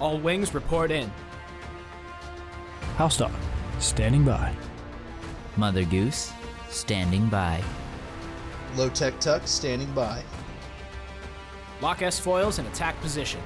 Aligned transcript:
All 0.00 0.18
wings 0.18 0.54
report 0.54 0.90
in. 0.90 1.10
House 2.96 3.16
Dog, 3.16 3.32
standing 3.80 4.24
by. 4.24 4.54
Mother 5.56 5.84
Goose, 5.84 6.32
standing 6.68 7.28
by. 7.28 7.62
Low 8.76 8.88
Tech 8.88 9.18
Tuck 9.18 9.42
standing 9.46 9.90
by. 9.92 10.22
Lock 11.80 12.02
S 12.02 12.18
foils 12.18 12.58
in 12.58 12.66
attack 12.66 13.00
position. 13.00 13.40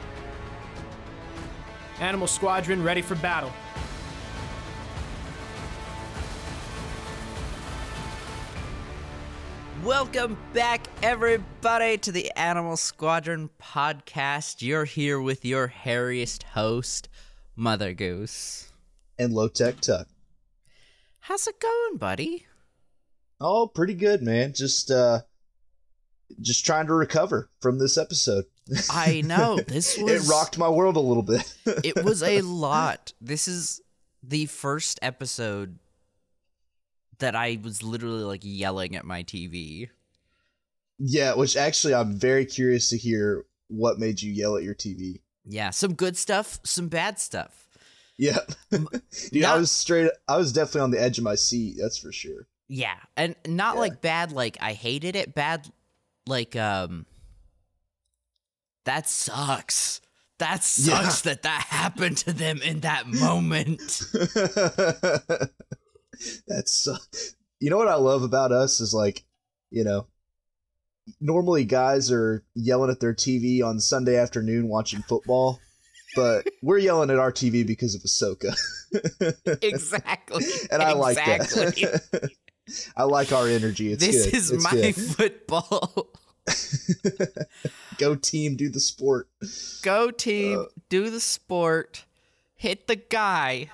Animal 2.00 2.27
Squadron 2.27 2.82
ready 2.82 3.00
for 3.00 3.14
battle. 3.16 3.52
Welcome 9.82 10.36
back, 10.52 10.86
everybody, 11.02 11.98
to 11.98 12.12
the 12.12 12.30
Animal 12.38 12.77
Squadron 12.77 13.50
podcast. 13.60 14.62
You're 14.62 14.84
here 14.84 15.20
with 15.20 15.45
your 15.45 15.66
hairiest 15.84 16.45
host, 16.45 17.09
Mother 17.56 17.92
Goose. 17.92 18.70
And 19.18 19.32
Low 19.32 19.48
Tech 19.48 19.80
Tuck. 19.80 20.06
How's 21.18 21.48
it 21.48 21.59
going, 21.59 21.96
buddy? 21.96 22.46
Oh, 23.40 23.66
pretty 23.66 23.95
good, 23.95 24.23
man. 24.23 24.52
Just 24.52 24.92
uh 24.92 25.23
just 26.40 26.64
trying 26.64 26.87
to 26.87 26.95
recover 26.95 27.51
from 27.60 27.80
this 27.80 27.98
episode. 27.98 28.45
I 28.90 29.23
know. 29.23 29.59
This 29.66 29.98
was 29.98 30.28
it 30.28 30.30
rocked 30.30 30.59
my 30.59 30.68
world 30.68 30.96
a 30.96 31.01
little 31.01 31.24
bit. 31.24 31.54
it 31.66 32.04
was 32.04 32.23
a 32.23 32.40
lot. 32.42 33.14
This 33.20 33.48
is 33.48 33.80
the 34.23 34.46
first 34.46 35.01
episode 35.02 35.80
that 37.22 37.34
I 37.34 37.58
was 37.62 37.82
literally 37.82 38.22
like 38.24 38.42
yelling 38.44 38.94
at 38.94 39.04
my 39.04 39.22
TV. 39.24 39.88
yeah, 40.98 41.34
which 41.34 41.56
actually 41.56 41.95
I'm 41.95 42.14
very 42.18 42.45
curious 42.45 42.90
to 42.90 42.96
hear 42.98 43.45
what 43.68 43.98
made 43.98 44.20
you 44.22 44.30
yell 44.32 44.56
at 44.56 44.62
your 44.62 44.74
TV. 44.74 45.20
Yeah, 45.45 45.70
some 45.70 45.95
good 45.95 46.16
stuff, 46.16 46.60
some 46.64 46.87
bad 46.88 47.18
stuff. 47.18 47.66
Yeah. 48.18 48.38
Dude, 49.32 49.45
I 49.45 49.56
was 49.56 49.73
straight 49.73 50.10
I 50.29 50.37
was 50.37 50.52
definitely 50.52 50.82
on 50.82 50.90
the 50.92 51.01
edge 51.01 51.18
of 51.18 51.24
my 51.24 51.34
seat, 51.34 51.76
that's 51.80 51.98
for 51.98 52.12
sure. 52.12 52.46
Yeah, 52.68 52.96
and 53.16 53.34
not 53.46 53.74
Yeah. 53.74 53.80
like 53.80 54.01
bad 54.02 54.30
like 54.32 54.57
I 54.60 54.74
hated 54.74 55.16
it, 55.16 55.34
bad 55.34 55.68
like 56.26 56.54
um 56.57 57.07
that 58.84 59.09
sucks. 59.09 60.01
That 60.38 60.62
sucks 60.64 61.20
that 61.23 61.42
that 61.42 61.62
happened 61.68 62.16
to 62.18 62.32
them 62.32 62.60
in 62.62 62.80
that 62.80 63.07
moment. 63.26 63.80
That's 66.47 66.87
uh, 66.88 66.99
you 67.60 67.71
know 67.71 67.78
what 67.78 67.88
I 67.88 67.94
love 67.97 68.22
about 68.22 68.53
us 68.53 68.81
is 68.81 68.93
like, 68.94 69.25
you 69.71 69.84
know, 69.84 70.06
normally 71.21 71.65
guys 71.65 72.10
are 72.10 72.44
yelling 72.54 72.91
at 72.91 73.00
their 73.00 73.15
TV 73.15 73.62
on 73.65 73.81
Sunday 73.81 74.16
afternoon 74.16 74.69
watching 74.69 75.03
football, 75.03 75.60
but 76.15 76.47
we're 76.62 76.78
yelling 76.78 77.10
at 77.10 77.19
our 77.19 77.32
TV 77.32 77.66
because 77.66 77.94
of 77.94 78.03
Ahsoka. 78.03 78.54
exactly. 79.62 80.44
and 80.71 80.82
I 80.82 80.93
like 80.93 81.16
exactly. 81.19 81.84
that. 81.87 82.31
I 82.97 83.04
like 83.04 83.32
our 83.32 83.49
energy. 83.49 83.93
It's 83.93 84.06
this 84.06 84.25
good. 84.26 84.34
is 84.34 84.50
It's 84.50 84.65
my 84.65 84.71
good. 84.71 84.94
football. 84.94 86.09
Go 87.99 88.15
team, 88.15 88.56
do 88.56 88.69
the 88.69 88.81
sport. 88.81 89.28
Go 89.82 90.10
team, 90.10 90.60
Uh, 90.60 90.65
do 90.88 91.10
the 91.10 91.21
sport, 91.21 92.04
hit 92.56 92.87
the 92.88 92.97
guy. 92.97 93.71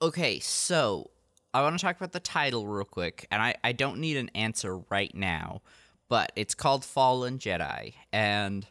Okay, 0.00 0.40
so 0.40 1.10
I 1.54 1.62
want 1.62 1.78
to 1.78 1.84
talk 1.84 1.96
about 1.96 2.12
the 2.12 2.20
title 2.20 2.66
real 2.66 2.84
quick, 2.84 3.26
and 3.30 3.42
I, 3.42 3.54
I 3.64 3.72
don't 3.72 3.98
need 3.98 4.18
an 4.18 4.28
answer 4.34 4.76
right 4.90 5.14
now, 5.14 5.62
but 6.08 6.32
it's 6.36 6.54
called 6.54 6.84
Fallen 6.84 7.38
Jedi, 7.38 7.94
and 8.12 8.66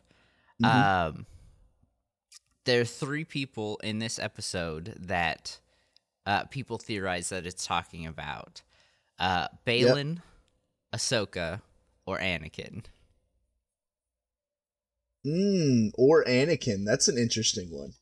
Mhm. 0.62 0.66
um, 0.70 1.26
there 2.66 2.82
are 2.82 2.86
three 2.86 3.26
people 3.26 3.78
in 3.84 4.00
this 4.00 4.20
episode 4.20 4.96
that 5.00 5.60
uh, 6.26 6.46
people 6.46 6.78
theorize 6.78 7.30
that 7.30 7.46
it's 7.46 7.66
talking 7.66 8.06
about: 8.06 8.62
uh, 9.20 9.48
Baylan, 9.66 10.22
Ahsoka, 10.94 11.62
or 12.06 12.20
Anakin. 12.20 12.84
Mm, 15.26 15.92
or 15.96 16.24
Anakin. 16.26 16.86
That's 16.86 17.08
an 17.08 17.18
interesting 17.18 17.70
one. 17.72 17.94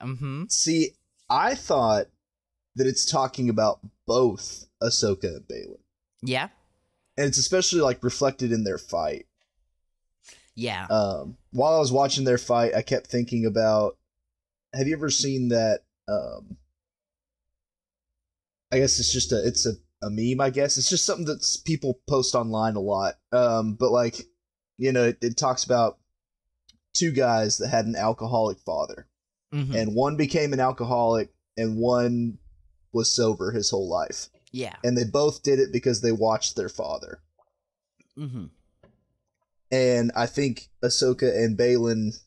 Mm-hmm. 0.00 0.44
See, 0.48 0.92
I 1.28 1.54
thought 1.56 2.06
that 2.76 2.86
it's 2.86 3.04
talking 3.10 3.48
about 3.48 3.80
both 4.06 4.66
Ahsoka 4.82 5.24
and 5.24 5.46
Baylan. 5.48 5.78
Yeah. 6.22 6.48
and 7.16 7.26
it's 7.26 7.38
especially 7.38 7.80
like 7.80 8.02
reflected 8.04 8.52
in 8.52 8.64
their 8.64 8.78
fight. 8.78 9.26
Yeah. 10.54 10.86
Um, 10.90 11.36
while 11.52 11.74
I 11.74 11.78
was 11.78 11.92
watching 11.92 12.24
their 12.24 12.38
fight, 12.38 12.74
I 12.74 12.82
kept 12.82 13.06
thinking 13.06 13.46
about. 13.46 13.96
Have 14.74 14.86
you 14.86 14.94
ever 14.94 15.10
seen 15.10 15.48
that? 15.48 15.80
Um, 16.08 16.56
I 18.72 18.78
guess 18.78 18.98
it's 19.00 19.12
just 19.12 19.32
a 19.32 19.46
it's 19.46 19.66
a, 19.66 19.72
a 20.02 20.10
meme. 20.10 20.40
I 20.40 20.50
guess 20.50 20.76
it's 20.78 20.88
just 20.90 21.04
something 21.04 21.26
that 21.26 21.44
people 21.64 22.00
post 22.08 22.34
online 22.34 22.76
a 22.76 22.80
lot. 22.80 23.14
Um, 23.32 23.74
but 23.74 23.90
like, 23.90 24.20
you 24.78 24.92
know, 24.92 25.04
it, 25.04 25.18
it 25.22 25.36
talks 25.36 25.64
about 25.64 25.98
two 26.94 27.10
guys 27.12 27.58
that 27.58 27.68
had 27.68 27.86
an 27.86 27.96
alcoholic 27.96 28.58
father, 28.60 29.08
Mhm. 29.52 29.74
and 29.74 29.94
one 29.94 30.16
became 30.16 30.52
an 30.52 30.60
alcoholic, 30.60 31.30
and 31.56 31.76
one 31.76 32.38
was 32.92 33.10
sober 33.10 33.52
his 33.52 33.70
whole 33.70 33.88
life, 33.88 34.28
Yeah. 34.52 34.76
and 34.84 34.96
they 34.96 35.04
both 35.04 35.42
did 35.42 35.58
it 35.58 35.72
because 35.72 36.00
they 36.00 36.12
watched 36.12 36.56
their 36.56 36.68
father. 36.68 37.20
Mm-hmm. 38.18 38.46
and 39.72 40.10
I 40.16 40.26
think 40.26 40.68
Ahsoka 40.82 41.34
and 41.44 41.56
Baylan 41.56 42.18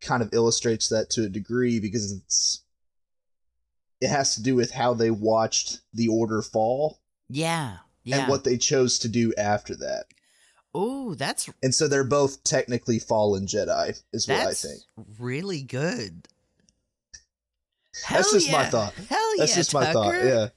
kind 0.00 0.22
of 0.22 0.30
illustrates 0.32 0.88
that 0.88 1.10
to 1.10 1.24
a 1.24 1.28
degree 1.28 1.78
because 1.78 2.10
it's 2.12 2.62
it 4.00 4.08
has 4.08 4.34
to 4.34 4.42
do 4.42 4.54
with 4.56 4.72
how 4.72 4.92
they 4.94 5.10
watched 5.10 5.80
the 5.92 6.08
order 6.08 6.42
fall 6.42 7.00
Yeah. 7.28 7.76
Yeah. 8.02 8.20
and 8.20 8.28
what 8.28 8.44
they 8.44 8.58
chose 8.58 8.98
to 9.00 9.08
do 9.08 9.32
after 9.38 9.74
that. 9.76 10.04
Oh, 10.74 11.14
that's 11.14 11.48
And 11.62 11.74
so 11.74 11.86
they're 11.86 12.02
both 12.04 12.42
technically 12.44 12.98
fallen 12.98 13.46
Jedi, 13.46 14.02
is 14.12 14.26
what 14.28 14.38
I 14.40 14.52
think. 14.52 14.80
really 15.18 15.62
good. 15.62 16.26
That's 18.10 18.32
just 18.32 18.50
my 18.50 18.64
thought. 18.66 18.92
Hell 19.08 19.32
That's 19.38 19.52
yeah, 19.52 19.56
just 19.56 19.74
my 19.74 19.92
thought. 19.92 20.14
Yeah. 20.14 20.48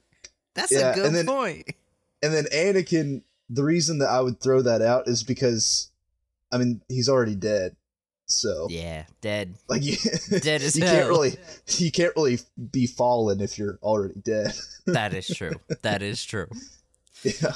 That's 0.56 0.72
Yeah, 0.72 0.92
a 0.92 0.96
good 0.96 1.06
and 1.08 1.16
then- 1.16 1.26
point. 1.28 1.68
And 2.24 2.34
then 2.34 2.46
Anakin, 2.46 3.22
the 3.50 3.64
reason 3.64 4.00
that 4.00 4.10
I 4.10 4.22
would 4.22 4.42
throw 4.42 4.62
that 4.64 4.82
out 4.82 5.08
is 5.08 5.24
because 5.24 5.92
I 6.52 6.58
mean, 6.58 6.82
he's 6.90 7.10
already 7.10 7.36
dead. 7.36 7.76
So 8.26 8.68
Yeah, 8.70 9.06
dead. 9.22 9.56
like 9.70 9.84
you, 9.84 9.96
Dead 10.42 10.62
as 10.62 10.76
you 10.78 10.84
hell. 10.84 10.94
can't 10.96 11.08
really 11.10 11.38
you 11.78 11.92
can't 11.92 12.14
really 12.16 12.40
be 12.72 12.86
fallen 12.88 13.40
if 13.40 13.58
you're 13.58 13.78
already 13.84 14.20
dead. 14.22 14.54
That 14.88 15.14
is 15.14 15.28
true. 15.28 15.60
that 15.84 16.02
is 16.02 16.24
true. 16.26 16.48
yeah. 17.24 17.54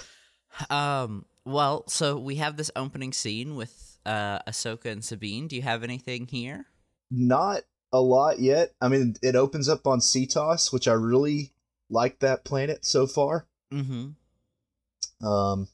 Um. 0.69 1.25
Well, 1.44 1.86
so 1.88 2.18
we 2.19 2.36
have 2.36 2.56
this 2.58 2.69
opening 2.75 3.13
scene 3.13 3.56
with 3.56 3.98
uh 4.06 4.40
Ahsoka 4.44 4.86
and 4.86 5.03
Sabine. 5.03 5.48
Do 5.48 5.56
you 5.56 5.62
have 5.63 5.84
anything 5.84 6.28
here? 6.28 6.66
Not 7.09 7.62
a 7.94 8.00
lot 8.02 8.40
yet. 8.40 8.74
I 8.81 8.88
mean, 8.88 9.16
it 9.22 9.35
opens 9.35 9.68
up 9.69 9.85
on 9.88 10.00
Seatos, 10.00 10.72
which 10.72 10.88
I 10.88 10.94
really 10.94 11.52
like 11.90 12.19
that 12.19 12.46
planet 12.46 12.85
so 12.85 13.06
far. 13.07 13.46
Mm-hmm. 13.74 15.25
Um, 15.25 15.68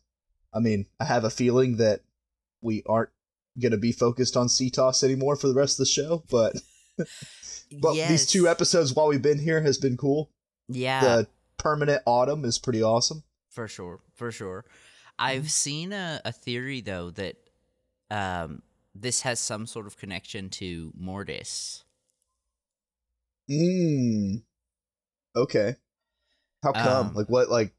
I 0.53 0.59
mean, 0.59 0.85
I 0.99 1.05
have 1.05 1.23
a 1.23 1.29
feeling 1.29 1.77
that 1.77 2.01
we 2.61 2.83
aren't 2.87 3.09
going 3.59 3.71
to 3.71 3.77
be 3.77 3.91
focused 3.91 4.35
on 4.37 4.47
Seatos 4.47 5.03
anymore 5.03 5.35
for 5.35 5.47
the 5.47 5.53
rest 5.53 5.79
of 5.79 5.85
the 5.85 5.91
show, 5.91 6.23
but 6.29 6.55
but 7.81 7.93
these 8.07 8.25
two 8.25 8.47
episodes 8.47 8.93
while 8.93 9.07
we've 9.07 9.21
been 9.21 9.39
here 9.39 9.61
has 9.61 9.77
been 9.77 9.97
cool. 9.97 10.29
Yeah. 10.67 11.01
The 11.01 11.27
permanent 11.57 12.01
autumn 12.05 12.45
is 12.45 12.57
pretty 12.59 12.81
awesome. 12.83 13.23
For 13.49 13.67
sure, 13.67 13.99
for 14.15 14.31
sure. 14.31 14.65
I've 15.19 15.41
Mm-hmm. 15.43 15.47
seen 15.47 15.93
a, 15.93 16.21
a 16.25 16.31
theory 16.31 16.81
though 16.81 17.09
that 17.11 17.35
um 18.11 18.61
this 18.93 19.21
has 19.21 19.39
some 19.39 19.65
sort 19.67 19.85
of 19.87 19.97
connection 19.97 20.49
to 20.49 20.91
Mortis. 20.97 21.83
Mm. 23.49 24.43
Okay. 25.35 25.75
How 26.63 26.71
come? 26.73 27.07
Um, 27.07 27.13
like 27.13 27.27
what? 27.27 27.49
Like 27.49 27.73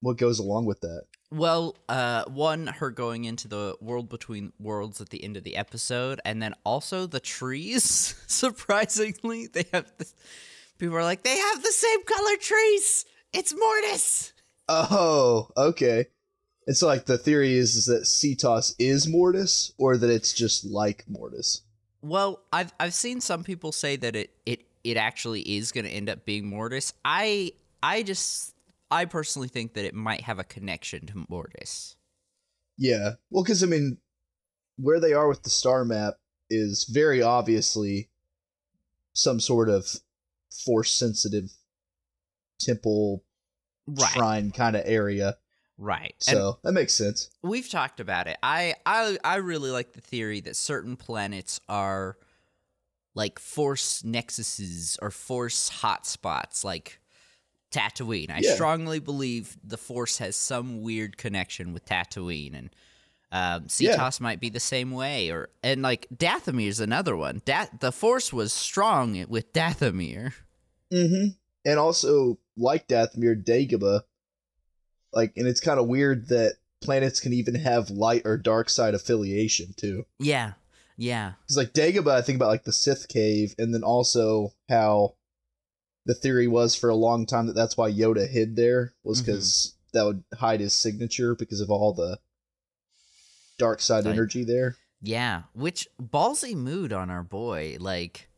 what 0.00 0.16
goes 0.16 0.38
along 0.38 0.66
with 0.66 0.80
that? 0.80 1.04
Well, 1.30 1.76
uh 1.88 2.24
one 2.26 2.66
her 2.66 2.90
going 2.90 3.24
into 3.24 3.48
the 3.48 3.76
world 3.80 4.08
between 4.08 4.52
worlds 4.58 5.00
at 5.00 5.10
the 5.10 5.22
end 5.22 5.36
of 5.36 5.44
the 5.44 5.56
episode 5.56 6.20
and 6.24 6.42
then 6.42 6.54
also 6.64 7.06
the 7.06 7.20
trees 7.20 8.14
surprisingly 8.26 9.46
they 9.46 9.64
have 9.72 9.92
this 9.98 10.14
people 10.78 10.96
are 10.96 11.02
like 11.02 11.22
they 11.22 11.36
have 11.36 11.62
the 11.62 11.72
same 11.72 12.02
color 12.04 12.36
trees. 12.40 13.04
It's 13.32 13.54
Mortis. 13.54 14.32
Oh, 14.68 15.48
okay. 15.56 16.06
And 16.66 16.76
so, 16.76 16.86
like, 16.86 17.06
the 17.06 17.16
theory 17.16 17.56
is, 17.56 17.76
is 17.76 17.86
that 17.86 18.02
Seatos 18.02 18.74
is 18.78 19.08
Mortis, 19.08 19.72
or 19.78 19.96
that 19.96 20.10
it's 20.10 20.34
just 20.34 20.66
like 20.66 21.04
Mortis. 21.08 21.62
Well, 22.02 22.42
I've 22.52 22.72
I've 22.78 22.94
seen 22.94 23.20
some 23.22 23.42
people 23.42 23.72
say 23.72 23.96
that 23.96 24.14
it 24.14 24.30
it 24.46 24.67
it 24.90 24.96
actually 24.96 25.42
is 25.42 25.72
going 25.72 25.84
to 25.84 25.90
end 25.90 26.08
up 26.08 26.24
being 26.24 26.46
Mortis. 26.46 26.92
I 27.04 27.52
I 27.82 28.02
just 28.02 28.54
I 28.90 29.04
personally 29.04 29.48
think 29.48 29.74
that 29.74 29.84
it 29.84 29.94
might 29.94 30.22
have 30.22 30.38
a 30.38 30.44
connection 30.44 31.06
to 31.06 31.26
Mortis. 31.28 31.96
Yeah. 32.76 33.12
Well, 33.30 33.42
because 33.44 33.62
I 33.62 33.66
mean, 33.66 33.98
where 34.76 35.00
they 35.00 35.12
are 35.12 35.28
with 35.28 35.42
the 35.42 35.50
star 35.50 35.84
map, 35.84 36.14
is 36.50 36.84
very 36.90 37.20
obviously 37.20 38.08
some 39.12 39.38
sort 39.40 39.68
of 39.68 39.84
force 40.64 40.90
sensitive 40.92 41.50
temple 42.60 43.24
Right. 43.86 44.10
shrine 44.12 44.50
kind 44.50 44.76
of 44.76 44.82
area. 44.86 45.36
Right. 45.78 46.14
And 46.26 46.36
So 46.36 46.58
that 46.62 46.72
makes 46.72 46.92
sense. 46.94 47.30
we've 47.42 47.68
talked 47.68 48.00
about 48.00 48.26
it. 48.28 48.36
I 48.42 48.74
I 48.84 49.16
I 49.24 49.36
really 49.36 49.70
like 49.70 49.92
the 49.92 50.00
theory 50.00 50.40
that 50.40 50.56
certain 50.56 50.96
planets 50.96 51.60
are 51.68 52.16
like 53.14 53.38
force 53.38 54.02
nexuses 54.02 54.96
or 55.02 55.10
force 55.10 55.70
hotspots, 55.82 56.64
like 56.64 57.00
Tatooine. 57.70 58.30
I 58.30 58.40
Yeah. 58.40 58.54
strongly 58.54 58.98
believe 58.98 59.56
the 59.62 59.76
force 59.76 60.18
has 60.18 60.36
some 60.36 60.82
weird 60.82 61.16
connection 61.16 61.72
with 61.72 61.84
Tatooine, 61.84 62.54
and 62.54 62.70
um, 63.30 63.66
Yeah. 63.78 64.10
Might 64.20 64.40
be 64.40 64.48
the 64.48 64.60
same 64.60 64.90
way. 64.92 65.30
Or 65.30 65.50
and 65.62 65.82
like 65.82 66.06
Dathomir 66.14 66.68
is 66.68 66.80
another 66.80 67.14
one. 67.16 67.42
The 67.44 67.92
force 67.92 68.32
was 68.32 68.52
strong 68.52 69.24
with 69.28 69.52
Dathomir. 69.52 70.32
Mm-hmm. 70.90 71.28
And 71.66 71.78
also, 71.78 72.38
like 72.56 72.88
Dathomir, 72.88 73.44
Dagobah, 73.44 74.02
like, 75.12 75.34
and 75.36 75.46
it's 75.46 75.60
kind 75.60 75.78
of 75.78 75.86
weird 75.86 76.28
that 76.28 76.54
planets 76.80 77.20
can 77.20 77.34
even 77.34 77.54
have 77.56 77.90
light 77.90 78.22
or 78.24 78.38
dark 78.38 78.70
side 78.70 78.94
affiliation 78.94 79.74
too. 79.76 80.06
Yeah, 80.18 80.52
yeah, 81.00 81.34
Because 81.42 81.56
like 81.56 81.72
Dagobah, 81.72 82.10
I 82.10 82.22
think 82.22 82.36
about 82.36 82.48
like 82.48 82.64
the 82.64 82.72
Sith 82.72 83.06
cave, 83.06 83.54
and 83.56 83.72
then 83.72 83.84
also 83.84 84.52
how 84.68 85.14
the 86.04 86.14
theory 86.14 86.48
was 86.48 86.74
for 86.74 86.90
a 86.90 86.96
long 86.96 87.24
time 87.24 87.46
that 87.46 87.54
that's 87.54 87.76
why 87.76 87.90
Yoda 87.90 88.28
hid 88.28 88.56
there 88.56 88.94
was 89.04 89.22
mm-hmm. 89.22 89.32
because 89.32 89.76
that 89.92 90.04
would 90.04 90.24
hide 90.34 90.58
his 90.58 90.72
signature 90.72 91.36
because 91.36 91.60
of 91.60 91.70
all 91.70 91.94
the 91.94 92.18
dark 93.58 93.80
side 93.80 94.04
Like- 94.04 94.14
energy 94.14 94.44
there. 94.44 94.76
Yeah, 95.00 95.42
which 95.52 95.86
ballsy 96.02 96.56
mood 96.56 96.92
on 96.92 97.08
our 97.10 97.22
boy. 97.22 97.76
Like, 97.78 98.28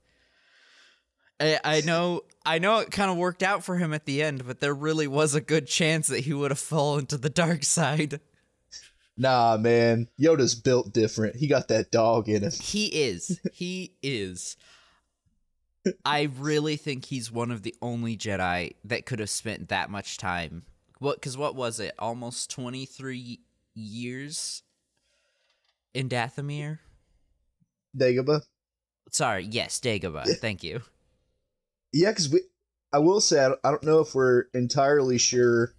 I, 1.40 1.58
I 1.64 1.80
know, 1.80 2.20
I 2.44 2.58
know 2.58 2.80
it 2.80 2.90
kind 2.90 3.10
of 3.10 3.16
worked 3.16 3.42
out 3.42 3.64
for 3.64 3.76
him 3.78 3.94
at 3.94 4.04
the 4.04 4.22
end, 4.22 4.46
but 4.46 4.60
there 4.60 4.74
really 4.74 5.06
was 5.06 5.34
a 5.34 5.40
good 5.40 5.66
chance 5.66 6.08
that 6.08 6.20
he 6.20 6.34
would 6.34 6.50
have 6.50 6.58
fallen 6.60 7.06
to 7.06 7.16
the 7.16 7.30
dark 7.30 7.64
side. 7.64 8.20
Nah, 9.16 9.58
man, 9.58 10.08
Yoda's 10.18 10.54
built 10.54 10.92
different. 10.92 11.36
He 11.36 11.46
got 11.46 11.68
that 11.68 11.90
dog 11.90 12.28
in 12.28 12.42
him. 12.42 12.52
He 12.52 12.86
is. 12.86 13.40
He 13.52 13.94
is. 14.02 14.56
I 16.04 16.30
really 16.38 16.76
think 16.76 17.06
he's 17.06 17.30
one 17.30 17.50
of 17.50 17.62
the 17.62 17.74
only 17.80 18.16
Jedi 18.16 18.74
that 18.84 19.06
could 19.06 19.18
have 19.18 19.30
spent 19.30 19.68
that 19.68 19.90
much 19.90 20.18
time. 20.18 20.62
What? 20.98 21.16
Because 21.16 21.36
what 21.36 21.54
was 21.54 21.80
it? 21.80 21.94
Almost 21.98 22.50
twenty 22.50 22.86
three 22.86 23.40
years 23.74 24.62
in 25.94 26.08
Dathomir. 26.08 26.78
Dagobah. 27.96 28.42
Sorry, 29.10 29.44
yes, 29.44 29.80
Dagobah. 29.80 30.36
Thank 30.38 30.62
you. 30.62 30.82
Yeah, 31.92 32.10
because 32.10 32.28
we, 32.28 32.40
I 32.92 32.98
will 32.98 33.20
say, 33.20 33.44
I 33.44 33.48
don't, 33.48 33.60
I 33.64 33.70
don't 33.70 33.82
know 33.82 34.00
if 34.00 34.14
we're 34.14 34.44
entirely 34.54 35.18
sure 35.18 35.74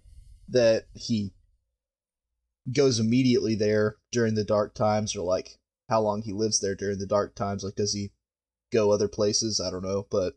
that 0.48 0.84
he 0.94 1.32
goes 2.70 2.98
immediately 3.00 3.54
there 3.54 3.96
during 4.12 4.34
the 4.34 4.44
dark 4.44 4.74
times, 4.74 5.16
or 5.16 5.22
like 5.24 5.58
how 5.88 6.00
long 6.00 6.22
he 6.22 6.32
lives 6.32 6.60
there 6.60 6.74
during 6.74 6.98
the 6.98 7.06
dark 7.06 7.34
times. 7.34 7.64
Like, 7.64 7.74
does 7.74 7.92
he 7.92 8.10
go 8.72 8.92
other 8.92 9.08
places? 9.08 9.60
I 9.60 9.70
don't 9.70 9.82
know, 9.82 10.06
but 10.10 10.34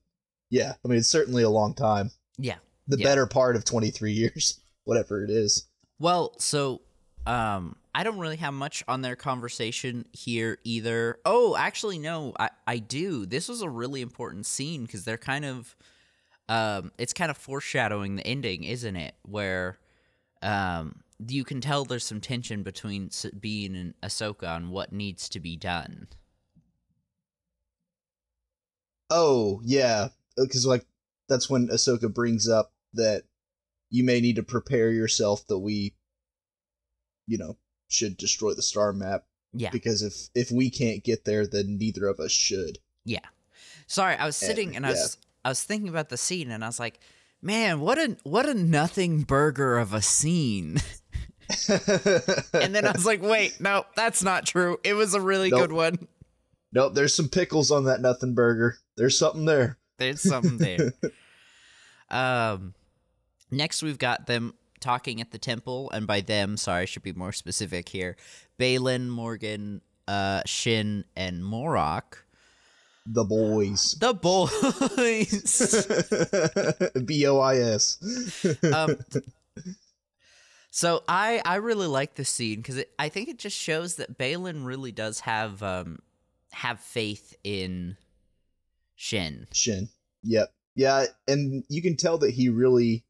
yeah, 0.50 0.74
I 0.84 0.88
mean, 0.88 0.98
it's 1.00 1.08
certainly 1.08 1.44
a 1.44 1.50
long 1.50 1.74
time. 1.76 2.12
Yeah. 2.38 2.58
The 2.88 2.98
Yeah. 2.98 3.06
better 3.06 3.26
part 3.28 3.56
of 3.56 3.66
twenty 3.66 3.92
three 3.92 4.12
years, 4.24 4.60
whatever 4.84 5.24
it 5.24 5.30
is. 5.30 5.68
Well, 6.00 6.34
so 6.40 6.82
um 7.26 7.76
I 7.94 8.04
don't 8.04 8.20
really 8.20 8.36
have 8.38 8.54
much 8.54 8.84
on 8.90 9.02
their 9.02 9.16
conversation 9.16 10.06
here 10.12 10.58
either. 10.64 11.18
Oh, 11.26 11.56
actually 11.56 11.98
no, 12.00 12.34
I 12.40 12.50
I 12.68 12.78
do. 12.80 13.26
This 13.26 13.48
was 13.48 13.62
a 13.62 13.70
really 13.70 14.02
important 14.02 14.46
scene 14.46 14.86
cuz 14.88 15.06
they're 15.06 15.18
kind 15.18 15.46
of 15.46 15.76
um 16.50 16.92
it's 16.98 17.14
kind 17.14 17.32
of 17.32 17.38
foreshadowing 17.38 18.18
the 18.18 18.28
ending, 18.28 18.64
isn't 18.66 18.96
it? 18.96 19.16
Where 19.24 19.78
um 20.44 21.02
you 21.28 21.44
can 21.44 21.62
tell 21.62 21.86
there's 21.86 22.06
some 22.06 22.22
tension 22.22 22.64
between 22.64 23.10
Sabine 23.10 23.76
and 23.76 23.94
Ahsoka 24.02 24.48
on 24.48 24.70
what 24.70 24.92
needs 24.92 25.30
to 25.30 25.40
be 25.40 25.56
done. 25.56 26.08
Oh 29.10 29.62
yeah, 29.64 30.10
because 30.38 30.66
like 30.66 30.86
that's 31.30 31.50
when 31.50 31.68
Ahsoka 31.68 32.12
brings 32.14 32.50
up 32.50 32.72
that 32.94 33.24
you 33.90 34.04
may 34.04 34.20
need 34.20 34.36
to 34.38 34.44
prepare 34.44 34.90
yourself 34.92 35.46
that 35.48 35.60
we, 35.60 35.94
you 37.28 37.38
know, 37.38 37.58
should 37.88 38.18
destroy 38.18 38.54
the 38.54 38.62
star 38.64 38.94
map 38.94 39.26
Yeah. 39.54 39.70
because 39.70 40.02
if 40.02 40.30
if 40.34 40.52
we 40.52 40.70
can't 40.70 41.04
get 41.04 41.24
there, 41.26 41.46
then 41.46 41.78
neither 41.78 42.08
of 42.08 42.20
us 42.20 42.32
should. 42.32 42.80
Yeah. 43.06 43.20
Sorry, 43.88 44.16
I 44.16 44.26
was 44.26 44.42
And, 44.42 44.48
sitting 44.50 44.76
and 44.76 44.86
I 44.86 44.90
yeah. 44.90 44.96
was 44.96 45.18
I 45.46 45.50
was 45.50 45.64
thinking 45.64 45.90
about 45.90 46.10
the 46.10 46.18
scene 46.18 46.50
and 46.50 46.64
I 46.64 46.68
was 46.68 46.80
like, 46.80 47.00
"Man, 47.42 47.80
what 47.80 48.00
a 48.00 48.18
what 48.24 48.50
a 48.50 48.56
nothing 48.56 49.22
burger 49.22 49.78
of 49.78 49.94
a 49.94 50.02
scene." 50.02 50.78
and 52.54 52.74
then 52.76 52.86
I 52.86 52.92
was 52.92 53.06
like, 53.06 53.22
"Wait, 53.22 53.60
no, 53.60 53.86
that's 53.96 54.24
not 54.24 54.46
true. 54.46 54.78
It 54.84 54.94
was 54.94 55.14
a 55.14 55.22
really 55.22 55.50
Nope. 55.50 55.60
good 55.62 55.72
one. 55.72 56.08
nope, 56.74 56.94
there's 56.96 57.14
some 57.14 57.30
pickles 57.30 57.72
on 57.72 57.86
that 57.86 58.02
nothing 58.02 58.34
burger. 58.34 58.78
There's 58.98 59.18
something 59.18 59.46
there. 59.46 59.78
There's 59.98 60.22
something 60.22 60.58
there." 60.58 60.92
um 62.10 62.74
next 63.52 63.82
we've 63.82 63.98
got 63.98 64.28
them 64.28 64.54
talking 64.80 65.20
at 65.22 65.32
the 65.32 65.38
temple 65.40 65.90
and 65.92 66.06
by 66.06 66.22
them, 66.22 66.58
sorry, 66.58 66.84
I 66.84 66.86
should 66.86 67.02
be 67.04 67.14
more 67.14 67.32
specific 67.32 67.90
here. 67.90 68.16
Baylan, 68.60 69.08
Morgan, 69.10 69.82
uh 70.08 70.42
Shin 70.46 71.06
and 71.16 71.44
Marrok. 71.44 72.24
The 73.08 73.24
boys. 73.24 73.96
The 74.00 74.14
boys. 74.16 75.86
B 77.06 77.26
O 77.28 77.40
I 77.40 77.58
S. 77.58 77.98
um, 78.74 78.98
so 80.78 81.04
I 81.08 81.42
I 81.46 81.56
really 81.56 81.88
like 81.88 82.16
this 82.16 82.30
scene 82.30 82.58
because 82.58 82.84
I 83.00 83.08
think 83.08 83.30
it 83.30 83.40
just 83.40 83.56
shows 83.58 83.96
that 83.96 84.18
Baylan 84.18 84.66
really 84.66 84.92
does 84.92 85.22
have 85.22 85.64
um 85.64 86.00
have 86.52 86.82
faith 86.82 87.38
in 87.46 87.96
Shin. 88.96 89.48
Shin. 89.54 89.88
Yep. 90.24 90.54
Yeah, 90.76 91.06
and 91.30 91.64
you 91.70 91.82
can 91.82 91.96
tell 91.96 92.18
that 92.18 92.32
he 92.32 92.50
really 92.50 93.06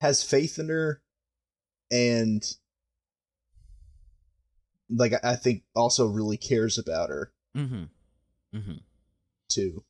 has 0.00 0.24
faith 0.24 0.58
in 0.58 0.68
her 0.70 1.00
and 1.92 2.42
like 4.90 5.12
I- 5.22 5.36
think 5.36 5.62
also 5.76 6.06
really 6.08 6.36
cares 6.36 6.78
about 6.78 7.10
her 7.10 7.32
Mm-hmm. 7.56 7.84
Mm-hmm. 8.56 8.76
too. 9.48 9.84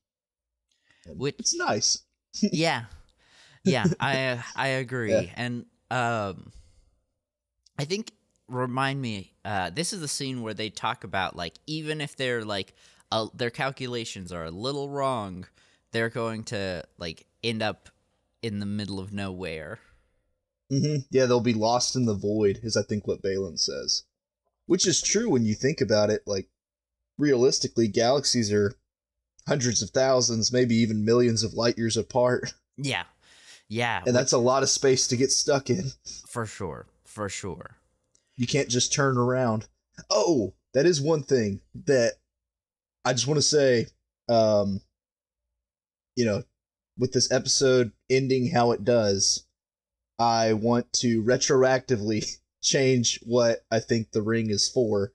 And 1.06 1.18
Which- 1.18 1.36
it's 1.38 1.54
nice. 1.56 2.00
Yeah, 2.52 2.84
yeah. 3.64 3.86
I 3.98 4.42
I 4.54 4.68
agree, 4.68 5.12
Yeah. 5.12 5.32
and 5.36 5.64
um, 5.90 6.52
I 7.78 7.84
think 7.84 8.12
remind 8.48 9.00
me. 9.00 9.32
Uh, 9.44 9.70
this 9.70 9.92
is 9.92 10.00
the 10.00 10.08
scene 10.08 10.42
where 10.42 10.54
they 10.54 10.70
talk 10.70 11.04
about 11.04 11.36
like 11.36 11.54
even 11.66 12.00
if 12.00 12.16
they're 12.16 12.44
like 12.44 12.74
uh, 13.10 13.26
their 13.34 13.50
calculations 13.50 14.32
are 14.32 14.44
a 14.44 14.50
little 14.50 14.88
wrong, 14.88 15.46
they're 15.92 16.08
going 16.08 16.44
to 16.44 16.84
like 16.98 17.26
end 17.42 17.62
up 17.62 17.88
in 18.42 18.58
the 18.58 18.66
middle 18.66 18.98
of 18.98 19.12
nowhere. 19.12 19.78
mm-hmm. 20.70 21.02
Yeah, 21.10 21.26
they'll 21.26 21.40
be 21.40 21.54
lost 21.54 21.96
in 21.96 22.06
the 22.06 22.14
void, 22.14 22.60
is 22.62 22.76
I 22.76 22.82
think 22.82 23.06
what 23.06 23.22
Baylan 23.22 23.58
says. 23.58 24.04
Which 24.66 24.86
is 24.86 25.00
true 25.00 25.30
when 25.30 25.44
you 25.44 25.54
think 25.54 25.80
about 25.80 26.10
it. 26.10 26.22
Like, 26.26 26.48
realistically, 27.16 27.88
galaxies 27.88 28.52
are 28.52 28.74
hundreds 29.46 29.82
of 29.82 29.90
thousands, 29.90 30.52
maybe 30.52 30.74
even 30.76 31.04
millions 31.04 31.42
of 31.42 31.54
light 31.54 31.78
years 31.78 31.96
apart. 31.96 32.52
Yeah. 32.80 33.04
Yeah. 33.68 34.02
And 34.06 34.14
that's 34.14 34.32
a 34.32 34.38
lot 34.38 34.62
of 34.62 34.70
space 34.70 35.08
to 35.08 35.16
get 35.16 35.32
stuck 35.32 35.68
in. 35.68 35.90
for 36.28 36.46
sure. 36.46 36.86
For 37.08 37.30
sure. 37.30 37.78
You 38.36 38.46
can't 38.46 38.68
just 38.68 38.92
turn 38.92 39.16
around. 39.16 39.66
Oh, 40.10 40.52
that 40.74 40.84
is 40.84 41.00
one 41.00 41.22
thing 41.22 41.62
that 41.86 42.12
I 43.04 43.14
just 43.14 43.26
want 43.26 43.38
to 43.38 43.42
say. 43.42 43.86
Um, 44.28 44.82
you 46.16 46.26
know, 46.26 46.44
with 46.98 47.12
this 47.12 47.32
episode 47.32 47.92
ending 48.10 48.50
how 48.50 48.72
it 48.72 48.84
does, 48.84 49.46
I 50.18 50.52
want 50.52 50.92
to 50.94 51.22
retroactively 51.22 52.38
change 52.62 53.18
what 53.24 53.64
I 53.70 53.80
think 53.80 54.12
the 54.12 54.22
ring 54.22 54.50
is 54.50 54.68
for, 54.68 55.12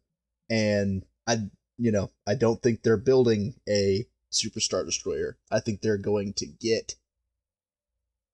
and 0.49 1.05
I, 1.27 1.43
you 1.77 1.91
know, 1.91 2.09
I 2.27 2.33
don't 2.33 2.61
think 2.61 2.81
they're 2.81 2.97
building 2.97 3.53
a 3.69 4.07
superstar 4.31 4.83
destroyer. 4.83 5.37
I 5.51 5.59
think 5.59 5.81
they're 5.81 5.97
going 5.97 6.33
to 6.33 6.47
get 6.47 6.95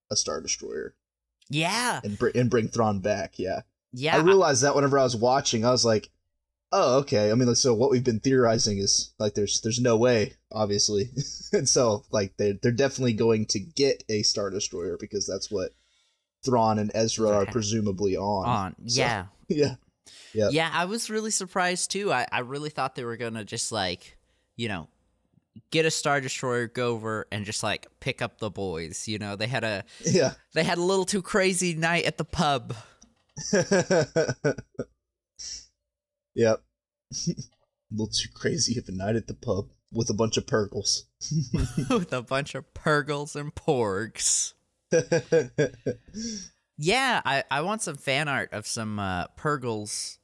a 0.09 0.15
star 0.15 0.39
destroyer 0.41 0.95
Yeah. 1.49 1.99
and 2.03 2.17
br- 2.17 2.29
and 2.35 2.49
bring 2.49 2.67
Thrawn 2.67 2.99
back. 2.99 3.39
Yeah. 3.39 3.61
Yeah. 3.91 4.15
I 4.15 4.19
realized 4.21 4.63
that 4.63 4.75
whenever 4.75 4.99
I 4.99 5.03
was 5.03 5.15
watching, 5.15 5.65
I 5.65 5.71
was 5.71 5.83
like, 5.83 6.09
"Oh, 6.71 6.99
okay." 6.99 7.31
I 7.31 7.35
mean, 7.35 7.47
like, 7.47 7.57
so 7.57 7.73
what 7.73 7.89
we've 7.89 8.03
been 8.03 8.19
theorizing 8.19 8.77
is 8.77 9.13
like, 9.17 9.33
there's 9.33 9.61
there's 9.61 9.79
no 9.79 9.97
way, 9.97 10.35
obviously, 10.51 11.09
and 11.53 11.67
so 11.67 12.03
like 12.11 12.37
they 12.37 12.51
they're 12.61 12.71
definitely 12.71 13.13
going 13.13 13.47
to 13.47 13.59
get 13.59 14.03
a 14.09 14.21
star 14.21 14.51
destroyer 14.51 14.97
because 14.99 15.25
that's 15.25 15.49
what 15.49 15.71
Thrawn 16.45 16.77
and 16.77 16.91
Ezra 16.93 17.29
are 17.29 17.45
presumably 17.45 18.15
on. 18.15 18.47
on. 18.47 18.75
So, 18.87 19.01
Yeah. 19.01 19.25
yeah, 19.49 19.75
Yep. 20.33 20.51
Yeah, 20.53 20.69
I 20.71 20.85
was 20.85 21.09
really 21.09 21.31
surprised 21.31 21.91
too. 21.91 22.13
I, 22.13 22.27
I 22.31 22.39
really 22.39 22.69
thought 22.69 22.93
they 22.95 23.03
were 23.03 23.17
gonna 23.17 23.43
just 23.43 23.71
like 23.71 24.17
you 24.55 24.67
know, 24.67 24.87
get 25.71 25.85
a 25.85 25.91
star 25.91 26.21
destroyer, 26.21 26.67
go 26.67 26.93
over 26.93 27.27
and 27.31 27.45
just 27.45 27.63
like 27.63 27.87
pick 27.99 28.21
up 28.21 28.39
the 28.39 28.49
boys. 28.49 29.07
You 29.07 29.19
know, 29.19 29.35
they 29.35 29.47
had 29.47 29.63
a 29.63 29.83
Yeah. 30.05 30.33
they 30.53 30.63
had 30.63 30.77
a 30.77 30.83
little 30.83 31.05
too 31.05 31.21
crazy 31.21 31.73
night 31.75 32.05
at 32.05 32.17
the 32.17 32.25
pub. 32.25 32.75
yep. 36.35 36.61
a 37.11 37.15
little 37.91 38.07
too 38.07 38.29
crazy 38.33 38.77
of 38.79 38.85
a 38.87 38.91
night 38.91 39.15
at 39.15 39.27
the 39.27 39.33
pub 39.33 39.69
with 39.91 40.09
a 40.09 40.13
bunch 40.13 40.37
of 40.37 40.45
Purrgils. 40.45 41.03
with 41.89 42.13
a 42.13 42.21
bunch 42.21 42.55
of 42.55 42.71
purrgils 42.73 43.35
and 43.35 43.53
porgs. 43.55 44.53
Yeah, 46.77 47.21
I, 47.25 47.43
I 47.51 47.61
want 47.61 47.81
some 47.81 47.95
fan 47.97 48.27
art 48.27 48.53
of 48.53 48.65
some 48.65 48.99
uh, 48.99 49.25
purrgils 49.37 50.17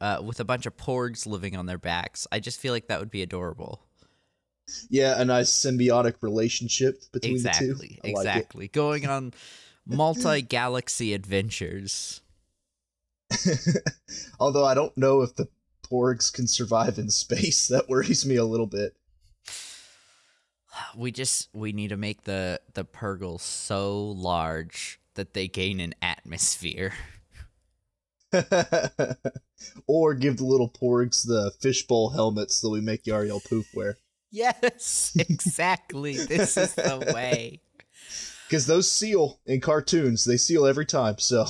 uh, 0.00 0.20
with 0.24 0.40
a 0.40 0.44
bunch 0.44 0.66
of 0.66 0.76
porgs 0.76 1.26
living 1.26 1.54
on 1.56 1.66
their 1.66 1.78
backs. 1.78 2.26
I 2.32 2.40
just 2.40 2.58
feel 2.58 2.72
like 2.72 2.88
that 2.88 2.98
would 2.98 3.10
be 3.10 3.22
adorable. 3.22 3.82
Yeah, 4.88 5.20
a 5.20 5.24
nice 5.24 5.50
symbiotic 5.50 6.14
relationship 6.20 7.02
between 7.12 7.34
exactly, 7.34 7.98
the 8.02 8.08
two. 8.08 8.16
I 8.16 8.18
like 8.18 8.26
exactly. 8.26 8.68
Going 8.68 9.06
on 9.06 9.32
multi 9.86 10.42
galaxy 10.42 11.14
adventures. 11.14 12.20
Although 14.40 14.64
I 14.64 14.74
don't 14.74 14.96
know 14.96 15.22
if 15.22 15.34
the 15.36 15.48
porgs 15.90 16.32
can 16.32 16.46
survive 16.46 16.98
in 16.98 17.10
space. 17.10 17.68
That 17.70 17.88
worries 17.88 18.26
me 18.26 18.36
a 18.36 18.44
little 18.44 18.66
bit. 18.66 18.96
We 20.96 21.12
just 21.12 21.48
we 21.52 21.72
need 21.72 21.88
to 21.88 21.96
make 21.96 22.24
the 22.24 22.60
the 22.74 22.84
purrgils 22.84 23.40
so 23.40 24.06
large 24.06 25.00
that 25.14 25.34
they 25.34 25.48
gain 25.48 25.80
an 25.80 25.94
atmosphere. 26.00 26.94
or 29.86 30.14
give 30.14 30.36
the 30.36 30.44
little 30.44 30.68
porgs 30.68 31.26
the 31.26 31.52
fishbowl 31.60 32.10
helmets 32.10 32.60
that 32.60 32.70
we 32.70 32.80
make 32.80 33.04
Yarael 33.04 33.44
Poof 33.48 33.66
wear. 33.74 33.98
Yes, 34.30 35.12
exactly. 35.18 36.16
this 36.16 36.56
is 36.56 36.74
the 36.74 37.10
way. 37.14 37.60
Because 38.46 38.66
those 38.66 38.90
seal 38.90 39.38
in 39.46 39.60
cartoons, 39.60 40.24
they 40.24 40.36
seal 40.36 40.66
every 40.66 40.86
time. 40.86 41.18
So, 41.18 41.46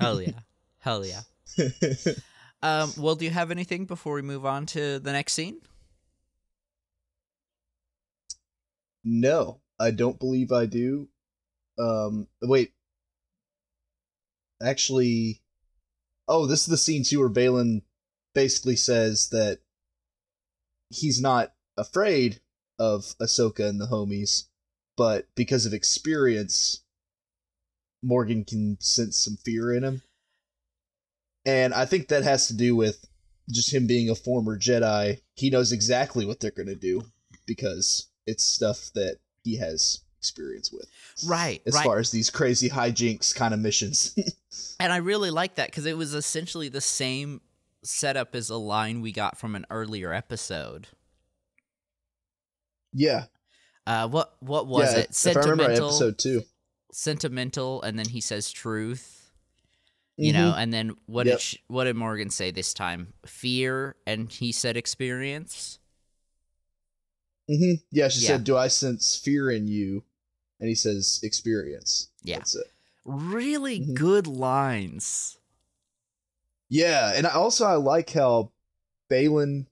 Hell 0.00 0.20
yeah. 0.20 0.40
Hell 0.78 1.04
yeah. 1.04 1.22
Um, 2.62 2.92
well, 2.98 3.14
do 3.14 3.24
you 3.24 3.30
have 3.30 3.50
anything 3.50 3.86
before 3.86 4.12
we 4.12 4.20
move 4.20 4.44
on 4.44 4.66
to 4.66 4.98
the 4.98 5.12
next 5.12 5.32
scene? 5.32 5.60
no, 9.02 9.60
I 9.78 9.90
don't 9.92 10.18
believe 10.18 10.52
I 10.52 10.66
do. 10.66 11.08
Um, 11.78 12.26
wait. 12.42 12.72
Actually, 14.62 15.40
oh, 16.28 16.46
this 16.46 16.60
is 16.60 16.66
the 16.66 16.76
scene 16.76 17.02
too 17.02 17.20
where 17.20 17.30
Baylan 17.30 17.80
basically 18.34 18.76
says 18.76 19.30
that 19.30 19.60
he's 20.90 21.20
not 21.20 21.52
afraid 21.80 22.40
of 22.78 23.14
Ahsoka 23.20 23.68
and 23.68 23.80
the 23.80 23.86
homies, 23.86 24.44
but 24.96 25.26
because 25.34 25.66
of 25.66 25.72
experience, 25.72 26.80
Morgan 28.02 28.44
can 28.44 28.78
sense 28.80 29.18
some 29.18 29.36
fear 29.36 29.74
in 29.74 29.84
him. 29.84 30.02
And 31.44 31.72
I 31.74 31.86
think 31.86 32.08
that 32.08 32.22
has 32.22 32.46
to 32.48 32.54
do 32.56 32.76
with 32.76 33.06
just 33.50 33.72
him 33.72 33.86
being 33.86 34.10
a 34.10 34.14
former 34.14 34.58
Jedi. 34.58 35.20
He 35.34 35.50
knows 35.50 35.72
exactly 35.72 36.26
what 36.26 36.40
they're 36.40 36.50
going 36.50 36.68
to 36.68 36.74
do 36.74 37.02
because 37.46 38.08
it's 38.26 38.44
stuff 38.44 38.90
that 38.94 39.18
he 39.42 39.56
has 39.56 40.00
experience 40.18 40.70
with. 40.70 40.86
Right, 41.26 41.62
As 41.66 41.74
right. 41.74 41.84
far 41.84 41.98
as 41.98 42.10
these 42.10 42.30
crazy 42.30 42.68
hijinks 42.68 43.34
kind 43.34 43.54
of 43.54 43.60
missions. 43.60 44.14
and 44.80 44.92
I 44.92 44.98
really 44.98 45.30
like 45.30 45.54
that 45.54 45.68
because 45.70 45.86
it 45.86 45.96
was 45.96 46.14
essentially 46.14 46.68
the 46.68 46.80
same 46.80 47.40
setup 47.82 48.34
as 48.34 48.50
a 48.50 48.56
line 48.56 49.00
we 49.00 49.12
got 49.12 49.38
from 49.38 49.56
an 49.56 49.66
earlier 49.70 50.12
episode. 50.12 50.88
Yeah. 52.92 53.24
Uh, 53.86 54.08
what 54.08 54.36
what 54.40 54.66
was 54.66 54.92
yeah, 54.92 55.00
it? 55.00 55.10
If 55.26 55.36
I 55.36 55.40
remember 55.40 55.64
right, 55.64 55.76
episode 55.78 56.18
two. 56.18 56.42
sentimental, 56.92 57.82
and 57.82 57.98
then 57.98 58.08
he 58.08 58.20
says 58.20 58.50
truth. 58.52 59.16
You 60.16 60.34
know, 60.34 60.54
and 60.54 60.70
then 60.70 60.96
what 61.06 61.24
Yep. 61.26 61.36
did 61.38 61.40
sh 61.40 61.56
what 61.68 61.84
did 61.84 61.96
Morgan 61.96 62.28
say 62.28 62.50
this 62.50 62.74
time? 62.74 63.14
Fear, 63.24 63.96
and 64.06 64.30
he 64.30 64.52
said 64.52 64.76
experience. 64.76 65.78
Mm-hmm. 67.50 67.82
Yeah, 67.90 68.08
she 68.08 68.20
Yeah. 68.20 68.26
said, 68.28 68.44
"Do 68.44 68.56
I 68.56 68.68
sense 68.68 69.16
fear 69.16 69.50
in 69.50 69.66
you?" 69.66 70.04
And 70.60 70.68
he 70.68 70.74
says, 70.74 71.20
"Experience." 71.22 72.08
Yeah. 72.22 72.36
That's 72.38 72.54
it. 72.54 72.70
Really 73.04 73.80
Mhm. 73.80 73.94
good 73.94 74.26
lines. 74.26 75.38
Yeah, 76.68 77.12
and 77.14 77.26
I 77.26 77.30
also 77.32 77.64
I 77.64 77.74
like 77.74 78.10
how 78.10 78.52
Baylan 79.10 79.66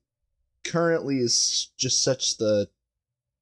currently 0.65 1.19
is 1.19 1.69
just 1.77 2.03
such 2.03 2.39
the 2.39 2.71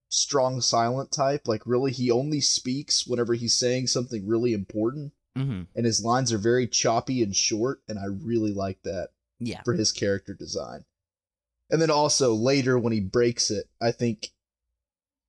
strong 0.09 0.61
silent 0.61 1.11
type. 1.13 1.47
Like 1.47 1.63
really 1.67 1.93
he 1.93 2.11
only 2.11 2.41
speaks 2.41 3.07
whenever 3.07 3.35
he's 3.35 3.57
saying 3.57 3.89
something 3.89 4.27
really 4.27 4.53
important 4.53 5.13
hmm 5.35 5.63
and 5.75 5.85
his 5.85 6.03
lines 6.03 6.33
are 6.33 6.39
very 6.39 6.67
choppy 6.67 7.23
and 7.23 7.37
short 7.37 7.83
and 7.89 7.99
I 7.99 8.07
really 8.07 8.53
like 8.53 8.83
that 8.85 9.11
Yeah. 9.39 9.61
for 9.65 9.75
his 9.75 9.93
character 9.93 10.33
design. 10.33 10.85
And 11.71 11.83
then 11.83 11.91
also 11.91 12.33
later 12.35 12.79
when 12.79 12.93
he 12.93 13.01
breaks 13.01 13.51
it, 13.51 13.67
I 13.81 13.91
think 13.93 14.31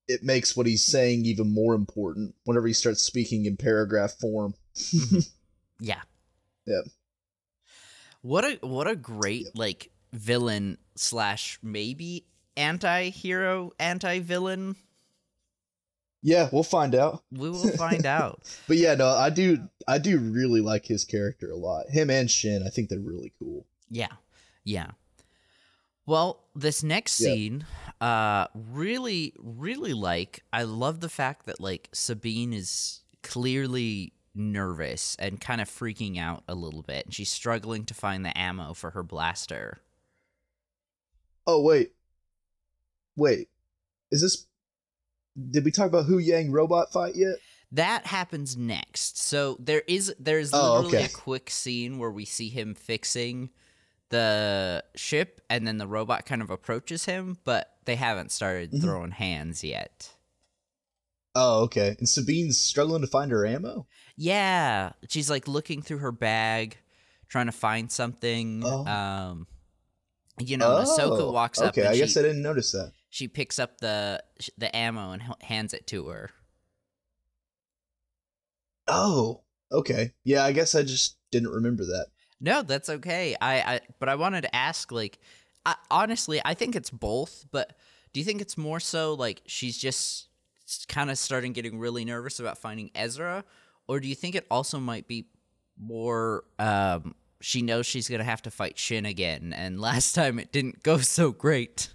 it 0.08 0.24
makes 0.24 0.56
what 0.56 0.68
he's 0.68 0.84
saying 0.86 1.26
even 1.26 1.54
more 1.54 1.76
important 1.76 2.36
whenever 2.46 2.68
he 2.68 2.74
starts 2.74 3.02
speaking 3.02 3.46
in 3.46 3.58
paragraph 3.58 4.14
form. 4.14 4.54
Yeah. 5.80 6.02
Yeah. 6.66 6.82
What 8.22 8.46
a 8.46 8.58
what 8.66 8.88
a 8.88 8.96
great 8.96 9.48
like 9.56 9.92
villain 10.14 10.78
slash 10.96 11.60
maybe 11.62 12.26
anti-hero 12.58 13.72
anti-villain. 13.80 14.76
yeah, 16.22 16.50
we'll 16.52 16.64
find 16.64 16.94
out. 16.96 17.24
We 17.32 17.50
will 17.50 17.72
find 17.78 18.06
out. 18.18 18.42
But 18.68 18.78
yeah, 18.78 18.96
no, 18.96 19.08
I 19.08 19.30
do 19.30 19.68
I 19.88 19.98
do 20.00 20.18
really 20.20 20.62
like 20.62 20.86
his 20.86 21.06
character 21.06 21.50
a 21.52 21.56
lot. 21.56 21.90
Him 21.90 22.10
and 22.10 22.30
Shin, 22.30 22.64
I 22.66 22.70
think 22.70 22.90
they're 22.90 23.00
really 23.00 23.32
cool. 23.40 23.66
Yeah. 23.90 24.12
Yeah. 24.66 24.92
Well, 26.06 26.44
this 26.56 26.84
next 26.84 27.20
Yeah. 27.22 27.28
scene, 27.34 27.66
uh 28.02 28.48
really 28.54 29.34
really 29.40 29.94
like 29.94 30.44
I 30.54 30.64
love 30.64 31.00
the 31.00 31.10
fact 31.10 31.46
that 31.46 31.60
like 31.60 31.90
Sabine 31.94 32.54
is 32.54 33.02
clearly 33.24 34.14
nervous 34.36 35.16
and 35.18 35.42
kind 35.42 35.60
of 35.62 35.68
freaking 35.70 36.20
out 36.20 36.44
a 36.48 36.54
little 36.54 36.84
bit 36.84 37.06
and 37.06 37.14
she's 37.14 37.30
struggling 37.30 37.86
to 37.86 37.94
find 37.96 38.24
the 38.24 38.38
ammo 38.38 38.74
for 38.74 38.92
her 38.92 39.02
blaster. 39.04 39.80
Oh 41.48 41.62
wait. 41.62 41.94
Wait. 43.18 43.50
Is 44.12 44.22
this 44.22 44.46
did 45.52 45.66
we 45.66 45.72
talk 45.72 45.88
about 45.88 46.06
Huyang 46.08 46.52
robot 46.52 46.92
fight 46.94 47.16
yet? 47.16 47.36
That 47.74 48.06
happens 48.06 48.56
next. 48.56 49.20
So 49.20 49.58
there 49.60 49.84
is 49.88 50.16
there's 50.20 50.52
Oh, 50.54 50.76
literally 50.80 50.98
okay. 50.98 51.06
a 51.08 51.10
quick 51.10 51.50
scene 51.50 51.98
where 52.00 52.12
we 52.12 52.24
see 52.24 52.48
him 52.50 52.74
fixing 52.74 53.50
the 54.10 54.84
ship 54.96 55.42
and 55.50 55.68
then 55.68 55.78
the 55.78 55.88
robot 55.88 56.26
kind 56.26 56.42
of 56.42 56.50
approaches 56.50 57.04
him, 57.06 57.38
but 57.44 57.74
they 57.84 57.96
haven't 57.98 58.32
started 58.32 58.72
Mhm. 58.72 58.82
throwing 58.82 59.12
hands 59.12 59.66
yet. 59.66 60.14
Oh, 61.36 61.64
okay. 61.64 61.96
And 62.00 62.08
Sabine's 62.08 62.58
struggling 62.58 63.02
to 63.02 63.08
find 63.08 63.30
her 63.32 63.46
ammo? 63.46 63.86
Yeah, 64.16 64.94
she's 65.10 65.30
like 65.30 65.48
looking 65.48 65.82
through 65.82 66.00
her 66.00 66.12
bag 66.14 66.78
trying 67.28 67.46
to 67.48 67.52
find 67.52 67.92
something. 67.92 68.64
Oh. 68.66 68.86
Um 68.86 69.48
you 70.40 70.56
know, 70.56 70.78
and 70.78 70.88
Ahsoka 70.88 71.20
Oh, 71.20 71.32
walks 71.32 71.60
up 71.60 71.70
Okay, 71.78 71.86
I 71.86 71.98
guess 71.98 72.14
she, 72.14 72.20
I 72.20 72.24
didn't 72.24 72.42
notice 72.44 72.72
that. 72.72 72.94
She 73.10 73.28
picks 73.28 73.60
up 73.60 73.80
the 73.80 74.24
the 74.58 74.76
ammo 74.76 75.12
and 75.12 75.24
hands 75.42 75.74
it 75.74 75.88
to 75.88 76.08
her. 76.08 76.32
Oh, 78.88 79.42
okay. 79.72 80.14
Yeah, 80.24 80.44
I 80.44 80.52
guess 80.52 80.76
I 80.76 80.84
just 80.84 81.18
didn't 81.32 81.50
remember 81.50 81.84
that. 81.86 82.08
No, 82.40 82.62
that's 82.62 82.90
okay. 82.90 83.36
I, 83.42 83.60
I 83.60 83.80
but 84.00 84.10
I 84.10 84.16
wanted 84.16 84.42
to 84.42 84.56
ask 84.56 84.92
like 84.92 85.20
I, 85.66 85.76
honestly, 85.92 86.42
I 86.46 86.54
think 86.54 86.76
it's 86.76 86.90
both, 86.90 87.46
but 87.52 87.74
do 88.14 88.20
you 88.20 88.26
think 88.26 88.42
it's 88.42 88.58
more 88.58 88.80
so 88.80 89.14
like 89.14 89.42
she's 89.46 89.78
just 89.78 90.28
kind 90.88 91.10
of 91.10 91.18
starting 91.18 91.54
getting 91.54 91.80
really 91.80 92.06
nervous 92.06 92.40
about 92.40 92.58
finding 92.58 92.92
Ezra 92.94 93.44
or 93.88 94.00
do 94.00 94.08
you 94.08 94.16
think 94.16 94.36
it 94.36 94.46
also 94.52 94.80
might 94.80 95.08
be 95.08 95.26
more 95.80 96.44
um 96.60 97.16
she 97.40 97.62
knows 97.62 97.86
she's 97.86 98.10
going 98.10 98.20
to 98.20 98.26
have 98.26 98.42
to 98.42 98.52
fight 98.52 98.78
Shin 98.78 99.06
again 99.06 99.54
and 99.56 99.80
last 99.90 100.14
time 100.14 100.40
it 100.40 100.52
didn't 100.52 100.84
go 100.84 100.98
so 100.98 101.32
great. 101.32 101.90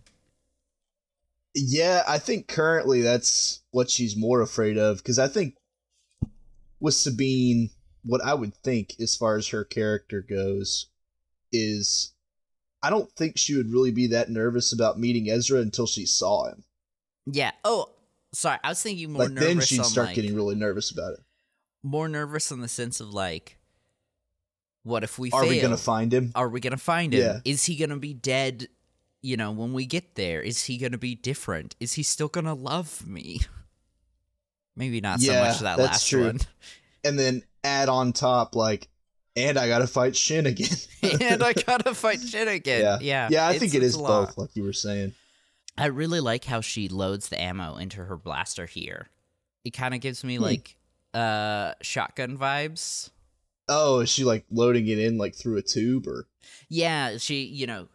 Yeah, 1.54 2.02
I 2.08 2.18
think 2.18 2.48
currently 2.48 3.02
that's 3.02 3.60
what 3.70 3.90
she's 3.90 4.16
more 4.16 4.40
afraid 4.40 4.78
of 4.78 4.98
because 4.98 5.18
I 5.18 5.28
think 5.28 5.56
with 6.80 6.94
Sabine, 6.94 7.70
what 8.04 8.24
I 8.24 8.34
would 8.34 8.54
think 8.54 8.94
as 9.00 9.14
far 9.16 9.36
as 9.36 9.48
her 9.48 9.64
character 9.64 10.22
goes 10.22 10.86
is 11.52 12.12
I 12.82 12.90
don't 12.90 13.10
think 13.12 13.36
she 13.38 13.54
would 13.56 13.70
really 13.70 13.90
be 13.90 14.08
that 14.08 14.30
nervous 14.30 14.72
about 14.72 14.98
meeting 14.98 15.28
Ezra 15.30 15.60
until 15.60 15.86
she 15.86 16.06
saw 16.06 16.48
him. 16.48 16.64
Yeah. 17.26 17.52
Oh, 17.64 17.90
sorry. 18.32 18.58
I 18.64 18.70
was 18.70 18.82
thinking 18.82 19.12
more 19.12 19.24
Like 19.24 19.32
nervous 19.32 19.46
then 19.48 19.60
she'd 19.60 19.84
start 19.84 20.06
like, 20.08 20.16
getting 20.16 20.34
really 20.34 20.54
nervous 20.56 20.90
about 20.90 21.12
it. 21.12 21.20
more 21.82 22.08
nervous 22.08 22.50
in 22.50 22.60
the 22.60 22.68
sense 22.68 23.00
of 23.00 23.12
like 23.12 23.58
what 24.84 25.04
if 25.04 25.18
we 25.18 25.30
Are 25.30 25.42
fail? 25.42 25.50
we 25.50 25.60
gonna 25.60 25.76
find 25.76 26.12
him? 26.12 26.32
are 26.34 26.48
we 26.48 26.58
gonna 26.60 26.76
find 26.76 27.14
him? 27.14 27.20
Yeah. 27.20 27.40
Is 27.44 27.64
he 27.64 27.76
gonna 27.76 27.98
be 27.98 28.14
dead 28.14 28.66
you 29.22 29.36
know, 29.36 29.50
when 29.52 29.72
we 29.72 29.86
get 29.86 30.16
there, 30.16 30.40
is 30.42 30.64
he 30.64 30.76
going 30.78 30.92
to 30.92 30.98
be 30.98 31.14
different? 31.14 31.76
Is 31.80 31.94
he 31.94 32.02
still 32.02 32.28
going 32.28 32.44
to 32.46 32.54
love 32.54 33.06
me? 33.06 33.40
Maybe 34.76 35.00
not 35.00 35.20
so 35.20 35.32
much 35.34 35.58
that 35.60 35.76
that's 35.76 35.90
last 35.92 36.08
true. 36.08 36.26
one. 36.26 36.40
And 37.04 37.18
then 37.18 37.42
add 37.64 37.88
on 37.88 38.12
top 38.12 38.54
like, 38.54 38.86
and 39.34 39.58
I 39.58 39.66
gotta 39.66 39.88
fight 39.88 40.14
Shin 40.14 40.46
again. 40.46 40.68
and 41.20 41.42
I 41.42 41.52
gotta 41.52 41.94
fight 41.96 42.20
Shin 42.20 42.46
again. 42.46 42.80
yeah, 42.82 42.98
Yeah, 43.00 43.28
yeah. 43.28 43.48
I 43.48 43.58
think 43.58 43.74
it's 43.74 43.84
is 43.86 43.96
both, 43.96 44.38
like 44.38 44.54
you 44.54 44.62
were 44.62 44.72
saying. 44.72 45.12
I 45.76 45.86
really 45.86 46.20
like 46.20 46.44
how 46.44 46.60
she 46.60 46.88
loads 46.88 47.28
the 47.28 47.40
ammo 47.42 47.76
into 47.76 48.04
her 48.04 48.16
blaster 48.16 48.66
here. 48.66 49.08
It 49.64 49.70
kind 49.72 49.94
of 49.94 50.00
gives 50.00 50.22
me 50.22 50.36
Hmm. 50.36 50.42
like 50.44 50.76
uh 51.12 51.72
shotgun 51.82 52.38
vibes. 52.38 53.10
Oh, 53.68 53.98
is 53.98 54.08
she 54.08 54.22
like 54.22 54.44
loading 54.52 54.86
it 54.86 55.00
in 55.00 55.18
like 55.18 55.34
through 55.34 55.56
a 55.56 55.62
tube 55.62 56.06
or? 56.06 56.28
Yeah, 56.68 57.16
she, 57.16 57.42
you 57.42 57.66
know, 57.66 57.88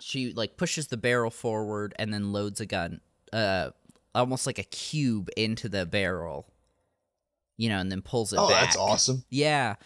she 0.00 0.32
like 0.32 0.56
pushes 0.56 0.88
the 0.88 0.96
barrel 0.96 1.30
forward 1.30 1.94
and 1.98 2.12
then 2.12 2.32
loads 2.32 2.60
a 2.60 2.66
gun, 2.66 3.00
uh, 3.32 3.70
almost 4.14 4.46
like 4.46 4.58
a 4.58 4.62
cube 4.64 5.28
into 5.36 5.68
the 5.68 5.86
barrel. 5.86 6.46
You 7.58 7.70
know, 7.70 7.78
and 7.78 7.90
then 7.90 8.02
pulls 8.02 8.32
it 8.34 8.38
Oh, 8.38 8.48
back. 8.48 8.64
that's 8.64 8.76
awesome. 8.76 9.24
Yeah, 9.30 9.76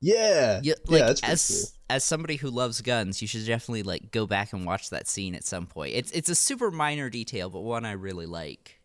Yeah, 0.00 0.60
yeah. 0.62 0.74
Like 0.86 1.00
yeah, 1.00 1.06
that's 1.06 1.22
as 1.22 1.48
cool. 1.48 1.96
as 1.96 2.04
somebody 2.04 2.36
who 2.36 2.50
loves 2.50 2.80
guns, 2.80 3.22
you 3.22 3.28
should 3.28 3.46
definitely 3.46 3.82
like 3.82 4.10
go 4.10 4.26
back 4.26 4.52
and 4.52 4.66
watch 4.66 4.90
that 4.90 5.08
scene 5.08 5.34
at 5.34 5.44
some 5.44 5.66
point. 5.66 5.94
It's 5.94 6.10
it's 6.12 6.28
a 6.28 6.34
super 6.34 6.70
minor 6.70 7.08
detail, 7.10 7.48
but 7.50 7.60
one 7.60 7.84
I 7.84 7.92
really 7.92 8.26
like. 8.26 8.80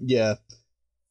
Yeah, 0.00 0.36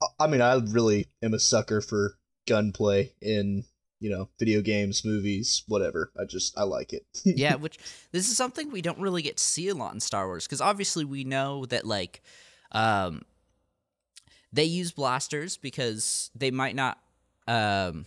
I- 0.01 0.25
I 0.25 0.27
mean, 0.27 0.41
I 0.41 0.55
really 0.55 1.07
am 1.23 1.33
a 1.33 1.39
sucker 1.39 1.81
for 1.81 2.17
gunplay 2.47 3.13
in 3.21 3.65
you 3.99 4.09
know 4.09 4.29
video 4.39 4.61
games, 4.61 5.03
movies, 5.03 5.63
whatever. 5.67 6.11
I 6.19 6.25
just 6.25 6.57
I 6.57 6.63
like 6.63 6.93
it. 6.93 7.05
yeah, 7.25 7.55
which 7.55 7.77
this 8.11 8.29
is 8.29 8.37
something 8.37 8.71
we 8.71 8.81
don't 8.81 8.99
really 8.99 9.21
get 9.21 9.37
to 9.37 9.43
see 9.43 9.67
a 9.67 9.75
lot 9.75 9.93
in 9.93 9.99
Star 9.99 10.27
Wars 10.27 10.45
because 10.45 10.61
obviously 10.61 11.05
we 11.05 11.23
know 11.23 11.65
that 11.65 11.85
like 11.85 12.21
um 12.71 13.23
they 14.51 14.63
use 14.63 14.91
blasters 14.91 15.57
because 15.57 16.31
they 16.35 16.51
might 16.51 16.75
not 16.75 16.99
um 17.47 18.05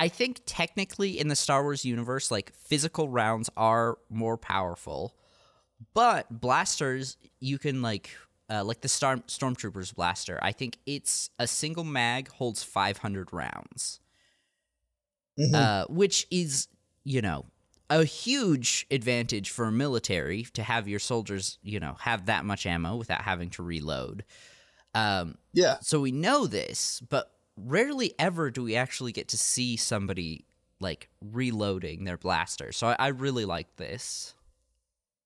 I 0.00 0.08
think 0.08 0.40
technically 0.46 1.18
in 1.18 1.26
the 1.26 1.36
Star 1.36 1.62
Wars 1.62 1.84
universe 1.84 2.30
like 2.30 2.52
physical 2.54 3.08
rounds 3.08 3.50
are 3.56 3.98
more 4.08 4.36
powerful 4.36 5.14
but 5.94 6.40
blasters 6.40 7.16
you 7.40 7.58
can 7.58 7.82
like 7.82 8.10
uh, 8.50 8.64
like 8.64 8.80
the 8.80 8.88
Star- 8.88 9.18
stormtroopers 9.18 9.94
blaster 9.94 10.38
i 10.42 10.52
think 10.52 10.78
it's 10.86 11.30
a 11.38 11.46
single 11.46 11.84
mag 11.84 12.28
holds 12.28 12.62
500 12.62 13.32
rounds 13.32 14.00
Mhm. 15.38 15.54
uh, 15.54 15.84
which 15.88 16.26
is 16.30 16.68
you 17.04 17.22
know 17.22 17.46
a 17.90 18.04
huge 18.04 18.86
advantage 18.90 19.50
for 19.50 19.64
a 19.66 19.72
military 19.72 20.42
to 20.52 20.62
have 20.62 20.88
your 20.88 20.98
soldiers 20.98 21.58
you 21.62 21.80
know 21.80 21.96
have 22.00 22.26
that 22.26 22.44
much 22.44 22.66
ammo 22.66 22.96
without 22.96 23.22
having 23.22 23.50
to 23.50 23.62
reload 23.62 24.24
um, 24.94 25.36
yeah, 25.52 25.76
so 25.80 26.00
we 26.00 26.12
know 26.12 26.46
this 26.46 27.00
but 27.08 27.30
rarely 27.56 28.14
ever 28.18 28.50
do 28.50 28.62
we 28.62 28.76
actually 28.76 29.12
get 29.12 29.28
to 29.28 29.38
see 29.38 29.76
somebody 29.76 30.44
like 30.80 31.08
reloading 31.20 32.04
their 32.04 32.16
blaster 32.18 32.72
so 32.72 32.88
i, 32.88 32.96
I 32.98 33.08
really 33.08 33.44
like 33.44 33.76
this 33.76 34.34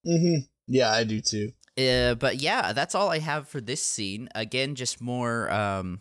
hmm 0.05 0.39
yeah, 0.67 0.93
I 0.93 1.05
do 1.05 1.21
too. 1.21 1.53
uh, 1.79 2.15
but 2.15 2.37
yeah, 2.41 2.73
that's 2.73 2.95
all 2.95 3.11
I 3.11 3.19
have 3.19 3.49
for 3.49 3.61
this 3.61 3.83
scene. 3.83 4.29
Again, 4.35 4.75
just 4.75 5.01
more 5.01 5.51
um 5.51 6.01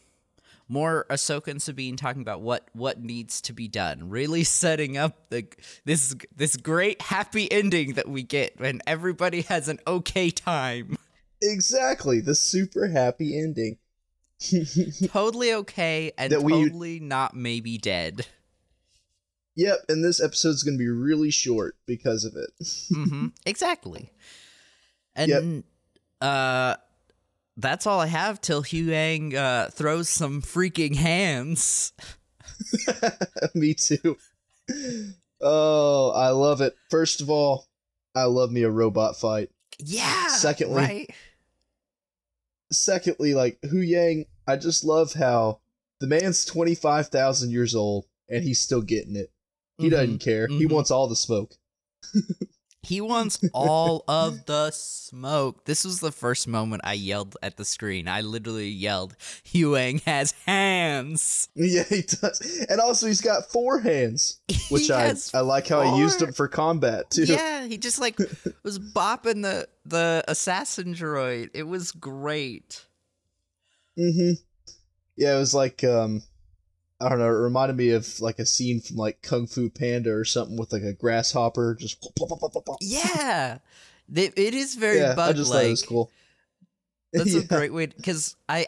more 0.72 1.06
Ahsoka 1.10 1.48
and 1.50 1.62
Sabine 1.62 1.98
talking 1.98 2.22
about 2.22 2.42
what 2.42 2.68
what 2.74 3.01
needs 3.01 3.42
to 3.42 3.54
be 3.54 3.68
done. 3.68 4.10
Really 4.10 4.44
setting 4.62 4.98
up 4.98 5.30
the 5.30 5.46
this 5.86 6.16
this 6.36 6.56
great 6.56 7.01
happy 7.01 7.51
ending 7.51 7.94
that 7.94 8.08
we 8.08 8.24
get 8.24 8.60
when 8.60 8.82
everybody 8.88 9.42
has 9.42 9.68
an 9.68 9.80
okay 9.86 10.30
time. 10.30 10.98
Exactly, 11.41 12.22
the 12.22 12.36
super 12.36 12.88
happy 12.88 13.38
ending. 13.38 13.78
totally 15.08 15.54
okay 15.54 16.12
and 16.17 16.32
That 16.32 16.41
we- 16.41 16.52
totally 16.52 17.00
not 17.00 17.36
maybe 17.36 17.78
dead. 17.78 18.26
Yep, 19.56 19.80
and 19.89 20.04
this 20.04 20.22
episode's 20.24 20.63
gonna 20.63 20.78
be 20.78 20.88
really 20.88 21.30
short 21.30 21.76
because 21.86 22.24
of 22.24 22.36
it. 22.36 22.50
hmm 22.93 23.28
exactly. 23.45 24.12
And 25.15 25.63
uh 26.22 26.76
that's 27.62 27.86
all 27.88 28.00
I 28.00 28.08
have 28.08 28.41
till 28.41 28.63
Huyang 28.63 29.34
uh 29.36 29.69
throws 29.69 30.10
some 30.10 30.41
freaking 30.41 30.95
hands. 30.95 31.93
me 33.56 33.74
too. 33.74 34.17
Oh, 35.41 36.12
I 36.12 36.30
love 36.30 36.62
it. 36.62 36.76
First 36.89 37.21
of 37.21 37.30
all, 37.30 37.67
I 38.15 38.24
love 38.26 38.52
me 38.52 38.63
a 38.63 38.69
robot 38.69 39.15
fight. 39.17 39.50
Yeah. 39.80 40.28
Secondly- 40.28 40.76
right? 40.76 41.10
Secondly, 42.71 43.34
like 43.34 43.60
Huyang, 43.62 44.26
I 44.47 44.56
just 44.56 44.84
love 44.84 45.13
how 45.13 45.60
the 46.00 46.08
man's 46.08 46.45
25,000 46.45 47.52
years 47.52 47.76
old 47.76 48.06
and 48.30 48.43
he's 48.43 48.60
still 48.62 48.82
getting 48.82 49.15
it. 49.15 49.32
He 49.78 49.88
Mhm. 49.88 49.91
doesn't 49.91 50.19
care. 50.19 50.47
He 50.47 50.65
mhm. 50.65 50.71
wants 50.71 50.89
all 50.91 51.08
the 51.08 51.15
smoke. 51.15 51.56
He 52.84 53.00
wants 53.00 53.39
all 53.54 54.04
of 54.08 54.46
the 54.48 54.72
smoke. 54.72 55.65
This 55.65 55.86
was 55.86 56.00
the 56.00 56.12
first 56.12 56.48
moment 56.48 56.82
I 56.84 56.94
yelled 56.94 57.38
at 57.44 57.58
the 57.58 57.65
screen. 57.65 58.08
I 58.08 58.22
literally 58.22 58.70
yelled, 58.70 59.15
Huyang 59.46 60.02
has 60.04 60.32
hands. 60.48 61.50
Yeah, 61.54 61.84
he 61.84 62.02
does. 62.02 62.65
And 62.70 62.82
also 62.82 63.06
he's 63.06 63.22
got 63.22 63.52
four 63.52 63.80
hands, 63.80 64.39
which 64.70 64.89
I 64.89 65.13
I 65.34 65.41
like 65.41 65.67
how 65.67 65.82
he 65.82 66.00
used 66.00 66.20
them 66.20 66.34
for 66.34 66.48
combat 66.48 67.12
too. 67.12 67.26
Yeah, 67.26 67.67
he 67.67 67.78
just 67.78 68.00
like 68.00 68.17
was 68.63 68.80
bopping 68.80 69.44
the 69.44 69.67
the 69.86 70.24
assassin 70.28 70.96
droid. 70.96 71.52
It 71.54 71.67
was 71.67 71.91
great. 71.91 72.88
Mm-hmm. 73.98 74.41
Yeah, 75.17 75.36
it 75.36 75.39
was 75.39 75.54
like 75.54 75.84
um 75.84 76.24
I 77.02 77.10
don't 77.10 77.20
know, 77.20 77.26
it 77.26 77.30
reminded 77.30 77.76
me 77.78 77.90
of 77.92 78.20
like 78.22 78.40
a 78.40 78.46
scene 78.46 78.80
from 78.80 78.98
like 78.98 79.22
Kung 79.22 79.48
Fu 79.48 79.70
Panda 79.70 80.12
or 80.14 80.24
something 80.26 80.58
with 80.58 80.72
like 80.72 80.84
a 80.84 80.94
grasshopper 80.94 81.76
just 81.80 81.98
Yeah. 82.82 83.58
It, 84.14 84.34
it 84.38 84.54
is 84.54 84.76
very 84.76 85.00
yeah, 85.00 85.14
I 85.14 85.16
bug 85.16 85.36
just 85.36 85.52
thought 85.52 85.60
it 85.60 85.64
like. 85.64 85.70
was 85.72 85.84
cool. 85.84 86.12
That's 87.14 87.34
Yeah. 87.34 87.42
a 87.42 87.44
great 87.44 87.74
way 87.74 87.88
because 87.88 88.36
I 88.48 88.68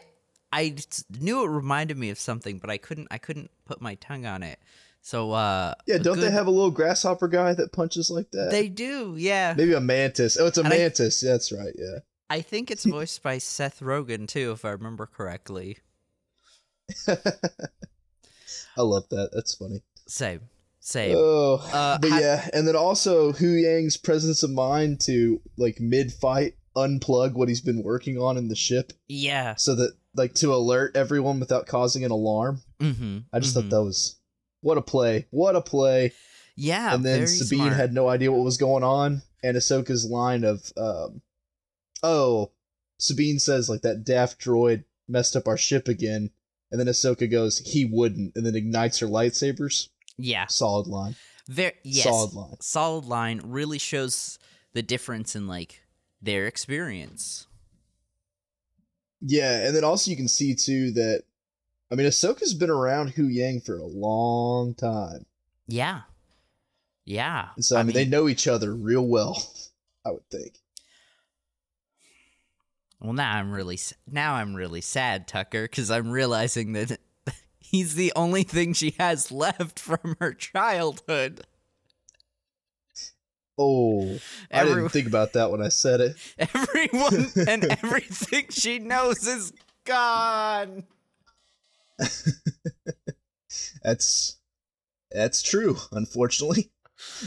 I 0.52 0.76
knew 1.20 1.44
it 1.44 1.48
reminded 1.48 1.96
me 1.98 2.10
of 2.10 2.18
something, 2.18 2.58
but 2.58 2.70
I 2.70 2.76
couldn't 2.78 3.08
I 3.10 3.18
couldn't 3.18 3.50
put 3.64 3.80
my 3.80 3.94
tongue 3.96 4.26
on 4.26 4.42
it. 4.42 4.58
So 5.02 5.32
uh 5.32 5.74
Yeah, 5.86 5.98
don't 5.98 6.18
they 6.20 6.30
have 6.30 6.46
a 6.46 6.50
little 6.50 6.70
grasshopper 6.70 7.28
guy 7.28 7.52
that 7.54 7.72
punches 7.72 8.10
like 8.10 8.30
that? 8.32 8.48
They 8.50 8.68
do, 8.68 9.14
yeah. 9.18 9.54
Maybe 9.56 9.74
a 9.74 9.80
mantis. 9.80 10.36
Oh, 10.38 10.46
it's 10.46 10.58
a 10.58 10.62
And 10.62 10.72
I- 10.72 10.76
mantis. 10.78 11.20
That's 11.20 11.52
right. 11.52 11.74
Yeah. 11.78 11.98
I 12.30 12.40
think 12.40 12.70
it's 12.70 12.84
voiced 12.86 13.22
by 13.22 13.38
Seth 13.38 13.80
Rogen 13.80 14.26
too, 14.26 14.52
if 14.52 14.64
I 14.64 14.70
remember 14.70 15.06
correctly. 15.06 15.78
I 18.76 18.82
love 18.82 19.08
that. 19.10 19.30
That's 19.32 19.54
funny. 19.54 19.82
Same, 20.06 20.40
same. 20.80 21.14
Oh, 21.18 21.56
Uh, 21.72 21.98
but 21.98 22.10
ha- 22.10 22.18
yeah, 22.20 22.48
and 22.52 22.66
then 22.66 22.76
also 22.76 23.32
Huyang's 23.32 23.96
presence 23.96 24.42
of 24.42 24.50
mind 24.50 25.00
to 25.02 25.40
like 25.56 25.80
mid-fight 25.80 26.54
unplug 26.76 27.34
what 27.34 27.48
he's 27.48 27.60
been 27.60 27.82
working 27.82 28.18
on 28.18 28.36
in 28.36 28.48
the 28.48 28.56
ship, 28.56 28.92
yeah. 29.08 29.54
so 29.54 29.74
that 29.76 29.92
like 30.16 30.34
to 30.34 30.52
alert 30.54 30.96
everyone 30.96 31.40
without 31.40 31.66
causing 31.66 32.04
an 32.04 32.10
alarm. 32.10 32.62
Mm-hmm. 32.80 33.18
I 33.32 33.38
just 33.40 33.54
thought 33.54 33.70
that 33.70 33.82
was 33.82 34.16
what 34.60 34.78
a 34.78 34.82
play, 34.82 35.26
what 35.30 35.56
a 35.56 35.60
play. 35.60 36.12
Yeah, 36.56 36.94
and 36.94 37.04
then 37.04 37.26
Sabine 37.26 37.58
smart. 37.60 37.72
had 37.74 37.92
no 37.92 38.08
idea 38.08 38.30
what 38.30 38.44
was 38.44 38.56
going 38.58 38.84
on, 38.84 39.22
and 39.42 39.56
Ahsoka's 39.56 40.04
line 40.04 40.44
of, 40.44 40.72
um, 40.76 41.20
"Oh," 42.02 42.52
Sabine 42.98 43.38
says 43.40 43.68
like 43.68 43.82
that 43.82 44.04
daft 44.04 44.40
droid 44.40 44.84
messed 45.08 45.34
up 45.36 45.48
our 45.48 45.56
ship 45.56 45.88
again, 45.88 46.30
and 46.74 46.80
then 46.80 46.88
Ahsoka 46.88 47.30
goes, 47.30 47.58
"He 47.60 47.84
wouldn't," 47.84 48.34
and 48.34 48.44
then 48.44 48.56
ignites 48.56 48.98
her 48.98 49.06
lightsabers. 49.06 49.90
yeah, 50.18 50.46
Solid 50.48 50.88
line. 50.88 51.14
very 51.48 51.74
yes, 51.84 52.02
Solid 52.02 52.32
line. 52.34 52.56
solid 52.60 53.04
line 53.04 53.40
really 53.44 53.78
shows 53.78 54.40
the 54.72 54.82
difference 54.82 55.36
in 55.36 55.46
like 55.46 55.82
their 56.20 56.48
experience. 56.48 57.46
Yeah, 59.20 59.66
and 59.66 59.76
then 59.76 59.84
also 59.84 60.10
you 60.10 60.16
can 60.16 60.26
see 60.28 60.54
too 60.54 60.90
that, 60.92 61.22
I 61.90 61.94
mean, 61.94 62.06
Ahsoka's 62.06 62.54
been 62.54 62.70
around 62.70 63.14
Huyang 63.14 63.64
for 63.64 63.78
a 63.78 63.86
long 63.86 64.74
time, 64.74 65.26
Yeah, 65.68 66.00
yeah. 67.04 67.50
and 67.56 67.64
so 67.64 67.76
I, 67.76 67.84
mean, 67.84 67.94
they 67.94 68.04
know 68.04 68.28
each 68.28 68.48
other 68.48 68.74
real 68.74 69.06
well. 69.06 69.40
I 70.06 70.10
would 70.10 70.28
think. 70.28 70.58
Well, 73.04 73.12
now 73.12 73.36
I'm 73.36 73.52
really 73.52 73.78
now 74.10 74.36
I'm 74.36 74.54
really 74.54 74.80
sad, 74.80 75.28
Tucker, 75.28 75.64
because 75.64 75.90
I'm 75.90 76.10
realizing 76.10 76.72
that 76.72 76.98
he's 77.58 77.96
the 77.96 78.14
only 78.16 78.44
thing 78.44 78.72
she 78.72 78.94
has 78.98 79.30
left 79.30 79.78
from 79.78 80.16
her 80.20 80.32
childhood. 80.32 81.42
Oh, 83.58 84.14
I 84.50 84.60
Every- 84.60 84.76
didn't 84.76 84.88
think 84.88 85.06
about 85.06 85.34
that 85.34 85.50
when 85.50 85.60
I 85.60 85.68
said 85.68 86.00
it. 86.00 86.16
Everyone 86.38 87.26
and 87.46 87.64
everything 87.84 88.46
she 88.48 88.78
knows 88.78 89.26
is 89.26 89.52
gone. 89.84 90.84
That's 93.82 94.38
that's 95.10 95.42
true, 95.42 95.76
unfortunately. 95.92 96.70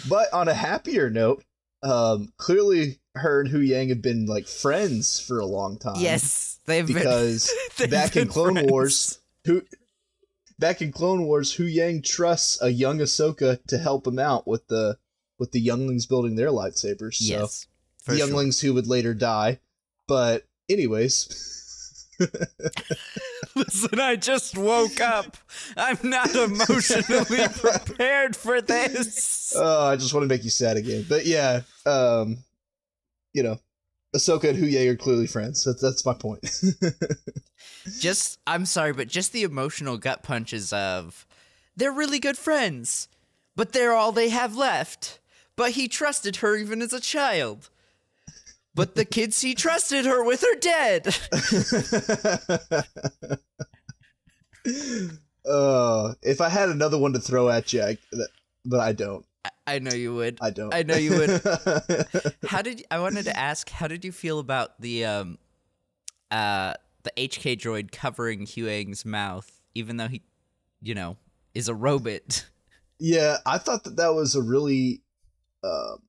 But 0.10 0.34
on 0.34 0.48
a 0.48 0.56
happier 0.56 1.12
note, 1.12 1.44
um, 1.84 2.34
clearly 2.38 3.00
her 3.18 3.42
and 3.42 3.50
Huyang 3.50 3.90
have 3.90 4.02
been 4.02 4.26
like 4.26 4.48
friends 4.48 5.20
for 5.20 5.40
a 5.40 5.46
long 5.46 5.78
time. 5.78 5.96
yes, 6.00 6.60
they've 6.66 6.86
been 6.88 6.96
because 6.96 7.52
been, 7.78 7.90
back 7.90 8.12
they've 8.12 8.24
in 8.24 8.28
been 8.28 8.34
Clone 8.34 8.54
friends. 8.54 8.72
Wars, 8.72 9.20
who 9.46 9.62
back 10.60 10.82
in 10.82 10.92
Clone 10.92 11.24
Wars, 11.26 11.56
Huyang 11.58 12.04
trusts 12.04 12.62
a 12.62 12.70
young 12.70 13.00
Ahsoka 13.00 13.60
to 13.68 13.78
help 13.78 14.06
him 14.08 14.20
out 14.20 14.48
with 14.48 14.68
the 14.68 14.98
with 15.40 15.52
the 15.52 15.60
younglings 15.60 16.06
building 16.06 16.36
their 16.36 16.50
lightsabers. 16.50 17.16
So 17.16 17.26
Yes, 17.40 17.68
the 18.06 18.18
sure. 18.18 18.26
younglings 18.28 18.60
who 18.62 18.74
would 18.74 18.88
later 18.88 19.14
die. 19.14 19.60
But 20.08 20.46
anyways, 20.70 22.08
Listen, 23.56 24.00
I 24.00 24.16
just 24.16 24.58
woke 24.58 25.00
up. 25.02 25.38
I'm 25.76 25.98
not 26.04 26.34
emotionally 26.36 27.48
prepared 27.50 28.36
for 28.36 28.62
this. 28.62 29.54
Oh, 29.56 29.88
I 29.88 29.96
just 29.96 30.14
want 30.14 30.24
to 30.24 30.28
make 30.28 30.44
you 30.44 30.50
sad 30.50 30.78
again. 30.78 31.06
But 31.08 31.26
yeah, 31.26 31.62
um, 31.86 32.38
you 33.38 33.44
know, 33.44 33.60
Ahsoka 34.16 34.50
and 34.50 34.58
Huyang 34.58 34.90
are 34.90 34.96
clearly 34.96 35.28
friends. 35.28 35.64
That's 35.64 35.80
that's 35.80 36.04
my 36.04 36.16
point. 36.16 36.50
just, 38.00 38.40
I'm 38.48 38.66
sorry, 38.66 38.94
but 38.94 39.08
just 39.08 39.32
the 39.32 39.44
emotional 39.44 40.00
gut 40.00 40.24
punches 40.24 40.74
of 40.74 41.28
they're 41.76 41.92
really 41.92 42.18
good 42.18 42.38
friends, 42.38 43.10
but 43.56 43.74
they're 43.74 43.94
all 43.94 44.12
they 44.12 44.30
have 44.30 44.58
left. 44.58 45.20
But 45.56 45.72
he 45.72 45.88
trusted 45.88 46.38
her 46.38 46.56
even 46.56 46.82
as 46.82 46.94
a 46.94 47.00
child. 47.00 47.70
But 48.74 48.96
the 48.96 49.06
kids 49.06 49.42
he 49.42 49.54
trusted 49.54 50.06
her 50.06 50.24
with 50.24 50.44
are 50.44 50.56
dead. 50.60 51.08
uh, 55.48 56.14
if 56.24 56.42
I 56.42 56.50
had 56.50 56.70
another 56.70 56.98
one 56.98 57.14
to 57.14 57.20
throw 57.20 57.50
at 57.50 57.72
you, 57.74 57.84
I, 57.84 58.00
that, 58.12 58.30
but 58.66 58.80
I 58.80 58.94
don't. 58.94 59.24
I 59.66 59.80
know 59.80 59.94
you 59.94 60.16
would. 60.16 60.40
I 60.42 60.50
don't. 60.50 60.74
I 60.74 60.84
know 60.84 60.96
you 60.96 61.12
would. 61.12 61.30
How 62.48 62.62
did 62.62 62.86
I 62.90 63.00
wanted 63.00 63.26
to 63.26 63.38
ask? 63.38 63.70
How 63.70 63.88
did 63.88 64.06
you 64.06 64.12
feel 64.12 64.40
about 64.40 64.80
the 64.80 65.06
um, 65.06 65.38
uh, 66.32 66.74
the 67.04 67.12
HK 67.18 67.60
droid 67.60 67.92
covering 67.92 68.46
Huyang's 68.46 69.06
mouth, 69.06 69.62
even 69.76 69.98
though 69.98 70.08
he, 70.08 70.22
you 70.82 70.96
know, 70.96 71.18
is 71.54 71.68
a 71.68 71.76
robot? 71.76 72.46
yeah, 73.00 73.38
I 73.46 73.58
thought 73.58 73.84
that 73.84 73.98
that 73.98 74.14
was 74.14 74.36
a 74.36 74.42
really, 74.42 75.02
um, 75.64 76.02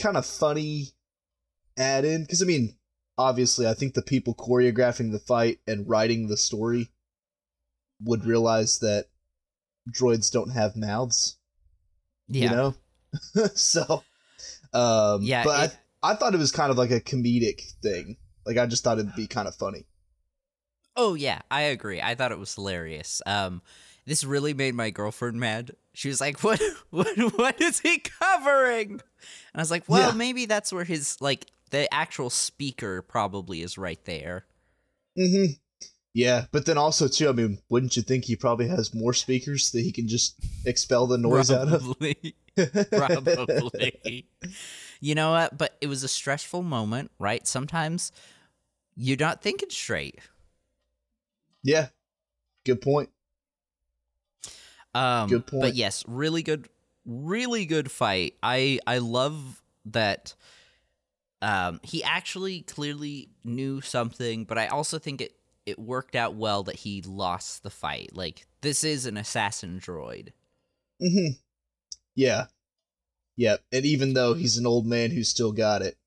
kind 0.00 0.16
of 0.16 0.26
funny 0.26 0.88
add-in 1.78 2.22
because 2.22 2.42
I 2.42 2.46
mean, 2.46 2.76
obviously, 3.18 3.66
I 3.66 3.74
think 3.74 3.94
the 3.94 4.02
people 4.02 4.34
choreographing 4.34 5.12
the 5.12 5.18
fight 5.18 5.58
and 5.66 5.88
writing 5.88 6.28
the 6.28 6.36
story 6.36 6.90
would 8.02 8.24
realize 8.24 8.78
that 8.80 9.06
droids 9.90 10.30
don't 10.30 10.50
have 10.50 10.76
mouths. 10.76 11.35
Yeah. 12.28 12.44
You 12.44 12.50
know, 12.50 12.74
so, 13.54 14.02
um, 14.72 15.22
Yeah, 15.22 15.44
but 15.44 15.70
it- 15.72 15.78
I, 16.02 16.12
I 16.12 16.14
thought 16.16 16.34
it 16.34 16.38
was 16.38 16.52
kind 16.52 16.70
of 16.70 16.78
like 16.78 16.90
a 16.90 17.00
comedic 17.00 17.60
thing. 17.82 18.16
Like 18.44 18.58
I 18.58 18.66
just 18.66 18.84
thought 18.84 18.98
it'd 18.98 19.14
be 19.16 19.26
kind 19.26 19.48
of 19.48 19.54
funny. 19.56 19.86
Oh 20.96 21.14
yeah, 21.14 21.40
I 21.50 21.62
agree. 21.62 22.00
I 22.00 22.14
thought 22.14 22.32
it 22.32 22.38
was 22.38 22.54
hilarious. 22.54 23.20
Um, 23.26 23.60
this 24.06 24.24
really 24.24 24.54
made 24.54 24.74
my 24.74 24.90
girlfriend 24.90 25.38
mad. 25.38 25.72
She 25.92 26.08
was 26.08 26.20
like, 26.20 26.40
"What? 26.44 26.60
What? 26.90 27.18
What 27.36 27.60
is 27.60 27.80
he 27.80 27.98
covering?" 27.98 28.92
And 28.92 29.02
I 29.54 29.58
was 29.60 29.70
like, 29.70 29.84
"Well, 29.88 30.10
Yeah. 30.10 30.16
maybe 30.16 30.46
that's 30.46 30.72
where 30.72 30.84
his 30.84 31.20
like 31.20 31.46
the 31.70 31.92
actual 31.92 32.30
speaker 32.30 33.02
probably 33.02 33.62
is 33.62 33.76
right 33.76 34.02
there." 34.04 34.46
Mm-hmm. 35.18 35.52
Yeah, 36.16 36.46
but 36.50 36.64
then 36.64 36.78
also 36.78 37.08
too, 37.08 37.28
I 37.28 37.32
mean, 37.32 37.58
wouldn't 37.68 37.94
you 37.94 38.02
think 38.02 38.24
he 38.24 38.36
probably 38.36 38.68
has 38.68 38.94
more 38.94 39.12
speakers 39.12 39.70
that 39.72 39.82
he 39.82 39.92
can 39.92 40.08
just 40.08 40.34
expel 40.64 41.06
the 41.06 41.18
noise 41.18 41.50
out 41.50 41.68
of? 41.68 41.82
Probably. 41.82 42.34
Probably. 42.90 44.26
You 44.98 45.14
know 45.14 45.32
what? 45.32 45.58
But 45.58 45.76
it 45.82 45.88
was 45.88 46.04
a 46.04 46.08
stressful 46.08 46.62
moment, 46.62 47.10
right? 47.18 47.46
Sometimes 47.46 48.12
you're 48.96 49.18
not 49.18 49.42
thinking 49.42 49.68
straight. 49.68 50.18
yeah, 51.62 51.88
good 52.64 52.80
point. 52.80 53.10
Um, 54.94 55.28
Good 55.28 55.46
point. 55.46 55.60
But 55.60 55.74
yes, 55.74 56.02
really 56.08 56.42
good, 56.42 56.70
really 57.04 57.66
good 57.66 57.90
fight. 57.90 58.36
I 58.42 58.78
I 58.86 58.98
love 58.98 59.60
that. 59.84 60.34
Um, 61.42 61.78
he 61.82 62.02
actually 62.02 62.62
clearly 62.62 63.28
knew 63.44 63.82
something, 63.82 64.44
but 64.44 64.56
I 64.56 64.68
also 64.68 64.98
think 64.98 65.20
it 65.20 65.34
it 65.66 65.78
worked 65.78 66.14
out 66.14 66.34
well 66.34 66.62
that 66.62 66.76
he 66.76 67.02
lost 67.02 67.62
the 67.62 67.70
fight. 67.70 68.10
Like 68.12 68.46
this 68.62 68.84
is 68.84 69.04
an 69.04 69.16
assassin 69.16 69.80
droid. 69.80 70.28
Mm-hmm. 71.02 71.32
Yeah, 72.14 72.46
yeah, 73.36 73.56
and 73.70 73.84
even 73.84 74.14
though 74.14 74.32
he's 74.34 74.56
an 74.56 74.66
old 74.66 74.86
man 74.86 75.10
who 75.10 75.22
still 75.22 75.52
got 75.52 75.82
it, 75.82 75.98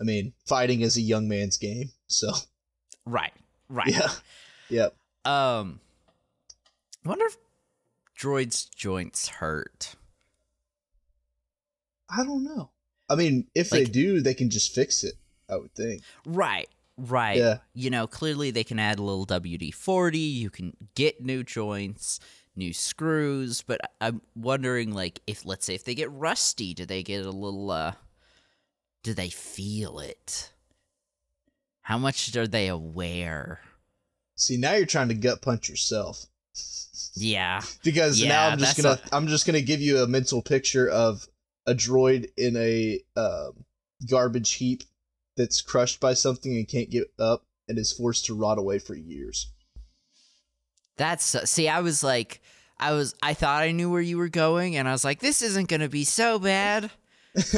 I 0.00 0.04
mean, 0.04 0.32
fighting 0.46 0.80
is 0.80 0.96
a 0.96 1.02
young 1.02 1.28
man's 1.28 1.58
game. 1.58 1.90
So 2.06 2.30
Right. 3.04 3.34
Right. 3.68 3.88
yeah, 3.88 4.08
yep. 4.70 4.94
Um, 5.24 5.80
I 7.04 7.08
wonder 7.08 7.26
if 7.26 7.36
droid's 8.18 8.64
joints 8.64 9.28
hurt. 9.28 9.96
I 12.08 12.24
don't 12.24 12.44
know. 12.44 12.70
I 13.08 13.16
mean, 13.16 13.46
if 13.54 13.70
they 13.70 13.84
do, 13.84 14.20
they 14.20 14.34
can 14.34 14.50
just 14.50 14.74
fix 14.74 15.04
it. 15.04 15.14
I 15.48 15.56
would 15.56 15.74
think. 15.74 16.02
Right. 16.24 16.68
Right. 16.96 17.38
Yeah. 17.38 17.58
You 17.74 17.90
know, 17.90 18.06
clearly 18.06 18.50
they 18.50 18.64
can 18.64 18.78
add 18.78 18.98
a 18.98 19.02
little 19.02 19.26
WD 19.26 19.74
40. 19.74 20.18
You 20.18 20.50
can 20.50 20.76
get 20.94 21.22
new 21.22 21.42
joints, 21.42 22.20
new 22.54 22.72
screws. 22.72 23.62
But 23.62 23.80
I'm 24.00 24.22
wondering, 24.34 24.92
like, 24.92 25.20
if, 25.26 25.44
let's 25.44 25.66
say, 25.66 25.74
if 25.74 25.84
they 25.84 25.94
get 25.94 26.10
rusty, 26.10 26.74
do 26.74 26.86
they 26.86 27.02
get 27.02 27.26
a 27.26 27.30
little, 27.30 27.70
uh, 27.70 27.92
do 29.02 29.12
they 29.12 29.28
feel 29.28 29.98
it? 29.98 30.52
How 31.82 31.98
much 31.98 32.34
are 32.34 32.48
they 32.48 32.68
aware? 32.68 33.60
See, 34.36 34.56
now 34.56 34.74
you're 34.74 34.86
trying 34.86 35.08
to 35.08 35.14
gut 35.14 35.40
punch 35.42 35.68
yourself. 35.68 36.26
Yeah. 37.14 37.60
because 37.84 38.22
now 38.24 38.48
I'm 38.48 38.58
just 38.58 38.76
gonna 38.76 39.00
i 39.12 39.16
I'm 39.16 39.28
just 39.28 39.46
gonna 39.46 39.60
give 39.60 39.80
you 39.80 40.02
a 40.02 40.06
mental 40.06 40.42
picture 40.42 40.88
of 40.88 41.26
a 41.66 41.74
droid 41.74 42.30
in 42.36 42.56
a 42.56 43.00
um, 43.16 43.64
garbage 44.08 44.52
heap 44.52 44.82
that's 45.36 45.60
crushed 45.60 46.00
by 46.00 46.14
something 46.14 46.56
and 46.56 46.68
can't 46.68 46.90
get 46.90 47.10
up 47.18 47.44
and 47.68 47.78
is 47.78 47.92
forced 47.92 48.26
to 48.26 48.34
rot 48.34 48.58
away 48.58 48.78
for 48.78 48.94
years. 48.94 49.50
That's, 50.96 51.24
see, 51.50 51.68
I 51.68 51.80
was 51.80 52.02
like, 52.02 52.40
I 52.78 52.92
was, 52.92 53.14
I 53.22 53.34
thought 53.34 53.62
I 53.62 53.72
knew 53.72 53.90
where 53.90 54.00
you 54.00 54.18
were 54.18 54.28
going, 54.28 54.76
and 54.76 54.88
I 54.88 54.92
was 54.92 55.04
like, 55.04 55.20
this 55.20 55.42
isn't 55.42 55.68
going 55.68 55.80
to 55.80 55.88
be 55.88 56.04
so 56.04 56.38
bad. 56.38 56.90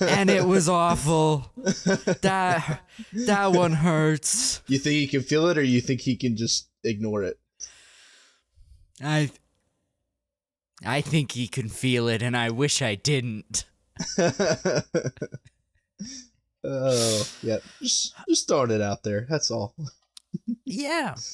and 0.00 0.30
it 0.30 0.46
was 0.46 0.66
awful. 0.66 1.52
That 2.22 2.80
that 3.12 3.52
one 3.52 3.72
hurts. 3.72 4.62
You 4.66 4.78
think 4.78 4.94
he 4.94 5.06
can 5.06 5.20
feel 5.20 5.46
it, 5.48 5.58
or 5.58 5.62
you 5.62 5.82
think 5.82 6.00
he 6.00 6.16
can 6.16 6.38
just 6.38 6.70
ignore 6.84 7.22
it? 7.24 7.38
I 9.02 9.30
I 10.84 11.00
think 11.00 11.32
he 11.32 11.46
can 11.48 11.68
feel 11.68 12.08
it 12.08 12.22
and 12.22 12.36
I 12.36 12.50
wish 12.50 12.82
I 12.82 12.94
didn't. 12.94 13.64
oh 16.64 17.28
yeah, 17.42 17.58
just 17.80 18.14
just 18.28 18.48
throwing 18.48 18.70
it 18.70 18.80
out 18.80 19.02
there. 19.02 19.26
That's 19.28 19.50
all. 19.50 19.74
Yeah. 20.64 21.14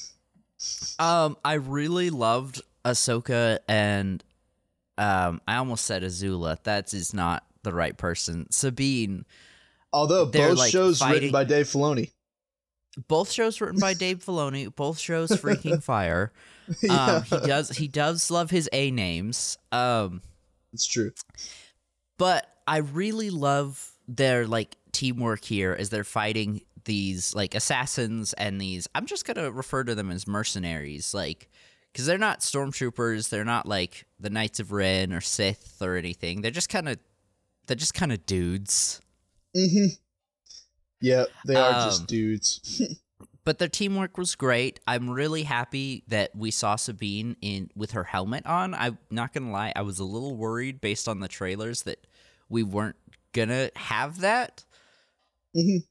Um 0.97 1.37
I 1.45 1.53
really 1.53 2.09
loved 2.09 2.63
Ahsoka 2.83 3.59
and 3.67 4.23
um 4.97 5.39
I 5.47 5.57
almost 5.57 5.85
said 5.85 6.01
Azula. 6.01 6.57
That 6.63 6.91
is 6.95 7.13
not 7.13 7.43
the 7.61 7.71
right 7.71 7.95
person. 7.95 8.47
Sabine. 8.49 9.25
Although 9.93 10.25
both 10.25 10.57
like, 10.57 10.71
shows 10.71 10.99
written 11.07 11.31
by 11.31 11.43
Dave 11.43 11.67
Filoni. 11.67 12.09
Both 13.07 13.31
shows 13.31 13.61
written 13.61 13.79
by 13.79 13.93
Dave 13.93 14.25
Filoni, 14.25 14.75
both 14.75 14.97
shows 14.97 15.29
freaking 15.29 15.83
fire. 15.91 16.31
yeah, 16.81 17.17
Um 17.17 17.23
he 17.23 17.37
does 17.45 17.69
he 17.77 17.87
does 17.87 18.31
love 18.31 18.49
his 18.49 18.67
A 18.73 18.89
names. 18.89 19.59
Um 19.71 20.23
it's 20.73 20.87
true. 20.87 21.11
but 22.17 22.47
I 22.65 22.77
really 22.77 23.29
love 23.29 23.91
their 24.07 24.47
like 24.47 24.75
teamwork 24.97 25.43
here 25.43 25.75
as 25.77 25.89
they're 25.89 26.03
fighting 26.03 26.61
these 26.85 27.35
like 27.35 27.53
assassins 27.53 28.33
and 28.33 28.59
these 28.61 28.87
I'm 28.95 29.05
just 29.05 29.25
going 29.25 29.37
to 29.37 29.51
refer 29.51 29.83
to 29.83 29.93
them 29.93 30.09
as 30.09 30.25
mercenaries 30.27 31.13
like 31.13 31.49
cuz 31.93 32.05
they're 32.05 32.17
not 32.17 32.39
stormtroopers, 32.39 33.29
they're 33.29 33.45
not 33.45 33.65
like 33.67 34.05
the 34.19 34.29
Knights 34.29 34.59
of 34.59 34.71
Ren 34.71 35.11
or 35.13 35.21
Sith 35.21 35.81
or 35.81 35.95
anything. 35.97 36.41
They're 36.41 36.51
just 36.51 36.69
kind 36.69 36.87
of 36.89 36.97
they're 37.65 37.75
just 37.75 37.93
kind 37.93 38.11
of 38.11 38.25
dudes. 38.25 39.01
Mm-hmm. 39.55 39.87
Yeah, 41.01 41.25
they 41.45 41.55
are 41.55 41.73
Um, 41.73 41.89
just 41.89 42.07
dudes. 42.07 42.81
But 43.43 43.59
their 43.59 43.69
teamwork 43.69 44.17
was 44.17 44.35
great. 44.35 44.81
I'm 44.85 45.09
really 45.09 45.43
happy 45.43 46.03
that 46.09 46.35
we 46.35 46.51
saw 46.51 46.75
Sabine 46.75 47.37
in 47.41 47.69
with 47.77 47.91
her 47.91 48.03
helmet 48.03 48.45
on. 48.45 48.73
I'm 48.73 48.97
not 49.09 49.31
gonna 49.33 49.51
lie, 49.53 49.71
I 49.73 49.83
was 49.83 49.99
a 49.99 50.03
little 50.03 50.35
worried 50.35 50.81
based 50.81 51.07
on 51.07 51.21
the 51.21 51.29
trailers 51.29 51.83
that 51.83 52.05
we 52.49 52.61
weren't 52.61 52.97
gonna 53.31 53.69
have 53.77 54.19
that. 54.19 54.65
Mhm. 55.55 55.87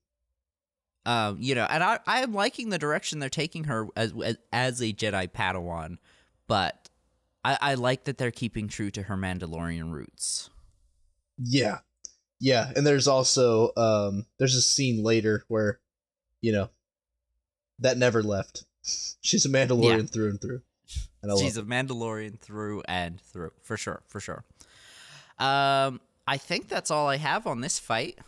Um, 1.04 1.36
you 1.40 1.54
know, 1.54 1.66
and 1.70 1.84
I 1.84 2.00
I 2.06 2.22
am 2.22 2.34
liking 2.34 2.70
the 2.70 2.78
direction 2.78 3.18
they're 3.20 3.28
taking 3.28 3.64
her 3.64 3.86
as 3.96 4.12
as, 4.24 4.36
as 4.52 4.80
a 4.80 4.92
Jedi 4.92 5.28
Padawan, 5.30 5.98
but 6.48 6.88
I, 7.44 7.58
I 7.60 7.74
like 7.74 8.04
that 8.04 8.18
they're 8.18 8.32
keeping 8.32 8.66
true 8.66 8.90
to 8.90 9.04
her 9.04 9.16
Mandalorian 9.16 9.92
roots. 9.92 10.50
Yeah. 11.38 11.78
Yeah, 12.40 12.70
and 12.76 12.86
there's 12.86 13.08
also 13.08 13.70
um 13.76 14.26
there's 14.38 14.56
a 14.56 14.60
scene 14.62 15.02
later 15.02 15.44
where 15.48 15.80
you 16.42 16.52
know 16.52 16.70
that 17.78 17.96
never 17.96 18.22
left. 18.22 18.64
She's 19.20 19.46
a 19.46 19.48
Mandalorian 19.48 20.02
Yeah. 20.02 20.06
through 20.06 20.30
and 20.30 20.40
through. 20.40 20.62
And 21.22 21.38
She's 21.38 21.56
a 21.56 21.62
Mandalorian 21.62 22.38
through 22.38 22.82
and 22.86 23.20
through, 23.20 23.50
for 23.62 23.76
sure, 23.76 24.02
for 24.06 24.20
sure. 24.20 24.44
Um, 25.38 26.00
I 26.26 26.36
think 26.36 26.68
that's 26.68 26.90
all 26.90 27.08
I 27.08 27.16
have 27.16 27.46
on 27.48 27.60
this 27.60 27.78
fight. 27.80 28.18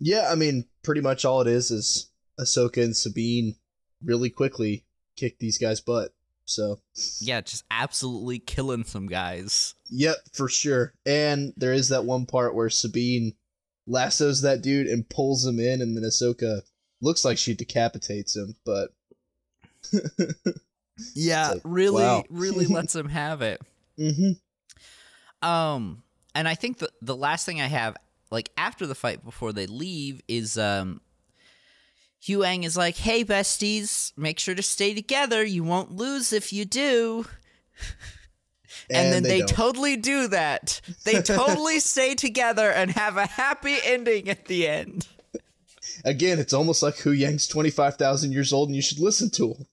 Yeah, 0.00 0.28
I 0.30 0.34
mean, 0.34 0.66
pretty 0.82 1.00
much 1.00 1.24
all 1.24 1.40
it 1.40 1.46
is 1.48 1.70
is 1.70 2.10
Ahsoka 2.40 2.82
and 2.82 2.96
Sabine 2.96 3.56
really 4.02 4.30
quickly 4.30 4.84
kick 5.16 5.38
these 5.38 5.58
guys' 5.58 5.80
butt. 5.80 6.12
So, 6.44 6.80
Yeah, 7.20 7.40
just 7.42 7.64
absolutely 7.70 8.38
killing 8.38 8.84
some 8.84 9.06
guys. 9.06 9.74
yep, 9.90 10.16
for 10.32 10.48
sure. 10.48 10.94
And 11.04 11.52
there 11.56 11.72
is 11.74 11.88
that 11.90 12.04
one 12.04 12.24
part 12.26 12.54
where 12.54 12.70
Sabine 12.70 13.34
lassos 13.86 14.40
that 14.42 14.62
dude 14.62 14.86
and 14.86 15.08
pulls 15.08 15.44
him 15.44 15.58
in, 15.60 15.82
and 15.82 15.96
then 15.96 16.04
Ahsoka 16.04 16.62
looks 17.02 17.24
like 17.24 17.36
she 17.38 17.54
decapitates 17.54 18.34
him, 18.36 18.54
but 18.64 18.90
Yeah, 21.14 21.50
like, 21.52 21.60
really, 21.64 22.02
wow. 22.02 22.24
really 22.30 22.66
lets 22.68 22.94
him 22.94 23.08
have 23.08 23.42
it. 23.42 23.60
hmm 23.96 24.32
Um, 25.46 26.02
and 26.34 26.48
I 26.48 26.54
think 26.54 26.78
the 26.78 26.90
the 27.02 27.16
last 27.16 27.46
thing 27.46 27.60
I 27.60 27.66
have, 27.66 27.96
like 28.30 28.50
after 28.56 28.86
the 28.86 28.94
fight 28.94 29.24
before 29.24 29.52
they 29.52 29.66
leave, 29.66 30.20
is 30.28 30.58
um, 30.58 31.00
Huyang 32.22 32.64
is 32.64 32.76
like, 32.76 32.96
"Hey, 32.96 33.24
besties, 33.24 34.12
make 34.16 34.38
sure 34.38 34.54
to 34.54 34.62
stay 34.62 34.94
together. 34.94 35.44
You 35.44 35.64
won't 35.64 35.92
lose 35.92 36.32
if 36.32 36.52
you 36.52 36.64
do." 36.64 37.26
And, 38.90 39.12
then 39.12 39.22
they, 39.22 39.40
don't. 39.40 39.48
totally 39.48 39.96
do 39.96 40.28
that. 40.28 40.80
They 41.04 41.20
totally 41.22 41.80
stay 41.80 42.14
together 42.14 42.70
and 42.70 42.90
have 42.92 43.16
a 43.16 43.26
happy 43.26 43.76
ending 43.84 44.28
at 44.28 44.46
the 44.46 44.66
end. 44.66 45.06
Again, 46.04 46.38
it's 46.38 46.52
almost 46.52 46.82
like 46.82 46.96
Huyang's 46.96 47.46
25,000 47.48 48.32
years 48.32 48.52
old 48.52 48.68
and 48.68 48.76
you 48.76 48.82
should 48.82 48.98
listen 48.98 49.30
to 49.30 49.54
him. 49.54 49.66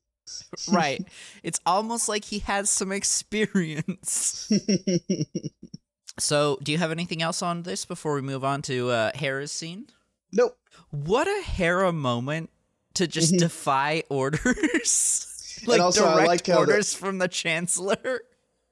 Right. 0.71 1.05
It's 1.43 1.59
almost 1.63 2.09
like 2.09 2.25
he 2.25 2.39
has 2.39 2.71
some 2.71 2.91
experience. 2.91 4.51
So, 6.17 6.58
do 6.63 6.71
you 6.71 6.78
have 6.78 6.91
anything 6.91 7.21
else 7.21 7.41
on 7.41 7.63
this 7.63 7.86
before 7.86 8.15
we 8.15 8.21
move 8.21 8.43
on 8.43 8.62
to 8.63 8.89
uh, 8.89 9.12
Hera's 9.15 9.51
scene? 9.51 9.88
nope. 10.32 10.58
What 10.91 11.28
a 11.28 11.41
Hera 11.43 11.91
moment 11.91 12.49
to 12.95 13.08
just 13.08 13.36
defy 13.38 14.04
orders. 14.10 15.32
like 15.65 15.75
Mm-hmm. 15.80 15.82
also, 15.86 16.04
direct 16.13 16.28
like 16.28 16.47
how 16.47 16.54
the- 16.54 16.60
orders 16.60 16.93
from 16.93 17.17
the 17.17 17.28
Chancellor. 17.28 18.21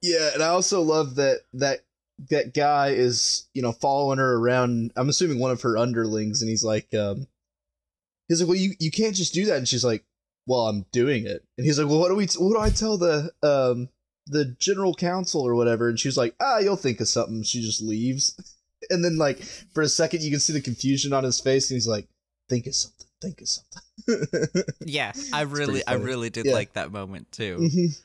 Yeah, 0.02 0.32
and 0.34 0.44
I 0.44 0.48
also 0.48 0.82
love 0.82 1.16
that 1.16 1.40
that 1.54 1.80
that 2.30 2.54
guy 2.54 2.90
is, 2.90 3.48
you 3.54 3.62
know, 3.62 3.72
following 3.72 4.20
her 4.20 4.36
around. 4.36 4.92
I'm 4.96 5.10
assuming 5.10 5.40
one 5.40 5.52
of 5.52 5.62
her 5.62 5.78
underlings, 5.78 6.42
and 6.42 6.50
he's 6.50 6.64
like, 6.64 6.94
um, 6.94 7.28
he's 8.28 8.42
like, 8.42 8.48
well, 8.50 8.58
you 8.58 8.74
you 8.80 8.92
can't 8.92 9.16
just 9.16 9.34
do 9.34 9.46
that, 9.46 9.58
and 9.58 9.68
she's 9.68 9.86
like, 9.86 10.04
well, 10.46 10.68
I'm 10.68 10.86
doing 10.92 11.26
it, 11.26 11.44
and 11.58 11.66
he's 11.66 11.80
like, 11.80 11.88
well, 11.90 12.00
what 12.00 12.10
do 12.10 12.16
we, 12.16 12.28
what 12.38 12.54
do 12.54 12.60
I 12.60 12.70
tell 12.70 12.98
the 12.98 13.32
um 13.44 13.88
the 14.28 14.46
general 14.60 14.94
council 14.94 15.42
or 15.42 15.56
whatever, 15.56 15.90
and 15.90 16.00
she's 16.00 16.18
like, 16.18 16.36
ah, 16.40 16.60
you'll 16.60 16.76
think 16.76 17.00
of 17.02 17.08
something. 17.08 17.44
She 17.44 17.62
just 17.62 17.82
leaves, 17.82 18.36
and 18.90 19.04
then 19.04 19.18
like 19.18 19.42
for 19.74 19.82
a 19.82 19.90
second, 19.90 20.22
you 20.24 20.32
can 20.32 20.40
see 20.40 20.54
the 20.54 20.62
confusion 20.62 21.14
on 21.14 21.24
his 21.24 21.40
face, 21.40 21.70
and 21.70 21.76
he's 21.76 21.88
like, 21.88 22.08
think 22.50 22.68
of 22.68 22.76
something, 22.76 23.08
think 23.22 23.42
of 23.42 23.48
something. 23.50 24.64
Yeah, 24.86 25.14
I 25.32 25.42
really, 25.44 25.86
I 25.88 25.94
really 25.94 26.30
did 26.30 26.46
Yeah. 26.46 26.54
like 26.54 26.74
that 26.74 26.92
moment 26.92 27.32
too. 27.32 27.58
Mhm. 27.58 27.98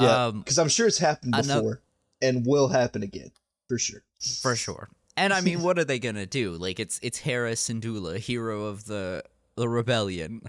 Yeah, 0.00 0.26
Um, 0.26 0.40
because 0.40 0.58
I'm 0.58 0.68
sure 0.68 0.86
it's 0.86 0.98
happened 0.98 1.32
before 1.32 1.80
and 2.20 2.44
will 2.44 2.68
happen 2.68 3.02
again 3.02 3.30
for 3.68 3.78
sure. 3.78 4.02
for 4.42 4.54
sure. 4.54 4.90
And 5.16 5.32
I 5.32 5.40
mean, 5.40 5.62
what 5.62 5.78
are 5.78 5.84
they 5.84 5.98
gonna 5.98 6.26
do? 6.26 6.52
Like, 6.52 6.78
it's 6.78 6.98
it's 7.02 7.18
Hera 7.18 7.52
Syndulla, 7.52 8.18
hero 8.18 8.64
of 8.66 8.84
the 8.84 9.22
the 9.56 9.68
rebellion. 9.68 10.42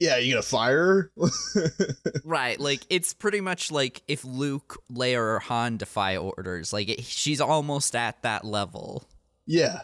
Yeah, 0.00 0.18
you 0.18 0.32
gonna 0.32 0.42
fire? 0.42 1.10
Right, 2.24 2.58
like 2.58 2.80
it's 2.88 3.12
pretty 3.12 3.40
much 3.40 3.70
like 3.70 4.02
if 4.08 4.24
Luke, 4.24 4.82
Leia, 4.90 5.18
or 5.18 5.38
Han 5.40 5.76
defy 5.76 6.16
orders. 6.16 6.72
Like 6.72 6.88
it, 6.88 7.04
she's 7.04 7.40
almost 7.40 7.94
at 7.94 8.22
that 8.22 8.44
level. 8.44 9.04
yeah. 9.46 9.82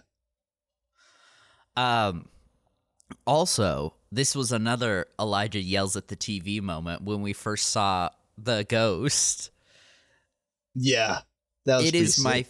Um, 1.77 2.29
also, 3.27 3.94
this 4.11 4.35
was 4.35 4.53
another 4.53 5.07
Elijah 5.18 5.61
yells 5.61 5.96
at 5.96 6.09
the 6.09 6.16
TV 6.16 6.61
moment 6.61 7.03
when 7.03 7.23
we 7.23 7.33
first 7.33 7.70
saw 7.70 8.11
the 8.37 8.64
ghost. 8.68 9.51
Yeah. 10.75 11.20
That 11.66 11.79
was 11.79 11.87
It 11.87 11.94
is 11.94 12.16
pretty 12.16 12.29
my 12.29 12.46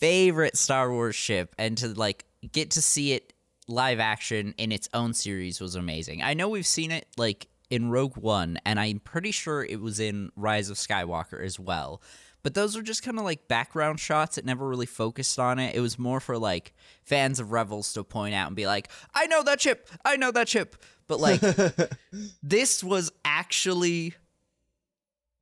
favorite 0.00 0.56
Star 0.56 0.90
Wars 0.90 1.14
ship, 1.14 1.54
and 1.58 1.76
to 1.78 1.88
like 1.88 2.24
get 2.52 2.72
to 2.72 2.82
see 2.82 3.12
it 3.12 3.33
live 3.66 4.00
action 4.00 4.54
in 4.58 4.72
its 4.72 4.88
own 4.94 5.14
series 5.14 5.60
was 5.60 5.74
amazing. 5.74 6.22
I 6.22 6.34
know 6.34 6.48
we've 6.48 6.66
seen 6.66 6.90
it 6.90 7.06
like 7.16 7.48
in 7.70 7.90
Rogue 7.90 8.16
One, 8.16 8.58
and 8.64 8.78
I'm 8.78 9.00
pretty 9.00 9.30
sure 9.30 9.64
it 9.64 9.80
was 9.80 10.00
in 10.00 10.30
Rise 10.36 10.70
of 10.70 10.76
Skywalker 10.76 11.42
as 11.42 11.58
well. 11.58 12.02
But 12.42 12.52
those 12.52 12.76
were 12.76 12.82
just 12.82 13.02
kind 13.02 13.18
of 13.18 13.24
like 13.24 13.48
background 13.48 13.98
shots. 14.00 14.36
It 14.36 14.44
never 14.44 14.68
really 14.68 14.86
focused 14.86 15.38
on 15.38 15.58
it. 15.58 15.74
It 15.74 15.80
was 15.80 15.98
more 15.98 16.20
for 16.20 16.36
like 16.36 16.74
fans 17.02 17.40
of 17.40 17.52
Rebels 17.52 17.94
to 17.94 18.04
point 18.04 18.34
out 18.34 18.48
and 18.48 18.56
be 18.56 18.66
like, 18.66 18.90
I 19.14 19.26
know 19.26 19.42
that 19.44 19.62
ship. 19.62 19.88
I 20.04 20.16
know 20.16 20.30
that 20.30 20.48
ship. 20.48 20.76
But 21.06 21.20
like, 21.20 21.40
this 22.42 22.84
was 22.84 23.10
actually 23.24 24.12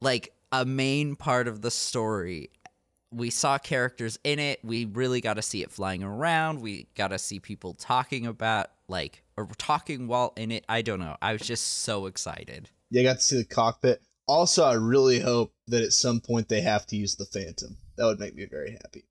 like 0.01 0.33
a 0.53 0.65
main 0.65 1.17
part 1.17 1.49
of 1.49 1.61
the 1.61 1.73
story. 1.73 2.51
We 3.13 3.31
saw 3.31 3.59
characters 3.59 4.19
in 4.25 4.39
it. 4.39 4.61
We 4.65 4.87
really 4.87 5.21
got 5.21 5.35
to 5.35 5.43
see 5.43 5.63
it 5.63 5.71
flying 5.71 6.03
around. 6.03 6.61
We 6.61 6.89
got 6.95 7.09
to 7.09 7.19
see 7.19 7.41
people 7.41 7.75
talking 7.75 8.27
about 8.27 8.69
like 8.89 9.23
or 9.37 9.49
talking 9.59 10.09
while 10.09 10.33
in 10.37 10.51
it. 10.51 10.65
I 10.69 10.83
don't 10.83 11.01
know. 11.01 11.17
I 11.21 11.33
was 11.33 11.43
just 11.43 11.81
so 11.83 12.07
excited. 12.07 12.69
yeah, 12.91 13.03
I 13.03 13.05
got 13.05 13.17
to 13.19 13.23
see 13.23 13.37
the 13.37 13.45
cockpit. 13.45 14.03
Also, 14.27 14.65
I 14.65 14.75
really 14.75 15.21
hope 15.21 15.53
that 15.67 15.83
at 15.83 15.93
some 15.93 16.21
point 16.21 16.49
they 16.49 16.61
have 16.61 16.87
to 16.87 16.97
use 16.97 17.17
the 17.17 17.25
Phantom. 17.27 17.77
That 17.97 18.07
would 18.07 18.21
make 18.21 18.35
me 18.35 18.47
very 18.47 18.73
happy. 18.73 19.05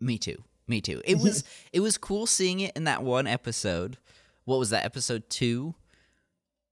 Me 0.00 0.18
too. 0.18 0.42
Me 0.66 0.80
too. 0.80 1.00
It 1.04 1.18
was 1.18 1.44
it 1.72 1.80
was 1.80 1.98
cool 1.98 2.26
seeing 2.26 2.60
it 2.60 2.76
in 2.76 2.84
that 2.84 3.02
one 3.02 3.26
episode. 3.26 3.96
What 4.44 4.58
was 4.58 4.70
that 4.70 4.84
episode 4.84 5.28
2? 5.30 5.74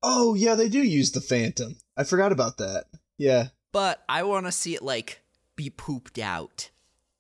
Oh 0.03 0.35
yeah, 0.35 0.55
they 0.55 0.69
do 0.69 0.83
use 0.83 1.13
the 1.13 1.21
Phantom. 1.21 1.77
I 1.97 2.05
forgot 2.05 2.33
about 2.33 2.59
that. 2.59 2.85
Yeah. 3.17 3.49
But 3.73 4.03
I 4.09 4.23
want 4.23 4.47
to 4.47 4.53
see 4.53 4.75
it 4.75 4.83
like 4.83 5.21
be 5.59 5.69
pooped 5.71 6.19
out. 6.19 6.71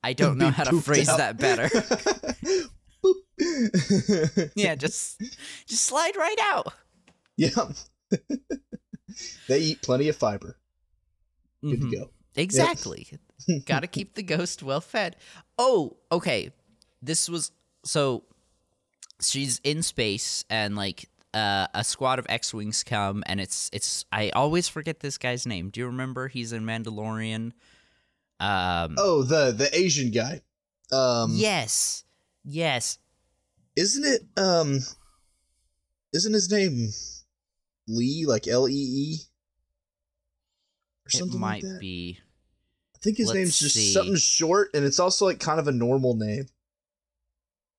I 0.02 0.14
don't 0.14 0.38
know 0.38 0.50
how 0.50 0.64
to 0.64 0.80
phrase 0.80 1.08
out. 1.10 1.18
that 1.18 1.36
better. 1.38 1.68
Yeah, 4.54 4.74
just 4.74 5.20
just 5.66 5.84
slide 5.84 6.16
right 6.16 6.36
out. 6.42 6.72
yeah. 7.36 7.50
they 9.48 9.58
eat 9.60 9.82
plenty 9.82 10.08
of 10.08 10.16
fiber. 10.16 10.56
Good 11.62 11.80
Mhm. 11.80 11.90
to 11.90 11.96
go. 11.96 12.10
Exactly. 12.34 13.08
Got 13.66 13.80
to 13.80 13.86
keep 13.86 14.14
the 14.14 14.22
ghost 14.22 14.62
well 14.62 14.80
fed. 14.80 15.16
Oh, 15.56 15.96
okay. 16.10 16.50
This 17.02 17.28
was 17.28 17.52
so 17.84 18.24
she's 19.20 19.60
in 19.64 19.82
space 19.82 20.44
and 20.50 20.74
like 20.76 21.08
uh, 21.34 21.66
a 21.74 21.84
squad 21.84 22.18
of 22.18 22.26
X-wings 22.28 22.82
come 22.82 23.22
and 23.26 23.40
it's 23.40 23.70
it's 23.72 24.04
I 24.10 24.30
always 24.30 24.68
forget 24.68 25.00
this 25.00 25.18
guy's 25.18 25.46
name. 25.46 25.70
Do 25.70 25.80
you 25.80 25.86
remember 25.86 26.26
he's 26.28 26.52
in 26.52 26.64
Mandalorian? 26.64 27.52
Um 28.40 28.94
Oh, 28.98 29.22
the 29.22 29.52
the 29.52 29.68
Asian 29.76 30.10
guy. 30.10 30.42
Um 30.92 31.32
yes. 31.34 32.04
Yes. 32.44 32.98
isn't 33.76 34.04
it 34.04 34.22
um 34.40 34.80
isn't 36.12 36.32
his 36.32 36.50
name 36.50 36.88
Lee 37.86 38.24
like 38.26 38.46
L 38.48 38.68
E 38.68 38.72
E 38.72 39.18
or 41.04 41.08
It 41.08 41.12
something 41.18 41.40
might 41.40 41.62
like 41.64 41.72
that? 41.72 41.80
be. 41.80 42.18
I 42.94 42.98
think 43.00 43.16
his 43.18 43.28
let's 43.28 43.36
name's 43.36 43.58
just 43.58 43.74
see. 43.74 43.92
something 43.92 44.16
short 44.16 44.70
and 44.74 44.84
it's 44.84 44.98
also 45.00 45.24
like 45.26 45.40
kind 45.40 45.58
of 45.60 45.68
a 45.68 45.72
normal 45.72 46.14
name. 46.14 46.46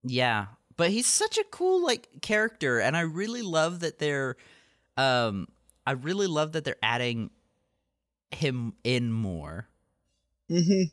Yeah, 0.04 0.48
but 0.78 0.91
he's 0.91 1.08
such 1.08 1.38
a 1.38 1.43
cool 1.52 1.84
like 1.84 2.22
character 2.22 2.80
and 2.80 2.95
I 2.98 3.02
really 3.02 3.41
love 3.41 3.80
that 3.80 4.00
they're 4.00 4.36
um 4.98 5.48
I 5.88 5.91
really 5.93 6.28
love 6.28 6.52
that 6.52 6.63
they're 6.65 6.76
adding 6.84 7.32
him 8.32 8.74
in 8.84 9.12
more. 9.12 9.67
Mhm. 10.49 10.91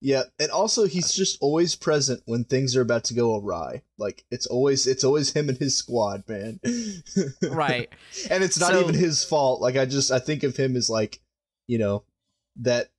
Yeah, 0.00 0.22
and 0.38 0.50
also 0.52 0.86
he's 0.86 1.12
just 1.12 1.38
always 1.40 1.74
present 1.74 2.22
when 2.24 2.44
things 2.44 2.76
are 2.76 2.80
about 2.82 3.02
to 3.04 3.14
go 3.14 3.36
awry. 3.36 3.82
Like 3.98 4.24
it's 4.30 4.46
always 4.46 4.86
it's 4.86 5.02
always 5.02 5.32
him 5.32 5.48
and 5.48 5.58
his 5.58 5.76
squad, 5.76 6.22
man. 6.28 6.60
Right. 7.42 7.88
and 8.30 8.44
it's 8.44 8.58
not 8.60 8.72
So- 8.72 8.80
even 8.80 8.94
his 8.94 9.24
fault. 9.24 9.60
Like 9.60 9.76
I 9.76 9.86
just 9.86 10.12
I 10.12 10.20
think 10.20 10.44
of 10.44 10.56
him 10.56 10.76
as 10.76 10.88
like, 10.88 11.20
you 11.66 11.78
know, 11.78 12.04
that 12.60 12.90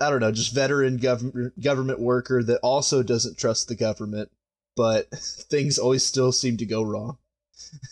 I 0.00 0.10
don't 0.10 0.20
know, 0.20 0.32
just 0.32 0.52
veteran 0.54 0.96
government 0.96 1.60
government 1.60 2.00
worker 2.00 2.42
that 2.42 2.58
also 2.62 3.02
doesn't 3.04 3.38
trust 3.38 3.68
the 3.68 3.76
government, 3.76 4.30
but 4.74 5.10
things 5.12 5.78
always 5.78 6.04
still 6.04 6.32
seem 6.32 6.56
to 6.56 6.66
go 6.66 6.82
wrong. 6.82 7.18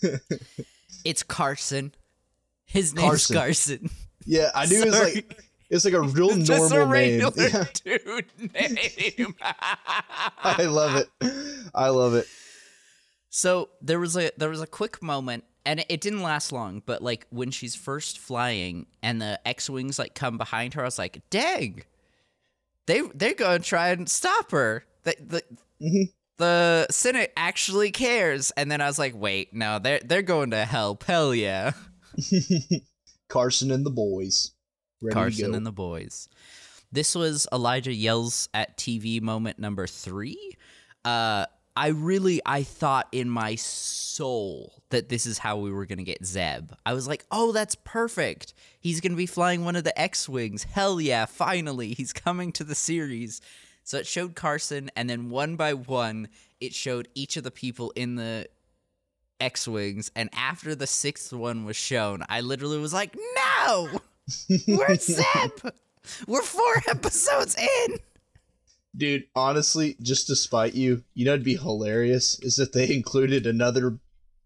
It's 1.04 1.22
Carson. 1.22 1.94
His 2.64 2.92
name's 2.94 3.06
Carson. 3.28 3.36
Carson. 3.36 3.90
Yeah, 4.26 4.50
I 4.54 4.66
knew 4.66 4.82
it 4.82 4.86
was 4.86 4.98
like 5.00 5.38
It's 5.70 5.84
like 5.84 5.94
a 5.94 6.00
real 6.00 6.30
It's 6.30 6.48
just 6.48 6.72
a 6.72 6.74
normal 6.76 6.94
name. 6.94 7.20
Yeah, 7.36 7.64
dude 7.84 8.52
name. 8.54 9.34
I 9.42 10.64
love 10.64 10.96
it. 10.96 11.08
I 11.74 11.88
love 11.90 12.14
it. 12.14 12.26
So 13.30 13.68
there 13.82 14.00
was 14.00 14.16
a 14.16 14.30
there 14.38 14.48
was 14.48 14.62
a 14.62 14.66
quick 14.66 15.02
moment, 15.02 15.44
and 15.66 15.80
it, 15.80 15.86
it 15.90 16.00
didn't 16.00 16.22
last 16.22 16.52
long. 16.52 16.82
But 16.86 17.02
like 17.02 17.26
when 17.30 17.50
she's 17.50 17.74
first 17.74 18.18
flying, 18.18 18.86
and 19.02 19.20
the 19.20 19.38
X 19.46 19.68
wings 19.68 19.98
like 19.98 20.14
come 20.14 20.38
behind 20.38 20.72
her, 20.74 20.80
I 20.82 20.84
was 20.86 20.98
like, 20.98 21.20
"Dang, 21.28 21.82
they 22.86 23.02
they're 23.14 23.34
gonna 23.34 23.58
try 23.58 23.88
and 23.88 24.08
stop 24.08 24.50
her." 24.52 24.84
The 25.04 25.14
the, 25.20 25.42
Mhm. 25.82 26.12
the 26.38 26.86
Senate 26.90 27.32
actually 27.36 27.90
cares, 27.90 28.50
and 28.52 28.70
then 28.72 28.80
I 28.80 28.86
was 28.86 28.98
like, 28.98 29.12
"Wait, 29.14 29.52
no, 29.52 29.78
they're 29.78 30.00
they're 30.02 30.22
going 30.22 30.50
to 30.52 30.64
help. 30.64 31.04
Hell 31.04 31.34
yeah, 31.34 31.72
Carson 33.28 33.70
and 33.70 33.84
the 33.84 33.90
boys. 33.90 34.52
Ready 35.00 35.14
Carson 35.14 35.54
and 35.54 35.66
the 35.66 35.72
boys." 35.72 36.28
This 36.90 37.14
was 37.14 37.46
Elijah 37.52 37.92
yells 37.92 38.48
at 38.54 38.78
TV 38.78 39.20
moment 39.20 39.58
number 39.58 39.86
three. 39.86 40.56
Uh, 41.04 41.44
I 41.76 41.88
really, 41.88 42.40
I 42.44 42.64
thought 42.64 43.06
in 43.12 43.30
my 43.30 43.54
soul 43.54 44.82
that 44.88 45.08
this 45.08 45.26
is 45.26 45.38
how 45.38 45.58
we 45.58 45.70
were 45.70 45.86
gonna 45.86 46.02
get 46.02 46.24
Zeb. 46.24 46.72
I 46.84 46.92
was 46.92 47.06
like, 47.06 47.24
oh, 47.30 47.52
that's 47.52 47.76
perfect. 47.76 48.54
He's 48.80 49.00
gonna 49.00 49.14
be 49.14 49.26
flying 49.26 49.64
one 49.64 49.76
of 49.76 49.84
the 49.84 49.98
X-wings. 49.98 50.64
Hell 50.64 51.00
yeah! 51.00 51.26
Finally, 51.26 51.94
he's 51.94 52.12
coming 52.12 52.52
to 52.52 52.64
the 52.64 52.74
series. 52.74 53.40
So 53.84 53.98
it 53.98 54.06
showed 54.06 54.34
Carson, 54.34 54.90
and 54.96 55.08
then 55.08 55.30
one 55.30 55.56
by 55.56 55.74
one, 55.74 56.28
it 56.60 56.74
showed 56.74 57.08
each 57.14 57.36
of 57.36 57.44
the 57.44 57.50
people 57.50 57.92
in 57.94 58.16
the 58.16 58.48
X-wings. 59.40 60.10
And 60.16 60.30
after 60.32 60.74
the 60.74 60.86
sixth 60.86 61.32
one 61.32 61.64
was 61.64 61.76
shown, 61.76 62.24
I 62.28 62.40
literally 62.40 62.78
was 62.78 62.92
like, 62.92 63.16
no, 63.36 63.88
where's 64.66 65.04
Zeb? 65.06 65.72
We're 66.26 66.42
four 66.42 66.82
episodes 66.88 67.56
in. 67.56 67.98
Dude, 68.96 69.24
honestly, 69.36 69.96
just 70.02 70.26
to 70.28 70.36
spite 70.36 70.74
you, 70.74 71.04
you 71.14 71.24
know, 71.24 71.32
it'd 71.34 71.44
be 71.44 71.56
hilarious 71.56 72.38
is 72.40 72.58
if 72.58 72.72
they 72.72 72.92
included 72.94 73.46
another, 73.46 73.98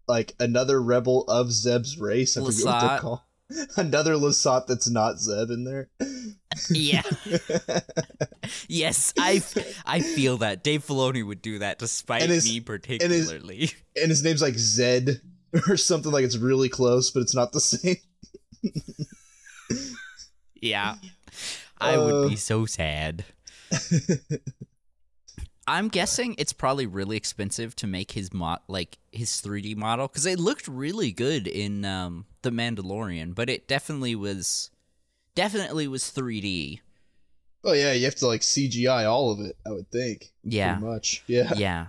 like 0.07 0.33
another 0.39 0.81
rebel 0.81 1.23
of 1.27 1.51
Zeb's 1.51 1.97
race. 1.99 2.37
I 2.37 2.43
forget 2.45 2.65
what 2.65 2.79
they're 2.81 2.99
called. 2.99 3.19
Another 3.77 4.15
Lasat 4.15 4.67
that's 4.67 4.89
not 4.89 5.19
Zeb 5.19 5.49
in 5.51 5.63
there. 5.63 5.89
Yeah. 6.71 7.03
yes, 8.67 9.13
I, 9.17 9.41
I 9.85 9.99
feel 9.99 10.37
that 10.37 10.63
Dave 10.63 10.85
Filoni 10.85 11.25
would 11.25 11.41
do 11.41 11.59
that 11.59 11.79
to 11.79 11.87
spite 11.87 12.23
And 12.23 12.31
his- 12.31 12.45
me 12.45 12.55
his- 12.55 12.63
particularly. 12.63 13.71
and 13.95 14.09
his 14.09 14.23
name's 14.23 14.41
like 14.41 14.55
Zed 14.55 15.21
or 15.69 15.77
something 15.77 16.11
like 16.11 16.25
it's 16.25 16.37
really 16.37 16.69
close, 16.69 17.11
but 17.11 17.21
it's 17.21 17.35
not 17.35 17.51
the 17.51 17.59
same. 17.59 17.97
Yeah, 20.61 20.95
I 21.79 21.97
would 21.97 22.29
be 22.29 22.35
Uh. 22.35 22.37
so 22.37 22.65
sad. 22.65 23.25
I'm 25.65 25.87
guessing 25.87 26.35
it's 26.37 26.51
probably 26.51 26.85
really 26.85 27.15
expensive 27.15 27.73
to 27.77 27.87
make 27.87 28.11
his 28.11 28.33
mod 28.33 28.59
like 28.67 28.97
his 29.11 29.29
3D 29.41 29.77
model 29.77 30.07
because 30.09 30.25
it 30.25 30.37
looked 30.39 30.67
really 30.67 31.11
good 31.13 31.47
in 31.47 31.85
um, 31.85 32.25
the 32.41 32.49
Mandalorian, 32.51 33.33
but 33.33 33.49
it 33.49 33.65
definitely 33.67 34.13
was 34.13 34.71
definitely 35.35 35.87
was 35.87 36.03
3D. 36.03 36.79
Oh 37.63 37.71
yeah, 37.71 37.93
you 37.93 38.03
have 38.05 38.15
to 38.15 38.27
like 38.27 38.41
CGI 38.41 39.09
all 39.09 39.31
of 39.31 39.39
it. 39.39 39.55
I 39.65 39.71
would 39.71 39.89
think. 39.89 40.33
Yeah, 40.43 40.73
Pretty 40.75 40.85
much. 40.93 41.23
Yeah. 41.27 41.53
yeah. 41.55 41.85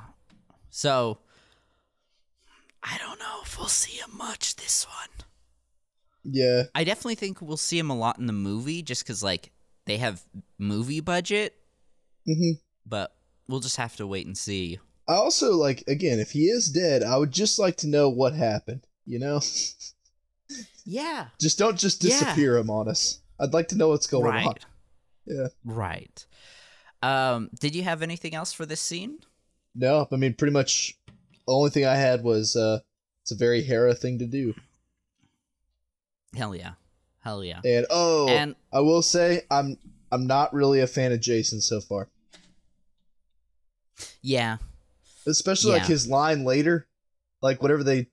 So 0.70 1.18
I 2.80 2.96
don't 2.98 3.18
know 3.18 3.40
if 3.42 3.58
we'll 3.58 3.66
see 3.66 3.98
him 3.98 4.16
much 4.16 4.54
this 4.54 4.86
one. 4.86 5.08
Yeah. 6.24 6.64
I 6.74 6.84
definitely 6.84 7.14
think 7.16 7.40
we'll 7.40 7.56
see 7.56 7.78
him 7.78 7.90
a 7.90 7.96
lot 7.96 8.18
in 8.18 8.26
the 8.26 8.32
movie 8.32 8.82
just 8.82 9.02
because, 9.04 9.22
like, 9.22 9.52
they 9.86 9.98
have 9.98 10.22
movie 10.58 11.00
budget, 11.00 11.54
hmm 12.26 12.52
but 12.86 13.14
we'll 13.48 13.60
just 13.60 13.76
have 13.76 13.96
to 13.96 14.06
wait 14.06 14.26
and 14.26 14.36
see. 14.36 14.78
I 15.08 15.14
also 15.14 15.52
like 15.56 15.84
again, 15.88 16.18
if 16.18 16.30
he 16.32 16.44
is 16.46 16.70
dead, 16.70 17.02
I 17.02 17.16
would 17.18 17.30
just 17.32 17.58
like 17.58 17.76
to 17.78 17.86
know 17.86 18.08
what 18.08 18.34
happened. 18.34 18.86
You 19.04 19.18
know, 19.18 19.40
Yeah. 20.84 21.28
just 21.40 21.58
don't 21.58 21.78
just 21.78 22.02
Yeah. 22.02 22.10
disappear 22.18 22.56
him 22.56 22.70
on 22.70 22.88
us. 22.88 23.20
I'd 23.40 23.52
like 23.52 23.68
to 23.68 23.76
know 23.76 23.88
what's 23.88 24.06
going 24.06 24.24
right. 24.24 24.46
on. 24.46 24.54
Yeah. 25.26 25.46
Right. 25.64 26.26
Um, 27.02 27.48
did 27.58 27.74
you 27.74 27.82
have 27.82 28.02
anything 28.02 28.34
else 28.34 28.52
for 28.52 28.66
this 28.66 28.80
scene? 28.80 29.20
No, 29.74 30.06
I 30.12 30.16
mean 30.16 30.34
pretty 30.34 30.52
much. 30.52 30.98
The 31.46 31.52
only 31.52 31.70
thing 31.70 31.86
I 31.86 31.96
had 31.96 32.22
was 32.22 32.54
uh, 32.56 32.80
it's 33.22 33.30
a 33.32 33.34
very 33.34 33.62
Hera 33.62 33.94
thing 33.94 34.18
to 34.18 34.26
do. 34.26 34.52
Hell 36.36 36.54
yeah. 36.54 36.72
Hell 37.20 37.44
yeah. 37.44 37.60
And 37.64 37.86
oh, 37.90 38.28
And 38.28 38.54
I 38.72 38.80
will 38.80 39.02
say 39.02 39.42
I'm 39.50 39.78
I'm 40.12 40.26
not 40.26 40.52
really 40.52 40.80
a 40.80 40.86
fan 40.86 41.12
of 41.12 41.20
Jason 41.20 41.60
so 41.60 41.80
far, 41.80 42.08
yeah. 44.22 44.58
especially 45.26 45.72
like 45.72 45.86
his 45.86 46.06
line 46.06 46.44
later, 46.44 46.86
like 47.42 47.62
whatever 47.62 47.82
they. 47.82 48.08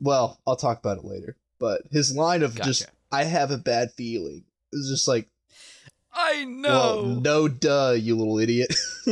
Well, 0.00 0.38
I'll 0.46 0.56
talk 0.56 0.78
about 0.78 0.98
it 0.98 1.04
later. 1.04 1.36
But 1.58 1.82
his 1.90 2.14
line 2.14 2.42
of 2.42 2.54
just 2.54 2.86
"I 3.10 3.24
have 3.24 3.50
a 3.50 3.58
bad 3.58 3.92
feeling" 3.92 4.44
is 4.72 4.88
just 4.88 5.08
like, 5.08 5.28
I 6.12 6.46
well, 6.62 7.04
no, 7.04 7.48
duh, 7.48 7.96
you 7.98 8.16
little 8.16 8.38
idiot. 8.38 8.74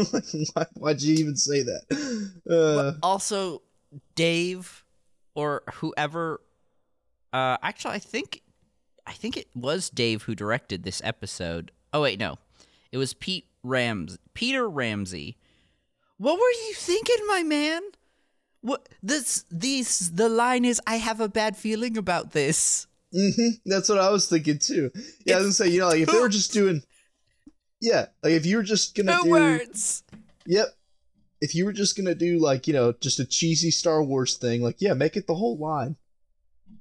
why, 0.53 0.67
why'd 0.75 1.03
you 1.03 1.15
even 1.17 1.37
say 1.37 1.63
that? 1.63 2.33
Uh, 2.49 2.99
also, 3.03 3.63
Dave 4.15 4.85
or 5.35 5.63
whoever. 5.75 6.41
Uh, 7.37 7.59
actually, 7.63 7.93
I 7.93 7.99
think, 7.99 8.41
I 9.07 9.13
think 9.13 9.37
it 9.37 9.49
was 9.55 9.91
Dave 9.91 10.23
who 10.23 10.35
directed 10.35 10.85
this 10.85 11.03
episode. 11.05 11.71
Oh 11.93 12.01
wait, 12.01 12.19
no, 12.19 12.37
it 12.91 12.97
was 12.97 13.13
Pete 13.13 13.47
Rams, 13.63 14.19
Peter 14.33 14.67
Ramsey. 14.67 15.37
What 16.17 16.39
were 16.39 16.51
you 16.67 16.73
thinking, 16.75 17.27
my 17.29 17.43
man? 17.43 17.83
What 18.63 18.89
this? 19.03 19.45
These 19.51 20.13
the 20.13 20.31
line 20.31 20.65
is. 20.65 20.81
I 20.87 20.97
have 20.97 21.21
a 21.21 21.29
bad 21.29 21.59
feeling 21.59 21.99
about 21.99 22.33
this. 22.33 22.87
hmm 23.13 23.29
That's 23.67 23.91
what 23.91 23.99
I 23.99 24.09
was 24.09 24.31
thinking 24.31 24.59
too. 24.59 24.91
Yeah, 25.27 25.35
I 25.35 25.39
was 25.39 25.45
gonna 25.45 25.53
say, 25.53 25.69
you 25.69 25.81
know, 25.81 25.89
like 25.89 26.01
if 26.01 26.09
they 26.09 26.19
were 26.19 26.31
just 26.31 26.55
doing, 26.55 26.83
yeah, 27.83 28.07
like 28.23 28.33
if 28.33 28.47
you 28.47 28.57
were 28.57 28.63
just 28.63 28.97
gonna 28.97 29.19
Two 29.19 29.25
do, 29.25 29.31
words. 29.31 30.05
yep, 30.47 30.69
if 31.43 31.55
you 31.55 31.67
were 31.67 31.75
just 31.75 31.99
gonna 31.99 32.15
do 32.15 32.39
like 32.39 32.67
you 32.67 32.73
know 32.73 32.95
just 32.99 33.21
a 33.21 33.27
cheesy 33.27 33.71
Star 33.71 34.03
Wars 34.03 34.37
thing, 34.37 34.63
like 34.63 34.77
yeah, 34.81 34.95
make 34.95 35.19
it 35.19 35.27
the 35.27 35.35
whole 35.35 35.59
line. 35.59 35.97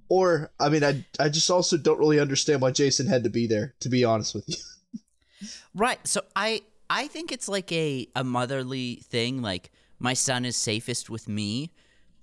Or 0.09 0.51
I 0.59 0.69
mean, 0.69 0.83
I 0.83 1.05
I 1.19 1.29
just 1.29 1.49
also 1.49 1.77
don't 1.77 1.99
really 1.99 2.19
understand 2.19 2.61
why 2.61 2.71
Jason 2.71 3.07
had 3.07 3.23
to 3.23 3.29
be 3.29 3.47
there. 3.47 3.73
To 3.79 3.89
be 3.89 4.03
honest 4.03 4.35
with 4.35 4.47
you, 4.47 5.49
Right. 5.73 6.05
So 6.07 6.21
I 6.35 6.61
I 6.89 7.07
think 7.07 7.31
it's 7.31 7.47
like 7.49 7.71
a 7.71 8.07
a 8.15 8.23
motherly 8.23 9.01
thing 9.09 9.41
like 9.41 9.71
my 9.99 10.13
son 10.13 10.45
is 10.45 10.55
safest 10.55 11.09
with 11.09 11.27
me, 11.27 11.71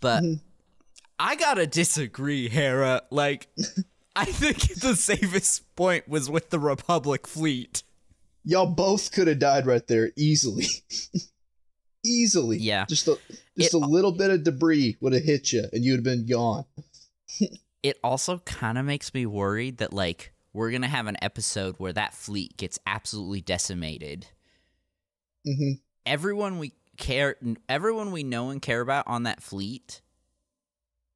but 0.00 0.22
mm-hmm. 0.22 0.34
I 1.18 1.36
got 1.36 1.54
to 1.54 1.66
disagree, 1.66 2.48
Hera. 2.48 3.02
Like 3.10 3.48
I 4.16 4.26
think 4.26 4.74
the 4.80 4.94
safest 4.94 5.74
point 5.74 6.08
was 6.08 6.30
with 6.30 6.50
the 6.50 6.58
Republic 6.58 7.26
fleet. 7.26 7.82
y'all 8.44 8.66
both 8.66 9.10
could 9.12 9.26
have 9.26 9.38
died 9.38 9.66
right 9.66 9.86
there 9.88 10.12
easily, 10.16 10.66
easily. 12.04 12.58
Yeah. 12.58 12.84
just 12.88 13.08
a 13.08 13.18
just 13.58 13.74
It- 13.74 13.82
a 13.82 13.86
little 13.86 14.12
bit 14.12 14.30
of 14.30 14.44
debris 14.44 14.96
would 15.00 15.12
have 15.14 15.24
hit 15.24 15.52
you, 15.52 15.64
and 15.72 15.84
you'd 15.84 15.96
have 15.96 16.04
been 16.04 16.26
gone. 16.26 16.64
It 17.82 17.98
also 18.04 18.38
kind 18.38 18.78
of 18.78 18.84
makes 18.84 19.12
me 19.12 19.26
worried 19.26 19.78
that 19.78 19.92
like 19.92 20.32
we're 20.52 20.70
going 20.70 20.82
to 20.82 20.88
have 20.88 21.06
an 21.06 21.16
episode 21.22 21.76
where 21.78 21.92
that 21.92 22.14
fleet 22.14 22.56
gets 22.56 22.78
absolutely 22.86 23.40
decimated. 23.40 24.26
hmm 25.44 25.72
Everyone 26.04 26.58
we 26.58 26.72
care 26.96 27.36
everyone 27.68 28.12
we 28.12 28.22
know 28.22 28.50
and 28.50 28.60
care 28.60 28.80
about 28.80 29.06
on 29.06 29.22
that 29.24 29.42
fleet 29.42 30.02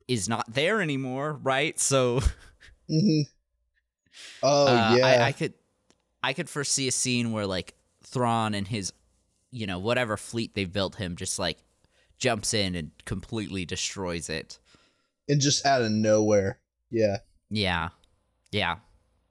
is 0.09 0.29
not 0.29 0.53
there 0.53 0.81
anymore, 0.81 1.39
right? 1.43 1.79
So 1.79 2.21
hmm 2.89 3.21
Oh 4.43 4.67
Uh, 4.73 4.97
yeah. 4.97 5.07
I, 5.07 5.27
I 5.29 5.33
could, 5.33 5.55
I 6.23 6.33
could 6.33 6.49
foresee 6.49 6.89
a 6.89 6.93
scene 6.93 7.33
where 7.33 7.47
like 7.47 7.75
Thrawn 8.05 8.55
and 8.55 8.67
his, 8.67 8.93
you 9.51 9.67
know, 9.67 9.79
whatever 9.79 10.17
fleet 10.17 10.55
they 10.55 10.65
built 10.65 10.97
him, 10.97 11.17
just 11.17 11.39
like 11.39 11.59
jumps 12.19 12.55
in 12.55 12.75
and 12.75 12.91
completely 13.05 13.65
destroys 13.65 14.29
it. 14.29 14.59
And 15.29 15.41
just 15.41 15.65
out 15.67 15.83
of 15.83 15.91
nowhere. 15.91 16.59
Yeah. 16.91 17.19
Yeah, 17.51 17.91
yeah. 18.51 18.77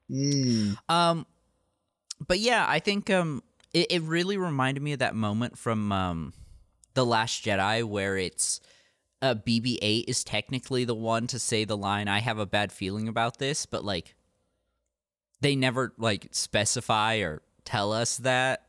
Mm. 0.10 0.78
Um, 0.88 1.26
but 2.26 2.40
yeah, 2.40 2.66
I 2.68 2.80
think 2.80 3.10
um, 3.10 3.44
it, 3.74 3.92
it 3.92 4.02
really 4.04 4.38
reminded 4.38 4.82
me 4.82 4.94
of 4.94 5.00
that 5.00 5.16
moment 5.16 5.58
from 5.58 5.92
um, 5.92 6.34
the 6.94 7.06
Last 7.06 7.44
Jedi 7.46 7.84
where 7.84 8.18
it's. 8.18 8.62
Uh, 9.22 9.34
BB-8 9.34 10.04
is 10.08 10.24
technically 10.24 10.84
the 10.84 10.94
one 10.94 11.26
to 11.26 11.40
say 11.40 11.64
the 11.64 11.78
line 11.78 12.08
"I 12.08 12.20
have 12.20 12.38
a 12.38 12.46
bad 12.46 12.72
feeling 12.72 13.08
about 13.08 13.40
this," 13.40 13.66
but 13.66 13.84
like, 13.84 14.14
they 15.42 15.56
never 15.56 15.94
like 15.98 16.28
specify 16.32 17.16
or 17.18 17.42
tell 17.64 17.92
us 17.92 18.18
that. 18.18 18.68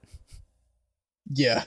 Yeah. 1.31 1.65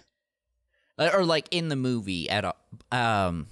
Uh, 0.98 1.10
or 1.14 1.26
like 1.26 1.48
in 1.52 1.68
the 1.68 1.76
movie 1.76 2.30
at 2.30 2.46
a 2.46 2.56
um 2.92 3.48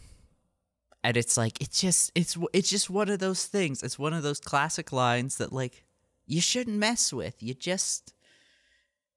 and 1.07 1.17
it's 1.17 1.37
like 1.37 1.61
it's 1.61 1.79
just 1.79 2.11
it's 2.15 2.37
it's 2.53 2.69
just 2.69 2.89
one 2.89 3.09
of 3.09 3.19
those 3.19 3.45
things 3.45 3.81
it's 3.81 3.97
one 3.97 4.13
of 4.13 4.23
those 4.23 4.39
classic 4.39 4.91
lines 4.91 5.37
that 5.37 5.53
like 5.53 5.85
you 6.27 6.41
shouldn't 6.41 6.77
mess 6.77 7.11
with. 7.11 7.41
You 7.41 7.53
just 7.53 8.13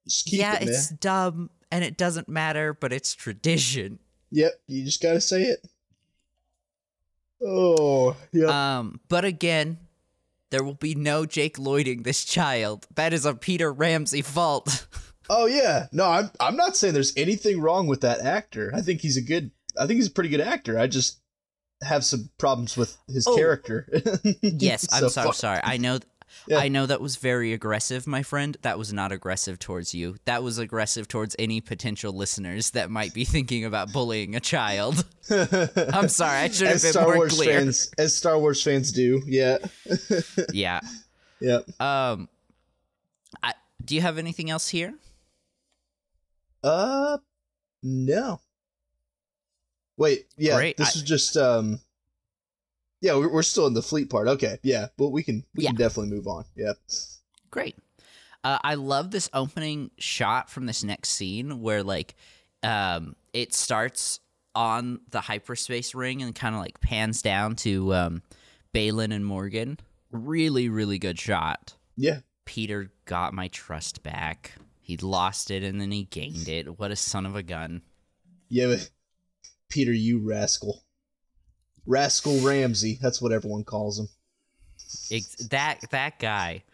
Just 0.07 0.27
keep 0.27 0.41
yeah, 0.41 0.57
it, 0.57 0.69
it's 0.69 0.89
dumb 0.89 1.51
and 1.71 1.85
it 1.85 1.97
doesn't 1.97 2.29
matter, 2.29 2.73
but 2.73 2.93
it's 2.93 3.15
tradition. 3.15 3.99
Yep, 4.31 4.53
you 4.69 4.85
just 4.85 5.03
gotta 5.03 5.21
say 5.21 5.43
it. 5.43 5.67
Oh, 7.45 8.17
yeah. 8.33 8.79
Um, 8.79 9.01
but 9.09 9.25
again, 9.25 9.79
there 10.51 10.63
will 10.63 10.75
be 10.75 10.95
no 10.95 11.27
Jake 11.27 11.59
Lloyding 11.59 12.03
this 12.03 12.25
child. 12.25 12.87
That 12.95 13.13
is 13.13 13.25
a 13.25 13.35
Peter 13.35 13.73
Ramsey 13.73 14.23
fault. 14.23 14.87
oh 15.31 15.47
yeah. 15.47 15.87
No, 15.93 16.07
I'm 16.07 16.31
I'm 16.39 16.57
not 16.57 16.77
saying 16.77 16.95
there's 16.95 17.17
anything 17.17 17.61
wrong 17.61 17.89
with 17.89 18.03
that 18.03 18.21
actor. 18.21 18.71
I 18.75 18.83
think 18.83 19.01
he's 19.01 19.17
a 19.17 19.23
good 19.23 19.51
I 19.79 19.87
think 19.87 19.97
he's 19.97 20.09
a 20.09 20.13
pretty 20.13 20.31
good 20.31 20.41
actor. 20.41 20.79
I 20.79 20.87
just 20.87 21.21
have 21.83 22.05
some 22.05 22.31
problems 22.39 22.77
with 22.77 22.97
his 23.09 23.27
Oh. 23.27 23.37
character. 23.37 23.89
yes, 24.43 24.87
I'm 24.93 25.09
So 25.09 25.31
sorry. 25.33 25.61
I 25.63 25.77
know. 25.77 25.99
Yeah. 26.47 26.59
I 26.59 26.69
know 26.69 26.87
that 26.87 27.01
was 27.01 27.17
very 27.17 27.53
aggressive, 27.53 28.07
my 28.07 28.23
friend. 28.23 28.57
That 28.63 28.79
was 28.79 28.93
not 28.93 29.13
aggressive 29.13 29.59
towards 29.59 29.95
you. 29.95 30.17
That 30.27 30.43
was 30.43 30.59
aggressive 30.59 31.09
towards 31.09 31.35
any 31.39 31.61
potential 31.61 32.13
listeners 32.13 32.71
that 32.71 32.91
might 32.91 33.13
be 33.13 33.25
thinking 33.25 33.65
about 33.65 33.93
bullying 33.93 34.37
a 34.37 34.41
child. 34.41 35.05
I'm 35.31 36.09
sorry. 36.09 36.39
I 36.39 36.49
should 36.49 36.67
have 36.69 36.77
as 36.77 36.83
been 36.83 36.93
Star 36.93 37.05
more 37.05 37.17
Wars 37.17 37.35
clear. 37.35 37.59
fans, 37.59 37.91
as 37.99 38.17
Star 38.17 38.39
Wars 38.39 38.63
fans 38.63 38.93
do. 38.93 39.23
Yeah. 39.27 39.59
Yeah. 40.53 40.81
Yeah. 41.41 41.61
Um. 41.81 42.29
I, 43.43 43.55
do 43.85 43.95
you 43.95 44.01
have 44.01 44.17
anything 44.19 44.51
else 44.51 44.69
here? 44.69 44.95
Uh, 46.63 47.19
no. 47.83 48.41
Wait, 50.01 50.27
yeah, 50.39 50.57
Great, 50.57 50.77
this 50.79 50.97
I- 50.97 50.99
is 50.99 51.03
just 51.03 51.37
um, 51.37 51.79
yeah, 53.03 53.15
we're, 53.15 53.31
we're 53.33 53.43
still 53.43 53.67
in 53.67 53.75
the 53.75 53.83
fleet 53.83 54.09
part. 54.11 54.29
Okay, 54.29 54.59
yeah, 54.63 54.87
but 54.97 55.11
we 55.11 55.23
can 55.23 55.45
we 55.55 55.65
can 55.65 55.75
definitely 55.77 56.11
move 56.11 56.27
on. 56.27 56.45
Yeah, 56.57 56.73
Great. 57.51 57.77
Uh, 58.43 58.59
I 58.65 58.75
love 58.77 59.11
this 59.11 59.29
opening 59.35 59.91
shot 59.99 60.49
from 60.49 60.65
this 60.65 60.83
next 60.83 61.11
scene 61.11 61.61
where 61.61 61.83
like 61.83 62.15
um, 62.63 63.15
it 63.35 63.53
starts 63.53 64.21
on 64.55 65.01
the 65.11 65.21
hyperspace 65.21 65.95
ring 65.95 66.23
and 66.23 66.35
kind 66.35 66.55
of 66.55 66.61
like 66.63 66.81
pans 66.81 67.21
down 67.21 67.55
to 67.57 67.93
um, 67.95 68.23
Baylan 68.75 69.15
and 69.15 69.27
Morgan. 69.27 69.79
Really, 70.11 70.71
really 70.71 70.99
good 70.99 71.19
shot. 71.21 71.75
yeah, 71.97 72.21
Peter 72.47 72.91
got 73.05 73.35
my 73.35 73.49
trust 73.49 74.03
back. 74.03 74.53
He 74.81 74.97
lost 74.97 75.51
it 75.51 75.63
and 75.63 75.79
then 75.81 75.91
he 75.93 76.05
gained 76.05 76.49
it. 76.49 76.79
What 76.79 76.91
a 76.91 76.97
son 76.97 77.27
of 77.27 77.37
a 77.37 77.43
gun. 77.43 77.83
yeah. 78.49 78.67
But 78.69 78.91
Peter, 79.71 79.93
you 79.93 80.19
rascal, 80.19 80.83
rascal 81.87 82.39
Ramsey. 82.41 82.99
That's 83.01 83.23
what 83.23 83.33
everyone 83.33 83.65
calls 83.65 83.99
him. 83.99 84.09
Ex- 85.11 85.37
that 85.49 85.81
that 85.91 86.19
guy. 86.19 86.65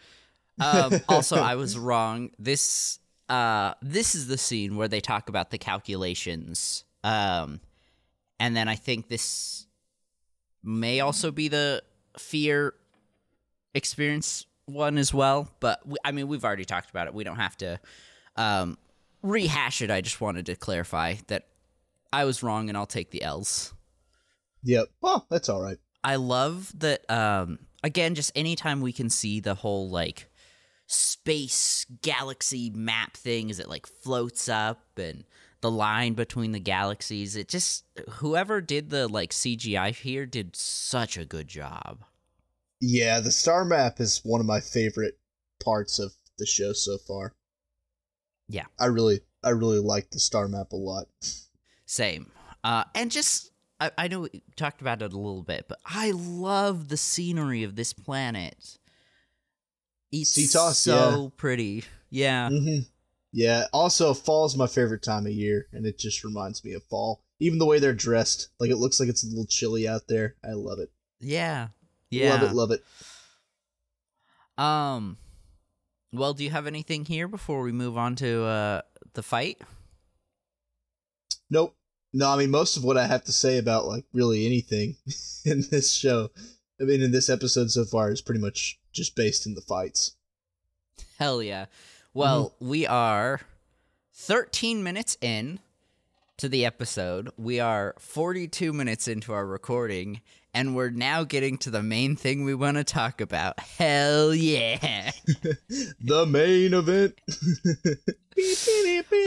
Um, 0.59 1.01
also, 1.09 1.37
I 1.37 1.55
was 1.55 1.79
wrong. 1.79 2.31
This 2.39 2.99
uh, 3.29 3.75
this 3.83 4.15
is 4.15 4.27
the 4.27 4.39
scene 4.39 4.77
where 4.77 4.89
they 4.89 5.01
talk 5.01 5.29
about 5.29 5.51
the 5.51 5.59
calculations. 5.59 6.85
Um, 7.05 7.61
and 8.41 8.57
then 8.57 8.69
I 8.69 8.75
think 8.75 9.09
this 9.09 9.67
may 10.63 11.01
also 11.01 11.31
be 11.31 11.49
the 11.49 11.83
fear 12.19 12.75
experience 13.75 14.47
one 14.67 14.99
as 14.99 15.15
well. 15.15 15.49
But 15.61 15.87
we, 15.87 15.97
I 16.05 16.13
mean, 16.13 16.29
we've 16.29 16.45
already 16.45 16.65
talked 16.65 16.91
about 16.91 17.07
it. 17.07 17.15
We 17.15 17.25
don't 17.25 17.37
have 17.37 17.57
to 17.59 17.81
um, 18.37 18.79
rehash 19.23 19.83
it. 19.83 19.91
I 19.91 20.01
just 20.01 20.21
wanted 20.21 20.47
to 20.47 20.57
clarify 20.57 21.15
that 21.29 21.47
I 22.13 22.25
was 22.25 22.43
wrong, 22.43 22.69
and 22.69 22.77
I'll 22.77 22.87
take 22.87 23.11
the 23.11 23.23
L's. 23.23 23.73
Yep. 24.63 24.89
Well, 25.01 25.27
that's 25.31 25.49
all 25.49 25.63
right. 25.63 25.79
I 26.03 26.17
love 26.17 26.73
that 26.79 27.09
um 27.11 27.59
again 27.83 28.15
just 28.15 28.33
anytime 28.37 28.81
we 28.81 28.93
can 28.93 29.11
see 29.11 29.41
the 29.41 29.55
whole 29.55 29.89
like 29.89 30.29
space 30.87 31.85
galaxy 32.01 32.71
map 32.71 33.17
thing 33.17 33.51
as 33.51 33.59
it 33.59 33.69
like 33.69 33.87
floats 33.87 34.49
up 34.49 34.81
and 34.97 35.25
the 35.63 35.71
line 35.71 36.15
between 36.15 36.53
the 36.53 36.61
galaxies 36.61 37.35
it 37.35 37.49
just 37.49 37.85
whoever 38.09 38.61
did 38.61 38.91
the 38.91 39.09
like 39.09 39.31
CGI 39.31 39.93
here 39.95 40.27
did 40.27 40.55
such 40.55 41.17
a 41.17 41.25
good 41.25 41.49
job. 41.49 42.05
Yeah, 42.81 43.21
the 43.21 43.33
star 43.33 43.65
map 43.65 44.01
is 44.01 44.21
one 44.23 44.41
of 44.41 44.47
my 44.47 44.61
favorite 44.61 45.19
parts 45.65 45.99
of 45.99 46.13
the 46.39 46.47
show 46.47 46.73
so 46.73 46.99
far. 46.99 47.33
Yeah. 48.49 48.67
I 48.79 48.87
really, 48.87 49.21
I 49.43 49.51
really 49.51 49.79
like 49.79 50.11
the 50.11 50.21
star 50.21 50.49
map 50.49 50.73
a 50.73 50.77
lot. 50.77 51.09
Same. 51.87 52.31
Uh 52.63 52.85
and 52.95 53.11
just 53.11 53.51
I, 53.81 53.91
I 53.97 54.09
know 54.09 54.21
we 54.21 54.43
talked 54.57 54.81
about 54.81 55.03
it 55.03 55.13
a 55.13 55.19
little 55.19 55.43
bit, 55.43 55.67
but 55.69 55.79
I 55.85 56.13
love 56.13 56.89
the 56.89 56.97
scenery 56.97 57.63
of 57.63 57.77
this 57.77 57.93
planet. 57.93 58.79
It's 60.13 60.53
so 60.79 61.23
yeah. 61.23 61.29
pretty. 61.37 61.85
Yeah. 62.11 62.49
hmm 62.49 62.79
Yeah. 63.33 63.67
Also, 63.73 64.15
fall's 64.15 64.57
my 64.57 64.67
favorite 64.67 65.03
time 65.03 65.27
of 65.27 65.33
year, 65.33 65.67
and 65.73 65.85
it 65.85 65.99
just 65.99 66.25
reminds 66.25 66.65
me 66.65 66.73
of 66.73 66.85
fall. 66.85 67.23
Even 67.39 67.59
the 67.59 67.67
way 67.67 67.79
they're 67.79 67.93
dressed, 67.93 68.49
like 68.59 68.71
it 68.71 68.77
looks 68.77 68.99
like 68.99 69.09
it's 69.11 69.25
a 69.25 69.29
little 69.29 69.47
chilly 69.47 69.87
out 69.87 70.09
there. 70.09 70.37
I 70.45 70.53
love 70.53 70.79
it. 70.79 70.91
Yeah. 71.21 71.69
Yeah. 72.11 72.31
Love 72.31 72.43
it. 72.43 72.55
Love 72.55 72.71
it. 72.71 74.63
Um 74.63 75.19
well, 76.13 76.33
do 76.33 76.45
you 76.45 76.51
have 76.51 76.67
anything 76.67 77.05
here 77.05 77.29
before 77.29 77.61
we 77.61 77.73
move 77.73 77.99
on 77.99 78.17
to 78.17 78.45
uh 78.45 78.81
the 79.13 79.23
fight? 79.23 79.61
Nope. 81.51 81.76
No, 82.17 82.31
I 82.31 82.37
mean 82.39 82.51
most 82.51 82.79
of 82.79 82.83
what 82.83 82.97
I 82.97 83.07
have 83.07 83.25
to 83.25 83.33
say 83.33 83.59
about 83.59 83.85
like 83.87 84.07
really 84.15 84.47
anything 84.47 84.97
in 85.45 85.65
this 85.71 85.93
show, 85.93 86.31
I 86.81 86.85
mean 86.85 87.03
in 87.03 87.13
this 87.13 87.29
episode 87.29 87.71
so 87.71 87.85
far 87.85 88.11
is 88.11 88.23
pretty 88.23 88.41
much 88.41 88.81
just 88.91 89.15
based 89.15 89.45
in 89.45 89.55
the 89.55 89.61
fights. 89.61 90.13
Hell 91.19 91.43
yeah. 91.43 91.67
Well, 92.15 92.55
we 92.59 92.87
are 92.87 93.43
13 94.15 94.83
minutes 94.83 95.19
in 95.21 95.61
to 96.39 96.49
the 96.49 96.65
episode. 96.65 97.29
We 97.37 97.61
are 97.61 97.95
42 97.99 98.73
minutes 98.73 99.09
into 99.09 99.35
our 99.35 99.45
recording 99.45 100.23
and 100.55 100.75
we're 100.75 100.89
now 100.89 101.23
getting 101.23 101.59
to 101.59 101.71
the 101.71 101.83
main 101.83 102.17
thing 102.17 102.45
we 102.45 102.55
want 102.55 102.79
to 102.79 102.85
talk 102.85 103.21
about. 103.21 103.61
Hell 103.61 104.35
yeah. 104.35 105.11
The 106.01 106.25
main 106.25 106.73
event. 106.73 107.21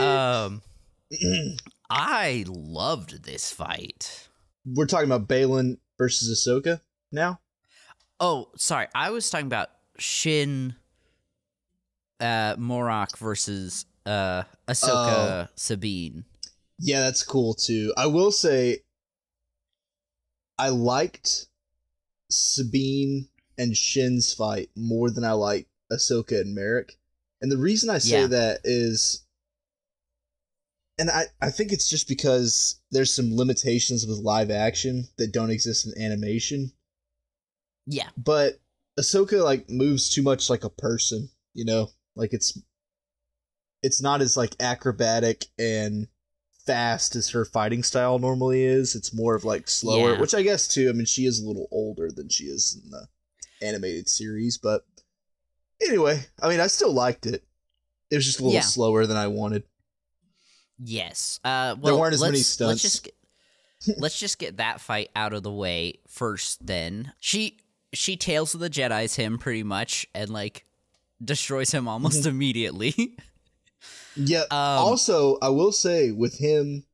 um 0.00 0.62
I 1.90 2.44
loved 2.46 3.24
this 3.24 3.50
fight. 3.50 4.28
We're 4.64 4.86
talking 4.86 5.10
about 5.10 5.26
Baylan 5.28 5.78
versus 5.98 6.30
Ahsoka 6.46 6.80
now. 7.10 7.40
Oh, 8.20 8.50
sorry. 8.56 8.86
I 8.94 9.10
was 9.10 9.28
talking 9.28 9.46
about 9.46 9.68
Shin 9.98 10.74
uh 12.20 12.54
Marrok 12.58 13.16
versus 13.18 13.86
uh 14.06 14.44
Ahsoka 14.68 15.48
Sabine. 15.56 16.24
Yeah, 16.78 17.00
that's 17.00 17.22
cool 17.22 17.54
too. 17.54 17.92
I 17.96 18.06
will 18.06 18.30
say 18.30 18.78
I 20.58 20.68
liked 20.68 21.46
Sabine 22.30 23.28
and 23.58 23.76
Shin's 23.76 24.32
fight 24.32 24.70
more 24.76 25.10
than 25.10 25.24
I 25.24 25.32
like 25.32 25.66
Ahsoka 25.92 26.40
and 26.40 26.54
Marrok. 26.54 26.92
And 27.42 27.50
the 27.50 27.56
reason 27.58 27.90
I 27.90 27.98
say 27.98 28.20
Yeah. 28.22 28.26
that 28.28 28.60
is 28.64 29.24
and 31.00 31.10
I, 31.10 31.24
I 31.40 31.50
think 31.50 31.72
it's 31.72 31.88
just 31.88 32.06
because 32.06 32.78
there's 32.90 33.12
some 33.12 33.34
limitations 33.34 34.06
with 34.06 34.18
live 34.18 34.50
action 34.50 35.08
that 35.16 35.32
don't 35.32 35.50
exist 35.50 35.86
in 35.86 36.00
animation. 36.02 36.72
Yeah. 37.86 38.10
But 38.16 38.60
Ahsoka 38.98 39.42
like 39.42 39.70
moves 39.70 40.10
too 40.10 40.22
much 40.22 40.50
like 40.50 40.62
a 40.62 40.70
person, 40.70 41.30
you 41.54 41.64
know? 41.64 41.88
Like 42.14 42.32
it's 42.34 42.56
it's 43.82 44.02
not 44.02 44.20
as 44.20 44.36
like 44.36 44.54
acrobatic 44.60 45.46
and 45.58 46.06
fast 46.66 47.16
as 47.16 47.30
her 47.30 47.46
fighting 47.46 47.82
style 47.82 48.18
normally 48.18 48.62
is. 48.62 48.94
It's 48.94 49.14
more 49.14 49.34
of 49.34 49.44
like 49.44 49.68
slower, 49.70 50.12
Yeah. 50.12 50.20
which 50.20 50.34
I 50.34 50.42
guess 50.42 50.68
too. 50.68 50.90
I 50.90 50.92
mean, 50.92 51.06
she 51.06 51.24
is 51.24 51.40
a 51.40 51.46
little 51.46 51.66
older 51.72 52.10
than 52.10 52.28
she 52.28 52.44
is 52.44 52.78
in 52.84 52.90
the 52.90 53.08
animated 53.66 54.08
series, 54.08 54.58
but 54.58 54.84
anyway, 55.80 56.20
I 56.42 56.50
mean, 56.50 56.60
I 56.60 56.66
still 56.66 56.92
liked 56.92 57.24
it. 57.24 57.42
It 58.10 58.16
was 58.16 58.26
just 58.26 58.38
a 58.40 58.42
little 58.42 58.54
Yeah. 58.54 58.60
slower 58.60 59.06
than 59.06 59.16
I 59.16 59.28
wanted. 59.28 59.62
Yes. 60.82 61.40
Uh 61.44 61.76
well 61.80 61.98
weren't 62.00 62.14
as 62.14 62.20
let's, 62.20 62.58
many 62.60 62.68
let's 62.68 62.82
just 62.82 63.04
get, 63.04 63.14
let's 63.98 64.18
just 64.18 64.38
get 64.38 64.56
that 64.56 64.80
fight 64.80 65.10
out 65.14 65.32
of 65.32 65.42
the 65.42 65.52
way 65.52 66.00
first 66.08 66.66
then. 66.66 67.12
She 67.20 67.58
she 67.92 68.16
tails 68.16 68.52
the 68.52 68.70
Jedi's 68.70 69.16
him 69.16 69.38
pretty 69.38 69.62
much 69.62 70.06
and 70.14 70.30
like 70.30 70.64
destroys 71.22 71.70
him 71.70 71.88
almost 71.88 72.26
immediately. 72.26 73.16
Yeah. 74.16 74.40
Um, 74.50 74.50
also, 74.50 75.38
I 75.40 75.48
will 75.50 75.72
say 75.72 76.10
with 76.10 76.38
him, 76.38 76.84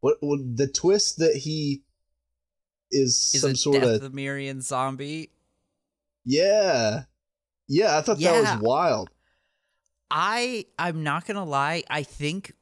what, 0.00 0.18
what 0.20 0.38
the 0.56 0.68
twist 0.68 1.18
that 1.18 1.34
he 1.34 1.82
is, 2.90 3.32
Is 3.34 3.40
some 3.40 3.56
sort 3.56 3.82
of 3.82 4.00
the 4.00 4.10
Mirian 4.10 4.60
zombie. 4.60 5.30
yeah, 6.24 7.04
yeah. 7.66 7.96
I 7.98 8.02
thought 8.02 8.18
that 8.20 8.40
was 8.40 8.62
wild. 8.62 9.10
I 10.10 10.66
I'm 10.78 11.02
not 11.02 11.26
gonna 11.26 11.44
lie. 11.44 11.82
I 11.88 12.02
think 12.02 12.52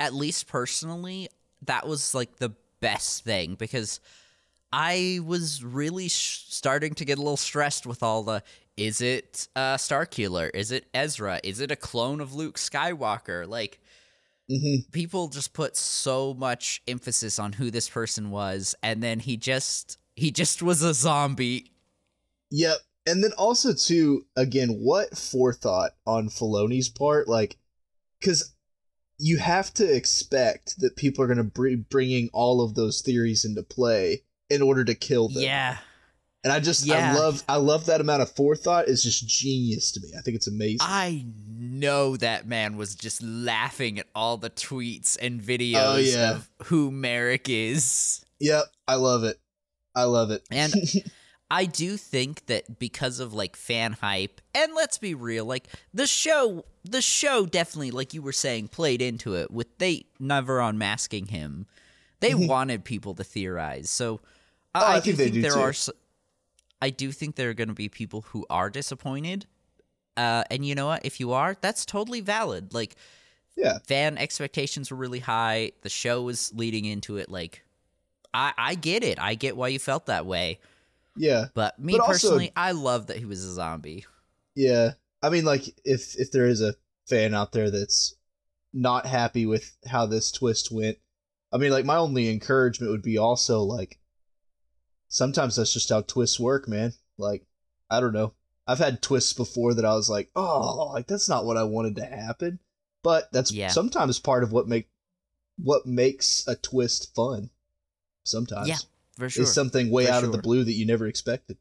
at 0.00 0.14
least 0.14 0.48
personally 0.48 1.28
that 1.66 1.86
was 1.86 2.14
like 2.14 2.36
the 2.36 2.52
best 2.80 3.24
thing 3.24 3.54
because 3.54 4.00
I 4.72 5.20
was 5.24 5.62
really 5.62 6.08
sh- 6.08 6.44
starting 6.48 6.94
to 6.94 7.04
get 7.04 7.18
a 7.18 7.22
little 7.22 7.36
stressed 7.36 7.86
with 7.86 8.02
all 8.02 8.22
the 8.22 8.42
Is 8.76 9.00
it 9.00 9.48
uh, 9.54 9.76
Starkiller? 9.76 10.50
Is 10.54 10.72
it 10.72 10.86
Ezra? 10.94 11.40
Is 11.44 11.60
it 11.60 11.70
a 11.70 11.76
clone 11.76 12.20
of 12.20 12.34
Luke 12.34 12.56
Skywalker? 12.58 13.46
Like, 13.46 13.80
hmm 14.48 14.76
people 14.92 15.28
just 15.28 15.52
put 15.52 15.76
so 15.76 16.34
much 16.34 16.82
emphasis 16.88 17.38
on 17.38 17.52
who 17.54 17.70
this 17.70 17.88
person 17.88 18.30
was, 18.30 18.74
and 18.82 19.02
then 19.02 19.20
he 19.20 19.36
just 19.36 19.98
he 20.16 20.30
just 20.30 20.62
was 20.62 20.82
a 20.82 20.94
zombie. 20.94 21.70
Yep. 22.50 22.76
And 23.06 23.22
then 23.24 23.32
also 23.32 23.72
too, 23.74 24.26
again, 24.36 24.68
what 24.80 25.16
forethought 25.16 25.92
on 26.06 26.28
Filoni's 26.28 26.88
part, 26.88 27.28
like, 27.28 27.56
because 28.20 28.54
you 29.24 29.38
have 29.38 29.72
to 29.74 29.84
expect 29.96 30.80
that 30.80 30.96
people 30.96 31.22
are 31.22 31.28
going 31.32 31.36
to 31.38 31.62
be 31.62 31.76
bringing 31.76 32.28
all 32.32 32.60
of 32.60 32.74
those 32.74 33.02
theories 33.02 33.44
into 33.44 33.62
play 33.62 34.22
in 34.50 34.60
order 34.60 34.84
to 34.84 34.94
kill 34.96 35.28
them. 35.28 35.44
Yeah, 35.44 35.76
And 36.42 36.52
I 36.52 36.58
just, 36.58 36.84
Yeah. 36.84 37.14
I 37.14 37.18
love, 37.18 37.44
I 37.48 37.56
love 37.56 37.86
that 37.86 38.00
amount 38.00 38.22
of 38.22 38.32
forethought. 38.34 38.88
Is 38.88 39.04
just 39.04 39.28
genius 39.28 39.92
to 39.92 40.00
me. 40.00 40.08
I 40.18 40.22
think 40.22 40.34
it's 40.34 40.48
amazing. 40.48 40.78
I 40.80 41.24
know 41.56 42.16
that 42.16 42.48
man 42.48 42.76
was 42.76 42.96
just 42.96 43.22
laughing 43.22 44.00
at 44.00 44.06
all 44.12 44.38
the 44.38 44.50
tweets 44.50 45.16
and 45.22 45.40
videos 45.40 45.76
Oh, 45.94 45.96
yeah. 45.98 46.30
of 46.32 46.50
who 46.64 46.90
Marrok 46.90 47.48
is. 47.48 48.24
yep. 48.40 48.64
I 48.88 48.96
love 48.96 49.22
it. 49.22 49.38
I 49.94 50.02
love 50.04 50.32
it. 50.32 50.42
And 50.50 50.74
I 51.52 51.66
do 51.66 51.98
think 51.98 52.46
that 52.46 52.78
because 52.78 53.20
of 53.20 53.34
like 53.34 53.56
fan 53.56 53.92
hype, 54.00 54.40
and 54.54 54.72
let's 54.74 54.96
be 54.96 55.14
real, 55.14 55.44
like 55.44 55.68
the 55.92 56.06
show, 56.06 56.64
the 56.82 57.02
show 57.02 57.44
definitely, 57.44 57.90
like 57.90 58.14
you 58.14 58.22
were 58.22 58.32
saying, 58.32 58.68
played 58.68 59.02
into 59.02 59.34
it 59.34 59.50
with 59.50 59.76
they 59.76 60.06
never 60.18 60.60
unmasking 60.60 61.26
him. 61.26 61.66
They 62.20 62.34
wanted 62.34 62.84
people 62.84 63.14
to 63.16 63.24
theorize, 63.24 63.90
so 63.90 64.20
I, 64.74 64.80
Mm-hmm. 64.80 64.90
Oh, 64.90 64.94
I 64.94 64.96
I 64.96 65.00
do 65.00 65.12
think 65.12 65.32
think 65.32 65.42
there 65.42 65.52
too. 65.52 65.60
are. 65.60 65.74
I 66.80 66.88
do 66.88 67.12
think 67.12 67.36
there 67.36 67.50
are 67.50 67.54
going 67.54 67.68
to 67.68 67.74
be 67.74 67.90
people 67.90 68.22
who 68.22 68.46
are 68.48 68.70
disappointed, 68.70 69.44
uh, 70.16 70.44
and 70.50 70.64
you 70.64 70.74
know 70.74 70.86
what? 70.86 71.04
If 71.04 71.20
you 71.20 71.32
are, 71.32 71.54
that's 71.60 71.84
totally 71.84 72.22
valid. 72.22 72.72
Like 72.72 72.96
yeah. 73.56 73.78
fan 73.86 74.16
expectations 74.16 74.90
were 74.90 74.96
really 74.96 75.18
high. 75.18 75.72
The 75.82 75.90
show 75.90 76.22
was 76.22 76.50
leading 76.54 76.86
into 76.86 77.18
it. 77.18 77.28
Like, 77.28 77.62
I 78.32 78.54
I 78.56 78.74
get 78.74 79.04
it. 79.04 79.18
I 79.20 79.34
get 79.34 79.54
why 79.54 79.68
you 79.68 79.78
felt 79.78 80.06
that 80.06 80.24
way. 80.24 80.58
Yeah. 81.16 81.46
But 81.54 81.78
me 81.78 81.92
But 81.92 82.00
also- 82.00 82.12
personally, 82.12 82.52
I 82.56 82.72
love 82.72 83.06
that 83.08 83.18
he 83.18 83.24
was 83.24 83.44
a 83.44 83.52
zombie. 83.54 84.06
Yeah. 84.54 84.92
I 85.22 85.30
mean, 85.30 85.44
like, 85.44 85.64
if 85.84 86.18
if 86.18 86.30
there 86.32 86.46
is 86.46 86.60
a 86.60 86.74
fan 87.06 87.34
out 87.34 87.52
there 87.52 87.70
that's 87.70 88.14
not 88.72 89.06
happy 89.06 89.44
with 89.46 89.76
how 89.86 90.06
this 90.06 90.32
twist 90.32 90.70
went, 90.72 90.98
I 91.52 91.58
mean, 91.58 91.70
like, 91.70 91.84
my 91.84 91.96
only 91.96 92.28
encouragement 92.30 92.90
would 92.90 93.02
be 93.02 93.18
also 93.18 93.60
like, 93.62 93.98
sometimes 95.08 95.56
that's 95.56 95.72
just 95.72 95.90
how 95.90 96.00
twists 96.02 96.40
work, 96.40 96.68
man. 96.68 96.92
Like, 97.18 97.44
I 97.90 98.00
don't 98.00 98.12
know. 98.14 98.34
I've 98.66 98.78
had 98.78 99.02
twists 99.02 99.32
before 99.32 99.74
that 99.74 99.84
I 99.84 99.94
was 99.94 100.08
like, 100.08 100.30
oh, 100.36 100.90
like 100.92 101.06
that's 101.06 101.28
not 101.28 101.44
what 101.44 101.56
I 101.56 101.64
wanted 101.64 101.96
to 101.96 102.04
happen. 102.06 102.58
But 103.02 103.30
that's 103.32 103.50
Yeah. 103.52 103.68
sometimes 103.68 104.18
part 104.18 104.44
of 104.44 104.52
what 104.52 104.68
make 104.68 104.88
what 105.58 105.84
makes 105.84 106.46
a 106.46 106.54
twist 106.56 107.14
fun. 107.14 107.50
Sometimes 108.24 108.68
Yeah, 108.68 108.78
For 109.18 109.28
sure. 109.28 109.42
is 109.44 109.52
something 109.52 109.90
way 109.90 110.06
For 110.06 110.12
out 110.12 110.24
of 110.24 110.32
the 110.32 110.38
blue 110.38 110.64
that 110.64 110.72
you 110.72 110.86
never 110.86 111.06
expected. 111.06 111.58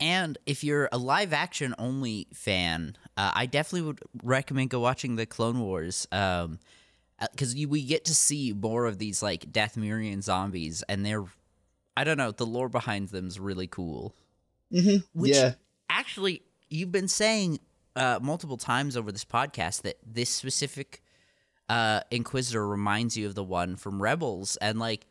and 0.00 0.38
if 0.46 0.62
you're 0.62 0.88
a 0.92 0.98
live 0.98 1.32
action 1.32 1.74
only 1.78 2.28
fan, 2.32 2.96
uh, 3.16 3.32
I 3.34 3.46
definitely 3.46 3.88
would 3.88 4.00
recommend 4.22 4.70
go 4.70 4.80
watching 4.80 5.16
the 5.16 5.26
Clone 5.26 5.60
Wars. 5.60 6.06
Um, 6.12 6.58
because 7.32 7.54
we 7.54 7.82
get 7.82 8.04
to 8.04 8.14
see 8.14 8.52
more 8.52 8.86
of 8.86 8.98
these 8.98 9.22
like 9.22 9.50
Dathomirian 9.52 10.22
zombies, 10.22 10.84
and 10.88 11.04
they're, 11.04 11.24
I 11.96 12.04
don't 12.04 12.16
know, 12.16 12.30
the 12.30 12.46
lore 12.46 12.68
behind 12.68 13.08
them 13.08 13.26
is 13.26 13.40
really 13.40 13.66
cool. 13.66 14.14
Mm-hmm. 14.72 14.98
Which 15.18 15.34
yeah. 15.34 15.54
actually, 15.88 16.42
you've 16.68 16.92
been 16.92 17.08
saying 17.08 17.58
uh, 17.96 18.20
multiple 18.22 18.56
times 18.56 18.96
over 18.96 19.10
this 19.10 19.24
podcast 19.24 19.82
that 19.82 19.96
this 20.06 20.30
specific 20.30 21.02
uh, 21.68 22.02
Inquisitor 22.10 22.66
reminds 22.66 23.16
you 23.16 23.26
of 23.26 23.34
the 23.34 23.44
one 23.44 23.74
from 23.74 24.00
Rebels, 24.00 24.56
and 24.56 24.78
like 24.78 25.06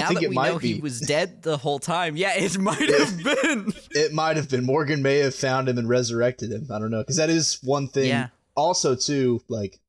now 0.00 0.08
think 0.08 0.20
that 0.20 0.28
we 0.30 0.36
know 0.36 0.58
he 0.58 0.80
was 0.80 1.00
dead 1.00 1.42
the 1.42 1.56
whole 1.56 1.78
time, 1.78 2.16
yeah, 2.16 2.34
it 2.36 2.58
might 2.60 2.78
have 2.90 3.22
been. 3.22 3.72
It 3.90 4.12
might 4.12 4.36
have 4.36 4.48
been 4.50 4.64
Morgan 4.64 5.02
may 5.02 5.18
have 5.18 5.34
found 5.34 5.68
him 5.68 5.78
and 5.78 5.88
resurrected 5.88 6.50
him. 6.52 6.66
I 6.70 6.78
don't 6.78 6.90
know 6.90 7.00
because 7.02 7.16
that 7.16 7.30
is 7.30 7.58
one 7.62 7.88
thing. 7.88 8.08
Yeah. 8.08 8.28
Also, 8.56 8.94
too, 8.94 9.42
like 9.48 9.80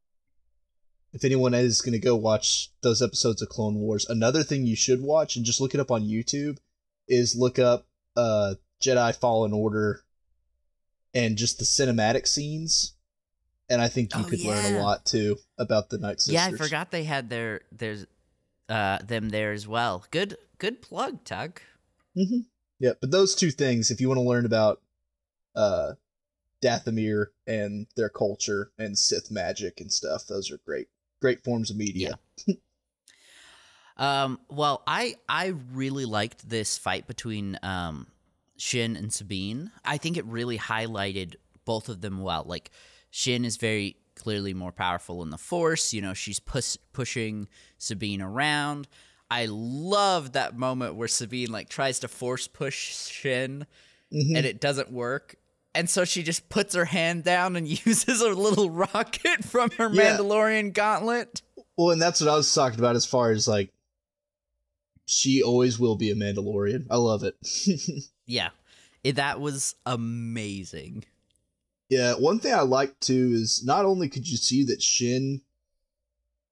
if 1.14 1.24
anyone 1.24 1.54
is 1.54 1.82
going 1.82 1.94
to 1.94 2.00
go 2.00 2.16
watch 2.16 2.72
those 2.82 3.02
episodes 3.02 3.42
of 3.42 3.50
Clone 3.50 3.76
Wars, 3.76 4.06
another 4.10 4.44
thing 4.44 4.66
you 4.66 4.76
should 4.76 5.02
watch 5.02 5.36
and 5.36 5.46
just 5.46 5.62
look 5.62 5.74
it 5.74 5.80
up 5.80 5.92
on 5.92 6.04
YouTube 6.04 6.58
is 7.08 7.36
look 7.36 7.58
up 7.60 7.86
uh 8.18 8.56
Jedi 8.84 9.16
Fallen 9.16 9.54
Order 9.54 10.02
and 11.14 11.38
just 11.38 11.60
the 11.60 11.66
cinematic 11.66 12.28
scenes. 12.28 12.94
And 13.70 13.82
I 13.82 13.88
think 13.88 14.14
you 14.14 14.22
Oh, 14.22 14.30
could 14.30 14.42
learn 14.42 14.76
a 14.76 14.80
lot 14.84 15.06
too 15.06 15.38
about 15.58 15.90
the 15.90 15.98
Night 15.98 16.20
Sisters. 16.22 16.34
yeah, 16.34 16.46
I 16.46 16.52
forgot 16.52 16.92
they 16.92 17.04
had 17.04 17.30
their 17.30 17.62
there's 17.72 18.06
uh 18.70 19.00
them 19.00 19.30
there 19.30 19.52
as 19.52 19.68
well. 19.68 20.06
Good 20.12 20.38
good 20.58 20.82
plug, 20.82 21.24
Tuck. 21.24 21.62
Mm-hmm. 22.18 22.42
Yeah, 22.80 22.94
but 23.00 23.12
those 23.12 23.36
two 23.36 23.52
things, 23.52 23.92
if 23.92 24.02
you 24.02 24.08
want 24.08 24.20
to 24.20 24.24
learn 24.28 24.46
about 24.46 24.82
uh 25.56 25.94
Dathomir 26.64 27.28
and 27.46 27.88
their 27.96 28.10
culture 28.10 28.72
and 28.78 28.98
Sith 28.98 29.30
magic 29.30 29.80
and 29.82 29.92
stuff, 29.92 30.26
those 30.28 30.52
are 30.52 30.60
great, 30.66 30.88
great 31.22 31.44
forms 31.44 31.70
of 31.70 31.78
media. 31.78 32.18
Yeah. 32.48 32.56
Um, 33.98 34.40
well, 34.50 34.84
I 34.86 35.16
I 35.30 35.54
really 35.72 36.06
liked 36.06 36.50
this 36.50 36.78
fight 36.78 37.08
between 37.08 37.58
um 37.64 38.08
Shin 38.58 38.96
and 38.96 39.14
Sabine. 39.14 39.72
I 39.84 39.98
think 39.98 40.18
it 40.18 40.26
really 40.26 40.58
highlighted 40.58 41.36
both 41.66 41.90
of 41.90 42.02
them 42.02 42.22
well. 42.22 42.44
Like 42.46 42.72
Shin 43.10 43.46
is 43.46 43.58
very 43.58 43.98
clearly 44.16 44.54
more 44.54 44.72
powerful 44.72 45.22
in 45.24 45.30
the 45.30 45.38
Force. 45.38 45.94
You 45.94 46.02
know, 46.02 46.14
she's 46.14 46.40
pus- 46.40 46.78
pushing 46.94 47.48
Sabine 47.78 48.22
around. 48.22 48.88
I 49.30 49.48
love 49.50 50.34
that 50.34 50.58
moment 50.58 50.96
where 50.96 51.08
Sabine 51.08 51.52
like 51.52 51.68
tries 51.70 52.00
to 52.00 52.08
force 52.08 52.48
push 52.48 52.96
Shin 52.96 53.66
Mhm. 54.14 54.38
and 54.38 54.46
it 54.46 54.62
doesn't 54.62 54.92
work. 54.92 55.36
And 55.74 55.90
so 55.90 56.06
she 56.06 56.24
just 56.24 56.48
puts 56.48 56.74
her 56.76 56.86
hand 56.86 57.24
down 57.24 57.56
and 57.56 57.68
uses 57.86 58.22
a 58.22 58.30
little 58.30 58.70
rocket 58.70 59.44
from 59.44 59.72
her 59.78 59.90
Yeah. 59.92 60.18
Mandalorian 60.18 60.74
gauntlet. 60.74 61.42
Well, 61.78 61.92
and 61.92 62.02
that's 62.02 62.22
what 62.22 62.30
I 62.30 62.36
was 62.38 62.54
talking 62.54 62.80
about 62.80 62.96
as 62.96 63.06
far 63.06 63.32
as 63.32 63.48
like 63.48 63.72
she 65.08 65.44
always 65.44 65.78
will 65.80 65.96
be 65.96 66.12
a 66.12 66.16
Mandalorian. 66.16 66.86
I 66.90 66.98
love 66.98 67.24
it. 67.24 67.36
Yeah. 68.28 68.50
It, 69.04 69.18
that 69.18 69.40
was 69.40 69.76
amazing. 69.86 71.06
Yeah, 71.90 72.14
one 72.14 72.40
thing 72.40 72.54
I 72.54 72.62
like 72.62 73.00
too 73.00 73.32
is 73.34 73.64
not 73.66 73.86
only 73.86 74.10
could 74.10 74.28
you 74.28 74.38
see 74.38 74.64
that 74.66 74.82
Shin 74.82 75.42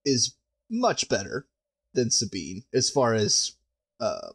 is 0.06 0.36
much 0.70 1.10
better 1.10 1.48
than 1.94 2.12
Sabine 2.12 2.64
as 2.74 2.90
far 2.90 3.14
as 3.14 3.54
uh 4.00 4.30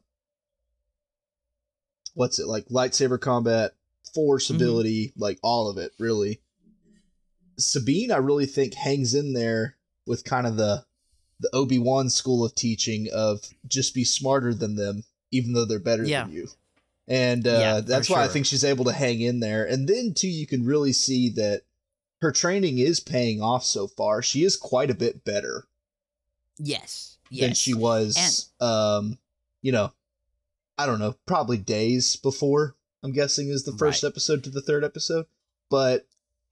what's 2.14 2.38
it 2.38 2.46
like 2.46 2.66
lightsaber 2.68 3.20
combat, 3.20 3.74
force 4.14 4.48
Mhm. 4.48 4.54
ability, 4.56 5.12
like 5.16 5.38
all 5.42 5.68
of 5.68 5.78
it, 5.78 5.92
really. 5.98 6.40
Sabine 7.58 8.10
I 8.12 8.16
really 8.16 8.46
think 8.46 8.74
hangs 8.74 9.14
in 9.14 9.32
there 9.32 9.76
with 10.06 10.24
kind 10.24 10.46
of 10.46 10.56
the 10.56 10.84
the 11.40 11.50
Obi-Wan 11.54 12.10
school 12.10 12.44
of 12.44 12.54
teaching 12.56 13.08
of 13.12 13.48
just 13.68 13.94
be 13.94 14.02
smarter 14.04 14.52
than 14.52 14.74
them 14.74 15.04
even 15.30 15.52
though 15.52 15.64
they're 15.64 15.78
better 15.78 16.04
Yeah. 16.04 16.24
than 16.24 16.32
you. 16.32 16.48
And 17.08 17.46
uh, 17.48 17.50
Yeah, 17.58 17.80
that's 17.80 18.08
why 18.10 18.22
I 18.22 18.28
think 18.28 18.44
she's 18.46 18.64
able 18.64 18.84
to 18.84 18.92
hang 18.92 19.20
in 19.20 19.40
there. 19.40 19.64
And 19.64 19.88
then 19.88 20.12
too, 20.14 20.28
you 20.28 20.46
can 20.46 20.64
really 20.66 20.92
see 20.92 21.30
that 21.30 21.62
her 22.20 22.30
training 22.30 22.78
is 22.78 23.00
paying 23.00 23.40
off 23.40 23.64
so 23.64 23.86
far. 23.86 24.20
She 24.22 24.44
is 24.44 24.56
quite 24.56 24.90
a 24.90 24.94
bit 24.94 25.24
better 25.24 25.66
Yes. 26.58 27.16
Yes. 27.30 27.42
than 27.46 27.54
she 27.54 27.74
was. 27.74 28.50
um, 28.60 29.18
you 29.62 29.72
know, 29.72 29.92
I 30.76 30.86
don't 30.86 30.98
know, 30.98 31.16
probably 31.26 31.56
days 31.56 32.16
before. 32.16 32.76
I'm 33.02 33.12
guessing 33.12 33.48
is 33.48 33.64
the 33.64 33.72
first 33.76 34.02
Right. 34.02 34.08
episode 34.08 34.44
to 34.44 34.50
the 34.50 34.60
third 34.60 34.84
episode. 34.84 35.26
But 35.70 36.06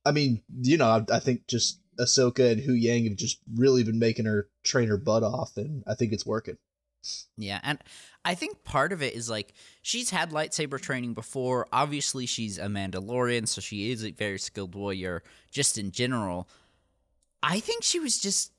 I 0.04 0.12
mean, 0.12 0.42
you 0.60 0.76
know, 0.76 0.86
I, 0.86 1.04
I 1.16 1.18
think 1.18 1.46
just 1.48 1.80
Ahsoka 1.98 2.52
and 2.52 2.62
Huyang 2.62 3.08
have 3.08 3.16
just 3.16 3.38
really 3.54 3.82
been 3.82 3.98
making 3.98 4.26
her 4.26 4.48
train 4.62 4.88
her 4.88 4.96
butt 4.98 5.22
off, 5.22 5.56
and 5.56 5.82
I 5.86 5.94
think 5.94 6.12
it's 6.12 6.26
working. 6.26 6.58
Yeah, 7.36 7.60
and 7.62 7.78
I 8.24 8.34
think 8.34 8.64
part 8.64 8.92
of 8.92 9.02
it 9.02 9.14
is 9.14 9.30
like 9.30 9.54
she's 9.82 10.10
had 10.10 10.30
lightsaber 10.30 10.80
training 10.80 11.14
before. 11.14 11.66
Obviously, 11.72 12.26
she's 12.26 12.58
a 12.58 12.66
Mandalorian, 12.66 13.46
so 13.46 13.60
she 13.60 13.90
is 13.90 14.04
a 14.04 14.10
very 14.10 14.38
skilled 14.38 14.74
warrior 14.74 15.22
just 15.50 15.78
in 15.78 15.92
general. 15.92 16.48
I 17.42 17.60
think 17.60 17.84
she 17.84 18.00
was 18.00 18.18
just 18.18 18.52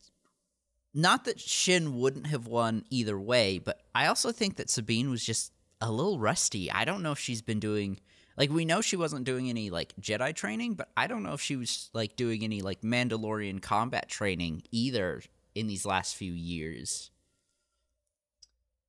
not 0.94 1.26
that 1.26 1.40
Shin 1.40 1.98
wouldn't 2.00 2.28
have 2.28 2.48
won 2.48 2.86
either 2.90 3.20
way, 3.20 3.60
but 3.60 3.82
I 3.94 4.08
also 4.08 4.32
think 4.32 4.56
that 4.56 4.70
Sabine 4.70 5.10
was 5.10 5.24
just 5.24 5.52
a 5.82 5.92
little 5.92 6.20
rusty. 6.20 6.72
I 6.72 6.86
don't 6.86 7.04
know 7.04 7.12
if 7.12 7.20
she's 7.20 7.42
been 7.42 7.60
doing 7.60 8.00
like 8.38 8.52
we 8.52 8.66
know 8.66 8.82
she 8.82 8.96
wasn't 8.96 9.26
doing 9.26 9.50
any 9.50 9.70
like 9.70 9.94
Jedi 10.00 10.34
training, 10.34 10.76
but 10.76 10.90
I 10.96 11.08
don't 11.08 11.24
know 11.24 11.34
if 11.34 11.42
she 11.42 11.56
was 11.56 11.90
like 11.94 12.16
doing 12.16 12.44
any 12.44 12.62
like 12.62 12.82
Mandalorian 12.82 13.62
combat 13.62 14.08
training 14.08 14.64
either 14.72 15.22
in 15.56 15.68
these 15.68 15.86
last 15.86 16.16
few 16.16 16.32
years. 16.32 17.10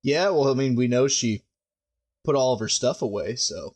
Yeah, 0.03 0.29
well, 0.29 0.49
I 0.49 0.53
mean, 0.53 0.75
we 0.75 0.87
know 0.87 1.07
she 1.07 1.43
put 2.23 2.35
all 2.35 2.53
of 2.53 2.59
her 2.59 2.69
stuff 2.69 3.01
away, 3.01 3.35
so 3.35 3.73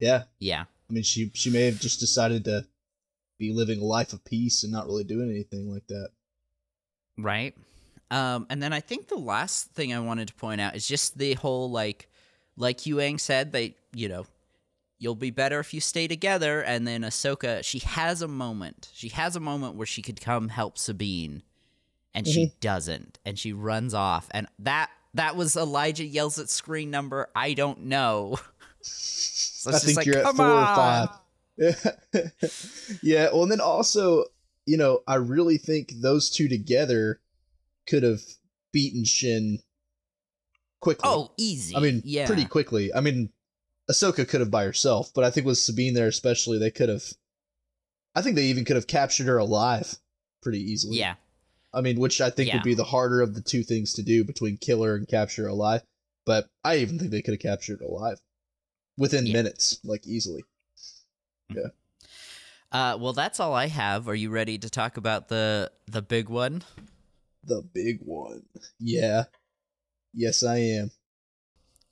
Yeah, 0.00 0.24
Yeah. 0.38 0.64
I 0.88 0.92
mean, 0.92 1.02
she 1.02 1.30
she 1.34 1.50
may 1.50 1.62
have 1.66 1.80
just 1.80 2.00
decided 2.00 2.44
to 2.44 2.66
be 3.38 3.52
living 3.52 3.80
a 3.80 3.84
life 3.84 4.12
of 4.12 4.24
peace 4.24 4.62
and 4.62 4.72
not 4.72 4.86
really 4.86 5.04
doing 5.04 5.30
anything 5.30 5.70
like 5.70 5.86
that. 5.88 6.10
Right. 7.16 7.54
Um, 8.10 8.46
and 8.50 8.62
then 8.62 8.72
I 8.72 8.80
think 8.80 9.08
the 9.08 9.16
last 9.16 9.72
thing 9.72 9.94
I 9.94 10.00
wanted 10.00 10.28
to 10.28 10.34
point 10.34 10.60
out 10.60 10.76
is 10.76 10.86
just 10.86 11.18
the 11.18 11.34
whole 11.34 11.70
like, 11.70 12.08
like 12.56 12.78
Huyang 12.78 13.18
said, 13.18 13.52
they 13.52 13.76
you 13.94 14.08
know, 14.08 14.26
you'll 14.98 15.14
be 15.14 15.30
better 15.30 15.58
if 15.60 15.74
you 15.74 15.80
stay 15.80 16.06
together. 16.06 16.62
And 16.62 16.86
then 16.86 17.02
Ahsoka, 17.02 17.64
she 17.64 17.80
has 17.80 18.22
a 18.22 18.28
moment. 18.28 18.90
She 18.94 19.08
has 19.10 19.36
a 19.36 19.40
moment 19.40 19.76
where 19.76 19.86
she 19.86 20.02
could 20.02 20.20
come 20.20 20.48
help 20.48 20.78
Sabine, 20.78 21.42
and 22.14 22.26
she 22.26 22.52
doesn't, 22.60 23.18
and 23.24 23.38
she 23.38 23.52
runs 23.52 23.94
off. 23.94 24.28
And 24.32 24.46
that 24.58 24.90
that 25.14 25.36
was 25.36 25.56
Elijah 25.56 26.04
yells 26.04 26.38
at 26.38 26.50
screen 26.50 26.90
number. 26.90 27.28
I 27.34 27.54
don't 27.54 27.84
know. 27.84 28.38
So 28.86 29.70
I 29.70 29.78
think 29.78 29.96
like, 29.96 30.04
you're 30.04 30.18
at 30.18 30.24
"Come 30.24 30.36
four 30.36 30.46
or 30.46 30.58
on." 30.58 30.76
five. 30.76 31.08
yeah, 33.02 33.30
well, 33.32 33.44
and 33.44 33.50
then 33.50 33.60
also, 33.60 34.26
you 34.66 34.76
know, 34.76 35.00
I 35.08 35.14
really 35.14 35.56
think 35.56 35.90
those 36.02 36.28
two 36.28 36.48
together 36.48 37.20
could 37.88 38.02
have 38.02 38.20
beaten 38.74 39.06
Shin 39.06 39.60
quickly. 40.80 41.08
Oh, 41.10 41.32
easy. 41.38 41.74
I 41.74 41.80
mean, 41.80 42.02
yeah, 42.04 42.26
pretty 42.26 42.44
quickly. 42.44 42.92
I 42.92 43.00
mean, 43.00 43.30
Ahsoka 43.90 44.28
could 44.28 44.40
have 44.40 44.50
by 44.50 44.64
herself, 44.64 45.12
but 45.14 45.24
I 45.24 45.30
think 45.30 45.46
with 45.46 45.56
Sabine 45.56 45.94
there, 45.94 46.08
especially, 46.08 46.58
they 46.58 46.70
could 46.70 46.90
have. 46.90 47.04
I 48.14 48.20
think 48.20 48.36
they 48.36 48.44
even 48.44 48.66
could 48.66 48.76
have 48.76 48.86
captured 48.86 49.26
her 49.26 49.38
alive 49.38 49.96
pretty 50.42 50.60
easily. 50.60 50.98
Yeah, 50.98 51.14
I 51.74 51.80
mean, 51.80 51.98
which 51.98 52.20
I 52.20 52.30
think 52.30 52.48
Yeah. 52.48 52.56
would 52.56 52.62
be 52.62 52.74
the 52.74 52.84
harder 52.84 53.20
of 53.20 53.34
the 53.34 53.40
two 53.42 53.62
things 53.62 53.92
to 53.94 54.02
do 54.02 54.24
between 54.24 54.56
killer 54.56 54.94
and 54.94 55.08
capture 55.08 55.46
alive. 55.48 55.82
But 56.26 56.48
I 56.62 56.76
even 56.78 56.98
think 56.98 57.10
they 57.10 57.20
could 57.22 57.34
have 57.34 57.40
captured 57.40 57.80
alive 57.82 58.18
within 58.96 59.26
Yeah. 59.26 59.32
minutes, 59.34 59.78
like 59.84 60.06
easily. 60.06 60.44
Yeah. 61.54 61.68
Uh, 62.72 62.96
well, 62.98 63.12
that's 63.12 63.38
all 63.40 63.52
I 63.54 63.66
have. 63.66 64.08
Are 64.08 64.14
you 64.14 64.30
ready 64.30 64.58
to 64.58 64.70
talk 64.70 64.96
about 64.96 65.28
the 65.28 65.70
the 65.86 66.02
big 66.02 66.28
one? 66.28 66.62
The 67.44 67.62
big 67.62 68.00
one. 68.00 68.46
Yeah. 68.78 69.24
Yes, 70.14 70.42
I 70.42 70.58
am. 70.58 70.90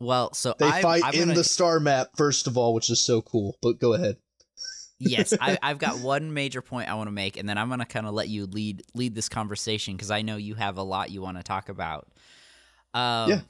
Well, 0.00 0.32
so 0.34 0.54
They 0.58 0.66
I've, 0.66 0.82
fight 0.82 1.02
I'm 1.04 1.14
in 1.14 1.20
gonna- 1.20 1.34
the 1.34 1.44
star 1.44 1.78
map, 1.78 2.16
first 2.16 2.46
of 2.46 2.56
all, 2.56 2.72
which 2.74 2.88
is 2.90 3.00
so 3.00 3.20
cool. 3.22 3.58
But 3.62 3.78
go 3.78 3.92
ahead. 3.92 4.16
Yes, 5.02 5.34
I, 5.40 5.58
I've 5.62 5.78
got 5.78 5.98
one 5.98 6.32
major 6.34 6.62
point 6.62 6.90
I 6.90 6.94
want 6.94 7.08
to 7.08 7.12
make, 7.12 7.36
and 7.36 7.48
then 7.48 7.58
I'm 7.58 7.68
gonna 7.68 7.84
kind 7.86 8.06
of 8.06 8.14
let 8.14 8.28
you 8.28 8.46
lead 8.46 8.82
lead 8.94 9.14
this 9.14 9.28
conversation 9.28 9.94
because 9.94 10.10
I 10.10 10.22
know 10.22 10.36
you 10.36 10.54
have 10.54 10.76
a 10.76 10.82
lot 10.82 11.10
you 11.10 11.22
want 11.22 11.36
to 11.36 11.42
talk 11.42 11.68
about. 11.68 12.08
Um, 12.94 13.30
Yeah. 13.30 13.40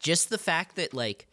Just 0.00 0.30
the 0.30 0.38
fact 0.38 0.76
that 0.76 0.92
like, 0.94 1.28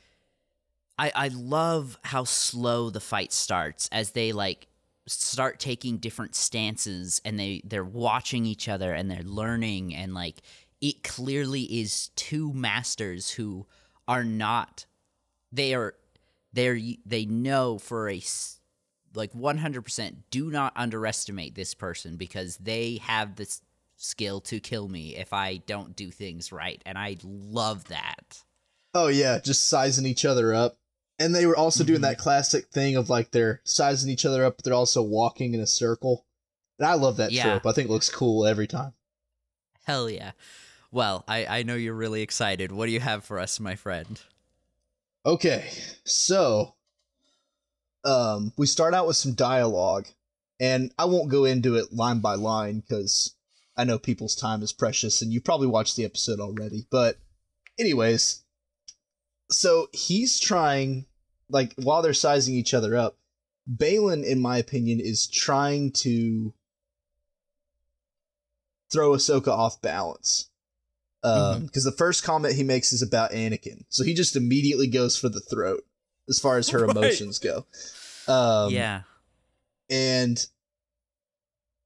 I 0.97 1.11
I 1.15 1.28
love 1.30 1.97
how 2.03 2.24
slow 2.26 2.89
the 2.89 2.99
fight 2.99 3.32
starts 3.32 3.89
as 3.91 4.11
they 4.11 4.32
like 4.34 4.67
start 5.07 5.59
taking 5.59 5.97
different 5.97 6.36
stances 6.36 7.22
and 7.26 7.39
they 7.39 7.61
they're 7.65 7.84
watching 7.84 8.45
each 8.45 8.69
other 8.69 8.93
and 8.93 9.09
they're 9.09 9.24
learning 9.24 9.95
and 9.95 10.13
like 10.13 10.41
it 10.80 11.03
clearly 11.03 11.63
is 11.63 12.09
two 12.15 12.53
masters 12.53 13.32
who 13.32 13.65
are 14.07 14.24
not 14.24 14.86
they 15.51 15.74
are 15.74 15.95
they're 16.53 16.80
they 17.05 17.26
know 17.26 17.78
for 17.78 18.09
a 18.09 18.22
like 19.14 19.34
100% 19.34 20.16
do 20.30 20.49
not 20.49 20.74
underestimate 20.76 21.55
this 21.55 21.74
person 21.74 22.16
because 22.18 22.57
they 22.57 22.97
have 23.03 23.36
this 23.36 23.62
skill 23.97 24.41
to 24.41 24.59
kill 24.59 24.88
me 24.88 25.16
if 25.16 25.32
I 25.34 25.57
don't 25.57 25.95
do 25.95 26.09
things 26.12 26.51
right 26.51 26.82
and 26.86 26.97
I 26.97 27.18
love 27.24 27.86
that. 27.89 28.43
Oh 28.93 29.07
yeah, 29.07 29.39
just 29.39 29.70
sizing 29.70 30.05
each 30.05 30.26
other 30.26 30.53
up. 30.53 30.78
And 31.20 31.36
they 31.36 31.45
were 31.45 31.55
also 31.55 31.84
doing 31.84 31.99
Mhm. 31.99 32.03
that 32.03 32.18
classic 32.18 32.70
thing 32.72 32.95
of 32.95 33.09
like 33.09 33.32
they're 33.32 33.62
sizing 33.64 34.09
each 34.09 34.26
other 34.26 34.43
up, 34.43 34.57
but 34.57 34.66
they're 34.66 34.74
also 34.74 35.03
walking 35.03 35.53
in 35.53 35.59
a 35.59 35.68
circle. 35.68 36.26
And 36.80 36.88
I 36.88 36.95
love 36.95 37.18
that 37.18 37.32
Yeah. 37.32 37.43
trope. 37.43 37.66
I 37.68 37.74
think 37.74 37.89
it 37.89 37.91
looks 37.91 38.09
cool 38.09 38.45
every 38.47 38.66
time. 38.68 38.93
Hell 39.84 40.09
yeah. 40.09 40.32
Well, 40.91 41.24
I 41.28 41.45
I 41.59 41.64
know 41.64 41.76
you're 41.76 41.93
really 41.93 42.22
excited. 42.24 42.72
What 42.72 42.88
do 42.88 42.91
you 42.91 42.99
have 43.01 43.24
for 43.24 43.39
us, 43.39 43.59
my 43.59 43.76
friend? 43.76 44.20
Okay, 45.26 45.70
so 46.03 46.74
um, 48.04 48.54
we 48.58 48.66
start 48.66 48.93
out 48.93 49.08
with 49.08 49.16
some 49.16 49.34
dialogue, 49.34 50.08
and 50.60 50.91
I 50.97 51.06
won't 51.06 51.32
go 51.32 51.45
into 51.45 51.76
it 51.76 51.93
line 51.93 52.20
by 52.20 52.36
line 52.36 52.80
because 52.82 53.36
I 53.78 53.84
know 53.84 53.97
people's 53.97 54.36
time 54.36 54.62
is 54.62 54.74
precious, 54.74 55.22
and 55.22 55.32
you 55.32 55.41
probably 55.41 55.68
watched 55.68 55.95
the 55.95 56.06
episode 56.06 56.39
already. 56.39 56.86
But, 56.91 57.18
anyways, 57.80 58.43
so 59.49 59.88
he's 59.93 60.39
trying, 60.39 61.06
like, 61.49 61.74
while 61.76 62.02
they're 62.02 62.14
sizing 62.14 62.56
each 62.56 62.74
other 62.74 62.95
up, 62.95 63.18
Baylan, 63.70 64.26
in 64.26 64.39
my 64.39 64.58
opinion, 64.58 64.99
is 64.99 65.28
trying 65.28 65.91
to 65.93 66.54
throw 68.91 69.12
Ahsoka 69.12 69.49
off 69.49 69.82
balance. 69.82 70.49
Um, 71.24 71.66
because 71.66 71.84
the 71.84 71.91
first 71.91 72.24
comment 72.24 72.56
he 72.56 72.64
makes 72.64 72.91
is 72.91 73.04
about 73.04 73.30
Anakin, 73.30 73.86
so 73.89 74.04
he 74.04 74.16
just 74.16 74.36
immediately 74.36 74.88
goes 74.88 75.16
for 75.16 75.30
the 75.30 75.39
throat 75.39 75.84
as 76.30 76.39
far 76.39 76.57
as 76.57 76.69
her 76.72 76.86
Right. 76.86 76.95
emotions 76.95 77.39
go. 77.39 77.65
Um, 78.28 78.72
yeah. 78.74 79.01
and 79.89 80.45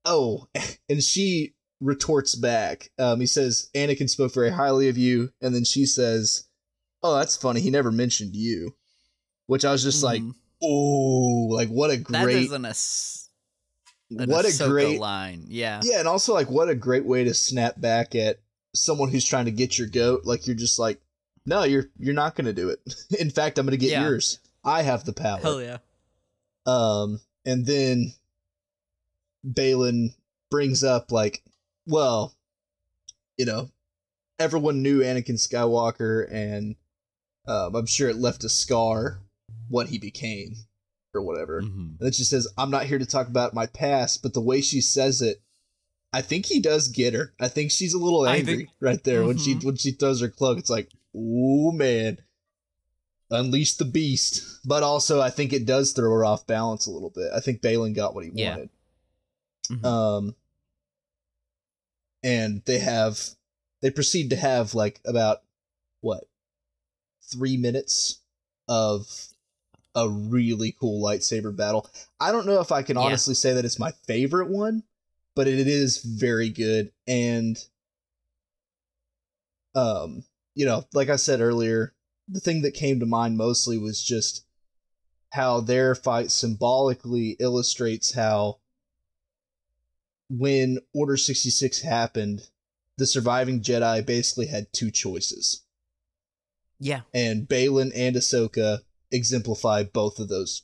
oh, 0.05 0.47
and 0.89 1.01
she 1.03 1.53
retorts 1.81 2.36
back. 2.36 2.91
Um, 2.99 3.19
he 3.19 3.25
says 3.25 3.69
Anakin 3.75 4.09
spoke 4.09 4.33
very 4.33 4.51
highly 4.51 4.89
of 4.89 4.97
you, 4.97 5.31
and 5.41 5.53
then 5.53 5.63
she 5.63 5.86
says, 5.86 6.45
"Oh, 7.03 7.15
that's 7.17 7.36
funny. 7.38 7.61
He 7.61 7.69
never 7.69 7.91
mentioned 7.91 8.36
you," 8.36 8.75
which 9.47 9.65
I 9.65 9.71
was 9.71 9.83
just 9.83 10.03
like, 10.03 10.21
Mhm. 10.21 10.33
"Oh, 10.63 11.47
like 11.51 11.69
what 11.69 11.91
a 11.91 11.97
that 11.97 12.23
great, 12.23 12.43
isn't 12.45 12.65
a 12.65 12.69
s- 12.69 13.29
an 14.11 14.29
what 14.29 14.45
a 14.45 14.55
great 14.69 14.99
line. 14.99 15.45
Yeah. 15.47 15.81
yeah, 15.83 15.99
and 15.99 16.07
also 16.07 16.33
like 16.33 16.49
what 16.49 16.69
a 16.69 16.75
great 16.75 17.05
way 17.05 17.23
to 17.23 17.33
snap 17.33 17.79
back 17.81 18.13
at 18.15 18.39
someone 18.75 19.09
who's 19.09 19.25
trying 19.25 19.45
to 19.45 19.51
get 19.51 19.77
your 19.79 19.88
goat. 19.88 20.21
Like 20.25 20.45
you're 20.47 20.55
just 20.55 20.77
like, 20.77 21.01
no, 21.45 21.63
you're 21.63 21.85
you're 21.97 22.13
not 22.13 22.35
gonna 22.35 22.53
do 22.53 22.69
it. 22.69 22.79
In 23.19 23.29
fact, 23.29 23.57
I'm 23.57 23.65
gonna 23.65 23.77
get 23.77 23.91
Yeah. 23.91 24.03
yours. 24.07 24.39
I 24.63 24.81
have 24.81 25.03
the 25.05 25.13
power. 25.13 25.39
Hell 25.39 25.61
yeah. 25.61 25.77
Um, 26.65 27.19
and 27.45 27.65
then 27.65 28.13
Baylan 29.47 30.15
brings 30.49 30.83
up 30.83 31.11
like, 31.11 31.43
well, 31.85 32.33
you 33.37 33.45
know, 33.45 33.69
everyone 34.39 34.81
knew 34.81 35.01
Anakin 35.01 35.35
Skywalker, 35.35 36.27
and 36.31 36.75
um, 37.47 37.75
I'm 37.75 37.85
sure 37.85 38.09
it 38.09 38.15
left 38.17 38.43
a 38.43 38.49
scar 38.49 39.19
what 39.69 39.87
he 39.89 39.97
became 39.99 40.55
or 41.13 41.21
whatever. 41.21 41.61
Mhm. 41.61 41.67
And 41.67 41.97
then 41.99 42.11
she 42.11 42.23
says, 42.23 42.47
I'm 42.57 42.71
not 42.71 42.85
here 42.85 42.97
to 42.99 43.05
talk 43.05 43.27
about 43.27 43.53
my 43.53 43.67
past, 43.67 44.21
but 44.23 44.33
the 44.33 44.41
way 44.41 44.61
she 44.61 44.81
says 44.81 45.21
it, 45.21 45.41
I 46.11 46.21
think 46.21 46.45
he 46.47 46.59
does 46.59 46.87
get 46.87 47.13
her. 47.13 47.33
I 47.39 47.47
think 47.47 47.71
she's 47.71 47.93
a 47.93 47.99
little 47.99 48.25
angry 48.27 48.55
think- 48.57 48.69
right 48.79 49.03
there 49.03 49.23
when 49.25 49.37
she 49.37 49.55
Mhm. 49.55 49.63
when 49.63 49.75
she 49.77 49.91
throws 49.91 50.21
her 50.21 50.29
cloak. 50.29 50.57
It's 50.57 50.69
like, 50.69 50.89
oh 51.16 51.72
man, 51.72 52.20
unleash 53.30 53.76
the 53.76 53.86
beast. 53.86 54.59
But 54.66 54.84
also, 54.84 55.22
I 55.22 55.30
think 55.30 55.53
it 55.53 55.66
does 55.66 55.91
throw 55.91 56.11
her 56.11 56.26
off 56.26 56.45
balance 56.47 56.86
a 56.88 56.91
little 56.91 57.09
bit. 57.09 57.32
I 57.34 57.39
think 57.39 57.61
Baylan 57.61 57.95
got 57.95 58.13
what 58.16 58.26
he 58.26 58.32
Yeah. 58.34 58.49
wanted. 58.51 58.70
Mhm. 59.70 59.86
Um, 59.86 60.36
and 62.24 62.63
they 62.66 62.80
have 62.80 63.20
they 63.82 63.91
proceed 63.91 64.30
to 64.32 64.36
have 64.36 64.74
like 64.74 64.99
about 65.05 65.43
what 66.01 66.28
three 67.22 67.57
minutes 67.57 68.20
of 68.68 69.28
a 69.95 70.09
really 70.09 70.72
cool 70.80 71.03
lightsaber 71.03 71.55
battle. 71.55 71.88
I 72.20 72.32
don't 72.32 72.45
know 72.45 72.59
if 72.59 72.72
I 72.72 72.82
can 72.84 72.97
Yeah. 72.97 73.03
honestly 73.03 73.34
say 73.36 73.53
that 73.53 73.66
it's 73.66 73.80
my 73.80 73.91
favorite 74.07 74.49
one, 74.49 74.84
but 75.36 75.47
it 75.47 75.68
is 75.68 75.99
very 75.99 76.49
good 76.49 76.91
and 77.07 77.63
um 79.76 80.24
you 80.56 80.66
know, 80.66 80.86
like 80.93 81.10
I 81.10 81.18
said 81.18 81.41
earlier, 81.41 81.93
the 82.28 82.39
thing 82.39 82.64
that 82.64 82.74
came 82.74 82.99
to 82.99 83.06
mind 83.06 83.38
mostly 83.38 83.78
was 83.78 84.03
just 84.03 84.45
how 85.34 85.60
their 85.60 85.93
fight 85.93 86.32
symbolically 86.32 87.36
illustrates 87.39 88.14
how 88.14 88.60
when 90.30 90.80
Order 90.93 91.18
66 91.18 91.82
happened, 91.82 92.49
the 92.97 93.06
surviving 93.06 93.62
Jedi 93.62 94.03
basically 94.06 94.47
had 94.47 94.72
two 94.74 94.89
choices. 94.89 95.64
Yeah. 96.80 97.01
And 97.14 97.47
Baylan 97.47 97.91
and 97.95 98.16
Ahsoka 98.16 98.80
exemplify 99.12 99.84
both 99.84 100.20
of 100.20 100.30
those 100.30 100.64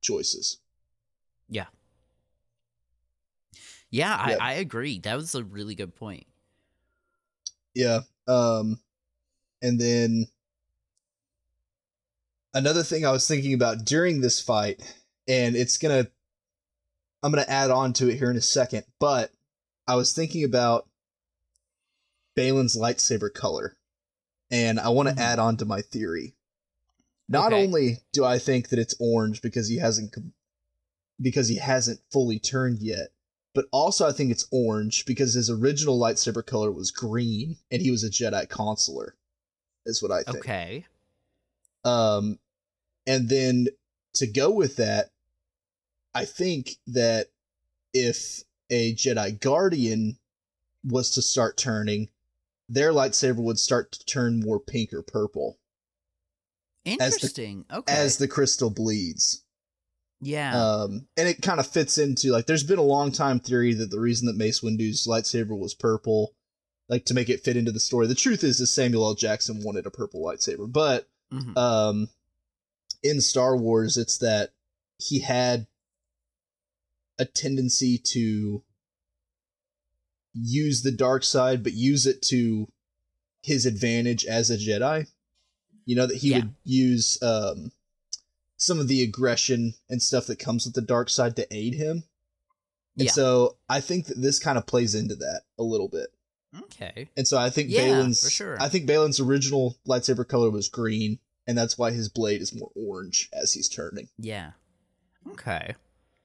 choices. 0.00 0.58
Yeah. 1.48 1.66
Yeah, 3.90 4.16
I, 4.16 4.30
Yeah. 4.30 4.36
I 4.40 4.52
agree. 4.54 4.98
That 4.98 5.16
was 5.16 5.34
a 5.34 5.44
really 5.44 5.74
good 5.74 5.94
point. 5.94 6.26
Yeah. 7.74 8.00
Um 8.26 8.78
and 9.64 9.80
then 9.80 10.26
another 12.52 12.82
thing 12.82 13.04
I 13.06 13.10
was 13.12 13.26
thinking 13.26 13.54
about 13.54 13.84
during 13.84 14.20
this 14.20 14.40
fight 14.40 14.80
and 15.26 15.56
it's 15.56 15.78
going 15.78 16.04
to 16.04 16.10
I'm 17.22 17.32
going 17.32 17.42
to 17.42 17.50
add 17.50 17.70
on 17.70 17.94
to 17.94 18.10
it 18.10 18.18
here 18.18 18.30
in 18.30 18.36
a 18.36 18.42
second, 18.42 18.84
but 19.00 19.30
I 19.88 19.94
was 19.94 20.12
thinking 20.12 20.44
about 20.44 20.86
Baylan's 22.36 22.76
lightsaber 22.76 23.32
color 23.32 23.78
and 24.50 24.78
I 24.78 24.90
want 24.90 25.08
to 25.08 25.14
Mhm. 25.14 25.20
add 25.20 25.38
on 25.38 25.56
to 25.56 25.64
my 25.64 25.80
theory. 25.80 26.36
Not 27.26 27.54
Okay. 27.54 27.64
only 27.64 28.00
do 28.12 28.26
I 28.26 28.38
think 28.38 28.68
that 28.68 28.78
it's 28.78 28.94
orange 29.00 29.40
because 29.40 29.68
he 29.68 29.76
hasn't 29.78 30.12
com- 30.12 30.34
because 31.18 31.48
he 31.48 31.56
hasn't 31.56 32.00
fully 32.12 32.38
turned 32.38 32.80
yet, 32.80 33.14
but 33.54 33.66
also 33.72 34.06
I 34.06 34.12
think 34.12 34.30
it's 34.30 34.46
orange 34.50 35.06
because 35.06 35.32
his 35.32 35.48
original 35.48 35.98
lightsaber 35.98 36.44
color 36.44 36.70
was 36.70 36.90
green 36.90 37.56
and 37.70 37.80
he 37.80 37.90
was 37.90 38.04
a 38.04 38.10
Jedi 38.10 38.46
consular. 38.50 39.16
Is 39.86 40.02
what 40.02 40.12
I 40.12 40.22
think. 40.22 40.38
Okay. 40.38 40.86
Um, 41.84 42.38
and 43.06 43.28
then 43.28 43.68
to 44.14 44.26
go 44.26 44.50
with 44.50 44.76
that, 44.76 45.10
I 46.14 46.24
think 46.24 46.76
that 46.86 47.28
if 47.92 48.42
a 48.70 48.94
Jedi 48.94 49.38
Guardian 49.40 50.18
was 50.84 51.10
to 51.10 51.22
start 51.22 51.56
turning, 51.56 52.08
their 52.68 52.92
lightsaber 52.92 53.42
would 53.42 53.58
start 53.58 53.92
to 53.92 54.04
turn 54.06 54.40
more 54.40 54.58
pink 54.58 54.92
or 54.92 55.02
purple 55.02 55.58
Interesting. 56.84 57.64
okay. 57.72 57.92
as 57.92 58.18
the 58.18 58.28
crystal 58.28 58.70
bleeds. 58.70 59.42
yeah. 60.20 60.54
Um, 60.56 61.06
and 61.16 61.28
it 61.28 61.42
kind 61.42 61.60
of 61.60 61.66
fits 61.66 61.98
into 61.98 62.30
like 62.30 62.46
there's 62.46 62.64
been 62.64 62.78
a 62.78 62.82
long 62.82 63.12
time 63.12 63.40
theory 63.40 63.74
that 63.74 63.90
the 63.90 64.00
reason 64.00 64.26
that 64.26 64.36
Mace 64.36 64.62
Windu's 64.62 65.06
lightsaber 65.06 65.58
was 65.58 65.74
purple, 65.74 66.34
like 66.88 67.04
to 67.06 67.14
make 67.14 67.28
it 67.30 67.42
fit 67.42 67.56
into 67.56 67.72
the 67.72 67.80
story. 67.80 68.06
The 68.06 68.14
truth 68.14 68.44
is, 68.44 68.58
that 68.58 68.66
Samuel 68.66 69.06
L. 69.06 69.14
Jackson 69.14 69.62
wanted 69.62 69.86
a 69.86 69.90
purple 69.90 70.20
lightsaber, 70.22 70.70
but 70.70 71.08
Mhm. 71.32 71.56
um 71.56 72.08
in 73.02 73.20
Star 73.20 73.56
Wars 73.56 73.96
it's 73.96 74.18
that 74.18 74.52
he 74.98 75.20
had 75.20 75.66
a 77.18 77.24
tendency 77.24 77.98
to 77.98 78.62
use 80.34 80.82
the 80.82 80.90
dark 80.92 81.22
side 81.24 81.62
but 81.62 81.72
use 81.72 82.06
it 82.06 82.20
to 82.22 82.66
his 83.42 83.66
advantage 83.66 84.24
as 84.24 84.50
a 84.50 84.56
Jedi. 84.56 85.06
You 85.84 85.96
know 85.96 86.06
that 86.06 86.16
he 86.18 86.30
Yeah. 86.30 86.40
would 86.40 86.54
use 86.64 87.22
um 87.22 87.72
some 88.56 88.78
of 88.80 88.88
the 88.88 89.02
aggression 89.02 89.74
and 89.90 90.02
stuff 90.02 90.26
that 90.26 90.38
comes 90.38 90.64
with 90.64 90.74
the 90.74 90.80
dark 90.80 91.10
side 91.10 91.36
to 91.36 91.54
aid 91.54 91.74
him. 91.74 92.04
And 92.96 93.06
Yeah. 93.06 93.12
so 93.12 93.58
I 93.68 93.80
think 93.80 94.06
that 94.06 94.20
this 94.22 94.38
kind 94.38 94.56
of 94.56 94.66
plays 94.66 94.94
into 94.94 95.16
that 95.16 95.42
a 95.58 95.62
little 95.62 95.88
bit. 95.88 96.12
Okay. 96.62 97.08
And 97.16 97.26
so 97.26 97.36
I 97.38 97.50
think 97.50 97.70
Yeah, 97.70 97.80
Baylan's 97.88 98.22
for 98.22 98.30
sure. 98.30 98.56
I 98.60 98.68
think 98.68 98.88
Baylan's 98.88 99.20
original 99.20 99.76
lightsaber 99.88 100.26
color 100.26 100.50
was 100.50 100.68
green, 100.68 101.18
and 101.46 101.56
that's 101.58 101.76
why 101.76 101.90
his 101.90 102.08
blade 102.08 102.40
is 102.42 102.54
more 102.54 102.70
orange 102.76 103.28
as 103.32 103.52
he's 103.52 103.68
turning. 103.68 104.08
Yeah. 104.18 104.52
Okay. 105.32 105.74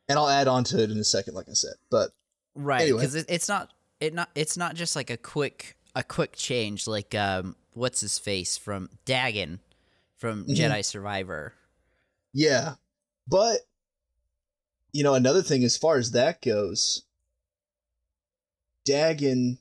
And 0.07 0.17
I'll 0.19 0.29
add 0.29 0.47
on 0.47 0.63
to 0.65 0.81
it 0.83 0.91
in 0.91 0.97
a 0.97 1.03
second, 1.03 1.33
like 1.35 1.49
I 1.49 1.53
said. 1.53 1.73
But 1.89 2.11
Right. 2.55 2.81
Anyway. 2.81 2.99
Because 2.99 3.15
it, 3.15 3.25
it's 3.29 3.47
not 3.47 3.71
it 3.99 4.13
not 4.13 4.29
it's 4.35 4.57
not 4.57 4.75
just 4.75 4.95
like 4.95 5.09
a 5.09 5.17
quick 5.17 5.75
a 5.95 6.03
quick 6.03 6.35
change 6.35 6.87
like 6.87 7.15
um 7.15 7.55
what's 7.73 8.01
his 8.01 8.17
face 8.19 8.57
from 8.57 8.89
Dagan 9.05 9.59
from 10.17 10.45
Mhm. 10.45 10.55
Jedi 10.55 10.83
Survivor. 10.85 11.53
yeah. 12.33 12.75
But 13.27 13.61
you 14.91 15.03
know, 15.03 15.13
another 15.13 15.43
thing 15.43 15.63
as 15.63 15.77
far 15.77 15.97
as 15.97 16.11
that 16.11 16.41
goes, 16.41 17.03
Dagan 18.87 19.57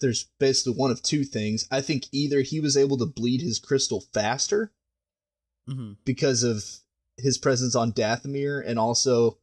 there's 0.00 0.28
basically 0.38 0.74
one 0.74 0.90
of 0.90 1.02
two 1.02 1.24
things. 1.24 1.66
I 1.70 1.80
think 1.80 2.04
either 2.12 2.42
he 2.42 2.60
was 2.60 2.76
able 2.76 2.98
to 2.98 3.06
bleed 3.06 3.40
his 3.40 3.58
crystal 3.58 4.02
faster 4.12 4.72
Mm-hmm. 5.68 5.92
because 6.06 6.42
of 6.44 6.64
his 7.18 7.36
presence 7.36 7.74
on 7.74 7.92
Dathomir 7.92 8.62
and 8.66 8.78
also 8.78 9.36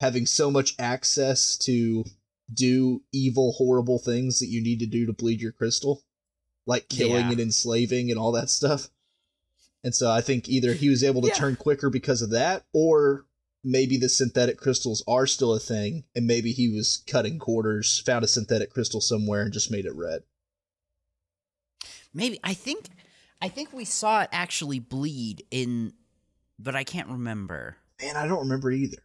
having 0.00 0.26
so 0.26 0.50
much 0.50 0.74
access 0.76 1.56
to 1.58 2.04
do 2.52 3.02
evil, 3.12 3.52
horrible 3.52 4.00
things 4.00 4.40
that 4.40 4.48
you 4.48 4.60
need 4.60 4.80
to 4.80 4.86
do 4.86 5.06
to 5.06 5.12
bleed 5.12 5.40
your 5.40 5.52
crystal, 5.52 6.02
like 6.66 6.88
killing 6.88 7.26
Yeah. 7.26 7.30
and 7.30 7.40
enslaving 7.40 8.10
and 8.10 8.18
all 8.18 8.32
that 8.32 8.50
stuff. 8.50 8.88
And 9.84 9.94
so 9.94 10.10
I 10.10 10.20
think 10.20 10.48
either 10.48 10.72
he 10.72 10.88
was 10.88 11.04
able 11.04 11.22
to 11.22 11.28
Yeah. 11.28 11.34
turn 11.34 11.54
quicker 11.54 11.90
because 11.90 12.22
of 12.22 12.30
that, 12.30 12.66
or 12.72 13.26
maybe 13.64 13.96
the 13.96 14.08
synthetic 14.08 14.58
crystals 14.58 15.02
are 15.06 15.26
still 15.26 15.54
a 15.54 15.60
thing, 15.60 16.04
and 16.14 16.26
maybe 16.26 16.52
he 16.52 16.68
was 16.68 17.02
cutting 17.06 17.38
quarters, 17.38 18.02
found 18.04 18.24
a 18.24 18.28
synthetic 18.28 18.70
crystal 18.70 19.00
somewhere, 19.00 19.42
and 19.42 19.52
just 19.52 19.70
made 19.70 19.86
it 19.86 19.94
red. 19.94 20.22
Maybe 22.14 22.40
I 22.42 22.54
think 22.54 22.88
I 23.40 23.48
think 23.48 23.72
we 23.72 23.84
saw 23.84 24.22
it 24.22 24.30
actually 24.32 24.78
bleed 24.80 25.44
in 25.50 25.92
but 26.58 26.74
I 26.74 26.84
can't 26.84 27.08
remember. 27.08 27.76
Man, 28.02 28.16
I 28.16 28.26
don't 28.26 28.40
remember 28.40 28.70
either. 28.70 28.98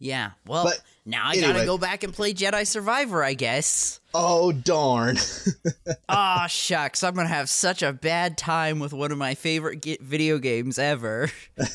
Yeah. 0.00 0.30
Well, 0.46 0.64
But 0.64 0.80
now 1.04 1.22
I 1.26 1.32
anyway. 1.32 1.52
gotta 1.54 1.66
go 1.66 1.76
back 1.78 2.04
and 2.04 2.12
play 2.14 2.32
Jedi 2.32 2.64
Survivor, 2.66 3.24
I 3.24 3.34
guess. 3.34 3.98
Oh 4.14 4.52
darn! 4.52 5.18
Ah, 6.08 6.46
shucks. 6.48 7.02
I'm 7.04 7.14
gonna 7.14 7.28
have 7.28 7.50
such 7.50 7.82
a 7.82 7.92
bad 7.92 8.38
time 8.38 8.78
with 8.78 8.92
one 8.92 9.10
of 9.12 9.18
my 9.18 9.34
favorite 9.34 9.82
ge- 9.82 9.98
video 10.00 10.38
games 10.38 10.78
ever. 10.78 11.28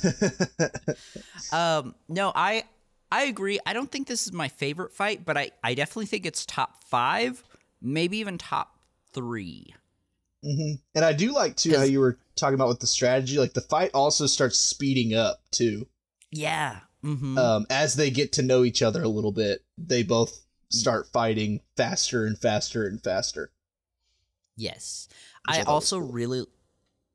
Um, 1.52 1.94
no, 2.10 2.32
I 2.36 2.64
I 3.12 3.24
agree. 3.26 3.60
I 3.66 3.74
don't 3.74 3.92
think 3.92 4.08
this 4.08 4.26
is 4.26 4.34
my 4.34 4.48
favorite 4.48 4.92
fight, 4.92 5.26
but 5.26 5.38
I 5.38 5.52
I 5.64 5.74
definitely 5.76 6.08
think 6.08 6.26
it's 6.26 6.46
top 6.46 6.84
five, 6.86 7.44
maybe 7.82 8.18
even 8.18 8.38
top 8.38 8.72
three. 9.14 9.74
hmm 10.44 10.74
And 10.96 11.06
I 11.06 11.14
do 11.14 11.32
like 11.34 11.56
too 11.56 11.76
how 11.76 11.84
you 11.84 12.00
were 12.00 12.18
talking 12.36 12.56
about 12.56 12.70
with 12.70 12.80
the 12.80 12.88
strategy. 12.88 13.38
Like 13.38 13.54
the 13.54 13.62
fight 13.62 13.92
also 13.94 14.26
starts 14.26 14.58
speeding 14.58 15.14
up 15.14 15.42
too. 15.52 15.88
Yeah. 16.32 16.80
Mm-hmm. 17.04 17.38
Um, 17.38 17.66
as 17.70 17.96
they 17.96 18.10
get 18.10 18.34
to 18.34 18.42
know 18.42 18.64
each 18.64 18.82
other 18.82 19.04
a 19.04 19.10
little 19.10 19.32
bit, 19.32 19.62
they 19.78 20.04
both 20.04 20.44
start 20.70 21.08
fighting 21.12 21.60
faster 21.78 22.26
and 22.26 22.38
faster 22.38 22.88
and 22.88 23.02
faster. 23.04 23.52
yes. 24.56 25.08
I 25.48 25.60
I 25.60 25.64
also 25.64 26.00
cool. 26.00 26.12
really 26.12 26.46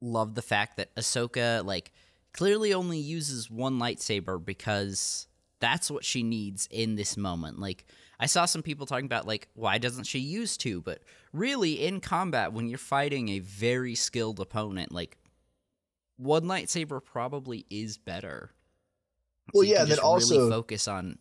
love 0.00 0.34
the 0.34 0.42
fact 0.42 0.76
that 0.76 0.94
Ahsoka 0.94 1.64
like 1.64 1.92
clearly 2.32 2.74
only 2.74 2.98
uses 2.98 3.50
one 3.50 3.78
lightsaber 3.78 4.44
because 4.44 5.26
that's 5.60 5.90
what 5.90 6.04
she 6.04 6.22
needs 6.22 6.68
in 6.70 6.94
this 6.94 7.16
moment. 7.16 7.58
Like 7.58 7.86
I 8.20 8.26
saw 8.26 8.44
some 8.44 8.62
people 8.62 8.86
talking 8.86 9.06
about 9.06 9.26
like 9.26 9.48
why 9.54 9.78
doesn't 9.78 10.04
she 10.04 10.18
use 10.18 10.56
two? 10.56 10.82
But 10.82 11.00
really 11.32 11.84
in 11.84 12.00
combat 12.00 12.52
when 12.52 12.68
you're 12.68 12.78
fighting 12.78 13.30
a 13.30 13.38
very 13.38 13.94
skilled 13.94 14.40
opponent, 14.40 14.92
like 14.92 15.16
one 16.16 16.44
lightsaber 16.44 17.02
probably 17.02 17.64
is 17.70 17.96
better. 17.96 18.50
Well, 19.54 19.64
you 19.64 19.74
yeah, 19.74 19.82
and 19.82 19.90
then 19.90 19.98
also- 19.98 20.36
really 20.38 20.50
focus 20.50 20.88
on 20.88 21.18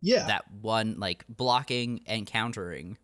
Yeah, 0.00 0.26
that 0.26 0.50
one 0.60 0.98
like 0.98 1.24
blocking 1.28 2.02
and 2.06 2.26
countering. 2.26 2.98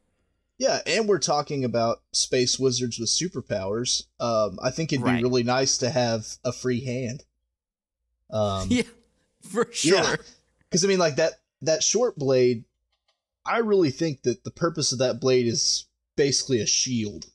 yeah, 0.58 0.80
and 0.86 1.08
we're 1.08 1.18
talking 1.18 1.64
about 1.64 2.02
space 2.12 2.58
wizards 2.58 2.98
with 2.98 3.08
superpowers. 3.08 4.04
Um, 4.20 4.58
I 4.62 4.70
think 4.70 4.92
it'd 4.92 5.04
Right. 5.04 5.16
be 5.18 5.22
really 5.24 5.42
nice 5.42 5.78
to 5.78 5.90
have 5.90 6.36
a 6.44 6.52
free 6.52 6.84
hand. 6.84 7.24
Um, 8.30 8.68
yeah, 8.70 8.82
for 9.42 9.68
sure. 9.72 9.96
Yeah. 10.02 10.16
because 10.70 10.84
I 10.84 10.88
mean, 10.88 10.98
like 10.98 11.16
that 11.16 11.40
that 11.62 11.82
short 11.82 12.16
blade. 12.16 12.64
I 13.46 13.58
really 13.58 13.90
think 13.90 14.22
that 14.22 14.42
the 14.44 14.50
purpose 14.50 14.90
of 14.92 14.98
that 15.00 15.20
blade 15.20 15.46
is 15.46 15.84
basically 16.16 16.60
a 16.60 16.66
shield, 16.66 17.26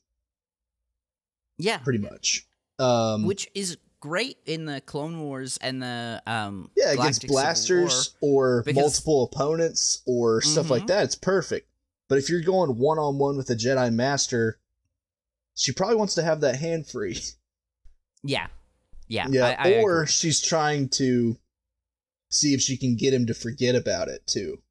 Yeah. 1.58 1.78
pretty 1.78 1.98
much. 2.00 2.46
Um, 2.78 3.26
which 3.26 3.48
is 3.54 3.76
great 4.00 4.38
in 4.46 4.64
the 4.64 4.80
Clone 4.80 5.20
Wars 5.20 5.58
and 5.60 5.82
the 5.82 6.22
um 6.26 6.70
yeah, 6.76 6.92
against 6.92 7.26
blasters 7.26 8.14
or 8.20 8.62
because- 8.64 8.80
multiple 8.80 9.24
opponents 9.24 10.02
or 10.06 10.40
stuff 10.40 10.70
like 10.70 10.84
Mhm. 10.84 10.88
that, 10.88 11.04
it's 11.04 11.14
perfect. 11.14 11.68
But 12.08 12.18
if 12.18 12.28
you're 12.28 12.40
going 12.40 12.76
one 12.78 12.98
on 12.98 13.18
one 13.18 13.36
with 13.36 13.50
a 13.50 13.54
Jedi 13.54 13.92
Master, 13.92 14.58
she 15.54 15.70
probably 15.72 15.96
wants 15.96 16.14
to 16.14 16.22
have 16.22 16.40
that 16.40 16.56
hand 16.56 16.86
free. 16.88 17.20
Yeah, 18.22 18.48
yeah, 19.08 19.26
Yeah, 19.30 19.56
I, 19.58 19.70
I 19.70 19.72
or 19.82 20.02
agree. 20.02 20.12
she's 20.12 20.42
trying 20.42 20.90
to 20.90 21.38
see 22.28 22.52
if 22.52 22.60
she 22.60 22.76
can 22.76 22.94
get 22.96 23.14
him 23.14 23.24
to 23.28 23.34
forget 23.34 23.74
about 23.74 24.08
it 24.08 24.26
too, 24.26 24.62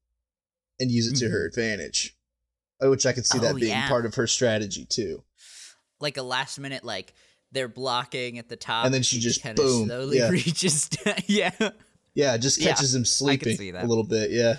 and 0.78 0.88
use 0.88 1.08
it 1.08 1.16
to 1.16 1.28
her 1.30 1.46
advantage. 1.46 2.16
Uh, 2.80 2.90
Which 2.90 3.06
I 3.06 3.12
could 3.12 3.26
see 3.26 3.38
that 3.40 3.54
Oh, 3.56 3.58
being 3.58 3.70
yeah. 3.72 3.88
part 3.88 4.06
of 4.06 4.14
her 4.14 4.28
strategy 4.28 4.84
too. 4.84 5.24
like 5.98 6.16
a 6.16 6.22
last 6.22 6.58
minute 6.60 6.84
like 6.84 7.12
they're 7.52 7.68
blocking 7.68 8.38
at 8.38 8.48
the 8.48 8.56
top, 8.56 8.84
And 8.84 8.94
then 8.94 9.02
she 9.02 9.18
just 9.18 9.42
kind 9.42 9.56
boom, 9.56 9.82
of 9.82 9.86
slowly 9.88 10.18
yeah. 10.18 10.28
reaches. 10.30 10.88
down. 10.88 11.14
yeah. 11.26 11.50
Yeah, 12.14 12.36
just 12.36 12.60
Yeah, 12.60 12.72
catches 12.74 12.94
him 12.94 13.04
sleeping 13.04 13.74
a 13.76 13.86
little 13.86 14.04
bit. 14.04 14.30
Yeah, 14.30 14.56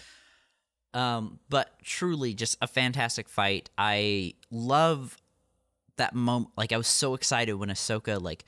Um, 0.94 1.40
but 1.50 1.70
truly, 1.84 2.34
just 2.34 2.58
a 2.62 2.68
fantastic 2.68 3.30
fight. 3.30 3.70
I 3.78 4.34
love 4.50 5.18
that 5.98 6.14
moment. 6.16 6.52
Like, 6.58 6.72
I 6.72 6.78
was 6.78 6.88
so 6.88 7.14
excited 7.14 7.54
when 7.56 7.70
Ahsoka 7.70 8.22
like 8.22 8.46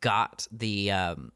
got 0.00 0.46
the 0.50 0.90
um 0.90 1.32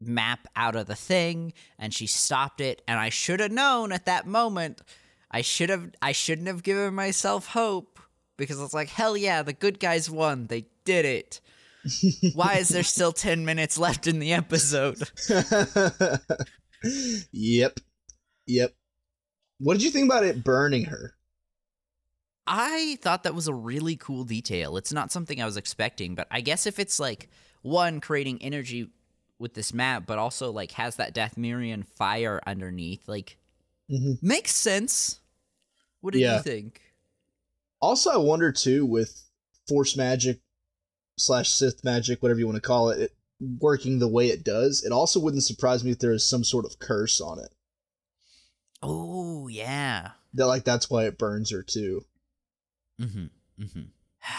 map 0.00 0.46
out 0.56 0.76
of 0.76 0.86
the 0.86 0.94
thing 0.94 1.52
and 1.78 1.94
she 1.94 2.06
stopped 2.06 2.60
it. 2.60 2.82
And 2.86 2.98
I 2.98 3.08
should 3.08 3.40
have 3.40 3.52
known 3.52 3.92
at 3.92 4.06
that 4.06 4.26
moment. 4.26 4.82
I 5.30 5.40
should 5.40 5.70
have. 5.70 5.90
I 6.02 6.12
shouldn't 6.12 6.46
have 6.48 6.62
given 6.62 6.94
myself 6.94 7.48
hope 7.48 7.98
because 8.36 8.60
it's 8.60 8.74
like, 8.74 8.88
hell 8.88 9.16
yeah, 9.16 9.42
the 9.42 9.52
good 9.52 9.78
guys 9.80 10.08
won. 10.10 10.46
They 10.46 10.66
did 10.84 11.04
it. 11.04 11.40
Why 12.34 12.54
is 12.56 12.68
there 12.68 12.82
still 12.82 13.12
ten 13.12 13.44
minutes 13.44 13.78
left 13.78 14.06
in 14.06 14.18
the 14.18 14.32
episode? 14.32 14.98
yep, 17.32 17.78
yep. 18.46 18.72
What 19.58 19.74
did 19.74 19.82
you 19.82 19.90
think 19.90 20.06
about 20.10 20.24
it 20.24 20.44
burning 20.44 20.86
her? 20.86 21.14
I 22.46 22.98
thought 23.00 23.22
that 23.22 23.34
was 23.34 23.48
a 23.48 23.54
really 23.54 23.96
cool 23.96 24.24
detail. 24.24 24.76
It's 24.76 24.92
not 24.92 25.10
something 25.10 25.40
I 25.40 25.46
was 25.46 25.56
expecting, 25.56 26.14
but 26.14 26.26
I 26.30 26.40
guess 26.42 26.66
if 26.66 26.78
it's 26.78 27.00
like 27.00 27.28
one 27.62 28.00
creating 28.00 28.42
energy 28.42 28.90
with 29.38 29.54
this 29.54 29.72
map, 29.72 30.04
but 30.06 30.18
also 30.18 30.52
like 30.52 30.72
has 30.72 30.96
that 30.96 31.14
Dathomirian 31.14 31.86
fire 31.86 32.40
underneath. 32.46 33.08
Like 33.08 33.38
Mhm. 33.90 34.22
makes 34.22 34.54
sense. 34.54 35.20
What 36.00 36.12
did 36.12 36.20
Yeah. 36.22 36.36
you 36.36 36.42
think? 36.42 36.80
Also, 37.80 38.10
I 38.10 38.16
wonder 38.18 38.52
too 38.52 38.84
with 38.84 39.22
Force 39.66 39.96
magic 39.96 40.40
slash 41.16 41.50
Sith 41.50 41.84
magic, 41.84 42.22
whatever 42.22 42.40
you 42.40 42.46
want 42.46 42.56
to 42.56 42.66
call 42.66 42.90
it, 42.90 43.00
it 43.00 43.12
working 43.60 43.98
the 43.98 44.08
way 44.08 44.28
it 44.28 44.44
does. 44.44 44.82
It 44.84 44.92
also 44.92 45.20
wouldn't 45.20 45.44
surprise 45.44 45.84
me 45.84 45.90
if 45.90 45.98
there 45.98 46.12
is 46.12 46.28
some 46.28 46.44
sort 46.44 46.64
of 46.64 46.78
curse 46.78 47.20
on 47.20 47.38
it. 47.38 47.52
Oh 48.82 49.48
yeah. 49.48 50.10
That 50.34 50.46
like 50.46 50.64
that's 50.64 50.90
why 50.90 51.04
it 51.04 51.18
burns 51.18 51.50
her 51.50 51.62
too. 51.62 52.04
Mm-hmm. 53.00 53.62
Mm-hmm. 53.62 53.82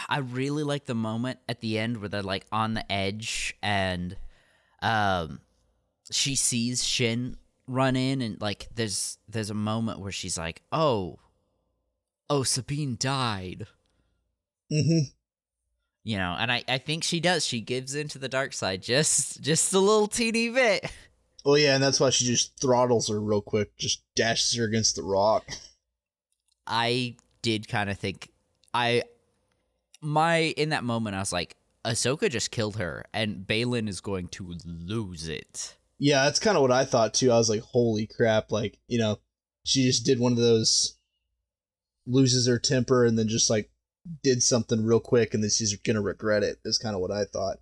I 0.09 0.19
really 0.19 0.63
like 0.63 0.85
the 0.85 0.95
moment 0.95 1.39
at 1.47 1.61
the 1.61 1.77
end 1.77 1.97
where 1.97 2.09
they're 2.09 2.21
like 2.21 2.45
on 2.51 2.73
the 2.73 2.91
edge 2.91 3.55
and 3.61 4.15
um 4.81 5.39
she 6.11 6.35
sees 6.35 6.83
Shin 6.83 7.37
run 7.67 7.95
in 7.95 8.21
and 8.21 8.39
like 8.39 8.67
there's 8.75 9.17
there's 9.27 9.49
a 9.49 9.55
moment 9.55 9.99
where 9.99 10.11
she's 10.11 10.37
like, 10.37 10.61
Oh 10.71 11.19
Oh 12.29 12.43
Sabine 12.43 12.97
died. 12.99 13.67
Mm-hmm. 14.71 15.14
You 16.05 16.17
know, 16.17 16.35
and 16.37 16.51
I, 16.51 16.63
I 16.67 16.77
think 16.77 17.03
she 17.03 17.19
does. 17.19 17.43
She 17.43 17.61
gives 17.61 17.95
into 17.95 18.19
the 18.19 18.29
dark 18.29 18.53
side 18.53 18.83
just 18.83 19.41
just 19.41 19.73
a 19.73 19.79
little 19.79 20.07
teeny 20.07 20.49
bit. 20.49 20.89
Well, 21.43 21.57
yeah, 21.57 21.73
and 21.73 21.83
that's 21.83 21.99
why 21.99 22.11
she 22.11 22.25
just 22.25 22.59
throttles 22.59 23.09
her 23.09 23.19
real 23.19 23.41
quick, 23.41 23.75
just 23.75 24.03
dashes 24.15 24.55
her 24.57 24.65
against 24.65 24.95
the 24.95 25.03
rock. 25.03 25.45
I 26.67 27.17
did 27.41 27.67
kind 27.67 27.89
of 27.89 27.97
think 27.97 28.29
I 28.71 29.01
my 29.99 30.53
in 30.57 30.69
that 30.69 30.83
moment 30.83 31.15
I 31.15 31.19
was 31.19 31.33
like, 31.33 31.55
Ahsoka 31.83 32.29
just 32.29 32.51
killed 32.51 32.77
her, 32.77 33.05
and 33.11 33.45
Baylan 33.47 33.89
is 33.89 33.99
going 33.99 34.27
to 34.29 34.53
lose 34.63 35.27
it. 35.27 35.75
Yeah, 35.97 36.25
that's 36.25 36.39
kind 36.39 36.55
of 36.55 36.61
what 36.61 36.71
I 36.71 36.85
thought 36.85 37.15
too. 37.15 37.31
I 37.31 37.37
was 37.37 37.49
like, 37.49 37.61
holy 37.61 38.05
crap! 38.05 38.51
Like, 38.51 38.77
you 38.87 38.99
know, 38.99 39.17
she 39.63 39.83
just 39.85 40.05
did 40.05 40.19
one 40.19 40.33
of 40.33 40.37
those 40.37 40.97
loses 42.05 42.47
her 42.47 42.59
temper 42.59 43.05
and 43.05 43.17
then 43.17 43.27
just 43.27 43.49
like 43.49 43.71
did 44.23 44.43
something 44.43 44.85
real 44.85 44.99
quick, 44.99 45.33
and 45.33 45.43
then 45.43 45.49
she's 45.49 45.75
gonna 45.77 46.01
regret 46.01 46.43
it. 46.43 46.59
Is 46.65 46.77
kind 46.77 46.95
of 46.95 47.01
what 47.01 47.11
I 47.11 47.25
thought. 47.25 47.57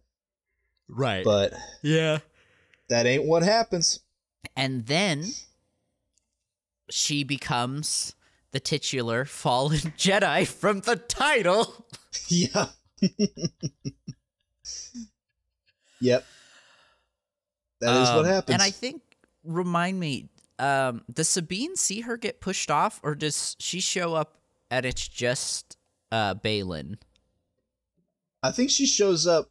Right. 0.88 1.24
But 1.24 1.54
yeah. 1.82 2.20
that 2.90 3.06
ain't 3.06 3.26
what 3.26 3.44
happens. 3.44 4.02
And 4.56 4.86
then 4.86 5.26
she 6.90 7.24
becomes 7.24 8.16
the 8.52 8.60
titular 8.60 9.26
fallen 9.26 9.78
Jedi 9.98 10.46
from 10.48 10.82
the 10.82 10.96
title. 10.98 11.88
yeah. 12.28 12.68
yep. 16.02 16.26
That 17.82 18.02
is 18.02 18.10
what 18.10 18.20
Um, 18.20 18.26
happens. 18.26 18.54
And 18.54 18.62
I 18.62 18.70
think 18.70 19.02
remind 19.44 20.00
me, 20.00 20.30
um, 20.60 21.04
does 21.12 21.30
Sabine 21.30 21.76
see 21.76 22.02
her 22.02 22.16
get 22.18 22.40
pushed 22.40 22.70
off, 22.70 23.00
or 23.04 23.16
does 23.16 23.56
she 23.60 23.80
show 23.80 24.14
up 24.14 24.38
and 24.70 24.86
it's 24.86 25.08
just 25.08 25.73
uh 26.14 26.36
Baylan? 26.36 26.98
I 28.44 28.52
think 28.52 28.70
she 28.70 28.86
shows 28.86 29.26
up 29.26 29.50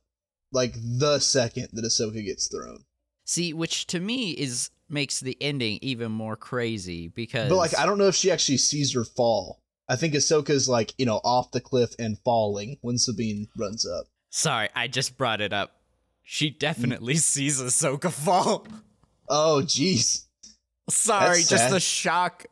like 0.52 0.74
the 0.76 1.18
second 1.18 1.68
that 1.72 1.84
Ahsoka 1.84 2.24
gets 2.24 2.46
thrown. 2.46 2.84
See, 3.24 3.52
which 3.52 3.86
to 3.88 4.00
me 4.00 4.32
is 4.32 4.70
makes 4.88 5.20
the 5.20 5.36
ending 5.40 5.78
even 5.82 6.12
more 6.12 6.36
crazy 6.36 7.08
because 7.08 7.48
But 7.48 7.56
like, 7.56 7.78
I 7.78 7.86
don't 7.86 7.98
know 7.98 8.08
if 8.08 8.14
she 8.14 8.30
actually 8.30 8.58
sees 8.58 8.92
her 8.94 9.04
fall. 9.04 9.60
I 9.88 9.96
think 9.96 10.14
Ahsoka's 10.14 10.68
like 10.68 10.94
you 10.98 11.06
know 11.06 11.20
off 11.24 11.50
the 11.50 11.60
cliff 11.60 11.94
and 11.98 12.18
falling 12.24 12.76
when 12.82 12.98
Sabine 12.98 13.48
runs 13.56 13.86
up. 13.86 14.04
Sorry, 14.30 14.68
I 14.74 14.88
just 14.88 15.16
brought 15.18 15.40
it 15.40 15.52
up. 15.52 15.76
She 16.22 16.50
definitely 16.50 17.16
sees 17.16 17.60
Ahsoka 17.60 18.10
fall. 18.12 18.66
Oh, 19.34 19.62
jeez. 19.64 20.26
Sorry, 20.90 21.38
That's 21.38 21.48
just 21.48 21.64
sad. 21.64 21.72
the 21.72 21.80
shock. 21.80 22.44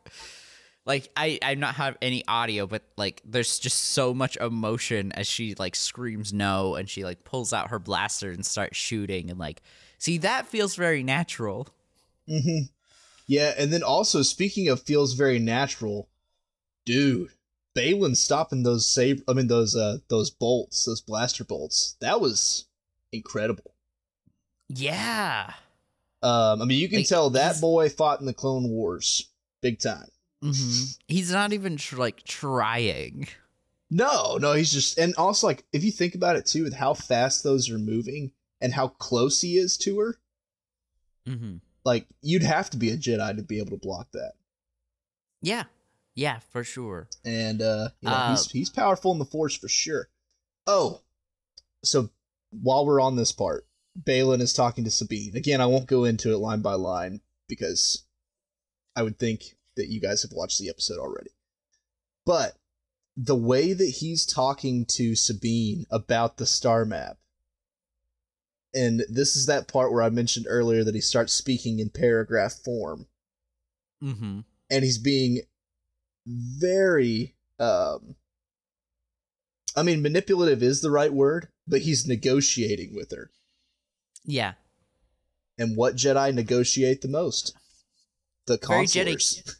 Like 0.85 1.09
I, 1.15 1.37
I 1.43 1.55
not 1.55 1.75
have 1.75 1.95
any 2.01 2.25
audio, 2.27 2.65
but 2.65 2.81
like 2.97 3.21
there's 3.23 3.59
just 3.59 3.77
so 3.79 4.13
much 4.13 4.35
emotion 4.37 5.11
as 5.11 5.27
she 5.27 5.53
like 5.55 5.75
screams 5.75 6.33
no, 6.33 6.75
and 6.75 6.89
she 6.89 7.03
like 7.03 7.23
pulls 7.23 7.53
out 7.53 7.69
her 7.69 7.79
blaster 7.79 8.31
and 8.31 8.45
starts 8.45 8.77
shooting, 8.77 9.29
and 9.29 9.39
like, 9.39 9.61
see 9.99 10.17
that 10.19 10.47
feels 10.47 10.75
very 10.75 11.03
natural. 11.03 11.67
hmm 12.27 12.61
Yeah, 13.27 13.53
and 13.57 13.71
then 13.71 13.83
also 13.83 14.21
speaking 14.23 14.69
of 14.69 14.81
feels 14.81 15.13
very 15.13 15.39
natural, 15.39 16.09
dude. 16.85 17.29
Baylan 17.75 18.17
stopping 18.17 18.63
those 18.63 18.87
saber, 18.87 19.23
I 19.27 19.33
mean 19.33 19.47
those 19.47 19.75
uh 19.75 19.99
those 20.09 20.31
bolts, 20.31 20.85
those 20.85 21.01
blaster 21.01 21.43
bolts. 21.43 21.95
That 22.01 22.19
was 22.21 22.65
incredible. 23.13 23.75
Yeah. 24.69 25.53
Um, 26.23 26.61
I 26.61 26.65
mean 26.65 26.79
you 26.79 26.89
can 26.89 26.99
Like, 26.99 27.07
tell 27.07 27.29
that 27.31 27.61
boy 27.61 27.89
fought 27.89 28.19
in 28.19 28.25
the 28.25 28.33
Clone 28.33 28.69
Wars, 28.69 29.29
big 29.61 29.79
time. 29.79 30.07
Hmm 30.41 30.51
He's 31.07 31.31
not 31.31 31.53
even 31.53 31.77
tr- 31.77 31.97
like 31.97 32.23
trying. 32.23 33.27
No, 33.89 34.37
no, 34.37 34.53
he's 34.53 34.71
just 34.71 34.97
and 34.97 35.13
also 35.15 35.47
like 35.47 35.65
if 35.73 35.83
you 35.83 35.91
think 35.91 36.15
about 36.15 36.35
it 36.35 36.45
too, 36.45 36.63
with 36.63 36.73
how 36.73 36.93
fast 36.93 37.43
those 37.43 37.69
are 37.69 37.77
moving 37.77 38.31
and 38.61 38.73
how 38.73 38.87
close 38.87 39.41
he 39.41 39.57
is 39.57 39.77
to 39.79 39.99
her, 39.99 40.17
mm-hmm. 41.27 41.57
like 41.83 42.07
you'd 42.21 42.43
have 42.43 42.69
to 42.69 42.77
be 42.77 42.89
a 42.89 42.97
Jedi 42.97 43.35
to 43.35 43.43
be 43.43 43.59
able 43.59 43.71
to 43.71 43.77
block 43.77 44.07
that. 44.13 44.33
Yeah. 45.41 45.63
Yeah, 46.15 46.39
for 46.51 46.63
sure. 46.63 47.07
And 47.23 47.61
uh, 47.61 47.89
you 48.01 48.09
know, 48.09 48.15
Uh, 48.15 48.29
he's 48.31 48.51
he's 48.51 48.69
powerful 48.69 49.11
in 49.11 49.19
the 49.19 49.25
Force 49.25 49.55
for 49.55 49.69
sure. 49.69 50.09
Oh, 50.67 51.01
so 51.83 52.09
while 52.51 52.85
we're 52.85 53.01
on 53.01 53.15
this 53.15 53.31
part, 53.31 53.65
Baylan 54.01 54.41
is 54.41 54.53
talking 54.53 54.83
to 54.83 54.91
Sabine 54.91 55.35
again. 55.35 55.61
I 55.61 55.65
won't 55.65 55.87
go 55.87 56.03
into 56.03 56.33
it 56.33 56.37
line 56.37 56.61
by 56.61 56.73
line 56.73 57.21
because 57.47 58.03
I 58.95 59.03
would 59.03 59.17
think 59.19 59.57
that 59.75 59.87
you 59.89 59.99
guys 60.01 60.21
have 60.23 60.31
watched 60.33 60.59
the 60.59 60.69
episode 60.69 60.99
already. 60.99 61.31
But 62.25 62.55
the 63.17 63.35
way 63.35 63.73
that 63.73 63.95
he's 63.99 64.25
talking 64.25 64.85
to 64.85 65.15
Sabine 65.15 65.85
about 65.91 66.37
the 66.37 66.45
star 66.45 66.85
map, 66.85 67.17
and 68.73 69.03
this 69.09 69.35
is 69.35 69.47
that 69.47 69.67
part 69.67 69.91
where 69.91 70.01
I 70.03 70.09
mentioned 70.09 70.45
earlier 70.49 70.83
that 70.83 70.95
he 70.95 71.01
starts 71.01 71.33
speaking 71.33 71.79
in 71.79 71.89
paragraph 71.89 72.53
form 72.53 73.07
Mm-hmm. 74.03 74.39
and 74.71 74.83
he's 74.83 74.97
being 74.97 75.41
very 76.25 77.35
um 77.59 78.15
I 79.75 79.83
mean 79.83 80.01
manipulative 80.01 80.63
is 80.63 80.81
the 80.81 80.89
right 80.91 81.13
word, 81.13 81.49
but 81.67 81.81
he's 81.81 82.07
negotiating 82.07 82.95
with 82.95 83.11
her. 83.11 83.29
Yeah. 84.25 84.53
And 85.57 85.77
what 85.77 85.95
Jedi 85.95 86.33
negotiate 86.33 87.01
the 87.01 87.07
most? 87.07 87.55
The 88.47 88.57
Very 88.57 88.85
Jedi- 88.85 89.13
consulars. 89.13 89.55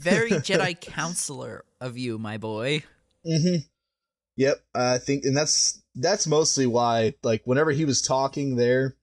Very 0.00 0.30
Jedi 0.48 0.80
consular 0.80 1.64
of 1.80 1.96
you, 1.98 2.18
my 2.18 2.38
boy. 2.38 2.82
mm-hmm. 3.26 3.56
Yep, 4.36 4.60
I 4.74 4.98
think 4.98 5.24
and 5.24 5.36
that's 5.36 5.82
that's 5.94 6.26
mostly 6.26 6.66
why 6.66 7.14
like 7.22 7.42
whenever 7.44 7.70
he 7.70 7.84
was 7.84 8.02
talking 8.02 8.56
there 8.56 8.96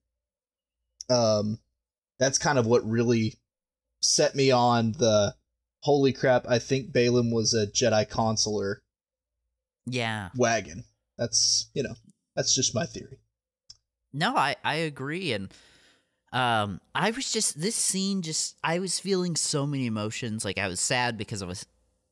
um 1.10 1.58
that's 2.20 2.38
kind 2.38 2.60
of 2.60 2.66
what 2.68 2.86
really 2.88 3.36
set 4.02 4.36
me 4.36 4.52
on 4.52 4.92
the 4.94 5.34
holy 5.80 6.12
crap, 6.14 6.46
I 6.50 6.60
think 6.60 6.92
Baylan 6.92 7.34
was 7.34 7.54
a 7.54 7.66
Jedi 7.68 8.08
consular 8.10 8.82
Yeah. 9.86 10.30
wagon. 10.36 10.84
That's 11.18 11.70
you 11.74 11.84
know, 11.84 11.96
that's 12.36 12.54
just 12.54 12.76
my 12.76 12.86
theory. 12.86 13.18
No, 14.14 14.36
I 14.36 14.56
I 14.64 14.76
agree, 14.76 15.32
and 15.32 15.50
um, 16.32 16.80
I 16.96 17.12
was 17.12 17.32
just 17.32 17.60
this 17.60 17.76
scene. 17.76 18.22
Just 18.22 18.58
I 18.64 18.80
was 18.80 19.00
feeling 19.00 19.36
so 19.36 19.66
many 19.66 19.86
emotions. 19.86 20.46
Like 20.46 20.58
I 20.58 20.68
was 20.68 20.80
sad 20.80 21.18
because 21.18 21.42
of 21.42 21.50
Ah- 21.50 21.54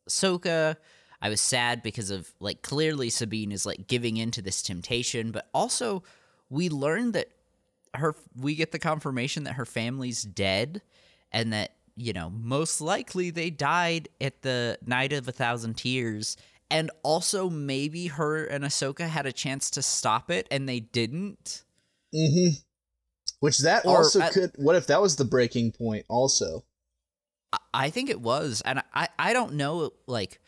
Ahsoka. 0.09 0.75
I 1.21 1.29
was 1.29 1.41
sad 1.41 1.83
because 1.83 2.11
of 2.11 2.29
like 2.39 2.61
clearly 2.61 3.09
Sabine 3.09 3.51
is 3.51 3.65
like 3.65 3.87
giving 3.87 4.17
into 4.17 4.41
this 4.41 4.61
temptation, 4.61 5.31
but 5.31 5.49
also 5.53 6.03
we 6.49 6.69
learned 6.69 7.13
that 7.13 7.29
her 7.95 8.15
we 8.35 8.55
get 8.55 8.71
the 8.71 8.79
confirmation 8.79 9.43
that 9.45 9.53
her 9.53 9.65
family's 9.65 10.23
dead 10.23 10.81
and 11.31 11.51
that 11.53 11.75
you 11.95 12.13
know 12.13 12.29
most 12.29 12.81
likely 12.81 13.29
they 13.31 13.49
died 13.49 14.09
at 14.21 14.41
the 14.43 14.77
night 14.85 15.11
of 15.11 15.27
a 15.27 15.31
thousand 15.31 15.75
tears 15.75 16.37
and 16.71 16.91
also 17.03 17.49
maybe 17.49 18.07
her 18.07 18.45
and 18.45 18.63
Ahsoka 18.63 19.07
had 19.07 19.25
a 19.25 19.33
chance 19.33 19.69
to 19.71 19.81
stop 19.81 20.29
it 20.29 20.47
and 20.51 20.69
they 20.69 20.79
didn't. 20.79 21.63
Mm-hmm. 22.13 22.59
Which 23.39 23.59
that 23.59 23.85
Or 23.85 23.97
also 23.97 24.21
at- 24.21 24.33
could. 24.33 24.51
What 24.57 24.75
if 24.75 24.87
that 24.87 25.01
was 25.01 25.15
the 25.15 25.25
breaking 25.25 25.71
point? 25.71 26.05
Also, 26.09 26.65
I- 27.73 27.89
think 27.89 28.09
it 28.09 28.19
was, 28.21 28.61
and 28.65 28.83
I 28.93 29.07
I 29.17 29.33
don't 29.33 29.53
know. 29.53 29.91
Like, 30.07 30.39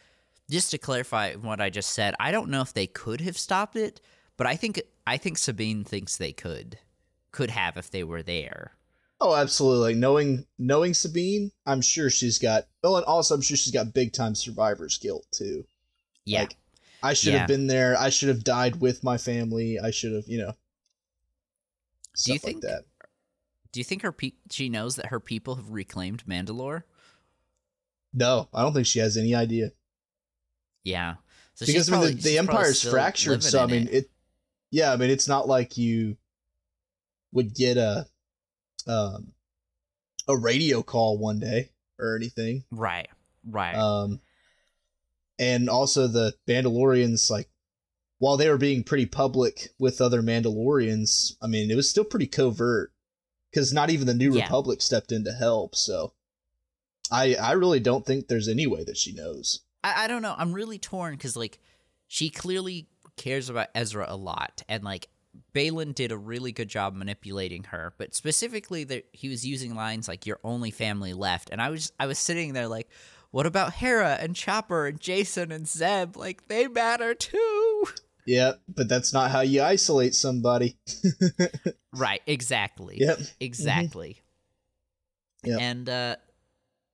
just 0.49 0.71
to 0.71 0.77
clarify 0.77 1.35
what 1.35 1.61
I 1.61 1.69
just 1.69 1.91
said, 1.93 2.15
I 2.19 2.31
don't 2.31 2.49
know 2.49 2.61
if 2.61 2.73
they 2.73 2.87
could 2.87 3.21
have 3.21 3.37
stopped 3.37 3.75
it, 3.75 4.01
but 4.37 4.45
I 4.47 4.55
think 4.55 4.81
I 5.07 5.17
think 5.17 5.37
Sabine 5.37 5.83
thinks 5.83 6.17
they 6.17 6.33
could 6.33 6.79
could 7.31 7.49
have 7.51 7.77
if 7.77 7.89
they 7.89 8.03
were 8.03 8.21
there. 8.23 8.73
oh, 9.23 9.35
absolutely. 9.35 9.93
Knowing 9.93 10.45
knowing 10.57 10.93
Sabine, 10.93 11.51
I'm 11.65 11.81
sure 11.81 12.09
she's 12.09 12.39
got. 12.39 12.67
Oh, 12.83 12.95
and 12.97 13.05
also 13.05 13.35
I'm 13.35 13.41
sure 13.41 13.55
she's 13.55 13.71
got 13.73 13.93
big 13.93 14.11
time 14.13 14.35
survivor's 14.35 14.97
guilt 14.97 15.25
too. 15.31 15.63
Yeah, 16.25 16.41
Like, 16.41 16.57
I 17.03 17.13
should 17.13 17.33
Yeah. 17.33 17.39
have 17.39 17.47
been 17.47 17.67
there. 17.67 17.95
I 17.97 18.09
should 18.09 18.29
have 18.29 18.43
died 18.43 18.81
with 18.81 19.03
my 19.03 19.17
family. 19.17 19.79
I 19.79 19.91
should 19.91 20.13
have, 20.13 20.27
you 20.27 20.39
know. 20.39 20.53
Do 22.15 22.31
you 22.31 22.33
like 22.35 22.41
think- 22.41 22.61
that. 22.61 22.85
Do 23.71 23.79
you 23.79 23.83
think 23.85 24.01
her 24.01 24.11
pe- 24.11 24.33
she 24.49 24.67
knows 24.67 24.97
that 24.97 25.05
her 25.07 25.19
people 25.21 25.55
have 25.55 25.69
reclaimed 25.69 26.25
Mandalore? 26.25 26.83
No, 28.13 28.49
I 28.53 28.63
don't 28.63 28.73
think 28.73 28.85
she 28.85 28.99
has 28.99 29.15
any 29.15 29.33
idea. 29.33 29.71
Yeah. 30.83 31.15
So 31.53 31.65
because 31.65 31.87
I 31.89 31.91
mean, 31.93 31.99
probably- 32.01 32.13
the, 32.15 32.21
probably 32.21 32.37
empire's 32.37 32.81
fractured, 32.89 33.43
so 33.43 33.63
I 33.63 33.67
mean, 33.67 33.87
it. 33.91 34.09
Yeah, 34.71 34.91
I 34.91 34.97
mean, 34.97 35.09
it's 35.09 35.27
not 35.27 35.47
like 35.47 35.77
you 35.77 36.17
would 37.31 37.53
get 37.55 37.77
a 37.77 38.07
um 38.87 39.31
a 40.27 40.35
radio 40.37 40.81
call 40.83 41.17
one 41.17 41.39
day 41.39 41.69
or 41.99 42.15
anything. 42.17 42.63
Right. 42.71 43.07
Right. 43.49 43.75
Um, 43.75 44.19
and 45.39 45.69
also 45.69 46.07
the 46.07 46.33
Mandalorians, 46.47 47.29
like, 47.31 47.49
while 48.21 48.37
they 48.37 48.47
were 48.47 48.57
being 48.57 48.83
pretty 48.83 49.07
public 49.07 49.69
with 49.79 49.99
other 49.99 50.21
Mandalorians, 50.21 51.33
I 51.41 51.47
mean, 51.47 51.71
it 51.71 51.75
was 51.75 51.89
still 51.89 52.03
pretty 52.03 52.27
covert 52.27 52.91
because 53.51 53.73
not 53.73 53.89
even 53.89 54.05
the 54.05 54.13
New 54.13 54.35
Yeah. 54.35 54.43
Republic 54.43 54.79
stepped 54.83 55.11
in 55.11 55.23
to 55.23 55.31
help. 55.31 55.75
So, 55.75 56.13
I 57.11 57.33
I 57.33 57.53
really 57.53 57.79
don't 57.79 58.05
think 58.05 58.27
there's 58.27 58.47
any 58.47 58.67
way 58.67 58.83
that 58.83 58.95
she 58.97 59.11
knows. 59.11 59.61
I, 59.83 60.03
I 60.03 60.07
don't 60.07 60.21
know. 60.21 60.35
I'm 60.37 60.53
really 60.53 60.77
torn 60.77 61.15
because 61.15 61.35
like 61.35 61.57
she 62.07 62.29
clearly 62.29 62.87
cares 63.17 63.49
about 63.49 63.69
Ezra 63.73 64.05
a 64.07 64.15
lot, 64.15 64.61
and 64.69 64.83
like 64.83 65.07
Baylan 65.55 65.95
did 65.95 66.11
a 66.11 66.17
really 66.17 66.51
good 66.51 66.69
job 66.69 66.93
manipulating 66.93 67.63
her, 67.65 67.95
but 67.97 68.13
specifically 68.13 68.83
that 68.83 69.07
he 69.13 69.29
was 69.29 69.47
using 69.47 69.73
lines 69.73 70.07
like 70.07 70.27
"Your 70.27 70.39
only 70.43 70.69
family 70.69 71.13
left," 71.13 71.49
and 71.49 71.59
I 71.59 71.71
was 71.71 71.91
I 71.99 72.05
was 72.05 72.19
sitting 72.19 72.53
there 72.53 72.67
like, 72.67 72.87
what 73.31 73.47
about 73.47 73.73
Hera 73.73 74.17
and 74.19 74.35
Chopper 74.35 74.85
and 74.85 74.99
Jacen 75.01 75.51
and 75.51 75.67
Zeb? 75.67 76.15
Like 76.15 76.47
they 76.49 76.67
matter 76.67 77.15
too. 77.15 77.70
Yeah, 78.25 78.53
but 78.67 78.87
that's 78.87 79.13
not 79.13 79.31
how 79.31 79.41
you 79.41 79.61
isolate 79.63 80.15
somebody. 80.15 80.77
Right. 81.93 82.21
Exactly. 82.25 82.97
Yep. 83.01 83.19
Exactly. 83.41 84.21
Yep. 85.43 85.59
And 85.59 85.89
uh, 85.89 86.15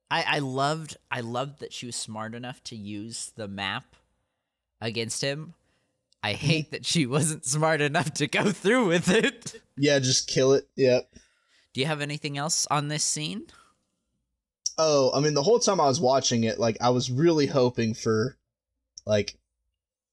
I 0.09 0.23
I 0.37 0.39
loved 0.39 0.97
I 1.11 1.19
loved 1.19 1.59
that 1.59 1.71
she 1.71 1.85
was 1.85 1.95
smart 1.95 2.33
enough 2.33 2.63
to 2.65 2.75
use 2.75 3.31
the 3.35 3.47
map 3.47 3.95
against 4.81 5.21
him. 5.21 5.53
I 6.23 6.33
Mm-hmm. 6.33 6.45
hate 6.47 6.71
that 6.71 6.85
she 6.85 7.05
wasn't 7.05 7.45
smart 7.45 7.79
enough 7.79 8.11
to 8.15 8.27
go 8.27 8.51
through 8.51 8.87
with 8.87 9.07
it. 9.09 9.61
Yeah, 9.77 9.99
just 9.99 10.27
kill 10.27 10.53
it. 10.53 10.67
Yep. 10.75 11.09
Do 11.73 11.81
you 11.81 11.85
have 11.87 12.01
anything 12.01 12.37
else 12.39 12.65
on 12.71 12.87
this 12.87 13.03
scene? 13.03 13.43
Oh, 14.79 15.11
I 15.13 15.19
mean, 15.19 15.35
the 15.35 15.43
whole 15.43 15.59
time 15.59 15.79
I 15.79 15.85
was 15.85 16.01
watching 16.01 16.43
it, 16.43 16.59
like, 16.59 16.77
I 16.81 16.89
was 16.89 17.11
really 17.11 17.45
hoping 17.45 17.93
for, 17.93 18.35
like, 19.05 19.37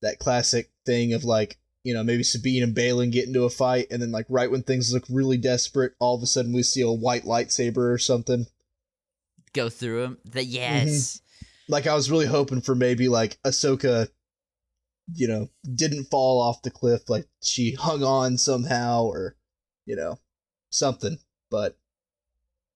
that 0.02 0.18
classic 0.18 0.70
thing 0.85 1.12
of, 1.12 1.24
like, 1.24 1.59
you 1.82 1.93
know, 1.95 2.03
maybe 2.03 2.22
Sabine 2.22 2.62
and 2.62 2.74
Baylan 2.74 3.12
get 3.12 3.26
into 3.26 3.45
a 3.45 3.51
fight, 3.51 3.89
and 3.91 4.01
then, 4.01 4.11
like, 4.11 4.26
right 4.28 4.51
when 4.51 4.62
things 4.62 4.93
look 4.93 5.05
really 5.09 5.37
desperate, 5.37 5.93
all 5.99 6.16
of 6.16 6.22
a 6.22 6.26
sudden 6.26 6.53
we 6.53 6.62
see 6.62 6.80
a 6.80 6.91
white 6.91 7.24
lightsaber 7.24 7.93
or 7.93 7.99
something. 7.99 8.47
Go 9.53 9.68
through 9.68 10.03
him. 10.05 10.18
The 10.24 10.41
mm-hmm. 10.41 10.51
yes. 10.51 11.20
Like, 11.68 11.87
I 11.87 11.95
was 11.95 12.11
really 12.11 12.26
hoping 12.26 12.61
for 12.61 12.74
maybe, 12.74 13.09
like, 13.09 13.39
Ahsoka, 13.45 14.09
you 15.14 15.28
know, 15.28 15.49
didn't 15.74 16.11
fall 16.11 16.41
off 16.41 16.62
the 16.62 16.70
cliff, 16.70 17.09
like, 17.09 17.26
she 17.43 17.72
hung 17.72 18.03
on 18.03 18.39
somehow, 18.39 19.05
or, 19.05 19.37
you 19.87 19.97
know, 19.97 20.18
something. 20.70 21.18
But 21.51 21.78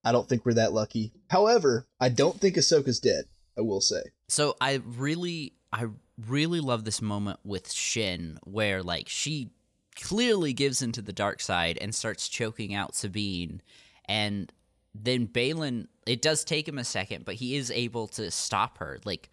I 0.05 0.13
don't 0.13 0.29
think 0.29 0.47
we're 0.47 0.55
that 0.55 0.73
lucky. 0.73 1.13
However, 1.29 1.87
I 2.01 2.09
don't 2.09 2.41
think 2.41 2.57
Ahsoka's 2.57 3.01
dead, 3.01 3.25
I 3.59 3.63
will 3.63 3.81
say. 3.81 4.03
So 4.29 4.57
I 4.61 4.81
really 4.85 5.55
I 5.73 5.87
really 6.27 6.61
love 6.61 6.85
this 6.85 7.01
moment 7.01 7.39
with 7.45 7.71
Shin 7.71 8.39
where 8.45 8.83
like 8.83 9.09
she 9.09 9.51
clearly 9.95 10.53
gives 10.53 10.83
into 10.83 11.03
the 11.03 11.13
dark 11.13 11.41
side 11.41 11.79
and 11.81 11.95
starts 11.95 12.29
choking 12.29 12.75
out 12.75 12.95
Sabine. 12.95 13.63
And 14.07 14.53
then 14.95 15.29
Baylan 15.29 15.87
it 16.07 16.23
does 16.23 16.45
take 16.45 16.67
him 16.67 16.79
a 16.79 16.85
second 16.85 17.25
but 17.25 17.37
he 17.37 17.57
is 17.57 17.71
able 17.71 18.09
to 18.09 18.31
stop 18.31 18.79
her. 18.79 18.99
Like 19.05 19.31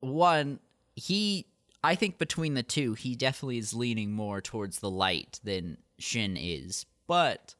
one 0.00 0.60
he 0.94 1.46
I 1.82 1.94
think 1.94 2.18
between 2.18 2.54
the 2.54 2.62
two 2.62 2.94
he 2.94 3.14
definitely 3.14 3.58
is 3.58 3.72
leaning 3.72 4.12
more 4.12 4.40
towards 4.40 4.80
the 4.80 4.90
light 4.90 5.40
than 5.42 5.78
Shin 5.98 6.36
is. 6.36 6.84
But 7.06 7.54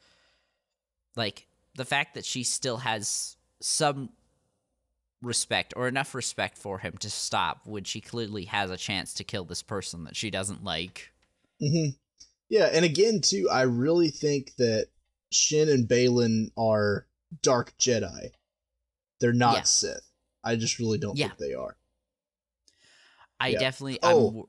like 1.16 1.46
the 1.74 1.84
fact 1.84 2.14
that 2.14 2.26
she 2.26 2.42
still 2.42 2.78
has 2.78 3.36
some 3.60 4.10
respect 5.22 5.74
or 5.76 5.86
enough 5.88 6.14
respect 6.14 6.56
for 6.56 6.78
him 6.78 6.96
to 6.98 7.10
stop 7.10 7.60
when 7.64 7.84
she 7.84 8.00
clearly 8.00 8.44
has 8.44 8.70
a 8.70 8.76
chance 8.76 9.12
to 9.14 9.24
kill 9.24 9.44
this 9.44 9.62
person 9.62 10.04
that 10.04 10.16
she 10.16 10.30
doesn't 10.30 10.64
like. 10.64 11.12
hmm 11.60 11.88
Yeah, 12.48 12.70
and 12.72 12.84
again, 12.84 13.20
too, 13.20 13.48
I 13.50 13.62
really 13.62 14.10
think 14.10 14.54
that 14.56 14.88
Shin 15.30 15.68
and 15.68 15.88
Baylan 15.88 16.50
are 16.56 17.06
dark 17.42 17.76
Jedi. 17.78 18.30
They're 19.20 19.32
not 19.32 19.54
Yeah. 19.56 19.62
Sith. 19.62 20.10
I 20.42 20.56
just 20.56 20.78
really 20.78 20.98
don't 20.98 21.16
Yeah. 21.16 21.28
think 21.28 21.38
they 21.38 21.54
are. 21.54 21.76
I 23.38 23.48
Yeah. 23.48 23.58
definitely 23.58 23.98
Oh. 24.02 24.28
I'm, 24.30 24.44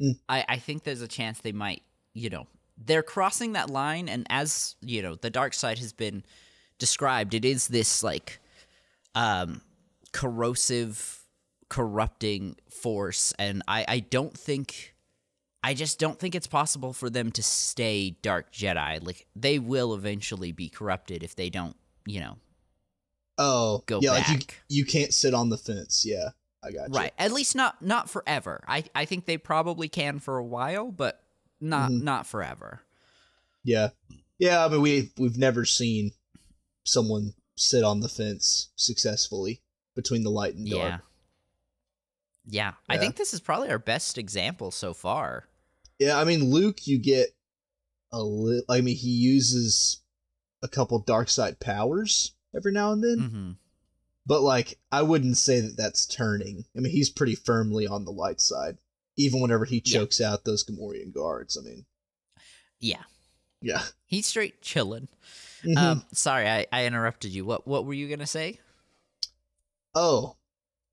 Mm. 0.00 0.18
I 0.28 0.44
I 0.48 0.58
think 0.58 0.84
there's 0.84 1.00
a 1.02 1.08
chance 1.08 1.40
they 1.40 1.50
might, 1.52 1.82
you 2.14 2.30
know, 2.30 2.46
they're 2.76 3.02
crossing 3.02 3.52
that 3.54 3.68
line 3.68 4.08
and 4.08 4.24
as, 4.30 4.76
you 4.80 5.02
know, 5.02 5.16
the 5.16 5.28
dark 5.30 5.52
side 5.54 5.78
has 5.80 5.92
been 5.92 6.24
described, 6.78 7.34
it 7.34 7.44
is 7.44 7.66
this 7.66 8.02
like 8.04 8.38
um 9.14 9.60
corrosive 10.12 11.22
corrupting 11.68 12.56
force 12.70 13.32
and 13.38 13.62
I 13.68 13.84
I 13.86 13.98
don't 14.00 14.36
think 14.36 14.94
I 15.62 15.74
just 15.74 15.98
don't 15.98 16.18
think 16.18 16.34
it's 16.34 16.46
possible 16.46 16.92
for 16.92 17.10
them 17.10 17.30
to 17.32 17.42
stay 17.42 18.10
dark 18.22 18.52
Jedi. 18.52 19.04
Like 19.04 19.26
they 19.36 19.58
will 19.58 19.94
eventually 19.94 20.52
be 20.52 20.68
corrupted 20.68 21.22
if 21.22 21.34
they 21.36 21.50
don't, 21.50 21.76
you 22.06 22.20
know, 22.20 22.36
Oh, 23.40 23.82
Go 23.86 24.00
yeah, 24.00 24.12
like 24.12 24.28
you, 24.28 24.38
you 24.68 24.84
can't 24.84 25.12
sit 25.14 25.32
on 25.34 25.48
the 25.48 25.56
fence. 25.58 26.04
Yeah, 26.06 26.30
I 26.64 26.70
got 26.72 26.88
you. 26.88 26.94
Right. 26.94 27.12
At 27.18 27.32
least 27.32 27.54
not 27.54 27.80
not 27.82 28.10
forever. 28.10 28.64
I 28.66 28.84
I 28.94 29.04
think 29.04 29.26
they 29.26 29.38
probably 29.38 29.88
can 29.88 30.18
for 30.18 30.38
a 30.38 30.44
while, 30.44 30.90
but 30.90 31.22
not 31.60 31.90
Mhm. 31.90 32.02
not 32.02 32.26
forever. 32.26 32.80
Yeah, 33.64 33.90
yeah. 34.38 34.64
I 34.64 34.68
mean, 34.68 34.80
we 34.80 35.12
we've 35.18 35.38
never 35.38 35.64
seen 35.64 36.12
someone 36.84 37.34
sit 37.58 37.84
on 37.84 38.00
the 38.00 38.08
fence 38.08 38.70
successfully 38.76 39.62
between 39.94 40.22
the 40.22 40.30
light 40.30 40.54
and 40.54 40.68
dark. 40.70 40.78
Yeah. 40.88 40.98
Yeah. 42.46 42.72
I 42.88 42.98
think 42.98 43.16
this 43.16 43.34
is 43.34 43.40
probably 43.40 43.68
our 43.70 43.78
best 43.78 44.16
example 44.18 44.70
so 44.70 44.94
far. 44.94 45.48
Yeah, 45.98 46.18
I 46.18 46.24
mean, 46.24 46.44
Luke, 46.44 46.86
you 46.86 46.98
get 46.98 47.28
a 48.12 48.22
little. 48.22 48.64
I 48.68 48.80
mean, 48.80 48.96
he 48.96 49.10
uses 49.10 50.00
a 50.62 50.68
couple 50.68 50.98
dark 51.00 51.28
side 51.28 51.60
powers 51.60 52.32
every 52.56 52.72
now 52.72 52.92
and 52.92 53.02
then, 53.04 53.18
hmm 53.18 53.50
but 54.26 54.42
like, 54.42 54.78
I 54.92 55.00
wouldn't 55.02 55.38
say 55.38 55.60
that 55.60 55.78
that's 55.78 56.04
turning. 56.04 56.66
I 56.76 56.80
mean, 56.80 56.92
he's 56.92 57.08
pretty 57.08 57.34
firmly 57.34 57.86
on 57.86 58.04
the 58.04 58.10
light 58.12 58.42
side, 58.42 58.76
even 59.16 59.40
whenever 59.40 59.64
he 59.64 59.82
Yeah. 59.84 60.00
chokes 60.00 60.20
out 60.20 60.44
those 60.44 60.64
Gamorrean 60.64 61.14
guards. 61.14 61.56
I 61.56 61.62
mean, 61.62 61.86
Yeah. 62.78 63.04
yeah. 63.62 63.84
He's 64.04 64.26
straight 64.26 64.60
chilling. 64.60 65.08
Mhm. 65.64 65.76
Um 65.76 66.04
sorry, 66.12 66.48
I, 66.48 66.66
I 66.72 66.86
interrupted 66.86 67.32
you. 67.32 67.44
What 67.44 67.66
what 67.66 67.84
were 67.84 67.94
you 67.94 68.08
gonna 68.08 68.26
say? 68.26 68.60
Oh, 69.94 70.36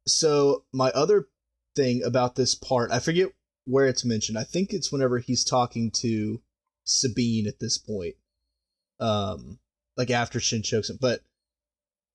so 0.08 0.64
my 0.74 0.90
other 0.92 1.28
thing 1.76 2.02
about 2.04 2.36
this 2.36 2.56
part, 2.56 2.92
I 2.92 3.00
forget 3.00 3.30
where 3.66 3.88
it's 3.88 4.06
mentioned. 4.06 4.38
I 4.38 4.44
think 4.44 4.72
it's 4.72 4.92
whenever 4.92 5.20
he's 5.20 5.44
talking 5.44 5.92
to 5.92 6.42
Sabine 6.86 7.48
at 7.48 7.60
this 7.60 7.78
point, 7.78 8.16
um, 9.00 9.60
like 9.98 10.10
after 10.10 10.40
Shin 10.40 10.64
chokes 10.64 10.90
him. 10.90 10.98
But 11.00 11.22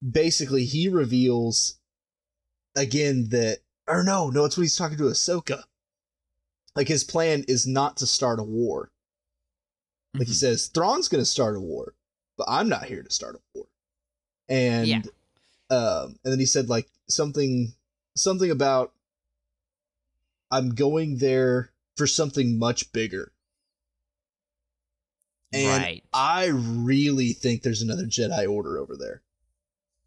basically, 0.09 0.65
he 0.65 0.89
reveals 0.89 1.79
again 2.77 3.29
that, 3.31 3.59
or 3.87 4.03
no, 4.03 4.31
no, 4.31 4.45
it's 4.45 4.57
when 4.57 4.65
he's 4.65 4.77
talking 4.77 4.99
to 4.99 5.05
Ahsoka. 5.05 5.65
Like 6.77 6.89
his 6.89 7.05
plan 7.05 7.45
is 7.49 7.67
not 7.67 7.97
to 7.99 8.07
start 8.07 8.39
a 8.39 8.45
war. 8.45 8.91
Like 10.15 10.29
he 10.29 10.35
Mhm. 10.35 10.39
says, 10.39 10.67
Thrawn's 10.69 11.09
going 11.09 11.21
to 11.23 11.27
start 11.27 11.57
a 11.57 11.61
war, 11.61 11.95
but 12.41 12.51
I'm 12.51 12.71
not 12.71 12.87
here 12.87 13.03
to 13.03 13.11
start 13.11 13.35
a 13.37 13.39
war. 13.55 13.67
And 14.49 14.87
Yeah. 14.89 15.03
um, 15.69 16.17
and 16.25 16.33
then 16.33 16.39
he 16.39 16.47
said 16.47 16.71
like 16.71 16.89
something 17.07 17.75
something 18.17 18.51
about 18.51 18.93
I'm 20.51 20.75
going 20.75 21.19
there 21.19 21.71
for 21.97 22.07
something 22.07 22.59
much 22.59 22.93
bigger. 22.93 23.33
And 25.53 25.83
right. 25.83 26.05
I 26.15 26.47
really 26.47 27.35
think 27.35 27.63
there's 27.63 27.83
another 27.83 28.05
Jedi 28.05 28.49
Order 28.51 28.79
over 28.79 28.97
there. 28.97 29.21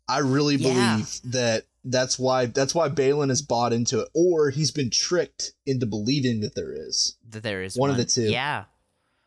I 0.07 0.19
really 0.19 0.55
Yeah. 0.55 0.95
believe 0.95 1.19
that 1.25 1.65
that's 1.83 2.17
why 2.17 2.47
that's 2.47 2.73
why 2.73 2.89
Baylan 2.89 3.29
has 3.29 3.43
bought 3.43 3.73
into 3.73 3.99
it, 3.99 4.09
or 4.15 4.49
he's 4.49 4.71
been 4.71 4.89
tricked 4.89 5.53
into 5.67 5.85
believing 5.85 6.39
that 6.41 6.55
there 6.55 6.73
is. 6.73 7.15
that 7.29 7.43
there 7.43 7.61
is 7.61 7.75
one 7.75 7.91
of 7.91 7.97
the 7.97 8.05
two. 8.05 8.29
Yeah. 8.31 8.65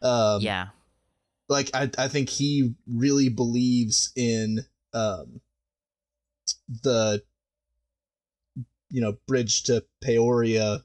Um, 0.02 0.40
yeah. 0.42 0.68
Like 1.48 1.70
I, 1.74 1.90
I 1.98 2.08
think 2.08 2.28
he 2.28 2.74
really 2.86 3.28
believes 3.28 4.12
in 4.16 4.60
um 4.92 5.40
the 6.82 7.22
you 8.90 9.00
know 9.00 9.16
bridge 9.26 9.64
to 9.64 9.84
Peridea 10.04 10.82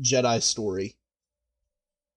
Jedi 0.00 0.42
story, 0.42 0.96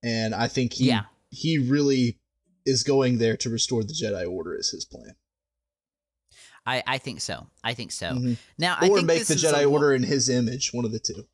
and 0.02 0.34
I 0.34 0.48
think 0.48 0.72
he 0.74 0.86
Yeah. 0.88 1.02
he 1.30 1.58
really 1.58 2.18
is 2.64 2.82
going 2.82 3.18
there 3.18 3.36
to 3.38 3.50
restore 3.50 3.82
the 3.84 3.92
Jedi 3.92 4.28
Order 4.28 4.54
is 4.56 4.70
his 4.70 4.84
plan. 4.84 5.14
I, 6.64 6.82
I 6.86 6.98
think 6.98 7.20
so. 7.20 7.48
I 7.64 7.74
think 7.74 7.90
so. 7.90 8.10
Mhm. 8.12 8.36
Now, 8.56 8.76
I 8.80 8.88
or 8.88 8.96
think 8.98 9.08
make 9.08 9.26
the 9.26 9.34
Jedi 9.34 9.64
lo- 9.64 9.72
Order 9.72 9.94
in 9.94 10.04
his 10.04 10.28
image, 10.28 10.72
one 10.72 10.84
of 10.84 10.92
the 10.92 11.00
two. 11.00 11.26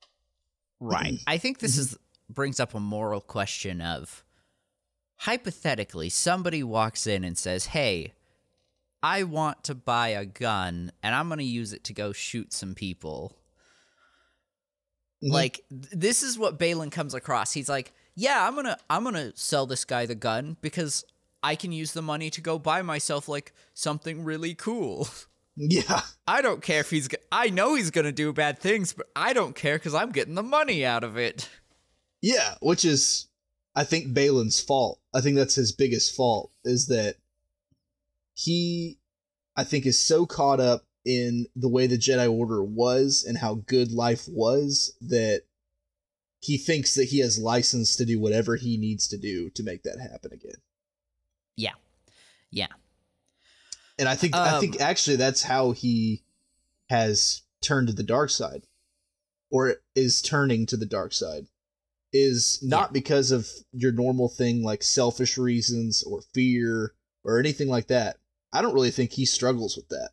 Right. 0.81 1.19
I 1.27 1.37
think 1.37 1.59
this 1.59 1.77
Mhm. 1.77 1.81
is 1.81 1.97
brings 2.31 2.61
up 2.61 2.75
a 2.75 2.81
moral 2.81 3.21
question 3.21 3.81
of 3.83 4.25
hypothetically 5.19 6.09
somebody 6.09 6.63
walks 6.63 7.07
in 7.07 7.25
and 7.25 7.37
says, 7.37 7.67
"Hey, 7.67 8.15
I 9.03 9.23
want 9.25 9.65
to 9.65 9.75
buy 9.75 10.09
a 10.09 10.25
gun 10.25 10.93
and 11.03 11.15
I'm 11.15 11.29
going 11.29 11.39
to 11.39 11.45
use 11.45 11.73
it 11.73 11.85
to 11.85 11.93
go 11.93 12.13
shoot 12.13 12.53
some 12.53 12.75
people." 12.75 13.37
Mhm. 15.23 15.33
Like 15.33 15.61
th- 15.71 15.89
this 15.93 16.23
is 16.23 16.39
what 16.39 16.59
Baylan 16.59 16.91
comes 16.93 17.15
across. 17.15 17.53
He's 17.53 17.69
like, 17.69 17.93
"Yeah, 18.15 18.47
I'm 18.47 18.55
going 18.55 18.67
to 18.67 18.79
I'm 18.89 19.03
going 19.03 19.15
to 19.15 19.33
sell 19.37 19.67
this 19.67 19.85
guy 19.85 20.07
the 20.07 20.15
gun 20.15 20.57
because 20.61 21.05
I 21.43 21.55
can 21.57 21.73
use 21.73 21.93
the 21.93 22.03
money 22.03 22.31
to 22.31 22.41
go 22.41 22.59
buy 22.59 22.83
myself 22.83 23.29
like 23.29 23.53
something 23.75 24.25
really 24.25 24.55
cool." 24.55 25.09
Yeah. 25.61 26.03
I 26.29 26.41
don't 26.41 26.63
care 26.63 26.79
if 26.79 26.91
he's. 26.91 27.09
g- 27.09 27.17
I 27.33 27.51
know 27.51 27.75
he's 27.75 27.91
gonna 27.91 28.13
do 28.13 28.33
bad 28.33 28.61
things, 28.61 28.93
but 28.93 29.09
I 29.17 29.33
don't 29.33 29.57
care 29.57 29.75
because 29.77 29.93
I'm 29.93 30.13
getting 30.13 30.37
the 30.37 30.43
money 30.45 30.85
out 30.87 31.03
of 31.03 31.17
it. 31.17 31.49
Yeah, 32.23 32.55
which 32.61 32.85
is 32.85 33.27
I 33.79 33.85
think 33.85 34.13
Baylan's 34.13 34.61
fault. 34.61 34.99
I 35.15 35.21
think 35.21 35.37
that's 35.37 35.55
his 35.55 35.71
biggest 35.71 36.17
fault 36.17 36.51
is 36.65 36.89
that 36.89 37.15
he 38.35 38.99
I 39.57 39.63
think 39.63 39.87
is 39.87 39.99
so 39.99 40.27
caught 40.27 40.59
up 40.59 40.85
in 41.05 41.47
the 41.55 41.69
way 41.69 41.87
the 41.87 41.97
Jedi 41.97 42.29
Order 42.29 42.63
was 42.63 43.25
and 43.27 43.39
how 43.39 43.55
good 43.55 43.93
life 43.93 44.27
was 44.29 44.97
that 45.01 45.43
he 46.41 46.59
thinks 46.59 46.97
that 46.97 47.05
he 47.05 47.21
has 47.21 47.39
license 47.39 47.95
to 47.97 48.05
do 48.05 48.19
whatever 48.19 48.57
he 48.57 48.77
needs 48.77 49.07
to 49.09 49.17
do 49.17 49.49
to 49.51 49.63
make 49.63 49.85
that 49.85 50.01
happen 50.01 50.33
again. 50.33 50.61
Yeah, 51.57 51.75
yeah, 52.51 52.67
And 53.97 54.09
I 54.09 54.17
think 54.17 54.35
I 54.35 54.55
Um, 54.55 54.61
think 54.61 54.81
actually 54.81 55.17
that's 55.17 55.43
how 55.45 55.71
he 55.71 56.25
has 56.91 57.43
turned 57.61 57.87
to 57.89 57.95
the 57.95 58.03
dark 58.03 58.31
side 58.31 58.67
or 59.51 59.77
is 59.95 60.21
turning 60.21 60.67
to 60.67 60.77
the 60.77 60.87
dark 60.87 61.13
side 61.13 61.47
is 62.13 62.59
not 62.63 62.93
because 62.93 63.31
of 63.31 63.49
your 63.73 63.93
normal 63.93 64.29
thing 64.29 64.63
like 64.63 64.83
selfish 64.83 65.37
reasons 65.37 66.03
or 66.03 66.23
fear 66.35 66.95
or 67.25 67.39
anything 67.39 67.69
like 67.69 67.89
that. 67.89 68.17
I 68.53 68.63
don't 68.63 68.75
really 68.75 68.91
think 68.91 69.13
he 69.13 69.27
struggles 69.27 69.77
with 69.77 69.89
that. 69.89 70.11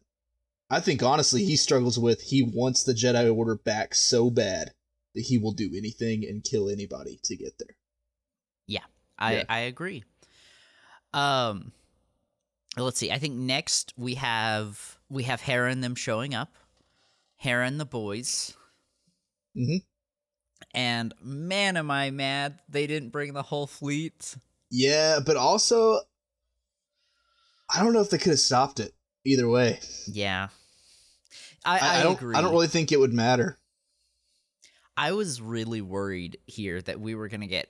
I 0.69 0.79
think 0.79 1.03
honestly 1.03 1.45
he 1.45 1.55
struggles 1.55 1.97
with 1.97 2.21
he 2.21 2.41
wants 2.41 2.83
the 2.83 2.93
Jedi 2.93 3.33
Order 3.33 3.55
back 3.55 3.95
so 3.95 4.29
bad 4.29 4.73
that 5.13 5.21
he 5.21 5.37
will 5.37 5.53
do 5.53 5.71
anything 5.75 6.25
and 6.25 6.43
kill 6.43 6.69
anybody 6.69 7.19
to 7.23 7.35
get 7.35 7.57
there. 7.59 7.75
Yeah, 8.67 8.83
I 9.17 9.35
Yeah. 9.35 9.43
I 9.47 9.59
agree. 9.59 10.03
Um, 11.13 11.71
let's 12.75 12.97
see. 12.97 13.11
I 13.11 13.19
think 13.19 13.35
next 13.35 13.93
we 13.95 14.15
have 14.15 14.97
we 15.09 15.23
have 15.23 15.41
Hera 15.41 15.71
and 15.71 15.83
them 15.83 15.95
showing 15.95 16.33
up. 16.33 16.55
Hera 17.37 17.65
and 17.65 17.79
the 17.79 17.85
boys. 17.85 18.55
Mhm. 19.55 19.83
And 20.75 21.13
man, 21.21 21.77
am 21.77 21.89
I 21.89 22.11
mad 22.11 22.59
they 22.69 22.85
didn't 22.87 23.09
bring 23.09 23.33
the 23.33 23.41
whole 23.43 23.67
fleet. 23.67 24.35
Yeah, 24.69 25.19
but 25.25 25.37
also 25.37 26.01
I 27.73 27.83
don't 27.83 27.93
know 27.93 28.01
if 28.01 28.09
they 28.09 28.17
could 28.17 28.31
have 28.31 28.39
stopped 28.39 28.79
it 28.79 28.93
either 29.25 29.47
way. 29.49 29.79
Yeah, 30.07 30.49
I, 31.63 31.79
I, 31.79 31.99
I, 31.99 32.03
don't. 32.03 32.13
agree. 32.15 32.35
I 32.35 32.41
don't 32.41 32.51
really 32.51 32.67
think 32.67 32.91
it 32.91 32.99
would 32.99 33.13
matter. 33.13 33.57
I 34.97 35.11
was 35.13 35.41
really 35.41 35.81
worried 35.81 36.37
here 36.45 36.81
that 36.83 36.99
we 36.99 37.15
were 37.15 37.27
gonna 37.27 37.47
get 37.47 37.69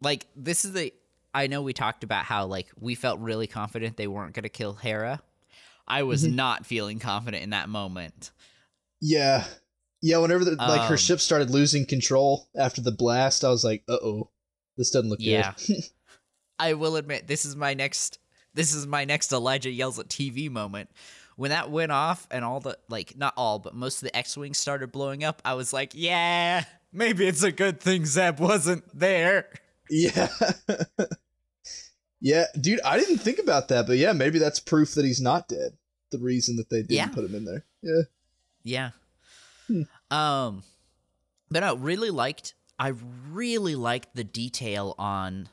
like 0.00 0.26
this 0.36 0.64
is 0.64 0.72
the 0.72 0.92
I 1.34 1.46
know 1.46 1.62
we 1.62 1.72
talked 1.72 2.04
about 2.04 2.24
how 2.24 2.46
like 2.46 2.68
we 2.78 2.94
felt 2.94 3.20
really 3.20 3.46
confident 3.46 3.96
they 3.96 4.06
weren't 4.06 4.34
gonna 4.34 4.48
kill 4.48 4.74
Hera. 4.74 5.20
I 5.86 6.04
was 6.04 6.24
Mhm. 6.24 6.34
not 6.34 6.66
feeling 6.66 6.98
confident 6.98 7.42
in 7.42 7.50
that 7.50 7.68
moment. 7.68 8.30
Yeah, 9.00 9.44
yeah. 10.02 10.18
Whenever 10.18 10.44
the, 10.44 10.56
like 10.56 10.82
her 10.88 10.94
Um, 10.94 10.98
ship 10.98 11.20
started 11.20 11.48
losing 11.50 11.86
control 11.86 12.48
after 12.54 12.80
the 12.82 12.92
blast, 12.92 13.44
I 13.44 13.48
was 13.48 13.64
like, 13.64 13.82
"Uh 13.88 13.96
oh, 14.02 14.30
this 14.76 14.90
doesn't 14.90 15.08
look 15.08 15.20
Yeah. 15.20 15.54
good." 15.66 15.84
I 16.58 16.74
will 16.74 16.96
admit 16.96 17.26
this 17.26 17.44
is 17.44 17.56
my 17.56 17.72
next 17.74 18.18
this 18.54 18.74
is 18.74 18.86
my 18.86 19.04
next 19.06 19.32
Elijah 19.32 19.70
yells 19.70 19.98
at 19.98 20.08
TV 20.08 20.50
moment. 20.50 20.90
When 21.36 21.50
that 21.50 21.70
went 21.70 21.90
off 21.90 22.26
and 22.30 22.44
all 22.44 22.60
the 22.60 22.76
like 22.90 23.16
not 23.16 23.32
all 23.38 23.58
but 23.58 23.74
most 23.74 23.96
of 24.02 24.02
the 24.02 24.14
X-wings 24.16 24.58
started 24.58 24.92
blowing 24.92 25.24
up, 25.24 25.40
I 25.44 25.54
was 25.54 25.72
like, 25.72 25.92
"Yeah, 25.94 26.64
maybe 26.92 27.26
it's 27.26 27.42
a 27.42 27.50
good 27.50 27.80
thing 27.80 28.04
Zeb 28.04 28.38
wasn't 28.38 28.84
there." 28.96 29.48
yeah, 29.90 30.28
yeah, 32.20 32.44
dude. 32.60 32.80
I 32.84 32.98
didn't 32.98 33.18
think 33.18 33.38
about 33.38 33.68
that, 33.68 33.86
but 33.86 33.96
yeah, 33.96 34.12
maybe 34.12 34.38
that's 34.38 34.60
proof 34.60 34.94
that 34.94 35.04
he's 35.04 35.20
not 35.20 35.48
dead. 35.48 35.72
The 36.10 36.18
reason 36.18 36.56
that 36.56 36.68
they 36.70 36.78
didn't 36.82 36.92
Yeah. 36.92 37.08
put 37.08 37.24
him 37.24 37.34
in 37.34 37.44
there. 37.44 37.64
Yeah, 37.82 38.02
Yeah. 38.62 38.90
Um 40.10 40.62
but 41.50 41.62
I 41.62 41.72
really 41.72 42.10
liked 42.10 42.54
I 42.78 42.94
really 43.30 43.76
liked 43.76 44.14
the 44.14 44.24
detail 44.24 44.94
on 44.98 45.48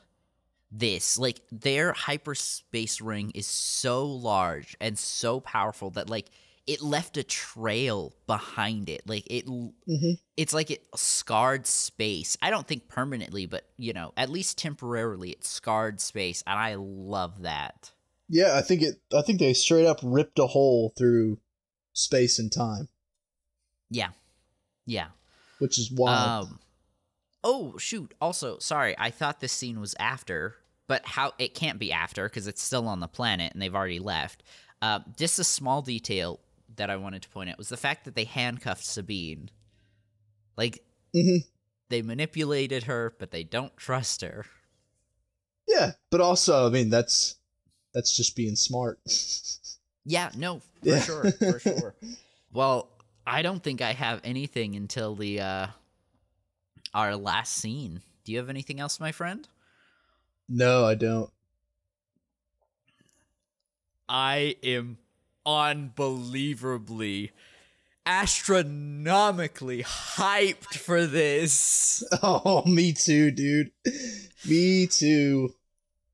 this. 0.72 1.17
Like 1.17 1.41
their 1.51 1.93
hyperspace 1.93 3.01
ring 3.01 3.32
is 3.36 3.47
so 3.47 4.05
large 4.05 4.76
and 4.80 4.97
so 4.97 5.39
powerful 5.39 5.89
that 5.91 6.09
like 6.09 6.30
it 6.67 6.82
left 6.82 7.17
a 7.17 7.24
trail 7.24 8.13
behind 8.28 8.89
it. 8.89 9.01
Like 9.07 9.26
it 9.30 9.45
hmm 9.45 10.13
it's 10.38 10.53
like 10.53 10.72
it 10.72 10.88
scarred 10.95 11.67
space. 11.67 12.38
I 12.41 12.49
don't 12.49 12.67
think 12.67 12.88
permanently, 12.88 13.45
but 13.45 13.65
you 13.78 13.93
know, 13.93 14.13
at 14.15 14.30
least 14.30 14.57
temporarily 14.57 15.32
it 15.32 15.43
scarred 15.43 15.99
space 15.99 16.43
and 16.47 16.57
I 16.57 16.76
love 16.76 17.41
that. 17.43 17.91
yeah. 18.30 18.55
I 18.55 18.61
think 18.61 18.82
it. 18.82 19.01
I 19.15 19.22
think 19.22 19.39
they 19.39 19.53
straight 19.53 19.86
up 19.86 19.99
ripped 20.03 20.39
a 20.39 20.47
hole 20.47 20.93
through 20.97 21.39
space 21.93 22.39
and 22.39 22.51
time, 22.51 22.88
Yeah. 23.89 24.09
Yeah. 24.85 25.07
which 25.59 25.77
is 25.77 25.91
wild. 25.91 26.47
Um. 26.47 26.59
Oh 27.43 27.77
shoot! 27.77 28.13
Also, 28.19 28.57
sorry, 28.59 28.95
I 28.97 29.11
thought 29.11 29.39
this 29.39 29.53
scene 29.53 29.79
was 29.79 29.95
after, 29.99 30.55
but 30.87 31.05
how 31.05 31.33
it 31.37 31.53
can't 31.53 31.79
be 31.79 31.91
after 31.91 32.27
because 32.27 32.47
it's 32.47 32.61
still 32.61 32.87
on 32.87 32.99
the 32.99 33.07
planet 33.07 33.53
and 33.53 33.61
they've 33.61 33.73
already 33.75 33.99
left. 33.99 34.43
Uh, 34.81 34.99
just 35.17 35.39
a 35.39 35.43
small 35.43 35.81
detail 35.81 36.39
that 36.75 36.89
I 36.89 36.95
wanted 36.97 37.21
to 37.23 37.29
point 37.29 37.49
out 37.49 37.57
was 37.57 37.69
the 37.69 37.77
fact 37.77 38.05
that 38.05 38.15
they 38.15 38.25
handcuffed 38.25 38.83
Sabine. 38.85 39.49
Like 40.57 40.83
Mhm. 41.16 41.45
they 41.89 42.01
manipulated 42.01 42.83
her, 42.83 43.13
but 43.20 43.32
they 43.32 43.43
don't 43.43 43.75
trust 43.78 44.21
her. 44.21 44.45
Yeah, 45.67 45.93
but 46.09 46.20
also, 46.21 46.67
I 46.67 46.70
mean, 46.70 46.89
that's 46.89 47.36
that's 47.93 48.16
just 48.16 48.36
being 48.36 48.55
smart. 48.55 48.99
Yeah, 50.05 50.32
no, 50.36 50.59
for 50.59 50.89
Yeah. 50.89 51.01
sure, 51.01 51.32
for 51.32 51.59
sure. 51.59 51.95
Well, 52.51 52.89
I 53.30 53.42
don't 53.43 53.62
think 53.62 53.82
I 53.82 53.93
have 53.93 54.22
anything 54.24 54.76
until 54.76 55.16
the 55.16 55.39
uh 55.42 55.68
our 56.93 57.16
last 57.16 57.54
scene. 57.54 58.01
Do 58.24 58.32
you 58.32 58.39
have 58.39 58.50
anything 58.50 58.80
else, 58.80 59.00
my 59.00 59.12
friend? 59.12 59.47
no, 60.47 60.84
I 60.86 60.96
don't. 60.96 61.30
I 64.08 64.56
am 64.64 64.97
unbelievably 65.46 67.32
astronomically 68.06 69.84
hyped 69.84 70.76
for 70.76 71.06
this. 71.06 72.04
Oh, 72.24 72.64
me 72.66 72.92
too, 72.93 73.30
dude. 73.30 73.72
Me 74.47 74.88
too. 74.88 75.54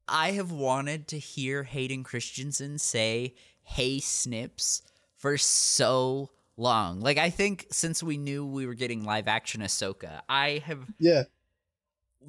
I 0.07 0.31
have 0.31 0.51
wanted 0.51 1.07
to 1.07 1.19
hear 1.19 1.63
Hayden 1.63 2.03
Christensen 2.03 2.77
say, 2.77 3.33
"Hey 3.63 3.99
Snips" 4.01 4.81
for 5.15 5.37
so 5.37 6.29
long. 6.57 6.99
Like 7.01 7.17
I 7.17 7.29
think 7.29 7.67
since 7.71 8.01
we 8.01 8.17
knew 8.17 8.45
we 8.45 8.65
were 8.65 8.73
getting 8.73 9.03
live 9.03 9.27
action 9.27 9.61
Ahsoka, 9.61 10.21
I 10.29 10.61
have 10.65 10.79
Yeah. 10.99 11.23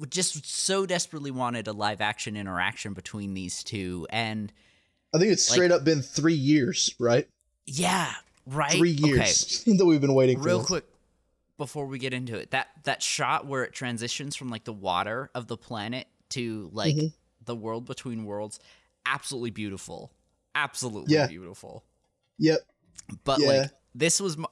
just 0.09 0.45
so 0.45 0.85
desperately 0.85 1.31
wanted 1.31 1.67
a 1.67 1.73
live 1.73 2.01
action 2.01 2.35
interaction 2.35 2.93
between 2.93 3.33
these 3.33 3.63
two 3.63 4.05
and 4.09 4.51
I 5.13 5.19
think 5.19 5.31
it's 5.31 5.49
Like- 5.49 5.55
straight 5.55 5.71
up 5.71 5.83
been 5.85 6.01
three 6.01 6.33
years, 6.33 6.93
right? 6.99 7.27
yeah, 7.65 8.13
right? 8.45 8.77
Three 8.77 8.93
Okay. 8.93 9.07
years 9.07 9.63
that 9.65 9.85
we've 9.85 10.01
been 10.01 10.13
waiting 10.13 10.39
real 10.41 10.63
quick 10.63 10.85
before 11.57 11.87
we 11.87 11.97
get 11.97 12.13
into 12.13 12.35
it 12.37 12.51
that 12.51 12.67
that 12.83 13.01
shot 13.01 13.47
where 13.47 13.63
it 13.63 13.73
transitions 13.73 14.35
from 14.35 14.49
like 14.49 14.63
the 14.65 14.73
water 14.73 15.31
of 15.33 15.47
the 15.47 15.57
planet 15.57 16.07
to 16.29 16.69
like 16.71 16.95
Mhm. 16.95 17.13
the 17.45 17.55
world 17.55 17.85
between 17.85 18.25
worlds 18.25 18.59
absolutely 19.07 19.49
beautiful 19.49 20.11
absolutely 20.53 21.15
Yeah. 21.15 21.25
beautiful 21.27 21.83
Yep. 22.37 22.59
but 23.23 23.39
Yeah. 23.39 23.47
like 23.47 23.71
this 23.97 24.21
was 24.21 24.37
my, 24.37 24.47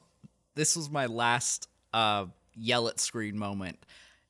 this 0.55 0.75
was 0.75 0.89
my 0.89 1.05
last 1.05 1.67
uh 1.93 2.25
yell 2.55 2.87
at 2.87 2.99
screen 2.99 3.37
moment 3.37 3.77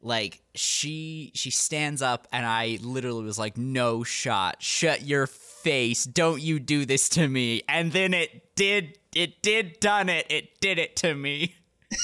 like 0.01 0.41
she 0.55 1.31
she 1.33 1.49
stands 1.51 2.01
up 2.01 2.27
and 2.31 2.45
i 2.45 2.77
literally 2.81 3.23
was 3.23 3.39
like 3.39 3.57
no 3.57 4.03
shot 4.03 4.61
shut 4.61 5.03
your 5.03 5.25
face 5.27 6.03
don't 6.03 6.41
you 6.41 6.59
do 6.59 6.85
this 6.85 7.09
to 7.09 7.27
me 7.27 7.61
and 7.69 7.91
then 7.91 8.13
it 8.13 8.55
did 8.55 8.97
it 9.15 9.41
did 9.41 9.79
done 9.79 10.09
it 10.09 10.25
it 10.29 10.59
did 10.59 10.77
it 10.79 10.95
to 10.95 11.15
me 11.15 11.55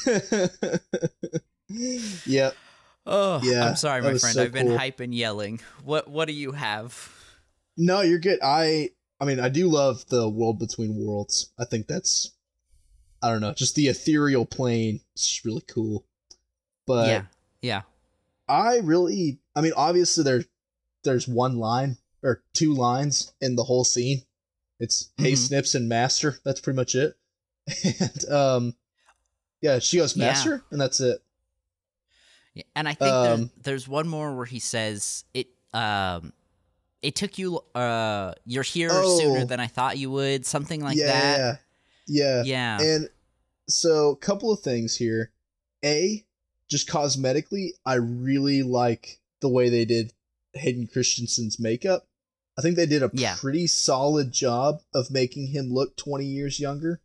yep. 2.25 2.55
Oh, 3.05 3.39
Yeah, 3.43 3.65
I'm 3.67 3.75
sorry, 3.75 4.01
my 4.01 4.09
friend. 4.09 4.35
so 4.35 4.43
I've 4.43 4.51
been 4.51 4.67
cool. 4.67 4.77
hype 4.77 4.99
and 4.99 5.13
yelling. 5.13 5.59
What 5.83 6.07
What 6.07 6.27
do 6.27 6.33
you 6.33 6.51
have? 6.51 7.11
No, 7.77 8.01
you're 8.01 8.19
good. 8.19 8.39
I 8.43 8.91
I 9.19 9.25
mean, 9.25 9.39
I 9.39 9.49
do 9.49 9.67
love 9.69 10.05
the 10.07 10.29
world 10.29 10.59
between 10.59 10.95
worlds. 10.95 11.51
I 11.59 11.65
think 11.65 11.88
that's 11.88 12.31
I 13.22 13.30
don't 13.30 13.41
know, 13.41 13.53
just 13.53 13.76
the 13.76 13.88
ethereal 13.88 14.45
plane 14.45 15.02
is 15.15 15.26
just 15.27 15.45
really 15.45 15.64
cool. 15.68 16.06
But 16.88 17.07
yeah, 17.07 17.22
yeah, 17.61 17.81
I 18.48 18.77
really 18.80 19.39
I 19.56 19.61
mean, 19.61 19.73
obviously 19.76 20.23
there 20.23 20.43
there's 21.03 21.27
one 21.27 21.57
line 21.57 21.98
or 22.23 22.43
two 22.53 22.73
lines 22.73 23.34
in 23.41 23.56
the 23.56 23.64
whole 23.64 23.84
scene. 23.84 24.23
It's 24.80 25.11
hey 25.18 25.34
Mhm. 25.34 25.38
snips 25.38 25.76
and 25.76 25.88
master. 25.88 26.39
That's 26.43 26.60
pretty 26.61 26.77
much 26.77 26.95
it. 26.95 27.15
And 27.99 28.30
um 28.31 28.76
yeah, 29.61 29.77
she 29.80 29.98
goes 29.98 30.18
Yeah. 30.18 30.26
master 30.27 30.64
and 30.72 30.81
that's 30.81 30.99
it. 30.99 31.22
Yeah, 32.53 32.64
and 32.76 32.88
I 32.89 32.93
think 32.93 33.14
there's, 33.23 33.39
Um, 33.39 33.52
there's 33.64 33.88
one 33.88 34.07
more 34.07 34.35
where 34.35 34.45
he 34.45 34.60
says 34.60 35.23
it. 35.34 35.48
Um, 35.73 36.34
it 37.02 37.15
took 37.15 37.38
you. 37.38 37.61
Uh, 37.73 38.34
you're 38.45 38.64
here 38.64 38.89
Oh. 38.91 39.18
sooner 39.19 39.45
than 39.45 39.60
I 39.60 39.68
thought 39.68 39.98
you 39.98 40.11
would. 40.11 40.45
Something 40.45 40.81
like 40.84 40.98
yeah, 40.98 41.06
that. 41.38 41.61
Yeah. 42.07 42.44
Yeah. 42.44 42.80
And 42.82 43.10
so, 43.69 44.10
a 44.11 44.15
couple 44.18 44.52
of 44.52 44.60
things 44.61 44.95
here. 44.98 45.32
A, 45.84 46.26
just 46.69 46.88
cosmetically, 46.90 47.69
I 47.86 47.95
really 47.95 48.64
like 48.64 49.19
the 49.41 49.49
way 49.49 49.69
they 49.69 49.86
did 49.86 50.14
Hayden 50.53 50.88
Christensen's 50.88 51.60
makeup. 51.60 52.07
I 52.57 52.61
think 52.61 52.76
they 52.76 52.86
did 52.86 53.02
a 53.03 53.10
Yeah. 53.14 53.36
pretty 53.40 53.68
solid 53.68 54.32
job 54.32 54.82
of 54.94 55.10
making 55.10 55.48
him 55.48 55.72
look 55.73 55.95
20 55.95 56.26
years 56.26 56.60
younger. 56.60 57.02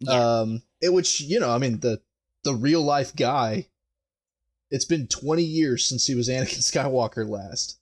yeah. 0.00 0.40
Um, 0.40 0.62
it 0.80 0.92
which 0.92 1.20
you 1.20 1.38
know, 1.40 1.50
I 1.50 1.58
mean 1.58 1.80
the 1.80 2.00
the 2.44 2.54
real 2.54 2.82
life 2.82 3.14
guy. 3.14 3.66
It's 4.70 4.84
been 4.86 5.06
20 5.06 5.42
years 5.44 5.84
since 5.86 6.06
he 6.06 6.14
was 6.14 6.28
Anakin 6.30 6.58
Skywalker 6.60 7.28
last. 7.28 7.78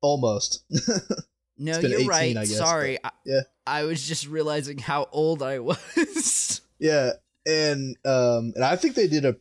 Almost. 0.00 0.64
no, 1.60 1.78
you're 1.78 1.98
18, 2.00 2.08
right. 2.08 2.36
I 2.36 2.40
guess, 2.40 2.56
Sorry. 2.56 2.98
I, 3.04 3.10
yeah. 3.24 3.40
I 3.66 3.84
was 3.84 4.06
just 4.06 4.26
realizing 4.26 4.78
how 4.78 5.08
old 5.12 5.42
I 5.42 5.58
was. 5.60 6.60
Yeah, 6.82 7.10
and 7.44 7.94
um, 8.06 8.52
and 8.56 8.64
I 8.64 8.74
think 8.76 8.94
they 8.94 9.06
did 9.06 9.26
a 9.26 9.36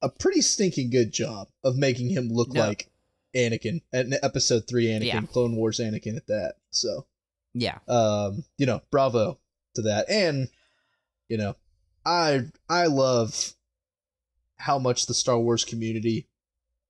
a 0.00 0.08
pretty 0.08 0.40
stinking 0.42 0.90
good 0.90 1.12
job 1.12 1.48
of 1.64 1.76
making 1.76 2.08
him 2.08 2.28
look 2.28 2.52
No. 2.52 2.60
like 2.68 2.88
Anakin 3.34 3.80
at 3.92 4.06
episode 4.22 4.68
three 4.68 4.86
Anakin, 4.86 5.04
Yeah. 5.06 5.20
Clone 5.22 5.56
Wars 5.56 5.80
Anakin 5.80 6.16
at 6.16 6.28
that. 6.28 6.54
So, 6.70 7.06
yeah. 7.52 7.78
um, 7.88 8.44
you 8.58 8.66
know, 8.66 8.80
bravo 8.92 9.40
to 9.74 9.82
that, 9.82 10.08
and 10.08 10.48
you 11.28 11.36
know, 11.36 11.56
I 12.06 12.42
I 12.68 12.86
love 12.86 13.54
how 14.56 14.78
much 14.78 15.06
the 15.06 15.14
Star 15.14 15.38
Wars 15.40 15.64
community 15.64 16.28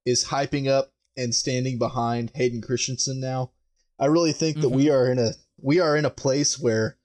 is 0.04 0.26
hyping 0.26 0.68
up 0.68 0.92
and 1.16 1.34
standing 1.34 1.78
behind 1.78 2.30
Hayden 2.34 2.60
Christensen 2.60 3.20
now. 3.20 3.52
I 3.98 4.06
really 4.06 4.32
think 4.32 4.60
that 4.60 4.68
we 4.70 4.90
are 4.90 5.10
in 5.10 5.18
a 5.18 5.30
we 5.60 5.80
are 5.80 5.96
in 5.96 6.04
a 6.04 6.10
place 6.10 6.58
where 6.58 6.96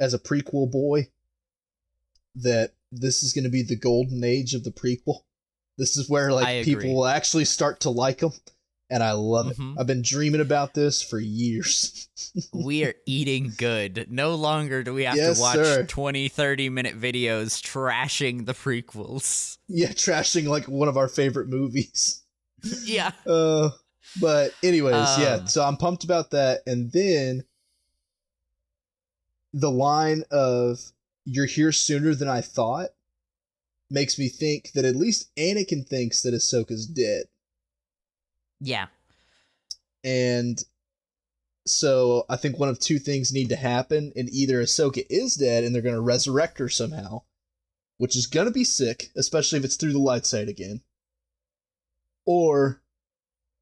as 0.00 0.14
a 0.14 0.18
prequel 0.18 0.70
boy 0.70 1.08
that 2.36 2.72
this 2.90 3.22
is 3.22 3.32
going 3.32 3.44
to 3.44 3.50
be 3.50 3.62
the 3.62 3.76
golden 3.76 4.24
age 4.24 4.54
of 4.54 4.64
the 4.64 4.70
prequel. 4.70 5.20
This 5.78 5.96
is 5.96 6.08
where 6.08 6.32
like 6.32 6.64
people 6.64 6.94
will 6.94 7.06
actually 7.06 7.44
start 7.44 7.80
to 7.80 7.90
like 7.90 8.18
them 8.18 8.32
and 8.90 9.02
I 9.02 9.12
love 9.12 9.46
Mhm. 9.56 9.74
it. 9.76 9.80
I've 9.80 9.86
been 9.86 10.02
dreaming 10.02 10.40
about 10.40 10.74
this 10.74 11.00
for 11.02 11.18
years. 11.18 12.08
we 12.52 12.84
are 12.84 12.94
eating 13.06 13.52
good. 13.56 14.06
No 14.10 14.34
longer 14.34 14.82
do 14.82 14.92
we 14.94 15.04
have 15.04 15.16
Yes, 15.16 15.36
to 15.36 15.40
watch 15.40 15.54
sir. 15.56 15.84
20, 15.86 16.28
30 16.28 16.68
minute 16.68 16.98
videos 17.00 17.60
trashing 17.62 18.44
the 18.46 18.54
prequels. 18.54 19.58
yeah, 19.68 19.88
trashing 19.88 20.46
like 20.46 20.66
one 20.68 20.88
of 20.88 20.96
our 20.96 21.08
favorite 21.08 21.48
movies. 21.48 22.22
yeah. 22.84 23.12
Uh, 23.26 23.70
but 24.20 24.54
anyways, 24.62 25.18
yeah. 25.18 25.38
Um, 25.40 25.46
So 25.46 25.64
I'm 25.64 25.76
pumped 25.76 26.04
about 26.04 26.30
that, 26.32 26.62
and 26.66 26.90
then 26.92 27.44
the 29.52 29.70
line 29.70 30.24
of 30.30 30.92
"You're 31.24 31.46
here 31.46 31.72
sooner 31.72 32.14
than 32.14 32.28
I 32.28 32.40
thought" 32.40 32.90
makes 33.90 34.18
me 34.18 34.28
think 34.28 34.72
that 34.72 34.84
at 34.84 34.96
least 34.96 35.34
Anakin 35.36 35.86
thinks 35.86 36.22
that 36.22 36.34
Ahsoka's 36.34 36.86
dead, 36.86 37.26
Yeah. 38.60 38.86
and 40.02 40.64
so 41.66 42.24
I 42.28 42.36
think 42.36 42.58
one 42.58 42.68
of 42.68 42.80
two 42.80 42.98
things 42.98 43.32
need 43.32 43.50
to 43.50 43.56
happen, 43.56 44.12
and 44.16 44.28
either 44.30 44.60
Ahsoka 44.62 45.06
is 45.08 45.36
dead 45.36 45.62
and 45.62 45.74
they're 45.74 45.82
going 45.82 45.94
to 45.94 46.00
resurrect 46.00 46.58
her 46.58 46.68
somehow, 46.68 47.22
which 47.98 48.16
is 48.16 48.26
going 48.26 48.46
to 48.46 48.52
be 48.52 48.64
sick, 48.64 49.10
especially 49.14 49.58
if 49.58 49.64
it's 49.64 49.76
through 49.76 49.92
the 49.92 49.98
light 50.00 50.26
side 50.26 50.48
again, 50.48 50.82
or 52.24 52.81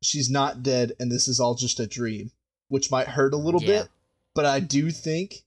she's 0.03 0.31
not 0.31 0.63
dead 0.63 0.93
and 0.99 1.11
this 1.11 1.29
is 1.29 1.41
all 1.41 1.55
just 1.55 1.81
a 1.81 1.87
dream, 1.87 2.31
which 2.69 2.91
might 2.91 3.09
hurt 3.09 3.35
a 3.35 3.37
little 3.37 3.61
Yeah. 3.63 3.83
bit. 3.83 3.89
But 4.35 4.45
I 4.47 4.61
do 4.61 4.91
think 4.91 5.45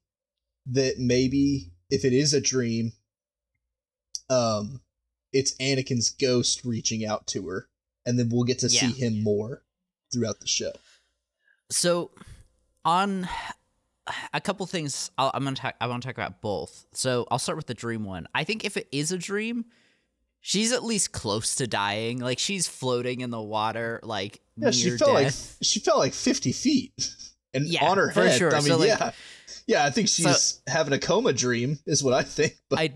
that 0.68 1.00
maybe 1.00 1.72
if 1.90 2.06
it 2.06 2.14
is 2.14 2.34
a 2.34 2.42
dream, 2.42 2.94
um, 4.30 4.82
it's 5.32 5.54
Anakin's 5.56 6.10
ghost 6.10 6.64
reaching 6.64 7.06
out 7.06 7.28
to 7.28 7.48
her, 7.48 7.68
and 8.06 8.20
then 8.20 8.30
we'll 8.30 8.44
get 8.44 8.60
to 8.60 8.70
see 8.70 8.92
him 8.92 9.24
more 9.24 9.64
throughout 10.12 10.40
the 10.40 10.48
show. 10.48 10.72
So, 11.70 12.12
on 12.86 13.28
a 14.34 14.42
couple 14.42 14.66
things, 14.66 15.10
I'll, 15.18 15.32
I'm 15.34 15.44
gonna 15.44 15.56
talk. 15.56 15.76
I 15.82 15.88
want 15.88 16.04
to 16.04 16.08
talk 16.08 16.18
about 16.18 16.42
both. 16.42 16.86
So 16.92 17.26
I'll 17.32 17.40
start 17.40 17.56
with 17.56 17.68
the 17.68 17.74
dream 17.74 18.04
one. 18.04 18.28
I 18.36 18.44
think 18.44 18.64
if 18.66 18.78
it 18.78 18.88
is 18.92 19.12
a 19.12 19.18
dream, 19.18 19.66
she's 20.46 20.72
at 20.74 20.84
least 20.84 21.12
close 21.14 21.56
to 21.56 21.66
dying. 21.66 22.20
Like 22.20 22.38
she's 22.38 22.68
floating 22.68 23.22
in 23.22 23.32
the 23.32 23.42
water, 23.42 24.00
like 24.04 24.42
Yeah, 24.58 24.70
she 24.72 24.92
fell 24.98 25.14
like 25.14 25.34
she 25.62 25.80
fell 25.80 25.98
like 25.98 26.14
fifty 26.14 26.52
feet, 26.52 26.92
and 27.56 27.66
Yeah, 27.66 27.86
on 27.90 27.98
her 27.98 28.12
for 28.12 28.26
head. 28.28 28.38
sure. 28.38 28.52
I 28.52 28.60
mean, 28.60 28.68
So, 28.68 28.78
like- 28.78 28.88
yeah, 28.90 29.12
yeah. 29.66 29.86
I 29.86 29.90
think 29.92 30.10
she's 30.10 30.62
having 30.68 30.92
a 30.94 31.00
coma 31.00 31.32
dream, 31.32 31.80
is 31.86 32.04
what 32.04 32.14
I 32.14 32.24
think. 32.24 32.58
But 32.70 32.80
I 32.80 32.94